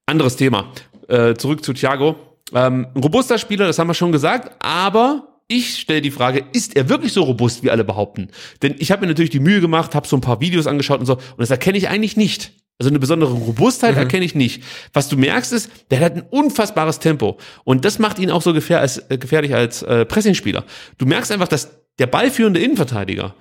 [0.06, 0.72] Anderes Thema.
[1.06, 2.16] Äh, zurück zu Thiago.
[2.52, 6.74] Ähm, ein robuster Spieler, das haben wir schon gesagt, aber ich stelle die Frage, ist
[6.74, 8.28] er wirklich so robust, wie alle behaupten?
[8.62, 11.06] Denn ich habe mir natürlich die Mühe gemacht, habe so ein paar Videos angeschaut und
[11.06, 12.52] so, und das erkenne ich eigentlich nicht.
[12.80, 14.62] Also eine besondere Robustheit erkenne ich nicht.
[14.94, 17.36] Was du merkst ist, der hat ein unfassbares Tempo.
[17.62, 20.64] Und das macht ihn auch so gefähr als, äh, gefährlich als äh, Pressingspieler.
[20.96, 23.34] Du merkst einfach, dass der ballführende Innenverteidiger,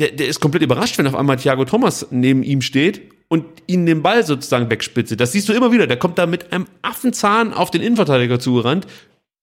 [0.00, 3.86] der, der ist komplett überrascht, wenn auf einmal Thiago Thomas neben ihm steht und ihn
[3.86, 5.20] den Ball sozusagen wegspitzt.
[5.20, 5.86] Das siehst du immer wieder.
[5.86, 8.88] Der kommt da mit einem Affenzahn auf den Innenverteidiger zugerannt,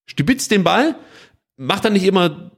[0.07, 0.95] stibitzt den Ball,
[1.55, 2.51] macht dann nicht immer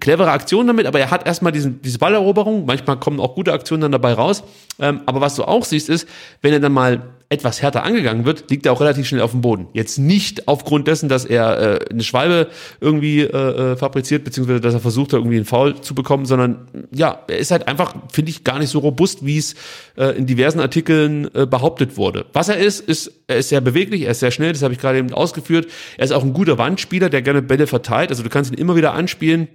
[0.00, 2.66] clevere Aktionen damit, aber er hat erstmal diesen, diese Balleroberung.
[2.66, 4.44] Manchmal kommen auch gute Aktionen dann dabei raus.
[4.78, 6.08] Ähm, aber was du auch siehst, ist,
[6.42, 9.40] wenn er dann mal etwas härter angegangen wird, liegt er auch relativ schnell auf dem
[9.40, 9.68] Boden.
[9.72, 12.48] Jetzt nicht aufgrund dessen, dass er äh, eine Schwalbe
[12.80, 16.68] irgendwie äh, äh, fabriziert, beziehungsweise dass er versucht hat, irgendwie einen Foul zu bekommen, sondern
[16.94, 19.54] ja, er ist halt einfach, finde ich, gar nicht so robust, wie es
[19.96, 22.26] äh, in diversen Artikeln äh, behauptet wurde.
[22.32, 24.80] Was er ist, ist, er ist sehr beweglich, er ist sehr schnell, das habe ich
[24.80, 25.66] gerade eben ausgeführt.
[25.96, 28.76] Er ist auch ein guter Wandspieler, der gerne Bälle verteilt, also du kannst ihn immer
[28.76, 29.48] wieder anspielen.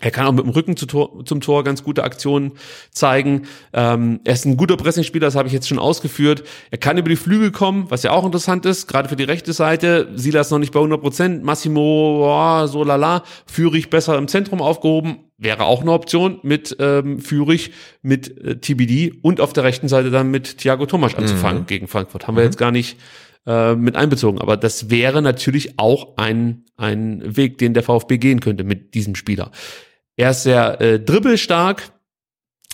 [0.00, 2.52] Er kann auch mit dem Rücken zu Tor, zum Tor ganz gute Aktionen
[2.90, 3.42] zeigen.
[3.72, 6.42] Ähm, er ist ein guter Pressingspieler, das habe ich jetzt schon ausgeführt.
[6.70, 9.52] Er kann über die Flügel kommen, was ja auch interessant ist, gerade für die rechte
[9.52, 10.08] Seite.
[10.14, 13.22] Silas noch nicht bei 100 Prozent, Massimo, oh, so lala.
[13.46, 17.72] Führig besser im Zentrum aufgehoben, wäre auch eine Option mit ähm, Führig,
[18.02, 22.26] mit äh, TBD und auf der rechten Seite dann mit Thiago Tomasch anzufangen gegen Frankfurt.
[22.26, 22.96] Haben wir jetzt gar nicht
[23.46, 24.38] äh, mit einbezogen.
[24.38, 29.14] Aber das wäre natürlich auch ein, ein Weg, den der VfB gehen könnte mit diesem
[29.14, 29.50] Spieler.
[30.20, 31.92] Er ist sehr äh, dribbelstark.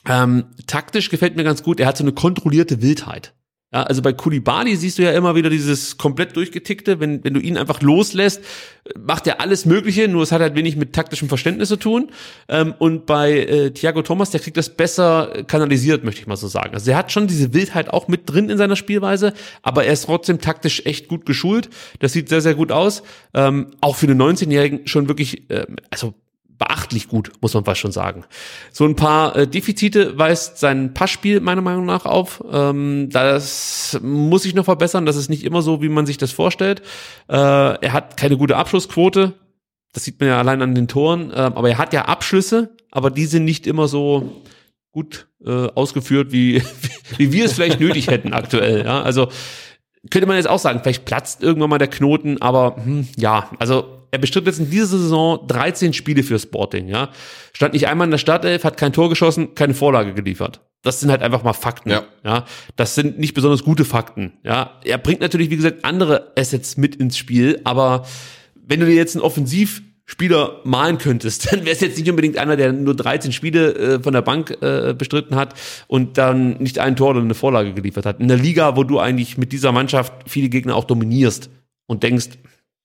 [0.05, 1.79] Ähm, taktisch gefällt mir ganz gut.
[1.79, 3.35] Er hat so eine kontrollierte Wildheit.
[3.73, 7.41] Ja, also bei Kulibali siehst du ja immer wieder dieses komplett durchgetickte, wenn, wenn du
[7.41, 8.43] ihn einfach loslässt,
[8.99, 12.11] macht er alles Mögliche, nur es hat halt wenig mit taktischem Verständnis zu tun.
[12.49, 16.49] Ähm, und bei äh, Thiago Thomas, der kriegt das besser kanalisiert, möchte ich mal so
[16.49, 16.75] sagen.
[16.75, 20.07] Also er hat schon diese Wildheit auch mit drin in seiner Spielweise, aber er ist
[20.07, 21.71] trotzdem taktisch echt gut geschult.
[22.01, 23.05] Das sieht sehr, sehr gut aus.
[23.35, 26.15] Ähm, auch für den 19-Jährigen schon wirklich, äh, also
[26.59, 28.25] beachtlich gut, muss man fast schon sagen.
[28.73, 32.43] So ein paar äh, Defizite weist sein Passspiel meiner Meinung nach auf.
[32.51, 35.07] Ähm, das muss sich noch verbessern.
[35.07, 36.81] Das ist nicht immer so, wie man sich das vorstellt.
[37.29, 39.35] Äh, er hat keine gute Abschlussquote.
[39.93, 41.31] Das sieht man ja allein an den Toren.
[41.31, 44.43] Äh, aber er hat ja Abschlüsse, aber die sind nicht immer so
[44.93, 46.63] gut äh, ausgeführt, wie,
[47.19, 48.87] wie wir es vielleicht nötig hätten aktuell.
[48.87, 49.29] Also
[50.11, 53.96] könnte man jetzt auch sagen, vielleicht platzt irgendwann mal der Knoten, aber hm, ja, also
[54.11, 57.11] er bestritt jetzt in dieser Saison 13 Spiele für Sporting, ja.
[57.53, 60.61] Stand nicht einmal in der Startelf, hat kein Tor geschossen, keine Vorlage geliefert.
[60.83, 62.05] Das sind halt einfach mal Fakten, Ja.
[62.25, 62.45] ja.
[62.77, 64.79] Das sind nicht besonders gute Fakten, ja.
[64.85, 68.07] Er bringt natürlich, wie gesagt, andere Assets mit ins Spiel, aber
[68.55, 72.57] wenn du dir jetzt einen Offensivspieler malen könntest, dann wäre es jetzt nicht unbedingt einer,
[72.57, 75.55] der nur 13 Spiele äh, von der Bank äh, bestritten hat
[75.89, 78.21] und dann nicht ein Tor oder eine Vorlage geliefert hat.
[78.21, 81.51] In der Liga, wo du eigentlich mit dieser Mannschaft viele Gegner auch dominierst
[81.87, 82.29] und denkst,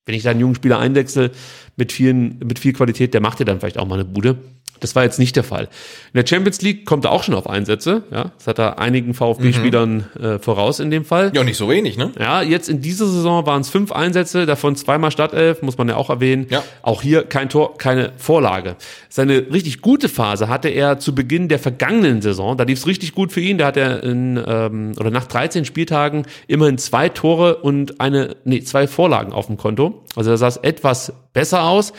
[0.06, 1.32] wenn ich da einen jungen Spieler einwechsel
[1.76, 4.38] mit vielen, mit viel Qualität, der macht dir dann vielleicht auch mal eine Bude.
[4.82, 5.70] Das war jetzt nicht der Fall.
[6.14, 8.32] In der Champions League kommt er auch schon auf Einsätze, ja.
[8.38, 11.32] Das hat er einigen VfB-Spielern äh, voraus in dem Fall.
[11.34, 12.12] Ja, nicht so wenig, ne?
[12.20, 15.96] Ja, jetzt in dieser Saison waren es fünf Einsätze, davon zweimal Startelf, muss man ja
[15.96, 16.48] auch erwähnen.
[16.50, 16.64] Ja.
[16.82, 18.76] Auch hier kein Tor, keine Vorlage.
[19.08, 22.58] Seine richtig gute Phase hatte er zu Beginn der vergangenen Saison.
[22.58, 23.58] Da lief es richtig gut für ihn.
[23.60, 28.62] Da hat er in, ähm, oder nach 13 Spieltagen immerhin zwei Tore und eine, nee,
[28.62, 30.04] zwei Vorlagen auf dem Konto.
[30.16, 31.94] Also da sah es etwas besser aus.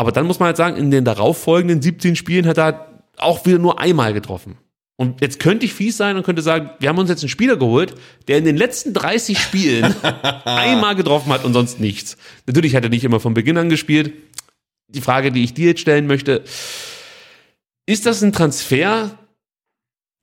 [0.00, 3.58] Aber dann muss man halt sagen, in den darauffolgenden 17 Spielen hat er auch wieder
[3.58, 4.56] nur einmal getroffen.
[4.96, 7.58] Und jetzt könnte ich fies sein und könnte sagen, wir haben uns jetzt einen Spieler
[7.58, 7.92] geholt,
[8.26, 9.94] der in den letzten 30 Spielen
[10.46, 12.16] einmal getroffen hat und sonst nichts.
[12.46, 14.14] Natürlich hat er nicht immer von Beginn an gespielt.
[14.88, 16.44] Die Frage, die ich dir jetzt stellen möchte,
[17.84, 19.18] ist das ein Transfer,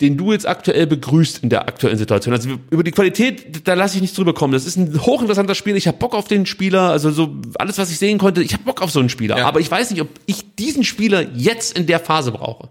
[0.02, 2.34] den du jetzt aktuell begrüßt in der aktuellen Situation.
[2.34, 4.54] Also über die Qualität, da lasse ich nicht drüber kommen.
[4.54, 5.78] Das ist ein hochinteressanter Spieler.
[5.78, 6.92] Ich habe Bock auf den Spieler.
[6.92, 9.40] Also so alles, was ich sehen konnte, ich habe Bock auf so einen Spieler.
[9.40, 9.48] Ja.
[9.48, 12.70] Aber ich weiß nicht, ob ich diesen Spieler jetzt in der Phase brauche.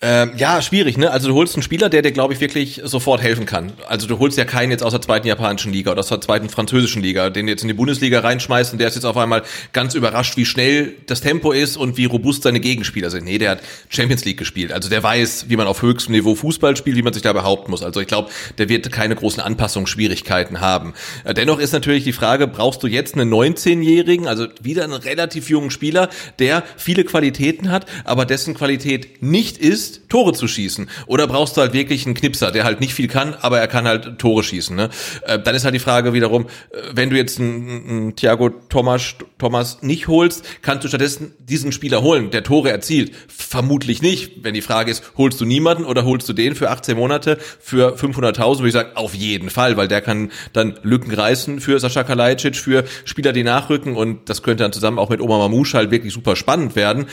[0.00, 1.10] Ähm, ja, schwierig, ne?
[1.10, 3.72] Also du holst einen Spieler, der dir, glaube ich, wirklich sofort helfen kann.
[3.88, 6.48] Also du holst ja keinen jetzt aus der zweiten japanischen Liga oder aus der zweiten
[6.48, 9.42] französischen Liga, den jetzt in die Bundesliga reinschmeißt und der ist jetzt auf einmal
[9.72, 13.24] ganz überrascht, wie schnell das Tempo ist und wie robust seine Gegenspieler sind.
[13.24, 14.70] Nee, der hat Champions League gespielt.
[14.70, 17.72] Also der weiß, wie man auf höchstem Niveau Fußball spielt, wie man sich da behaupten
[17.72, 17.82] muss.
[17.82, 20.94] Also ich glaube, der wird keine großen Anpassungsschwierigkeiten haben.
[21.24, 25.50] Äh, Dennoch ist natürlich die Frage, brauchst du jetzt einen 19-Jährigen, also wieder einen relativ
[25.50, 26.08] jungen Spieler,
[26.38, 30.88] der viele Qualitäten hat, aber dessen Qualität nicht ist, Tore zu schießen?
[31.06, 33.86] Oder brauchst du halt wirklich einen Knipser, der halt nicht viel kann, aber er kann
[33.86, 34.74] halt Tore schießen?
[34.76, 34.90] Ne?
[35.22, 39.14] Äh, Dann ist halt die Frage wiederum, äh, wenn du jetzt einen, einen Thiago Thomas,
[39.38, 43.12] Thomas nicht holst, kannst du stattdessen diesen Spieler holen, der Tore erzielt?
[43.28, 44.44] Vermutlich nicht.
[44.44, 47.96] Wenn die Frage ist, holst du niemanden oder holst du den für 18 Monate für
[47.96, 52.04] 500.000, würde ich sagen, auf jeden Fall, weil der kann dann Lücken reißen für Sascha
[52.04, 55.90] Kalajdzic, für Spieler, die nachrücken und das könnte dann zusammen auch mit Oma Mamouche halt
[55.90, 57.06] wirklich super spannend werden.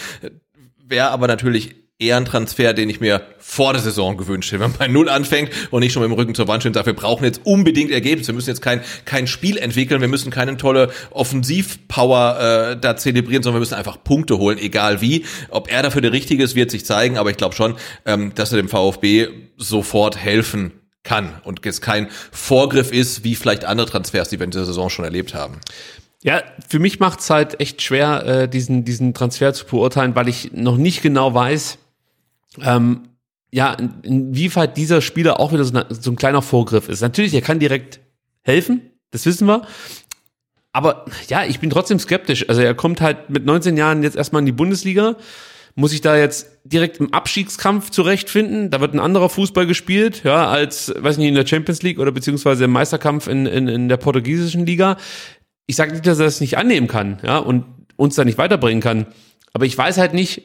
[0.88, 4.62] Wäre aber natürlich eher ein Transfer, den ich mir vor der Saison gewünscht hätte.
[4.62, 6.94] Wenn man bei Null anfängt und nicht schon mit dem Rücken zur Wand steht, dafür
[6.94, 8.30] brauchen wir jetzt unbedingt Ergebnisse.
[8.30, 13.44] Wir müssen jetzt kein, kein Spiel entwickeln, wir müssen keine tolle Offensivpower äh, da zelebrieren,
[13.44, 15.26] sondern wir müssen einfach Punkte holen, egal wie.
[15.50, 18.52] Ob er dafür der Richtige ist, wird sich zeigen, aber ich glaube schon, ähm, dass
[18.52, 20.74] er dem VfB sofort helfen
[21.04, 24.90] kann und es kein Vorgriff ist, wie vielleicht andere Transfers, die wir in dieser Saison
[24.90, 25.62] schon erlebt haben.
[26.24, 30.52] Ja, für mich macht's halt echt schwer, äh, diesen, diesen Transfer zu beurteilen, weil ich
[30.54, 31.78] noch nicht genau weiß,
[32.62, 33.10] ähm,
[33.52, 37.02] ja, in- inwieweit dieser Spieler auch wieder so, eine, so ein kleiner Vorgriff ist.
[37.02, 38.00] Natürlich, er kann direkt
[38.44, 39.62] helfen, das wissen wir.
[40.74, 42.50] Aber ja, ich bin trotzdem skeptisch.
[42.50, 45.16] Also er kommt halt mit 19 Jahren jetzt erstmal in die Bundesliga.
[45.78, 48.70] Muss ich da jetzt direkt im Abstiegskampf zurechtfinden?
[48.72, 52.12] Da wird ein anderer Fußball gespielt, ja, als, weiß nicht, in der Champions League oder
[52.12, 54.98] beziehungsweise im Meisterkampf in, in, in der portugiesischen Liga.
[55.66, 57.66] Ich sage nicht, dass er das nicht annehmen kann, ja, und
[57.98, 59.08] uns da nicht weiterbringen kann.
[59.54, 60.44] Aber ich weiß halt nicht,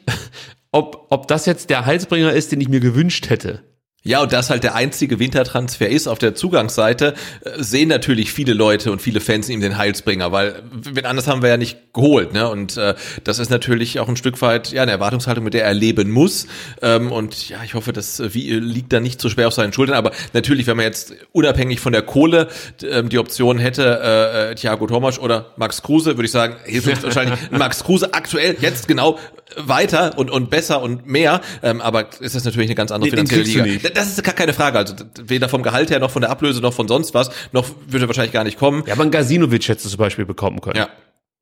[0.71, 3.63] ob, ob das jetzt der Heilsbringer ist, den ich mir gewünscht hätte.
[4.03, 7.13] Ja, und das halt der einzige Wintertransfer ist auf der Zugangsseite,
[7.45, 11.43] äh, sehen natürlich viele Leute und viele Fans ihm den Heilsbringer, weil wenn anders haben
[11.43, 12.49] wir ja nicht geholt, ne?
[12.49, 15.75] Und äh, das ist natürlich auch ein Stück weit ja eine Erwartungshaltung, mit der er
[15.75, 16.47] leben muss.
[16.81, 19.71] Ähm, und ja, ich hoffe, das äh, wie, liegt da nicht so schwer auf seinen
[19.71, 19.95] Schultern.
[19.95, 22.47] Aber natürlich, wenn man jetzt unabhängig von der Kohle
[22.81, 26.87] ähm, die Option hätte, äh, äh, Thiago Thomas oder Max Kruse, würde ich sagen, hilft
[26.87, 29.19] uns wahrscheinlich Max Kruse aktuell jetzt genau
[29.57, 31.41] weiter und und besser und mehr.
[31.61, 33.90] Ähm, aber ist das natürlich eine ganz andere finanzielle Liga.
[33.93, 34.77] Das ist gar keine Frage.
[34.77, 38.07] Also weder vom Gehalt her noch von der Ablöse noch von sonst was, noch würde
[38.07, 38.83] wahrscheinlich gar nicht kommen.
[38.85, 40.77] Ja, aber ein Gazinovic hättest du zum Beispiel bekommen können.
[40.77, 40.89] Ja.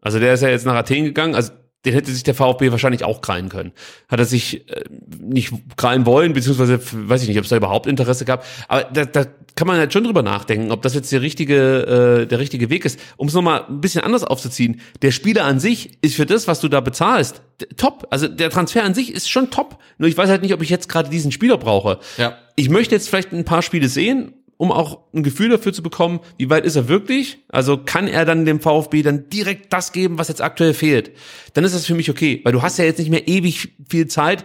[0.02, 1.52] Also der ist ja jetzt nach Athen gegangen, also
[1.86, 3.72] den hätte sich der VfB wahrscheinlich auch krallen können.
[4.10, 4.84] Hat er sich äh,
[5.18, 8.46] nicht krallen wollen, beziehungsweise weiß ich nicht, ob es da überhaupt Interesse gab.
[8.68, 9.26] Aber da, da
[9.56, 12.84] kann man halt schon drüber nachdenken, ob das jetzt der richtige, äh, der richtige Weg
[12.84, 13.00] ist.
[13.16, 16.60] Um es nochmal ein bisschen anders aufzuziehen, der Spieler an sich ist für das, was
[16.60, 17.42] du da bezahlst,
[17.78, 18.08] top.
[18.10, 19.80] Also der Transfer an sich ist schon top.
[19.98, 22.00] Nur ich weiß halt nicht, ob ich jetzt gerade diesen Spieler brauche.
[22.18, 22.38] Ja.
[22.56, 26.20] Ich möchte jetzt vielleicht ein paar Spiele sehen, um auch ein Gefühl dafür zu bekommen,
[26.38, 27.38] wie weit ist er wirklich?
[27.48, 31.12] Also kann er dann dem VfB dann direkt das geben, was jetzt aktuell fehlt?
[31.54, 34.08] Dann ist das für mich okay, weil du hast ja jetzt nicht mehr ewig viel
[34.08, 34.44] Zeit,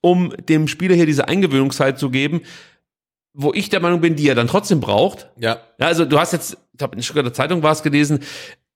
[0.00, 2.42] um dem Spieler hier diese Eingewöhnungszeit zu geben,
[3.32, 5.30] wo ich der Meinung bin, die er dann trotzdem braucht.
[5.36, 5.58] Ja.
[5.80, 8.20] Ja, also du hast jetzt, ich glaube in der Zeitung war es gelesen,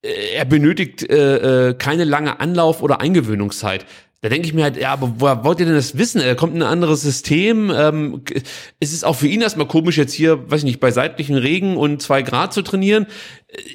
[0.02, 3.86] äh, er benötigt äh, äh, keine lange Anlauf- oder Eingewöhnungszeit.
[4.22, 6.20] Da denke ich mir halt, ja, aber woher wollt ihr denn das wissen?
[6.20, 7.70] Er kommt in ein anderes System.
[7.74, 8.22] Ähm,
[8.78, 11.78] es ist auch für ihn erstmal komisch, jetzt hier, weiß ich nicht, bei seitlichen Regen
[11.78, 13.06] und zwei Grad zu trainieren.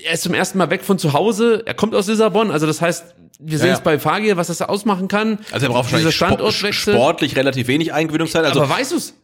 [0.05, 1.63] Er ist zum ersten Mal weg von zu Hause.
[1.65, 2.51] Er kommt aus Lissabon.
[2.51, 3.83] Also das heißt, wir sehen Ja, es ja.
[3.83, 5.39] bei Fagir, was das da ausmachen kann.
[5.51, 6.93] Also er braucht wahrscheinlich Standortwechsel.
[6.93, 8.45] Sportlich relativ wenig Eingewöhnungszeit.
[8.45, 9.15] Also aber weißt du's?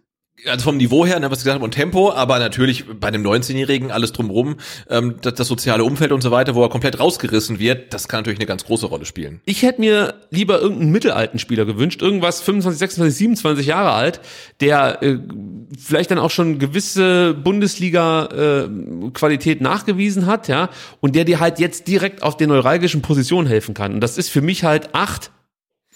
[0.48, 3.24] Also vom Niveau her, ne, was ich gesagt habe, und Tempo, aber natürlich bei einem
[3.26, 4.56] 19-Jährigen alles drumherum,
[4.90, 8.22] ähm, das, das soziale Umfeld und so weiter, wo er komplett rausgerissen wird, das kann
[8.22, 9.42] natürlich eine ganz große Rolle spielen.
[9.46, 14.22] Ich hätte mir lieber irgendeinen mittelalten Spieler gewünscht, irgendwas 25, 26, 27 Jahre alt,
[14.62, 15.20] der äh,
[15.78, 22.24] vielleicht dann auch schon gewisse Bundesliga-Qualität nachgewiesen hat, ja, und der dir halt jetzt direkt
[22.24, 23.94] auf den neuralgischen Positionen helfen kann.
[23.94, 25.32] Und das ist für mich halt acht,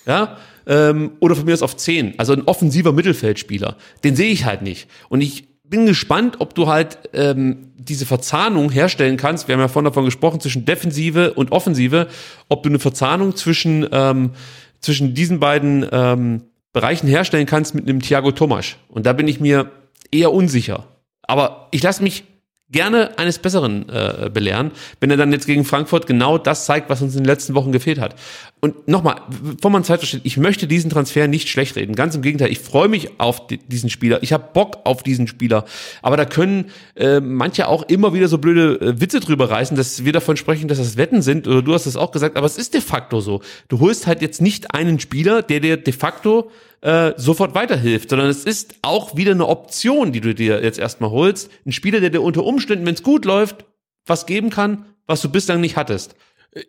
[0.06, 0.38] ja,
[0.68, 3.78] ähm, oder von mir aus auf zehn, also ein offensiver Mittelfeldspieler.
[4.04, 4.90] Den sehe ich halt nicht.
[5.10, 9.48] Und ich bin gespannt, ob du halt ähm, diese Verzahnung herstellen kannst.
[9.48, 12.08] Wir haben ja vorhin davon gesprochen zwischen Defensive und Offensive,
[12.50, 14.32] ob du eine Verzahnung zwischen ähm,
[14.80, 18.78] zwischen diesen beiden ähm, Bereichen herstellen kannst mit einem Thiago Tomasch.
[18.90, 19.72] Und da bin ich mir
[20.12, 20.86] eher unsicher.
[21.24, 22.24] Aber ich lasse mich
[22.72, 27.02] gerne eines Besseren äh, belehren, wenn er dann jetzt gegen Frankfurt genau das zeigt, was
[27.02, 28.16] uns in den letzten Wochen gefehlt hat.
[28.60, 31.94] Und nochmal, bevor man Zeit versteht, ich möchte diesen Transfer nicht schlecht reden.
[31.96, 34.24] Ganz im Gegenteil, ich freue mich auf di- diesen Spieler.
[34.24, 35.66] Ich habe Bock auf diesen Spieler.
[36.02, 36.66] Aber da können
[36.96, 40.68] äh, manche auch immer wieder so blöde äh, Witze drüber reißen, dass wir davon sprechen,
[40.68, 41.48] dass das Wetten sind.
[41.48, 43.42] Oder du hast es auch gesagt, aber es ist de facto so.
[43.68, 46.50] Du holst halt jetzt nicht einen Spieler, der dir de facto
[46.86, 51.10] äh, sofort weiterhilft, sondern es ist auch wieder eine Option, die du dir jetzt erstmal
[51.10, 51.50] holst.
[51.66, 53.66] Ein Spieler, der dir unter Umständen, wenn es gut läuft,
[54.06, 56.16] was geben kann, was du bislang nicht hattest.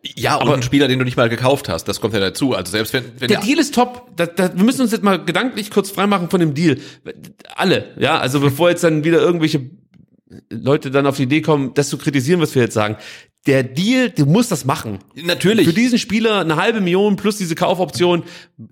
[0.03, 2.55] Ja, aber ein Spieler, den du nicht mal gekauft hast, das kommt ja dazu.
[2.55, 4.11] Also selbst wenn, wenn Der Deal ist top.
[4.17, 6.79] Da, da, wir müssen uns jetzt mal gedanklich kurz freimachen von dem Deal.
[7.55, 9.71] Alle, ja, also bevor jetzt dann wieder irgendwelche
[10.51, 12.97] Leute dann auf die Idee kommen, das zu kritisieren, was wir jetzt sagen.
[13.47, 14.99] Der Deal, du musst das machen.
[15.15, 18.25] natürlich Für diesen Spieler eine halbe Million plus diese Kaufoption,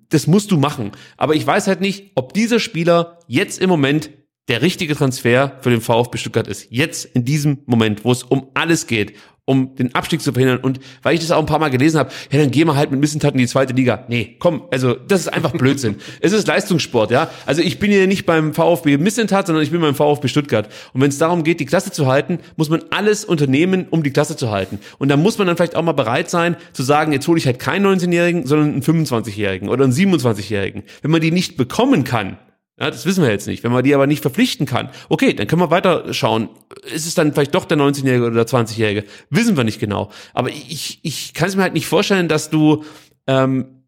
[0.09, 0.93] das musst du machen.
[1.17, 4.11] Aber ich weiß halt nicht, ob dieser Spieler jetzt im Moment
[4.49, 6.67] der richtige Transfer für den VfB Stuttgart ist.
[6.71, 9.15] Jetzt in diesem Moment, wo es um alles geht,
[9.47, 10.59] um den Abstieg zu verhindern.
[10.59, 12.91] Und weil ich das auch ein paar Mal gelesen habe, ja, dann gehen wir halt
[12.91, 14.05] mit Missentat in die zweite Liga.
[14.09, 15.97] Nee, komm, also das ist einfach Blödsinn.
[16.21, 17.29] es ist Leistungssport, ja.
[17.45, 20.69] Also ich bin hier nicht beim VfB Missentat, sondern ich bin beim VfB Stuttgart.
[20.95, 24.11] Und wenn es darum geht, die Klasse zu halten, muss man alles unternehmen, um die
[24.11, 24.79] Klasse zu halten.
[24.99, 27.47] Und da muss man dann vielleicht auch mal bereit sein, zu sagen, jetzt hole ich
[27.47, 30.85] halt keinen 19-Jährigen, sondern einen 25-Jährigen oder einen 27-Jährigen.
[31.03, 32.39] Wenn man die nicht bekommen kann,
[32.79, 33.63] ja, das wissen wir jetzt nicht.
[33.63, 36.49] Wenn man die aber nicht verpflichten kann, okay, dann können wir weiter schauen.
[36.93, 39.05] Ist es dann vielleicht doch der 19-Jährige oder der 20-Jährige?
[39.31, 40.11] Wissen wir nicht genau.
[40.33, 42.85] Aber ich, ich kann es mir halt nicht vorstellen, dass du
[43.29, 43.85] ähm,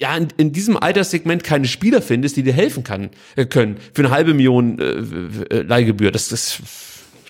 [0.00, 4.02] ja in, in diesem Alterssegment keine Spieler findest, die dir helfen kann, äh, können für
[4.02, 6.10] eine halbe Million äh, äh, Leihgebühr.
[6.10, 6.60] Das, das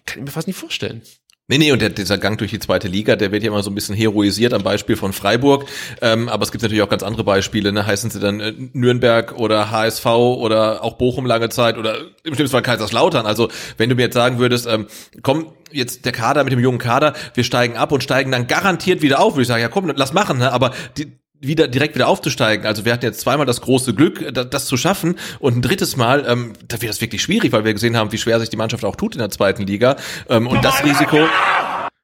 [0.06, 1.02] kann ich mir fast nicht vorstellen.
[1.48, 3.70] Nee, nee, und der, dieser Gang durch die zweite Liga, der wird ja immer so
[3.70, 5.66] ein bisschen heroisiert am Beispiel von Freiburg.
[6.00, 7.84] Ähm, aber es gibt natürlich auch ganz andere Beispiele, ne?
[7.84, 12.54] Heißen sie dann äh, Nürnberg oder HSV oder auch Bochum lange Zeit oder im schlimmsten
[12.54, 13.26] Fall Kaiserslautern.
[13.26, 14.86] Also wenn du mir jetzt sagen würdest, ähm,
[15.22, 19.02] komm, jetzt der Kader mit dem jungen Kader, wir steigen ab und steigen dann garantiert
[19.02, 20.52] wieder auf, würde ich sagen, ja komm, lass machen, ne?
[20.52, 21.12] Aber die,
[21.42, 22.64] wieder direkt wieder aufzusteigen.
[22.66, 25.96] Also wir hatten jetzt zweimal das große Glück, da- das zu schaffen und ein drittes
[25.96, 28.56] Mal, ähm, da wird das wirklich schwierig, weil wir gesehen haben, wie schwer sich die
[28.56, 29.96] Mannschaft auch tut in der zweiten Liga.
[30.28, 31.16] Ähm, und das Risiko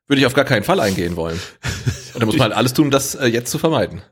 [0.09, 1.39] würde ich auf gar keinen Fall eingehen wollen.
[2.15, 4.03] Und da muss man halt alles tun, das äh, jetzt zu vermeiden.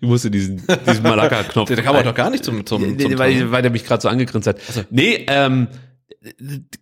[0.00, 1.68] Ich musste diesen, diesen Malaka-Knopf.
[1.74, 3.84] Da kann man doch gar nicht zum zum, Nee, zum nee, weil, weil der mich
[3.84, 4.58] gerade so angegrinst hat.
[4.90, 5.68] Nee, ähm,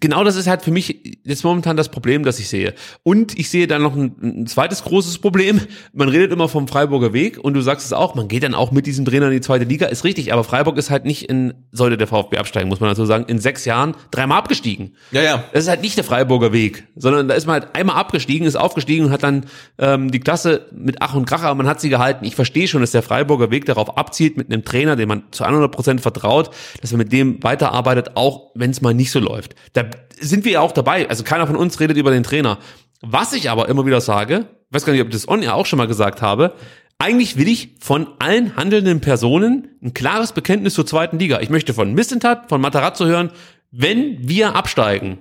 [0.00, 2.74] genau das ist halt für mich jetzt momentan das Problem, das ich sehe.
[3.04, 5.60] Und ich sehe dann noch ein, ein zweites großes Problem.
[5.92, 8.72] Man redet immer vom Freiburger Weg und du sagst es auch, man geht dann auch
[8.72, 11.54] mit diesem Trainer in die zweite Liga, ist richtig, aber Freiburg ist halt nicht in,
[11.70, 14.96] sollte der VfB absteigen, muss man dazu sagen, in sechs Jahren dreimal abgestiegen.
[15.12, 15.44] Ja, ja.
[15.52, 18.56] Das ist halt nicht der Freiburger Weg, sondern da ist man halt einmal abgestiegen, ist
[18.56, 19.46] aufgestiegen und hat dann
[19.78, 22.24] ähm, die Klasse mit Ach und Krach, aber man hat sie gehalten.
[22.24, 25.44] Ich verstehe schon, dass der Freiburger Weg darauf abzielt, mit einem Trainer, dem man zu
[25.44, 26.50] 100 Prozent vertraut,
[26.80, 29.54] dass er mit dem weiterarbeitet, auch wenn es mal nicht so läuft.
[29.72, 29.84] Da
[30.20, 31.08] sind wir ja auch dabei.
[31.08, 32.58] Also keiner von uns redet über den Trainer.
[33.00, 35.66] Was ich aber immer wieder sage, weiß gar nicht, ob ich das on ja auch
[35.66, 36.54] schon mal gesagt habe,
[36.98, 41.40] eigentlich will ich von allen handelnden Personen ein klares Bekenntnis zur zweiten Liga.
[41.40, 43.30] Ich möchte von Missentat, von Matarazzo hören,
[43.70, 45.18] wenn wir absteigen,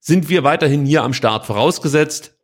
[0.00, 2.34] sind wir weiterhin hier am Start, vorausgesetzt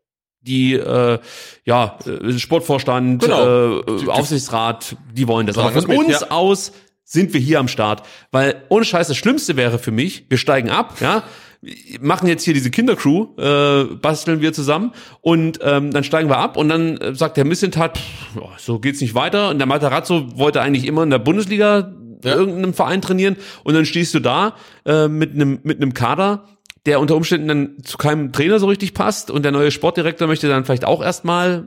[0.43, 1.18] die äh,
[1.64, 3.81] ja äh, Sportvorstand, Genau.
[3.81, 5.59] äh, Aufsichtsrat, die wollen das.
[5.59, 6.31] Aber von uns ja.
[6.31, 6.72] aus
[7.11, 10.70] sind wir hier am Start, weil ohne Scheiß das Schlimmste wäre für mich, wir steigen
[10.70, 11.24] ab, ja,
[12.01, 16.57] machen jetzt hier diese Kindercrew, äh, basteln wir zusammen und ähm, dann steigen wir ab
[16.57, 20.62] und dann äh, sagt der Missentat, pff, so geht's nicht weiter und der Matarazzo wollte
[20.62, 21.93] eigentlich immer in der Bundesliga
[22.23, 22.35] ja.
[22.35, 24.55] irgendeinem Verein trainieren und dann stehst du da
[24.87, 26.45] äh, mit einem mit einem Kader,
[26.87, 30.49] der unter Umständen dann zu keinem Trainer so richtig passt und der neue Sportdirektor möchte
[30.49, 31.66] dann vielleicht auch erstmal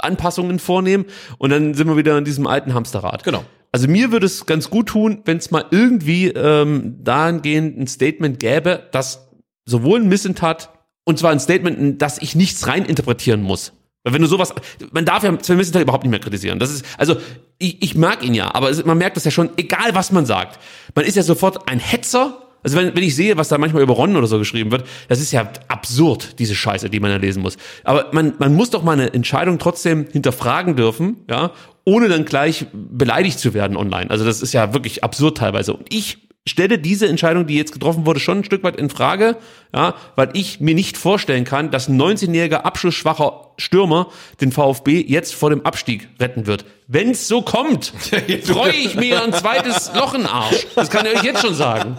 [0.00, 1.06] Anpassungen vornehmen
[1.38, 3.24] und dann sind wir wieder in diesem alten Hamsterrad.
[3.24, 3.42] Genau.
[3.72, 8.38] Also mir würde es ganz gut tun, wenn es mal irgendwie ähm, dahingehend ein Statement
[8.38, 9.30] gäbe, dass
[9.64, 10.70] sowohl ein Missentat
[11.04, 13.72] und zwar ein Statement, dass ich nichts rein interpretieren muss.
[14.04, 14.52] Weil wenn du sowas,
[14.90, 16.58] man darf ja Sven Missentat überhaupt nicht mehr kritisieren.
[16.58, 17.16] Das ist, also
[17.58, 20.26] ich, ich mag ihn ja, aber es, man merkt das ja schon, egal was man
[20.26, 20.58] sagt.
[20.94, 23.94] Man ist ja sofort ein Hetzer also wenn, wenn ich sehe, was da manchmal über
[23.94, 27.42] Ron oder so geschrieben wird, das ist ja absurd, diese Scheiße, die man da lesen
[27.42, 27.56] muss.
[27.84, 31.52] Aber man, man muss doch mal eine Entscheidung trotzdem hinterfragen dürfen, ja,
[31.84, 34.10] ohne dann gleich beleidigt zu werden online.
[34.10, 35.74] Also das ist ja wirklich absurd teilweise.
[35.74, 36.18] Und ich
[36.48, 39.36] stelle diese Entscheidung, die jetzt getroffen wurde, schon ein Stück weit in Frage,
[39.74, 44.08] ja, weil ich mir nicht vorstellen kann, dass ein 19-jähriger abschlussschwacher Stürmer
[44.40, 46.64] den VfB jetzt vor dem Abstieg retten wird.
[46.88, 47.92] Wenn es so kommt,
[48.44, 50.66] freue ich mir ein zweites Loch in Arsch.
[50.74, 51.96] Das kann ich euch jetzt schon sagen.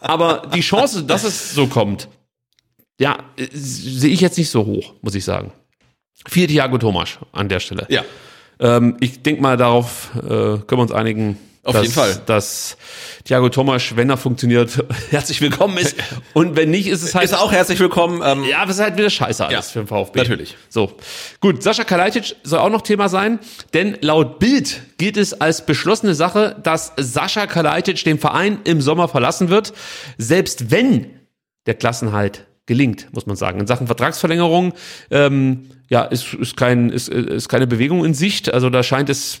[0.00, 2.08] Aber die Chance, dass es so kommt,
[3.00, 3.18] ja,
[3.52, 5.52] sehe ich jetzt nicht so hoch, muss ich sagen.
[6.26, 7.86] Vier Thiago Thomas an der Stelle.
[7.88, 8.04] Ja.
[8.58, 12.22] Ähm, ich denke mal, darauf äh, können wir uns einigen, auf dass, jeden Fall.
[12.26, 12.76] Dass
[13.24, 15.96] Thiago Thomas, wenn er funktioniert, herzlich willkommen ist.
[16.32, 17.24] Und wenn nicht, ist es halt.
[17.24, 18.22] Ist auch herzlich willkommen.
[18.24, 20.18] Ähm, ja, aber es ist halt wieder scheiße alles ja, für den VfB.
[20.20, 20.56] Natürlich.
[20.68, 20.92] So.
[21.40, 23.40] Gut, Sascha Kalajdzic soll auch noch Thema sein,
[23.74, 29.08] denn laut Bild gilt es als beschlossene Sache, dass Sascha Kalajdzic den Verein im Sommer
[29.08, 29.72] verlassen wird,
[30.18, 31.10] selbst wenn
[31.66, 33.60] der Klassenhalt gelingt, muss man sagen.
[33.60, 34.72] In Sachen Vertragsverlängerung,
[35.10, 38.52] ähm, ja, ist, ist, kein, ist, ist keine Bewegung in Sicht.
[38.52, 39.40] Also da scheint es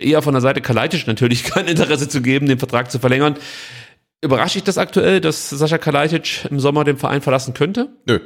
[0.00, 3.36] eher von der Seite Kalajdzic natürlich kein Interesse zu geben, den Vertrag zu verlängern.
[4.22, 7.88] Überrascht ich das aktuell, dass Sascha Kalajdzic im Sommer den Verein verlassen könnte?
[8.06, 8.20] Nö.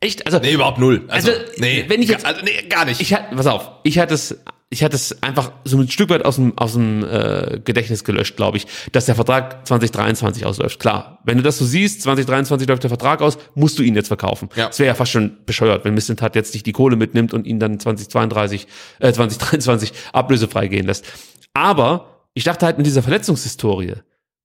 [0.00, 0.26] Echt?
[0.26, 1.04] Also, nee, überhaupt null.
[1.08, 3.00] Also, also nee, wenn ich jetzt, also, nee, gar nicht.
[3.00, 4.38] Ich hatte, pass auf, ich hatte es
[4.72, 8.36] ich hatte es einfach so ein Stück weit aus dem, aus dem äh, Gedächtnis gelöscht,
[8.36, 10.78] glaube ich, dass der Vertrag 2023 ausläuft.
[10.78, 14.06] Klar, wenn du das so siehst, 2023 läuft der Vertrag aus, musst du ihn jetzt
[14.06, 14.48] verkaufen.
[14.54, 14.68] Ja.
[14.68, 17.58] Das wäre ja fast schon bescheuert, wenn Missentat jetzt nicht die Kohle mitnimmt und ihn
[17.58, 18.68] dann 2032,
[19.00, 21.04] äh, 2023 ablösefrei gehen lässt.
[21.52, 23.94] Aber ich dachte halt in dieser Verletzungshistorie,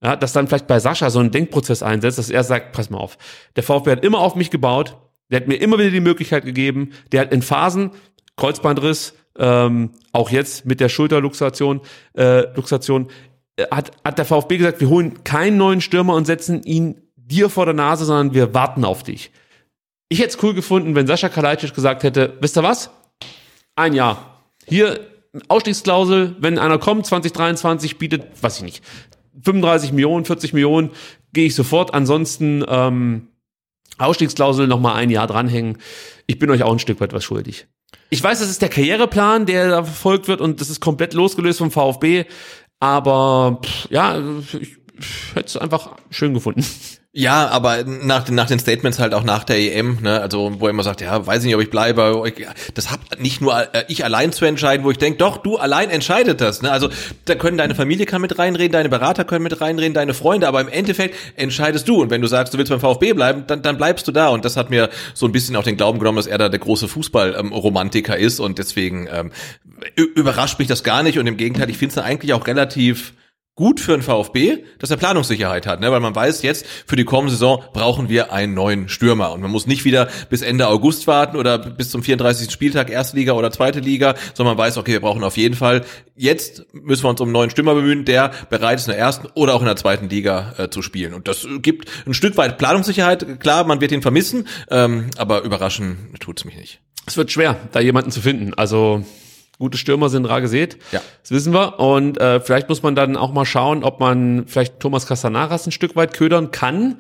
[0.03, 2.97] ja, dass dann vielleicht bei Sascha so ein Denkprozess einsetzt, dass er sagt, pass mal
[2.97, 3.19] auf,
[3.55, 4.97] der VfB hat immer auf mich gebaut,
[5.29, 7.91] der hat mir immer wieder die Möglichkeit gegeben, der hat in Phasen
[8.37, 11.81] Kreuzbandriss, ähm, auch jetzt mit der Schulterluxation,
[12.17, 13.09] äh, Luxation,
[13.57, 17.49] äh, hat, hat der VfB gesagt, wir holen keinen neuen Stürmer und setzen ihn dir
[17.49, 19.31] vor der Nase, sondern wir warten auf dich.
[20.09, 22.91] Ich hätte es cool gefunden, wenn Sascha Kalajdzic gesagt hätte, wisst ihr was?
[23.75, 24.41] Ein Jahr.
[24.67, 24.99] Hier
[25.47, 28.83] Ausstiegsklausel, wenn einer kommt, 2023 bietet, weiß ich nicht,
[29.41, 30.91] 35 Millionen, 40 Millionen,
[31.33, 31.93] gehe ich sofort.
[31.93, 33.27] Ansonsten ähm,
[33.97, 35.77] Ausstiegsklausel noch mal ein Jahr dranhängen.
[36.27, 37.67] Ich bin euch auch ein Stück weit was schuldig.
[38.09, 41.59] Ich weiß, das ist der Karriereplan, der da verfolgt wird und das ist komplett losgelöst
[41.59, 42.25] vom VfB.
[42.79, 46.65] Aber pff, ja, ich, ich hätte es einfach schön gefunden.
[47.17, 50.65] Ja, aber nach den, nach den Statements halt auch nach der EM, ne, also wo
[50.65, 52.21] er immer sagt, ja, weiß nicht, ob ich bleibe,
[52.73, 55.89] das hab nicht nur äh, ich allein zu entscheiden, wo ich denke, doch, du allein
[55.89, 56.69] entscheidet das, ne?
[56.69, 56.89] Also
[57.23, 60.59] da können deine Familie kann mit reinreden, deine Berater können mit reinreden, deine Freunde, aber
[60.59, 62.01] im Endeffekt entscheidest du.
[62.01, 64.27] Und wenn du sagst, du willst beim VfB bleiben, dann, dann bleibst du da.
[64.27, 66.59] Und das hat mir so ein bisschen auch den Glauben genommen, dass er da der
[66.59, 68.41] große Fußballromantiker ähm, ist.
[68.41, 69.31] Und deswegen ähm,
[69.95, 71.17] überrascht mich das gar nicht.
[71.17, 73.13] Und im Gegenteil, ich finde es eigentlich auch relativ
[73.55, 75.89] gut für den VfB, dass er Planungssicherheit hat, ne?
[75.89, 79.49] weil man weiß, jetzt für die kommende Saison brauchen wir einen neuen Stürmer und man
[79.49, 82.51] muss nicht wieder bis Ende August warten oder bis zum 34.
[82.51, 85.85] Spieltag erste Liga oder zweite Liga, sondern man weiß, okay, wir brauchen auf jeden Fall
[86.17, 89.27] jetzt müssen wir uns um einen neuen Stürmer bemühen, der bereit ist in der ersten
[89.35, 92.57] oder auch in der zweiten Liga äh, zu spielen und das gibt ein Stück weit
[92.57, 93.39] Planungssicherheit.
[93.39, 96.81] Klar, man wird ihn vermissen, ähm, aber überraschen tut's mich nicht.
[97.05, 98.53] Es wird schwer, da jemanden zu finden.
[98.55, 99.05] Also
[99.59, 100.77] gute Stürmer sind rar gesät.
[100.91, 101.01] Ja.
[101.21, 101.79] Das wissen wir.
[101.79, 105.71] Und äh, vielleicht muss man dann auch mal schauen, ob man vielleicht Thomas Castanaras ein
[105.71, 106.97] Stück weit ködern kann.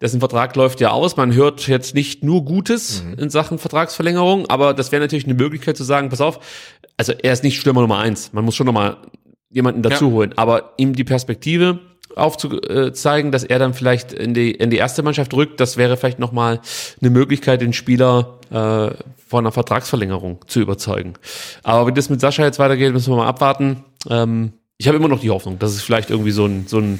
[0.00, 1.16] Dessen Vertrag läuft ja aus.
[1.16, 3.18] Man hört jetzt nicht nur Gutes mhm.
[3.18, 6.40] in Sachen Vertragsverlängerung, aber das wäre natürlich eine Möglichkeit zu sagen, pass auf,
[6.96, 8.32] also er ist nicht Stürmer Nummer eins.
[8.32, 8.96] Man muss schon nochmal
[9.50, 10.10] jemanden dazu ja.
[10.12, 10.32] holen.
[10.36, 11.80] Aber ihm die Perspektive
[12.16, 16.18] aufzuzeigen, dass er dann vielleicht in die, in die erste Mannschaft rückt, das wäre vielleicht
[16.18, 16.60] nochmal
[17.00, 18.90] eine Möglichkeit, den Spieler äh,
[19.30, 21.14] von einer Vertragsverlängerung zu überzeugen.
[21.62, 23.84] Aber wie das mit Sascha jetzt weitergeht, müssen wir mal abwarten.
[24.08, 26.98] Ähm, ich habe immer noch die Hoffnung, dass es vielleicht irgendwie so ein, so ein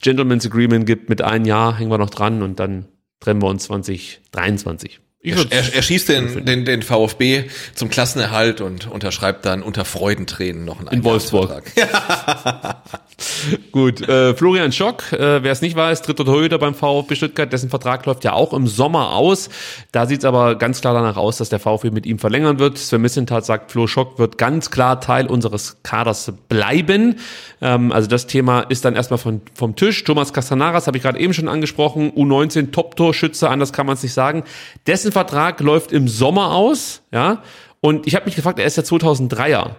[0.00, 2.86] Gentleman's Agreement gibt mit einem Jahr, hängen wir noch dran und dann
[3.18, 5.00] trennen wir uns 2023.
[5.24, 7.44] Er, er, er schießt den, den, den VfB
[7.74, 11.62] zum Klassenerhalt und unterschreibt dann unter Freudentränen noch einen In Wolfsburg.
[13.72, 17.70] Gut, äh, Florian Schock, äh, wer es nicht weiß, dritter Torhüter beim VfB Stuttgart, dessen
[17.70, 19.48] Vertrag läuft ja auch im Sommer aus.
[19.92, 22.78] Da sieht es aber ganz klar danach aus, dass der VfB mit ihm verlängern wird.
[22.78, 27.20] Sven Missentat sagt, Flo Schock wird ganz klar Teil unseres Kaders bleiben.
[27.60, 30.02] Ähm, also das Thema ist dann erstmal von, vom Tisch.
[30.02, 34.14] Thomas Castanaras habe ich gerade eben schon angesprochen, U19 Top-Torschütze, anders kann man es nicht
[34.14, 34.42] sagen.
[34.88, 37.42] Dessen Vertrag läuft im Sommer aus, ja.
[37.80, 39.76] Und ich habe mich gefragt, er ist ja 2003er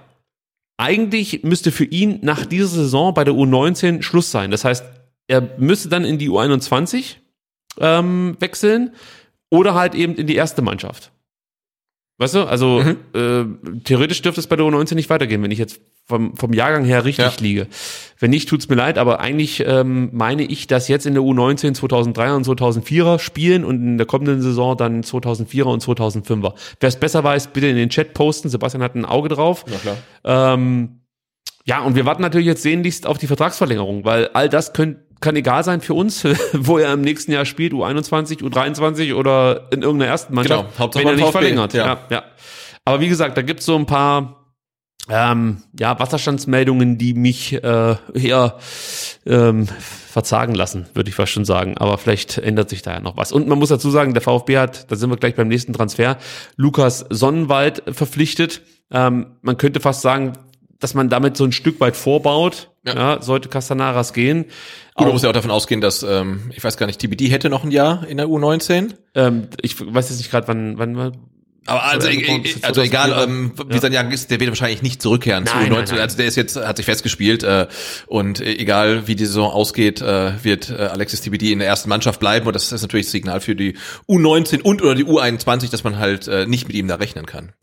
[0.78, 4.52] eigentlich müsste für ihn nach dieser Saison bei der U19 Schluss sein.
[4.52, 4.84] Das heißt,
[5.28, 7.18] er müsste dann in die U21
[7.80, 8.92] ähm, wechseln
[9.50, 11.12] oder halt eben in die erste Mannschaft.
[12.24, 12.80] Weißt du, also
[13.14, 13.44] äh,
[13.84, 17.04] theoretisch dürfte es bei der U19 nicht weitergehen, wenn ich jetzt vom, vom Jahrgang her
[17.04, 17.32] richtig Ja.
[17.42, 17.68] liege.
[18.20, 21.76] Wenn nicht, tut's mir leid, aber eigentlich ähm, meine ich, dass jetzt in der U19
[21.78, 26.54] 2003er und 2004er spielen und in der kommenden Saison dann 2004er und 2005er.
[26.80, 28.48] Wer es besser weiß, bitte in den Chat posten.
[28.48, 29.66] Sebastian hat ein Auge drauf.
[29.70, 29.98] Na klar.
[30.54, 31.02] Ähm,
[31.66, 35.36] ja, und wir warten natürlich jetzt sehnlichst auf die Vertragsverlängerung, weil all das könnt, kann
[35.36, 40.12] egal sein für uns, wo er im nächsten Jahr spielt, U21, U23 oder in irgendeiner
[40.12, 41.74] ersten Mannschaft, Genau, Hauptsache wenn er nicht VfB, verlängert.
[41.74, 41.86] ja.
[41.88, 42.00] Ja.
[42.12, 42.24] Ja,
[42.86, 44.40] Aber wie gesagt, da gibt's so ein paar
[45.10, 48.58] ähm, ja, Wasserstandsmeldungen, die mich äh, eher
[49.26, 51.78] ähm, verzagen lassen, würde ich fast schon sagen.
[51.78, 53.32] Aber vielleicht ändert sich da ja noch was.
[53.32, 56.18] Und man muss dazu sagen, der VfB hat, da sind wir gleich beim nächsten Transfer,
[56.56, 58.62] Lukas Sonnenwald verpflichtet.
[58.92, 60.34] Ähm, man könnte fast sagen,
[60.80, 62.70] dass man damit so ein Stück weit vorbaut.
[62.86, 62.96] Ja.
[62.96, 63.22] Ja.
[63.22, 64.44] sollte Castanaras gehen.
[64.96, 67.50] Gut, man muss ja auch davon ausgehen, dass, ähm, ich weiß gar nicht, TBD hätte
[67.50, 68.94] noch ein Jahr in der U19.
[69.16, 71.18] ähm, ich weiß jetzt nicht gerade, wann, wann, wann
[71.66, 73.24] Aber also, irgendwo e- bis also egal, 2004.
[73.24, 73.80] ähm, wie Ja.
[73.82, 75.76] sein Jahrgang ist, der wird wahrscheinlich nicht zurückkehren zu Nein, U19.
[75.76, 76.00] nein, nein.
[76.00, 77.68] Also der ist jetzt, hat sich festgespielt äh,
[78.08, 81.88] und äh, egal wie die Saison ausgeht, äh, wird äh, Alexis TBD in der ersten
[81.88, 83.78] Mannschaft bleiben und das ist natürlich das Signal für die
[84.10, 87.54] U19 und oder die U21, dass man halt äh, nicht mit ihm da rechnen kann.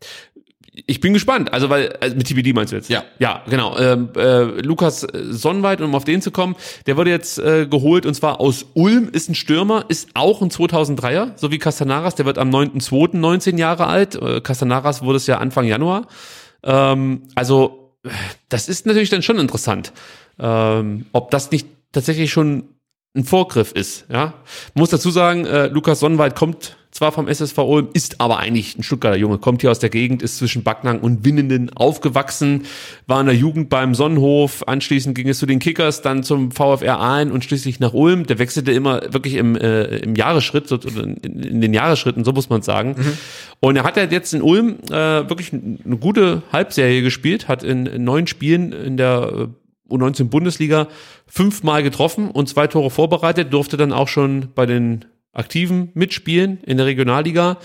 [0.73, 1.51] Ich bin gespannt.
[1.53, 2.89] Also weil also mit TBD meinst du jetzt?
[2.89, 3.03] Ja.
[3.19, 3.77] Ja, genau.
[3.77, 8.13] Ähm, äh, Lukas Sonnenweit, um auf den zu kommen, der wurde jetzt äh, geholt und
[8.13, 12.15] zwar aus Ulm, ist ein Stürmer, ist auch ein 2003er, so wie Castanaras.
[12.15, 13.17] Der wird am 9.2.
[13.17, 14.15] 19 Jahre alt.
[14.15, 16.07] Äh, Castanaras wurde es ja Anfang Januar.
[16.63, 17.81] Ähm, also
[18.49, 19.91] das ist natürlich dann schon interessant,
[20.39, 22.63] ähm, ob das nicht tatsächlich schon
[23.15, 24.05] ein Vorgriff ist.
[24.09, 24.33] Ja,
[24.73, 28.83] muss dazu sagen, äh, Lukas Sonnenwald kommt zwar vom SSV Ulm, ist aber eigentlich ein
[28.83, 32.63] Stuttgarter Junge, kommt hier aus der Gegend, ist zwischen Backnang und Winnenden aufgewachsen,
[33.07, 36.99] war in der Jugend beim Sonnenhof, anschließend ging es zu den Kickers, dann zum VfR
[36.99, 38.25] Aalen und schließlich nach Ulm.
[38.27, 42.49] Der wechselte immer wirklich im, äh, im Jahresschritt, so- in, in den Jahresschritten, so muss
[42.49, 42.95] man sagen.
[43.61, 47.85] Und er hat ja jetzt in Ulm äh, wirklich eine gute Halbserie gespielt, hat in,
[47.85, 49.49] in neun Spielen in der
[49.89, 50.87] äh, U19 Bundesliga
[51.27, 56.77] fünfmal getroffen und zwei Tore vorbereitet, durfte dann auch schon bei den Aktiven mitspielen in
[56.77, 57.57] der Regionalliga.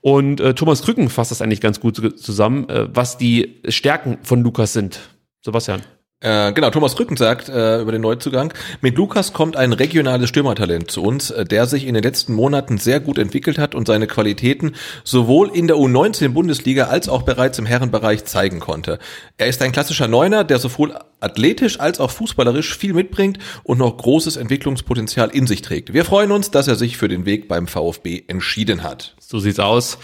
[0.00, 4.18] Und äh, Thomas Krücken fasst das eigentlich ganz gut zu- zusammen, äh, was die Stärken
[4.22, 5.00] von Lukas sind.
[5.42, 5.82] Sebastian.
[6.22, 10.90] Äh, genau, Thomas Rücken sagt äh, über den Neuzugang, mit Lukas kommt ein regionales Stürmertalent
[10.90, 14.06] zu uns, äh, der sich in den letzten Monaten sehr gut entwickelt hat und seine
[14.06, 18.98] Qualitäten sowohl in der U19-Bundesliga als auch bereits im Herrenbereich zeigen konnte.
[19.38, 23.96] Er ist ein klassischer Neuner, der sowohl athletisch als auch fußballerisch viel mitbringt und noch
[23.96, 25.94] großes Entwicklungspotenzial in sich trägt.
[25.94, 29.14] Wir freuen uns, dass er sich für den Weg beim VfB entschieden hat.
[29.20, 29.96] So sieht's aus.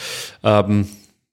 [0.42, 0.86] Ähm,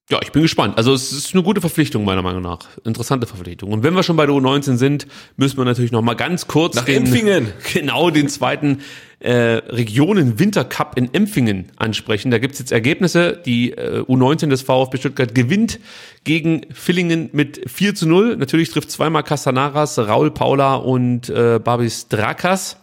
[0.09, 0.77] ja, ich bin gespannt.
[0.77, 2.59] Also es ist eine gute Verpflichtung meiner Meinung nach.
[2.83, 3.71] Interessante Verpflichtung.
[3.71, 5.07] Und wenn wir schon bei der U19 sind,
[5.37, 7.53] müssen wir natürlich noch mal ganz kurz Nach den, Empfingen.
[7.73, 8.79] genau den zweiten
[9.19, 12.31] äh, Regionen Wintercup in Empfingen ansprechen.
[12.31, 13.41] Da gibt's jetzt Ergebnisse.
[13.45, 15.79] Die äh, U19 des VfB Stuttgart gewinnt
[16.25, 18.35] gegen Villingen mit 4 zu 0.
[18.35, 22.82] Natürlich trifft zweimal Castanaras, Raul Paula und äh, Babis Drakas.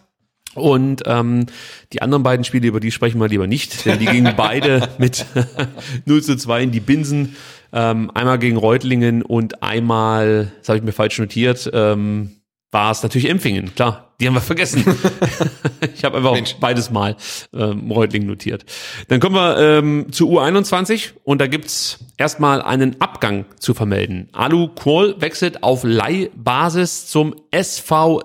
[0.53, 1.45] Und ähm,
[1.93, 5.25] die anderen beiden Spiele, über die sprechen wir lieber nicht, denn die gingen beide mit
[6.05, 7.35] 0 zu 2 in die Binsen.
[7.73, 12.31] Ähm, einmal gegen Reutlingen und einmal, das habe ich mir falsch notiert, ähm,
[12.69, 14.83] war es natürlich Empfingen, klar, die haben wir vergessen.
[15.95, 16.55] ich habe einfach Mensch.
[16.59, 17.17] beides Mal
[17.53, 18.65] ähm, Reutlingen notiert.
[19.09, 24.29] Dann kommen wir ähm, zu U21 und da gibt's erstmal einen Abgang zu vermelden.
[24.31, 28.21] Alu Kohl wechselt auf Leihbasis zum SV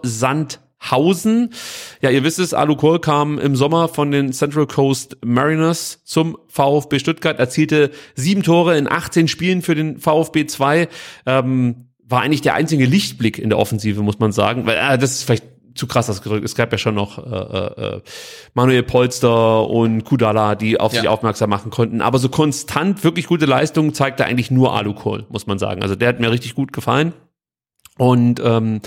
[0.80, 1.50] Sandhausen.
[2.00, 6.36] Ja, ihr wisst es, Alu Kohl kam im Sommer von den Central Coast Mariners zum
[6.48, 10.88] VfB Stuttgart, erzielte sieben Tore in 18 Spielen für den VfB 2.
[11.26, 14.66] Ähm, war eigentlich der einzige Lichtblick in der Offensive, muss man sagen.
[14.66, 16.44] Weil äh, das ist vielleicht zu krass ausgedrückt.
[16.44, 18.00] Es gab ja schon noch äh, äh,
[18.54, 21.00] Manuel Polster und Kudala, die auf Ja.
[21.00, 22.00] sich aufmerksam machen konnten.
[22.00, 25.82] Aber so konstant wirklich gute Leistungen zeigte eigentlich nur Alu Kohl, muss man sagen.
[25.82, 27.12] Also der hat mir richtig gut gefallen.
[27.98, 28.80] Und ähm,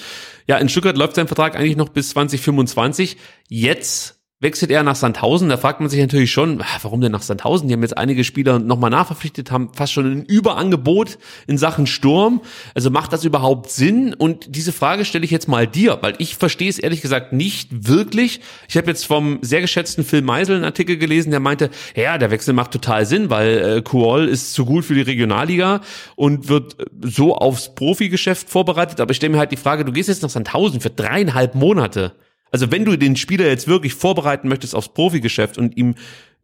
[0.47, 3.17] ja, in Stuttgart läuft sein Vertrag eigentlich noch bis 2025.
[3.47, 5.50] Jetzt wechselt er nach Sandhausen.
[5.50, 7.68] Da fragt man sich natürlich schon, ah, warum denn nach Sandhausen?
[7.68, 12.42] Die haben jetzt einige Spieler nochmal nachverpflichtet, haben fast schon ein Überangebot in Sachen Sturm.
[12.74, 14.14] Also macht das überhaupt Sinn?
[14.14, 17.88] Und diese Frage stelle ich jetzt mal dir, weil ich verstehe es ehrlich gesagt nicht
[17.88, 18.40] wirklich.
[18.69, 22.32] Ich habe jetzt vom sehr geschätzten Phil Meisel einen Artikel gelesen, der meinte, ja, der
[22.32, 25.82] Wechsel macht total Sinn, weil äh, Kuol ist zu gut für die Regionalliga
[26.16, 29.01] und wird so aufs Profigeschäft vorbereitet.
[29.01, 32.14] Aber ich stelle mir halt die Frage, du gehst jetzt nach Sandhausen für dreieinhalb Monate.
[32.52, 35.95] Also wenn du den Spieler jetzt wirklich vorbereiten möchtest aufs Profigeschäft und ihm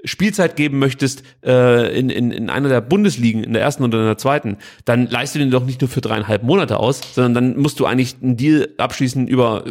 [0.04, 4.06] Spielzeit geben möchtest äh, in, in, in einer der Bundesligen, in der ersten oder in
[4.06, 7.62] der zweiten, dann leistest du den doch nicht nur für dreieinhalb Monate aus, sondern dann
[7.62, 9.64] musst du eigentlich einen Deal abschließen über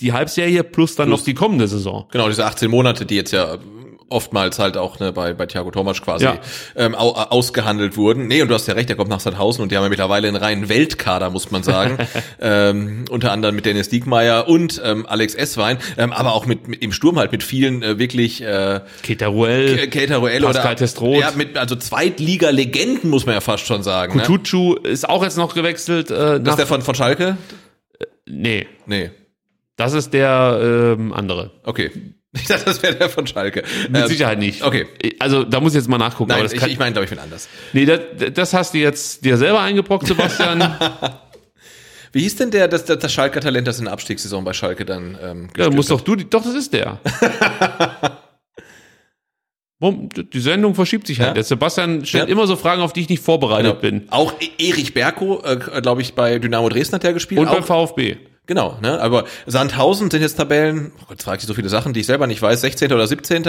[0.00, 2.06] die Halbserie plus dann Plus- noch die kommende Saison.
[2.10, 3.58] Genau, diese 18 Monate, die jetzt ja
[4.14, 6.38] oftmals halt auch ne, bei, bei Thiago Tomasch quasi Ja.
[6.76, 8.26] ähm, au, ausgehandelt wurden.
[8.28, 10.28] Nee, und du hast ja recht, der kommt nach Sandhausen und die haben ja mittlerweile
[10.28, 11.98] einen reinen Weltkader, muss man sagen.
[12.40, 16.82] ähm, unter anderem mit Dennis Diekmeyer und ähm, Alex Esswein, ähm, aber auch mit, mit
[16.82, 21.20] im Sturm halt mit vielen äh, wirklich äh, Keita Ruel, Keita Ruel Pascal oder Testroth.
[21.20, 24.16] ja, mit, also Zweitliga-Legenden, muss man ja fast schon sagen.
[24.16, 24.22] Ne?
[24.22, 26.10] Tuchu ist auch jetzt noch gewechselt.
[26.10, 27.36] Äh, Das ist der von, von Schalke?
[28.26, 29.10] nee, Nee.
[29.76, 31.50] das ist der ähm, andere.
[31.64, 31.90] Okay.
[32.40, 33.62] Ich dachte, das wäre der von Schalke.
[33.88, 34.62] Mit Ähm, Sicherheit nicht.
[34.64, 34.86] Okay.
[35.20, 36.30] Also da muss ich jetzt mal nachgucken.
[36.30, 37.48] Nein, ich, ich meine, glaube ich, bin anders.
[37.72, 38.00] nee, das,
[38.34, 40.60] das hast du jetzt dir selber eingebrockt, Sebastian.
[42.12, 44.84] Wie hieß denn der, das, das, das Schalker Talent, das in der Abstiegssaison bei Schalke
[44.84, 46.98] dann ähm, Ja, muss doch du, die- doch, das ist der.
[50.32, 51.28] Die Sendung verschiebt sich halt.
[51.30, 51.34] Ja.
[51.34, 52.32] Der Sebastian stellt Ja.
[52.32, 53.98] immer so Fragen, auf die ich nicht vorbereitet Genau.
[53.98, 54.08] bin.
[54.10, 57.40] Auch E- Erich Berko, äh, glaube ich, bei Dynamo Dresden hat der gespielt.
[57.42, 58.16] Und auch, beim VfB.
[58.46, 59.00] Genau, ne?
[59.00, 62.26] Aber Sandhausen sind jetzt Tabellen, oh Gott, frage ich so viele Sachen, die ich selber
[62.26, 62.92] nicht weiß, 16.
[62.92, 63.42] oder 17.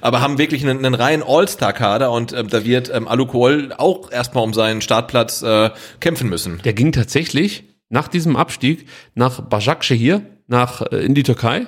[0.00, 4.10] Aber haben wirklich einen, einen reinen All-Star-Kader und ähm, da wird ähm, Alu Kohl auch
[4.10, 5.70] erstmal um seinen Startplatz äh,
[6.00, 6.62] kämpfen müssen.
[6.64, 11.66] Der ging tatsächlich nach diesem Abstieg nach Başakşehir, nach äh, in die Türkei.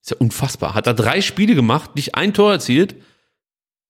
[0.00, 0.74] Ist ja unfassbar.
[0.74, 2.94] Hat da drei Spiele gemacht, nicht ein Tor erzielt.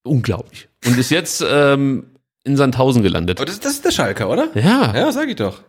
[0.03, 0.69] Unglaublich.
[0.87, 2.07] Und ist jetzt ähm,
[2.43, 3.39] in Sandhausen gelandet.
[3.39, 4.49] Aber das, das ist der Schalker, oder?
[4.55, 5.63] Ja, Ja, sag ich doch.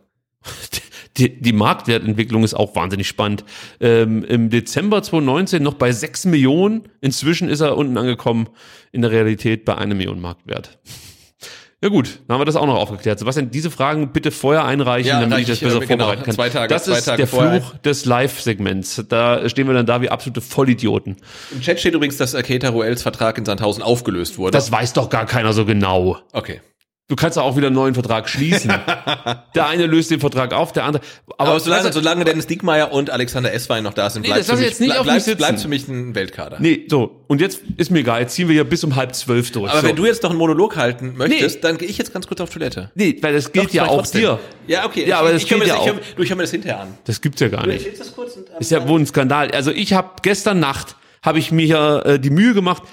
[1.18, 3.44] die, die Marktwertentwicklung ist auch wahnsinnig spannend.
[3.80, 6.84] Ähm, Im Dezember 2019 noch bei 6 Millionen.
[7.02, 8.48] Inzwischen ist er unten angekommen
[8.92, 10.80] in der Realität bei einer Million Marktwert.
[11.84, 13.18] Ja gut, dann haben wir das auch noch aufgeklärt.
[13.18, 16.36] Sebastian, diese Fragen bitte vorher einreichen, Ja, damit ich das besser genau, vorbereiten kann.
[16.36, 17.60] zwei Tage- das zwei ist Tage der vorher.
[17.62, 19.06] Fluch des Live-Segments.
[19.10, 21.18] Da stehen wir dann da wie absolute Vollidioten.
[21.52, 24.52] Im Chat steht übrigens, dass Keita Ruels Vertrag in Sandhausen aufgelöst wurde.
[24.52, 26.20] Das weiß doch gar keiner so genau.
[26.34, 26.62] okay.
[27.12, 28.72] Du kannst ja auch wieder einen neuen Vertrag schließen.
[29.56, 31.04] der eine löst den Vertrag auf, der andere.
[31.38, 34.56] Aber, solange, also- solange Dennis Diekmeyer und Alexander Esswein noch da sind, Nee, bleibt für
[34.56, 36.56] mich, bleib, bleibt, für mich ein Weltkader.
[36.62, 37.22] Nee, so.
[37.28, 38.22] Und jetzt ist mir egal.
[38.22, 39.70] Jetzt ziehen wir hier bis um halb zwölf durch.
[39.70, 39.88] Aber so.
[39.88, 41.62] wenn du jetzt noch einen Monolog halten möchtest, Nee.
[41.64, 42.92] dann gehe ich jetzt ganz kurz auf Toilette.
[42.96, 44.22] Nee, weil das gilt Doch, ja auch trotzdem.
[44.22, 44.40] dir.
[44.68, 45.06] Ja, okay.
[45.06, 46.38] Ja, aber das ich, ich hör mir gilt das, ja ich, hör, du, ich hör
[46.38, 46.98] mir das hinterher an.
[47.04, 47.84] Das gibt's ja gar nicht.
[47.86, 49.52] lese das kurz und, ähm, Ist ja wohl ein Skandal.
[49.52, 52.84] Also ich habe gestern Nacht habe ich mir hier äh, die Mühe gemacht,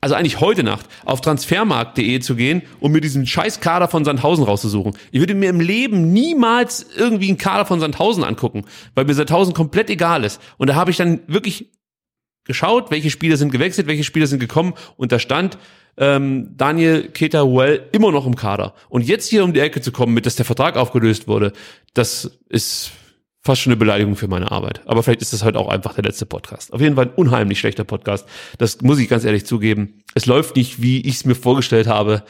[0.00, 4.44] also eigentlich heute Nacht auf transfermarkt.de zu gehen, um mir diesen scheiß Kader von Sandhausen
[4.44, 4.96] rauszusuchen.
[5.10, 9.54] Ich würde mir im Leben niemals irgendwie einen Kader von Sandhausen angucken, weil mir Sandhausen
[9.54, 10.40] komplett egal ist.
[10.56, 11.70] Und da habe ich dann wirklich
[12.44, 15.58] geschaut, welche Spieler sind gewechselt, welche Spieler sind gekommen und da stand
[15.98, 18.74] ähm, Daniel Keita-Huel immer noch im Kader.
[18.88, 21.52] Und jetzt hier um die Ecke zu kommen, mit dass der Vertrag aufgelöst wurde,
[21.92, 22.92] das ist
[23.40, 24.82] fast schon eine Beleidigung für meine Arbeit.
[24.86, 26.72] Aber vielleicht ist das heute auch einfach der letzte Podcast.
[26.72, 28.26] Auf jeden Fall ein unheimlich schlechter Podcast.
[28.58, 30.02] Das muss ich ganz ehrlich zugeben.
[30.14, 32.24] Es läuft nicht, wie ich es mir vorgestellt habe.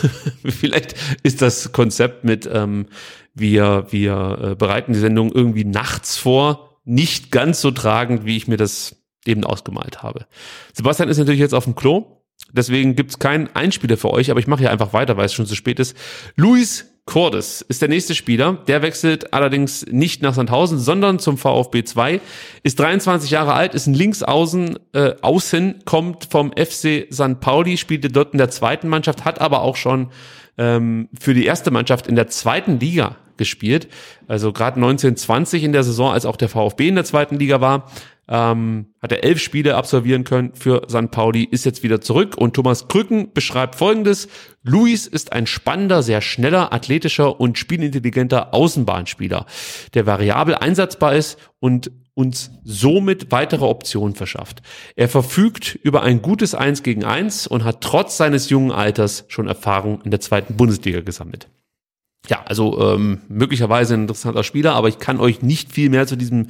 [0.44, 2.86] vielleicht ist das Konzept mit ähm,
[3.34, 8.46] wir, wir äh, bereiten die Sendung irgendwie nachts vor, nicht ganz so tragend, wie ich
[8.46, 10.26] mir das eben ausgemalt habe.
[10.72, 12.22] Sebastian ist natürlich jetzt auf dem Klo.
[12.52, 15.46] Deswegen gibt's keinen Einspieler für euch, aber ich mache hier einfach weiter, weil es schon
[15.46, 15.96] zu spät ist.
[16.36, 18.58] Luis Cordes ist der nächste Spieler.
[18.66, 22.20] Der wechselt allerdings nicht nach Sandhausen, sondern zum VfB 2.
[22.62, 27.40] Ist 23 Jahre alt, ist ein Linksaußen, äh, außen, kommt vom FC St.
[27.40, 30.08] Pauli, spielte dort in der zweiten Mannschaft, hat aber auch schon
[30.56, 33.88] ähm, für die erste Mannschaft in der zweiten Liga gespielt.
[34.26, 37.90] Also gerade 1920 in der Saison, als auch der VfB in der zweiten Liga war,
[38.28, 41.10] ähm, hat er elf Spiele absolvieren können für St.
[41.10, 44.28] Pauli, ist jetzt wieder zurück und Thomas Krücken beschreibt folgendes.
[44.62, 49.46] Luis ist ein spannender, sehr schneller, athletischer und spielintelligenter Außenbahnspieler,
[49.92, 54.62] der variabel einsatzbar ist und uns somit weitere Optionen verschafft.
[54.94, 59.48] Er verfügt über ein gutes Eins gegen Eins und hat trotz seines jungen Alters schon
[59.48, 61.48] Erfahrung in der zweiten Bundesliga gesammelt.
[62.28, 66.16] Ja, also ähm, möglicherweise ein interessanter Spieler, aber ich kann euch nicht viel mehr zu
[66.16, 66.48] diesem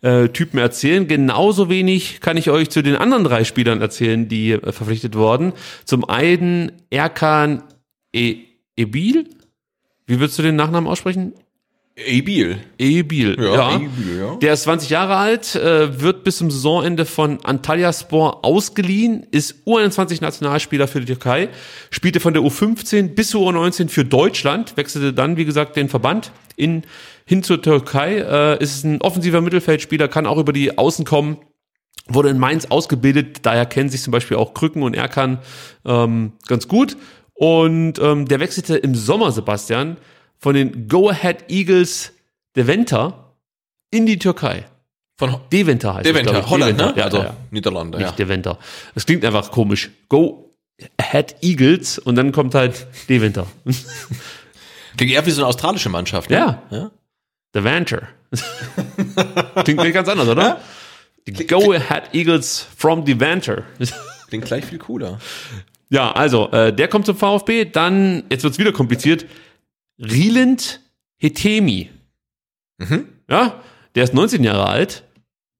[0.00, 1.06] äh, Typen erzählen.
[1.06, 5.52] Genauso wenig kann ich euch zu den anderen drei Spielern erzählen, die äh, verpflichtet wurden.
[5.84, 7.62] Zum einen Erkan
[8.14, 8.36] e
[8.76, 9.28] Ebil.
[10.06, 11.34] Wie würdest du den Nachnamen aussprechen?
[12.06, 12.58] Ebil.
[12.78, 13.76] Ebil, Ja, ja.
[13.76, 14.36] Ebil, ja.
[14.36, 20.88] Der ist 20 Jahre alt, äh, wird bis zum Saisonende von Antalyaspor ausgeliehen, ist U21-Nationalspieler
[20.88, 21.48] für die Türkei,
[21.90, 26.32] spielte von der U15 bis zur U19 für Deutschland, wechselte dann, wie gesagt, den Verband
[26.56, 26.82] in,
[27.24, 31.38] hin zur Türkei, äh, ist ein offensiver Mittelfeldspieler, kann auch über die Außen kommen,
[32.06, 35.38] wurde in Mainz ausgebildet, daher kennen sich zum Beispiel auch Krücken und Erkan
[35.84, 36.96] ähm, ganz gut.
[37.34, 39.96] Und ähm, der wechselte im Sommer, Sebastian,
[40.40, 42.12] von den Go-Ahead Eagles
[42.56, 43.34] Deventer
[43.90, 44.64] in die Türkei.
[45.16, 46.50] Von Deventer heißt es, Deventer, glaub ich.
[46.50, 46.98] Holland, Deventer, ne?
[46.98, 47.36] Ja, also ja, ja.
[47.50, 48.16] Niederlande, Nicht ja.
[48.16, 48.58] Deventer.
[48.94, 49.90] Das klingt einfach komisch.
[50.08, 50.50] Go
[50.96, 53.46] Ahead Eagles und dann kommt halt Deventer.
[54.96, 56.36] Klingt eher wie so eine australische Mannschaft, ne?
[56.36, 56.62] Ja.
[56.70, 56.90] ja?
[57.54, 58.08] Deventer.
[59.64, 60.60] klingt ganz anders, oder?
[61.26, 63.64] Die Go Ahead Eagles from Deventer.
[64.28, 65.18] Klingt gleich viel cooler.
[65.90, 69.26] Ja, also, äh, der kommt zum VfB, dann, jetzt wird's wieder kompliziert,
[70.00, 70.80] Rieland
[71.18, 71.90] Hetemi.
[72.78, 73.06] Mhm.
[73.28, 73.60] Ja,
[73.94, 75.04] der ist 19 Jahre alt,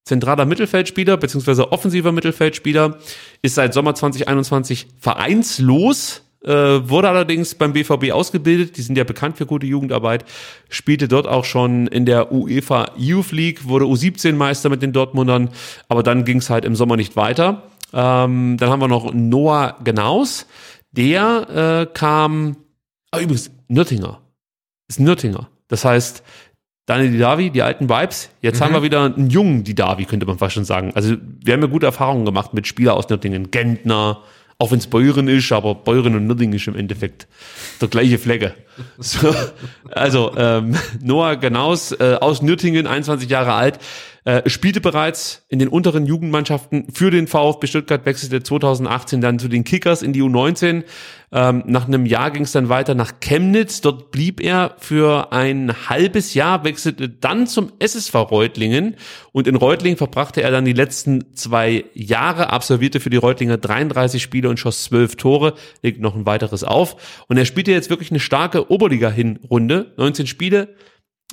[0.04, 2.98] zentraler Mittelfeldspieler, beziehungsweise offensiver Mittelfeldspieler,
[3.42, 9.36] ist seit Sommer 2021 vereinslos, äh, wurde allerdings beim BVB ausgebildet, die sind ja bekannt
[9.36, 10.24] für gute Jugendarbeit,
[10.70, 15.50] spielte dort auch schon in der UEFA Youth League, wurde U17-Meister mit den Dortmundern,
[15.88, 17.64] aber dann ging's halt im Sommer nicht weiter.
[17.92, 20.46] Ähm, dann haben wir noch Noah Genaus,
[20.92, 22.56] der äh, kam,
[23.10, 24.20] ah, übrigens, Nürtinger,
[24.90, 25.48] ist Nürtinger.
[25.68, 26.22] Das heißt,
[26.86, 28.30] Daniel Didavi, die alten Vibes.
[28.42, 30.90] Jetzt haben wir wieder einen jungen Didavi, könnte man fast schon sagen.
[30.94, 33.52] Also wir haben ja gute Erfahrungen gemacht mit Spielern aus Nürtingen.
[33.52, 34.22] Gentner,
[34.58, 37.28] auch wenn es Beuren ist, aber Beuren und Nürtingen ist im Endeffekt
[37.80, 38.54] der gleiche Flecke.
[38.98, 39.34] So,
[39.90, 43.78] also ähm, Noah Genaus äh, aus Nürtingen, 21 Jahre alt,
[44.24, 49.48] äh, spielte bereits in den unteren Jugendmannschaften für den VfB Stuttgart, wechselte 2018 dann zu
[49.48, 50.84] den Kickers in die U19.
[51.32, 53.80] Ähm, nach einem Jahr ging es dann weiter nach Chemnitz.
[53.80, 58.96] Dort blieb er für ein halbes Jahr, wechselte dann zum SSV Reutlingen
[59.32, 64.22] und in Reutlingen verbrachte er dann die letzten zwei Jahre, absolvierte für die Reutlinger 33
[64.22, 67.24] Spiele und schoss 12 Tore, legt noch ein weiteres auf.
[67.28, 70.74] Und er spielte jetzt wirklich eine starke Oberliga-Hinrunde, 19 Spiele,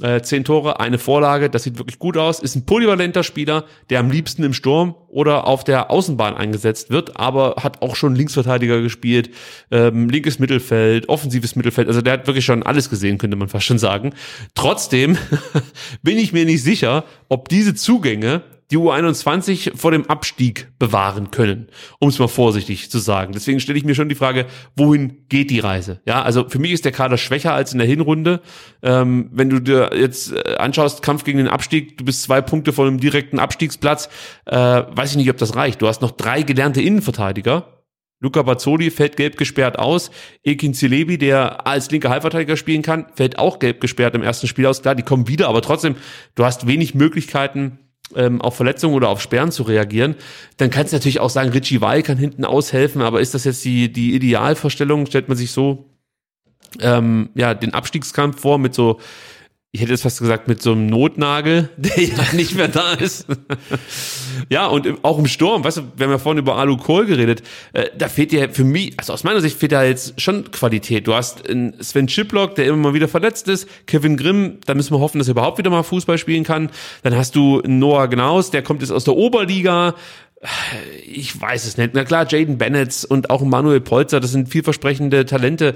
[0.02, 2.40] äh, zehn Tore, eine Vorlage, das sieht wirklich gut aus.
[2.40, 7.18] Ist ein polyvalenter Spieler, der am liebsten im Sturm oder auf der Außenbahn eingesetzt wird,
[7.18, 9.32] aber hat auch schon Linksverteidiger gespielt,
[9.72, 11.88] ähm, linkes Mittelfeld, offensives Mittelfeld.
[11.88, 14.14] Also der hat wirklich schon alles gesehen, könnte man fast schon sagen.
[14.54, 15.18] Trotzdem
[16.04, 21.68] bin ich mir nicht sicher, ob diese Zugänge die U21 vor dem Abstieg bewahren können,
[22.00, 23.32] um es mal vorsichtig zu sagen.
[23.34, 26.02] Deswegen stelle ich mir schon die Frage, wohin geht die Reise?
[26.06, 28.42] Ja, also für mich ist der Kader schwächer als in der Hinrunde.
[28.84, 32.74] Ähm, wenn du dir jetzt äh, anschaust, Kampf gegen den Abstieg, du bist zwei Punkte
[32.74, 34.10] vor einem direkten Abstiegsplatz,
[34.46, 35.82] äh, weiß ich nicht, ob das reicht.
[35.82, 37.74] Du hast noch drei gelernte Innenverteidiger.
[38.20, 40.10] Luca Bazzoli fällt gelb gesperrt aus.
[40.44, 44.66] Ekin Zilebi, der als linker Halbverteidiger spielen kann, fällt auch gelb gesperrt im ersten Spiel
[44.66, 44.82] aus.
[44.82, 45.96] Klar, die kommen wieder, aber trotzdem,
[46.34, 47.80] du hast wenig Möglichkeiten,
[48.16, 50.16] ähm, auf Verletzungen oder auf Sperren zu reagieren,
[50.58, 53.64] dann kannst du natürlich auch sagen, Richie Weil kann hinten aushelfen, aber ist das jetzt
[53.66, 55.06] die, die Idealvorstellung?
[55.06, 55.86] Stellt man sich so
[56.80, 59.00] ähm, ja, den Abstiegskampf vor mit so,
[59.78, 63.28] ich hätte jetzt fast gesagt, mit so einem Notnagel, der ja nicht mehr da ist.
[64.50, 67.44] ja, und auch im Sturm, weißt du, wir haben ja vorhin über Alu Kohl geredet,
[67.74, 71.06] äh, da fehlt dir für mich, also aus meiner Sicht fehlt da jetzt schon Qualität.
[71.06, 74.96] Du hast einen Sven Schiplock, der immer mal wieder verletzt ist, Kevin Grimm, da müssen
[74.96, 76.72] wir hoffen, dass er überhaupt wieder mal Fußball spielen kann.
[77.04, 79.94] Dann hast du Noah Gnaus, der kommt jetzt aus der Oberliga,
[81.06, 81.92] ich weiß es nicht.
[81.94, 85.76] Na klar, Jaden Bennett und auch Manuel Polzer, das sind vielversprechende Talente.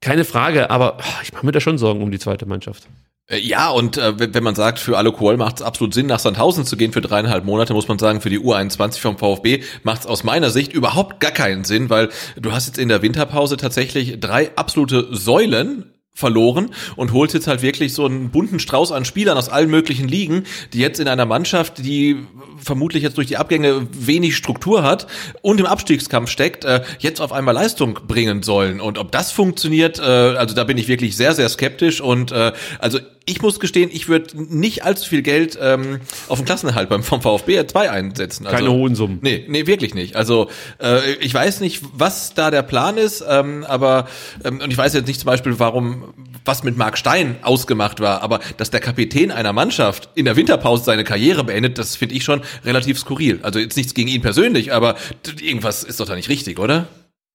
[0.00, 2.86] Keine Frage, aber ich mache mir da schon Sorgen um die zweite Mannschaft.
[3.28, 6.18] Äh, Ja, und äh, wenn man sagt, für alle Kohl macht es absolut Sinn, nach
[6.18, 10.00] Sandhausen zu gehen für dreieinhalb Monate, muss man sagen, für die U21 vom VfB macht
[10.02, 13.56] es aus meiner Sicht überhaupt gar keinen Sinn, weil du hast jetzt in der Winterpause
[13.56, 19.04] tatsächlich drei absolute Säulen verloren und holst jetzt halt wirklich so einen bunten Strauß an
[19.04, 22.18] Spielern aus allen möglichen Ligen, die jetzt in einer Mannschaft, die
[22.56, 25.08] vermutlich jetzt durch die Abgänge wenig Struktur hat
[25.42, 28.80] und im Abstiegskampf steckt, äh, jetzt auf einmal Leistung bringen sollen.
[28.80, 32.52] Und ob das funktioniert, äh, also da bin ich wirklich sehr, sehr skeptisch und äh,
[32.78, 37.02] also ich muss gestehen, ich würde nicht allzu viel Geld ähm, auf den Klassenerhalt beim
[37.02, 38.46] vom VfB 2 einsetzen.
[38.46, 39.18] Also, Keine hohen Summen.
[39.22, 40.14] Nee, nee, wirklich nicht.
[40.14, 44.08] Also äh, ich weiß nicht, was da der Plan ist, ähm, aber
[44.44, 46.03] ähm, und ich weiß jetzt nicht zum Beispiel, warum
[46.44, 50.84] was mit Marc Stein ausgemacht war, aber dass der Kapitän einer Mannschaft in der Winterpause
[50.84, 53.40] seine Karriere beendet, das finde ich schon relativ skurril.
[53.42, 54.96] Also jetzt nichts gegen ihn persönlich, aber
[55.40, 56.88] irgendwas ist doch da nicht richtig, oder?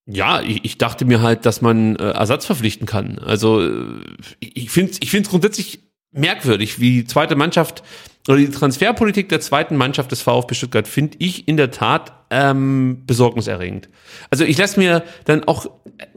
[0.05, 3.19] Ja, ich, ich dachte mir halt, dass man äh, Ersatz verpflichten kann.
[3.19, 4.01] Also äh,
[4.39, 5.79] ich finde ich finde es grundsätzlich
[6.11, 7.83] merkwürdig, wie die zweite Mannschaft
[8.27, 13.03] oder die Transferpolitik der zweiten Mannschaft des VfB Stuttgart finde ich in der Tat ähm,
[13.07, 13.89] besorgniserregend.
[14.29, 15.67] Also ich lasse mir dann auch,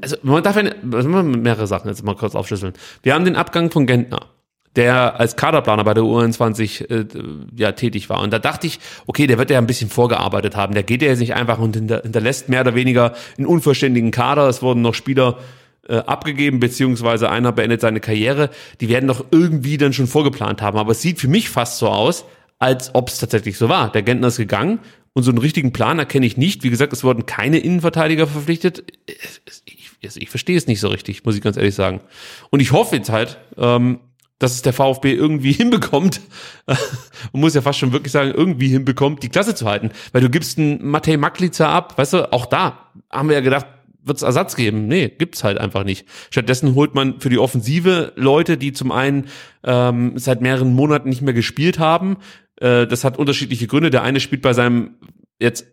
[0.01, 2.75] also man darf ja, also mehrere Sachen jetzt mal kurz aufschlüsseln.
[3.03, 4.27] Wir haben den Abgang von Gentner.
[4.77, 7.07] der als Kaderplaner bei der U21 äh,
[7.55, 8.21] ja tätig war.
[8.21, 10.75] Und da dachte ich, okay, der wird ja ein bisschen vorgearbeitet haben.
[10.75, 14.49] Der geht ja jetzt nicht einfach und hinter, hinterlässt mehr oder weniger einen unvollständigen Kader.
[14.49, 15.39] Es wurden noch Spieler
[15.93, 18.49] äh, abgegeben, beziehungsweise einer beendet seine Karriere.
[18.81, 20.79] Die werden doch irgendwie dann schon vorgeplant haben.
[20.79, 22.25] Aber es sieht für mich fast so aus,
[22.59, 23.93] als ob es tatsächlich so war.
[23.93, 24.79] Der Gentner ist gegangen
[25.13, 26.63] und so einen richtigen Plan erkenne ich nicht.
[26.63, 28.85] Wie gesagt, es wurden keine Innenverteidiger verpflichtet.
[29.05, 32.01] Ich, ich, ich verstehe es nicht so richtig, muss ich ganz ehrlich sagen.
[32.49, 34.01] Und ich hoffe jetzt halt, ähm,
[34.39, 36.23] dass es der VfB irgendwie hinbekommt,
[36.67, 39.91] man muss ja fast schon wirklich sagen, irgendwie hinbekommt, die Klasse zu halten.
[40.13, 43.67] Weil du gibst einen Matej Maklica ab, weißt du, auch da haben wir ja gedacht,
[44.05, 44.87] wird es Ersatz geben?
[44.89, 46.07] Nee, gibt's halt einfach nicht.
[46.31, 49.29] Stattdessen holt man für die Offensive Leute, die zum einen
[49.65, 52.17] ähm, seit mehreren Monaten nicht mehr gespielt haben.
[52.57, 53.91] Äh, das hat unterschiedliche Gründe.
[53.91, 54.97] Der eine spielt bei seinem
[55.41, 55.67] jetzt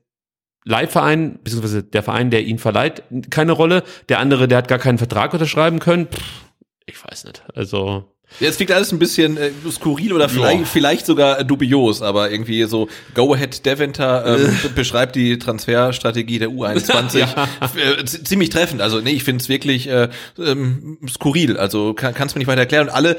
[0.66, 3.84] Leihverein, beziehungsweise der Verein, der ihn verleiht, keine Rolle.
[4.10, 6.08] Der andere, der hat gar keinen Vertrag unterschreiben können.
[6.08, 6.52] Pff,
[6.86, 7.44] ich weiß nicht.
[7.56, 12.64] Also Jetzt klingt alles ein bisschen äh, skurril oder vielleicht, vielleicht sogar dubios, aber irgendwie
[12.64, 17.48] so Go Ahead Deventer ähm, beschreibt die Transferstrategie der U21 ja.
[17.62, 18.82] äh, ziemlich treffend.
[18.82, 21.58] Also nee, ich finde es wirklich äh, ähm, skurril.
[21.58, 22.88] Also kann es mir nicht weiter erklären.
[22.88, 23.18] Und alle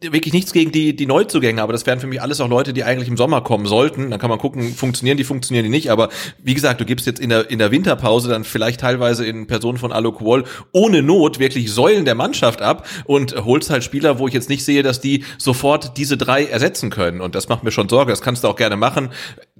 [0.00, 2.84] wirklich nichts gegen die die Neuzugänge, aber das wären für mich alles auch Leute, die
[2.84, 4.10] eigentlich im Sommer kommen sollten.
[4.10, 5.90] Dann kann man gucken, funktionieren die, funktionieren die nicht.
[5.90, 6.08] Aber
[6.42, 9.76] wie gesagt, du gibst jetzt in der in der Winterpause dann vielleicht teilweise in Person
[9.76, 14.28] von Alok Wall ohne Not wirklich Säulen der Mannschaft ab und holst halt Spieler, wo
[14.28, 17.20] ich jetzt nicht sehe, dass die sofort diese drei ersetzen können.
[17.20, 18.12] Und das macht mir schon Sorge.
[18.12, 19.10] Das kannst du auch gerne machen.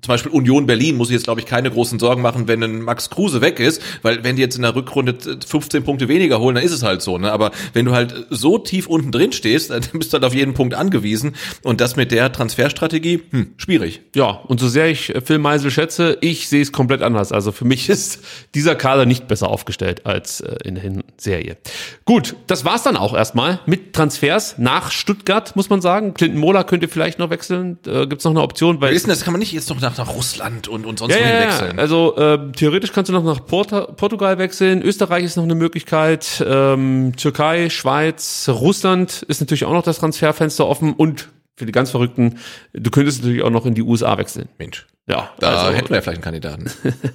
[0.02, 2.82] Zum Beispiel Union Berlin muss ich jetzt, glaube ich, keine großen Sorgen machen, wenn ein
[2.82, 6.54] Max Kruse weg ist, weil wenn die jetzt in der Rückrunde 15 Punkte weniger holen,
[6.54, 7.18] dann ist es halt so.
[7.18, 7.30] Ne?
[7.30, 10.54] Aber wenn du halt so tief unten drin stehst, dann bist du halt auf jeden
[10.54, 11.34] Punkt angewiesen.
[11.62, 14.00] Und das mit der Transferstrategie, hm, schwierig.
[14.14, 17.32] Ja, und so sehr ich Phil Meisel schätze, ich sehe es komplett anders.
[17.32, 18.20] Also für mich ist
[18.54, 21.56] dieser Kader nicht besser aufgestellt als äh, in der Serie.
[22.04, 26.14] Gut, das war's dann auch erstmal mit Transfers nach Stuttgart, muss man sagen.
[26.14, 27.78] Clinton Mola könnte vielleicht noch wechseln.
[27.86, 28.80] Äh, Gibt es noch eine Option?
[28.80, 31.14] Weil, Wissen, das kann man nicht jetzt noch nach nach, nach Russland und, und sonst
[31.14, 31.78] ja, wohin ja, wechseln.
[31.78, 36.44] Also äh, theoretisch kannst du noch nach Porta Portugal wechseln, Österreich ist noch eine Möglichkeit,
[36.46, 41.90] ähm, Türkei, Schweiz, Russland ist natürlich auch noch das Transferfenster offen und für die ganz
[41.90, 42.38] Verrückten,
[42.72, 44.48] du könntest natürlich auch noch in die USA wechseln.
[44.58, 44.86] Mensch.
[45.06, 46.70] Ja, da also, hätten wir vielleicht einen Kandidaten.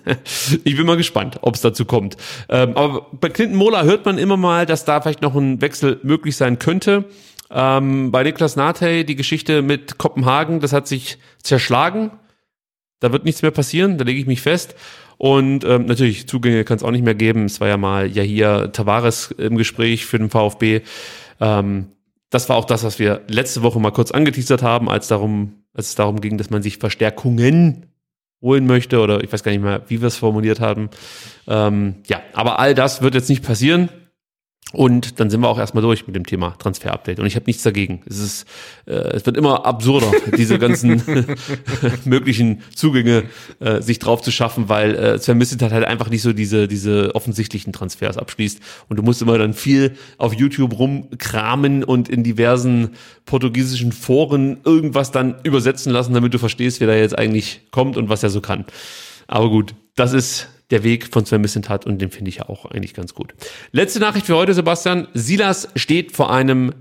[0.63, 2.17] ich bin mal gespannt, ob es dazu kommt.
[2.49, 5.99] Ähm, aber bei Clinton Mola hört man immer mal, dass da vielleicht noch ein Wechsel
[6.03, 7.05] möglich sein könnte.
[7.49, 12.11] Ähm, bei Niklas Nate, die Geschichte mit Kopenhagen, das hat sich zerschlagen.
[12.99, 14.75] Da wird nichts mehr passieren, da lege ich mich fest.
[15.17, 17.45] Und ähm, natürlich, Zugänge kann es auch nicht mehr geben.
[17.45, 20.81] Es war ja mal ja hier Tavares im Gespräch für den VfB.
[21.39, 21.87] Ähm,
[22.29, 25.89] das war auch das, was wir letzte Woche mal kurz angeteasert haben, als darum, als
[25.89, 27.85] es darum ging, dass man sich Verstärkungen
[28.41, 30.89] holen möchte oder ich weiß gar nicht mehr, wie wir es formuliert haben.
[31.47, 33.89] Ähm, ja, aber all das wird jetzt nicht passieren.
[34.73, 37.19] Und dann sind wir auch erstmal durch mit dem Thema Transfer-Update.
[37.19, 38.01] Und ich habe nichts dagegen.
[38.07, 38.47] Es ist,
[38.87, 41.01] äh, es wird immer absurder, diese ganzen
[42.05, 43.23] möglichen Zugänge
[43.59, 47.13] äh, sich drauf zu schaffen, weil äh, Sven Missit halt einfach nicht so diese, diese
[47.13, 48.59] offensichtlichen Transfers abschließt.
[48.89, 52.95] Und du musst immer dann viel auf YouTube rumkramen und in diversen
[53.25, 58.09] portugiesischen Foren irgendwas dann übersetzen lassen, damit du verstehst, wer da jetzt eigentlich kommt und
[58.09, 58.65] was er so kann.
[59.27, 62.65] Aber gut, das ist der Weg von Sven Missentat und den finde ich ja auch
[62.65, 63.33] eigentlich ganz gut.
[63.71, 65.07] Letzte Nachricht für heute, Sebastian.
[65.13, 66.73] Silas steht vor einem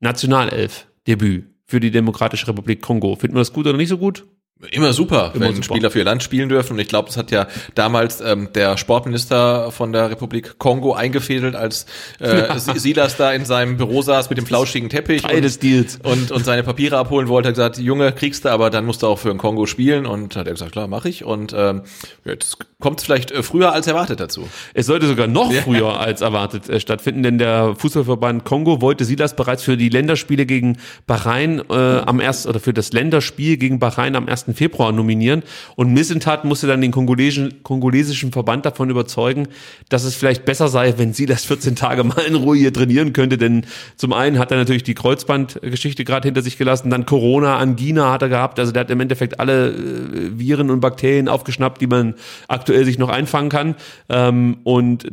[0.00, 3.14] Nationalelf-Debüt für die Demokratische Republik Kongo.
[3.16, 4.26] Finden wir das gut oder nicht so gut?
[4.72, 5.66] Immer super, Immer wenn super.
[5.66, 6.72] Spieler für ihr Land spielen dürfen.
[6.72, 7.46] Und ich glaube, das hat ja
[7.76, 11.86] damals ähm, der Sportminister von der Republik Kongo eingefädelt, als
[12.18, 16.00] äh, Silas da in seinem Büro saß mit dem flauschigen Teppich Teil des Deals.
[16.02, 17.48] Und, und seine Papiere abholen wollte.
[17.48, 20.06] Er hat gesagt, Junge, kriegst du, aber dann musst du auch für den Kongo spielen.
[20.06, 21.24] Und hat er gesagt, klar, mache ich.
[21.24, 21.82] Und ähm,
[22.24, 24.48] jetzt kommt es vielleicht äh, früher als erwartet dazu.
[24.74, 29.34] Es sollte sogar noch früher als erwartet äh, stattfinden, denn der Fußballverband Kongo wollte Silas
[29.34, 34.16] bereits für die Länderspiele gegen Bahrain äh, am ersten oder für das Länderspiel gegen Bahrain
[34.16, 34.56] am 1.
[34.56, 35.42] Februar nominieren.
[35.76, 39.48] Und Missentat musste dann den kongolesischen, kongolesischen Verband davon überzeugen,
[39.88, 43.12] dass es vielleicht besser sei, wenn sie das 14 Tage mal in Ruhe hier trainieren
[43.12, 43.38] könnte.
[43.38, 48.12] Denn zum einen hat er natürlich die Kreuzbandgeschichte gerade hinter sich gelassen, dann Corona, Angina
[48.12, 48.58] hat er gehabt.
[48.58, 52.14] Also der hat im Endeffekt alle äh, Viren und Bakterien aufgeschnappt, die man
[52.48, 53.74] aktuell sich noch einfangen kann.
[54.08, 55.06] Ähm, und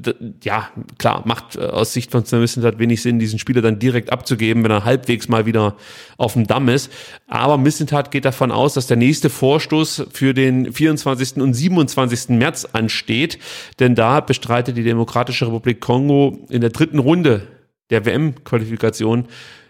[0.44, 4.12] ja, klar, macht äh, aus Sicht von Sven Missentat wenig Sinn, diesen Spieler dann direkt
[4.12, 5.76] abzugeben, wenn er halbwegs mal wieder
[6.18, 6.92] auf dem Damm ist.
[7.28, 11.38] Aber Missentat geht davon aus, dass der nächste Vorstoß für den 24.
[11.38, 12.30] und 27.
[12.30, 13.40] März ansteht,
[13.80, 17.48] denn da bestreitet die Demokratische Republik Kongo in der dritten Runde
[17.90, 19.28] der WM-Qualifikation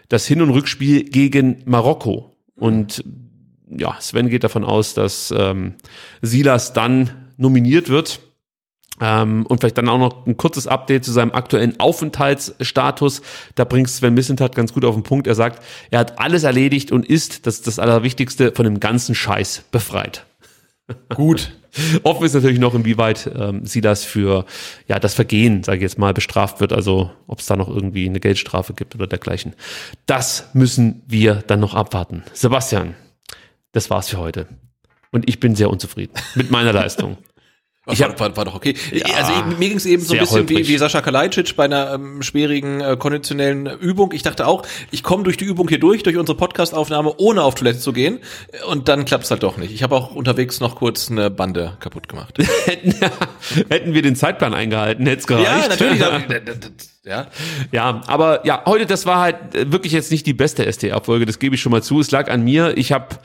[0.08, 2.36] das Hin- und Rückspiel gegen Marokko.
[2.54, 3.04] Und
[3.68, 5.74] ja, Sven geht davon aus, dass ähm,
[6.22, 8.20] Silas dann nominiert wird.
[9.00, 13.22] Ähm, und vielleicht dann auch noch ein kurzes Update zu seinem aktuellen Aufenthaltsstatus.
[13.54, 15.26] Da bringt Sven Missentat ganz gut auf den Punkt.
[15.26, 19.14] Er sagt, er hat alles erledigt und ist, das ist das Allerwichtigste, von dem ganzen
[19.14, 20.24] Scheiß befreit.
[21.14, 21.52] Gut.
[22.04, 24.46] Offen ist natürlich noch, inwieweit ähm, Silas für
[24.86, 26.72] ja das Vergehen, sage ich jetzt mal, bestraft wird.
[26.72, 29.54] Also ob es da noch irgendwie eine Geldstrafe gibt oder dergleichen.
[30.06, 32.22] Das müssen wir dann noch abwarten.
[32.32, 32.94] Sebastian,
[33.72, 34.46] das war's für heute.
[35.12, 37.18] Und ich bin sehr unzufrieden mit meiner Leistung.
[37.88, 38.74] Ich hab, war, war, doch okay.
[39.16, 42.20] also mir ging es eben so ein bisschen wie, wie Sascha Kalajdzic bei einer ähm,
[42.20, 44.10] schwierigen äh, konditionellen Übung.
[44.12, 47.54] Ich dachte auch, ich komme durch die Übung hier durch, durch unsere Podcastaufnahme, ohne auf
[47.54, 48.18] Toilette zu gehen.
[48.68, 49.72] Und dann klappt's halt doch nicht.
[49.72, 52.36] Ich habe auch unterwegs noch kurz eine Bande kaputt gemacht.
[53.68, 55.46] Hätten wir den Zeitplan eingehalten, hätte es gereicht.
[55.46, 56.00] Ja, natürlich.
[57.04, 57.26] ja.
[57.70, 59.36] ja, aber ja, heute, das war halt
[59.70, 62.00] wirklich jetzt nicht die beste STA-Folge, das gebe ich schon mal zu.
[62.00, 62.76] Es lag an mir.
[62.76, 63.18] Ich habe äh,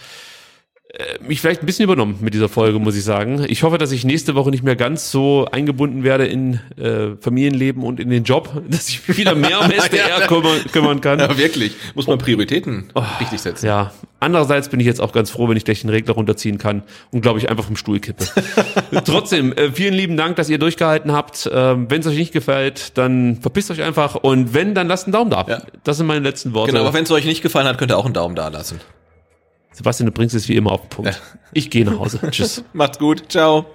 [1.26, 3.46] mich vielleicht ein bisschen übernommen mit dieser Folge, muss ich sagen.
[3.48, 7.84] Ich hoffe, dass ich nächste Woche nicht mehr ganz so eingebunden werde in äh, Familienleben
[7.84, 11.20] und in den Job, dass ich mich wieder mehr um SDR kümmern, kümmern kann.
[11.20, 11.74] Ja, wirklich.
[11.96, 13.66] Muss man Prioritäten oh, richtig setzen.
[13.66, 13.92] Ja.
[14.20, 17.22] Andererseits bin ich jetzt auch ganz froh, wenn ich gleich den Regler runterziehen kann und
[17.22, 18.26] glaube ich einfach vom Stuhl kippe.
[19.06, 21.50] Trotzdem, äh, vielen lieben Dank, dass ihr durchgehalten habt.
[21.52, 25.14] Ähm, wenn es euch nicht gefällt, dann verpisst euch einfach und wenn, dann lasst einen
[25.14, 25.46] Daumen da.
[25.48, 25.62] Ja.
[25.84, 26.72] Das sind meine letzten Worte.
[26.72, 28.80] Genau, aber wenn es euch nicht gefallen hat, könnt ihr auch einen Daumen da lassen.
[29.82, 31.22] Sebastian, du bringst es wie immer auf den Punkt.
[31.54, 32.18] Ich gehe nach Hause.
[32.32, 32.64] Tschüss.
[32.72, 33.26] Macht's gut.
[33.28, 33.66] Ciao.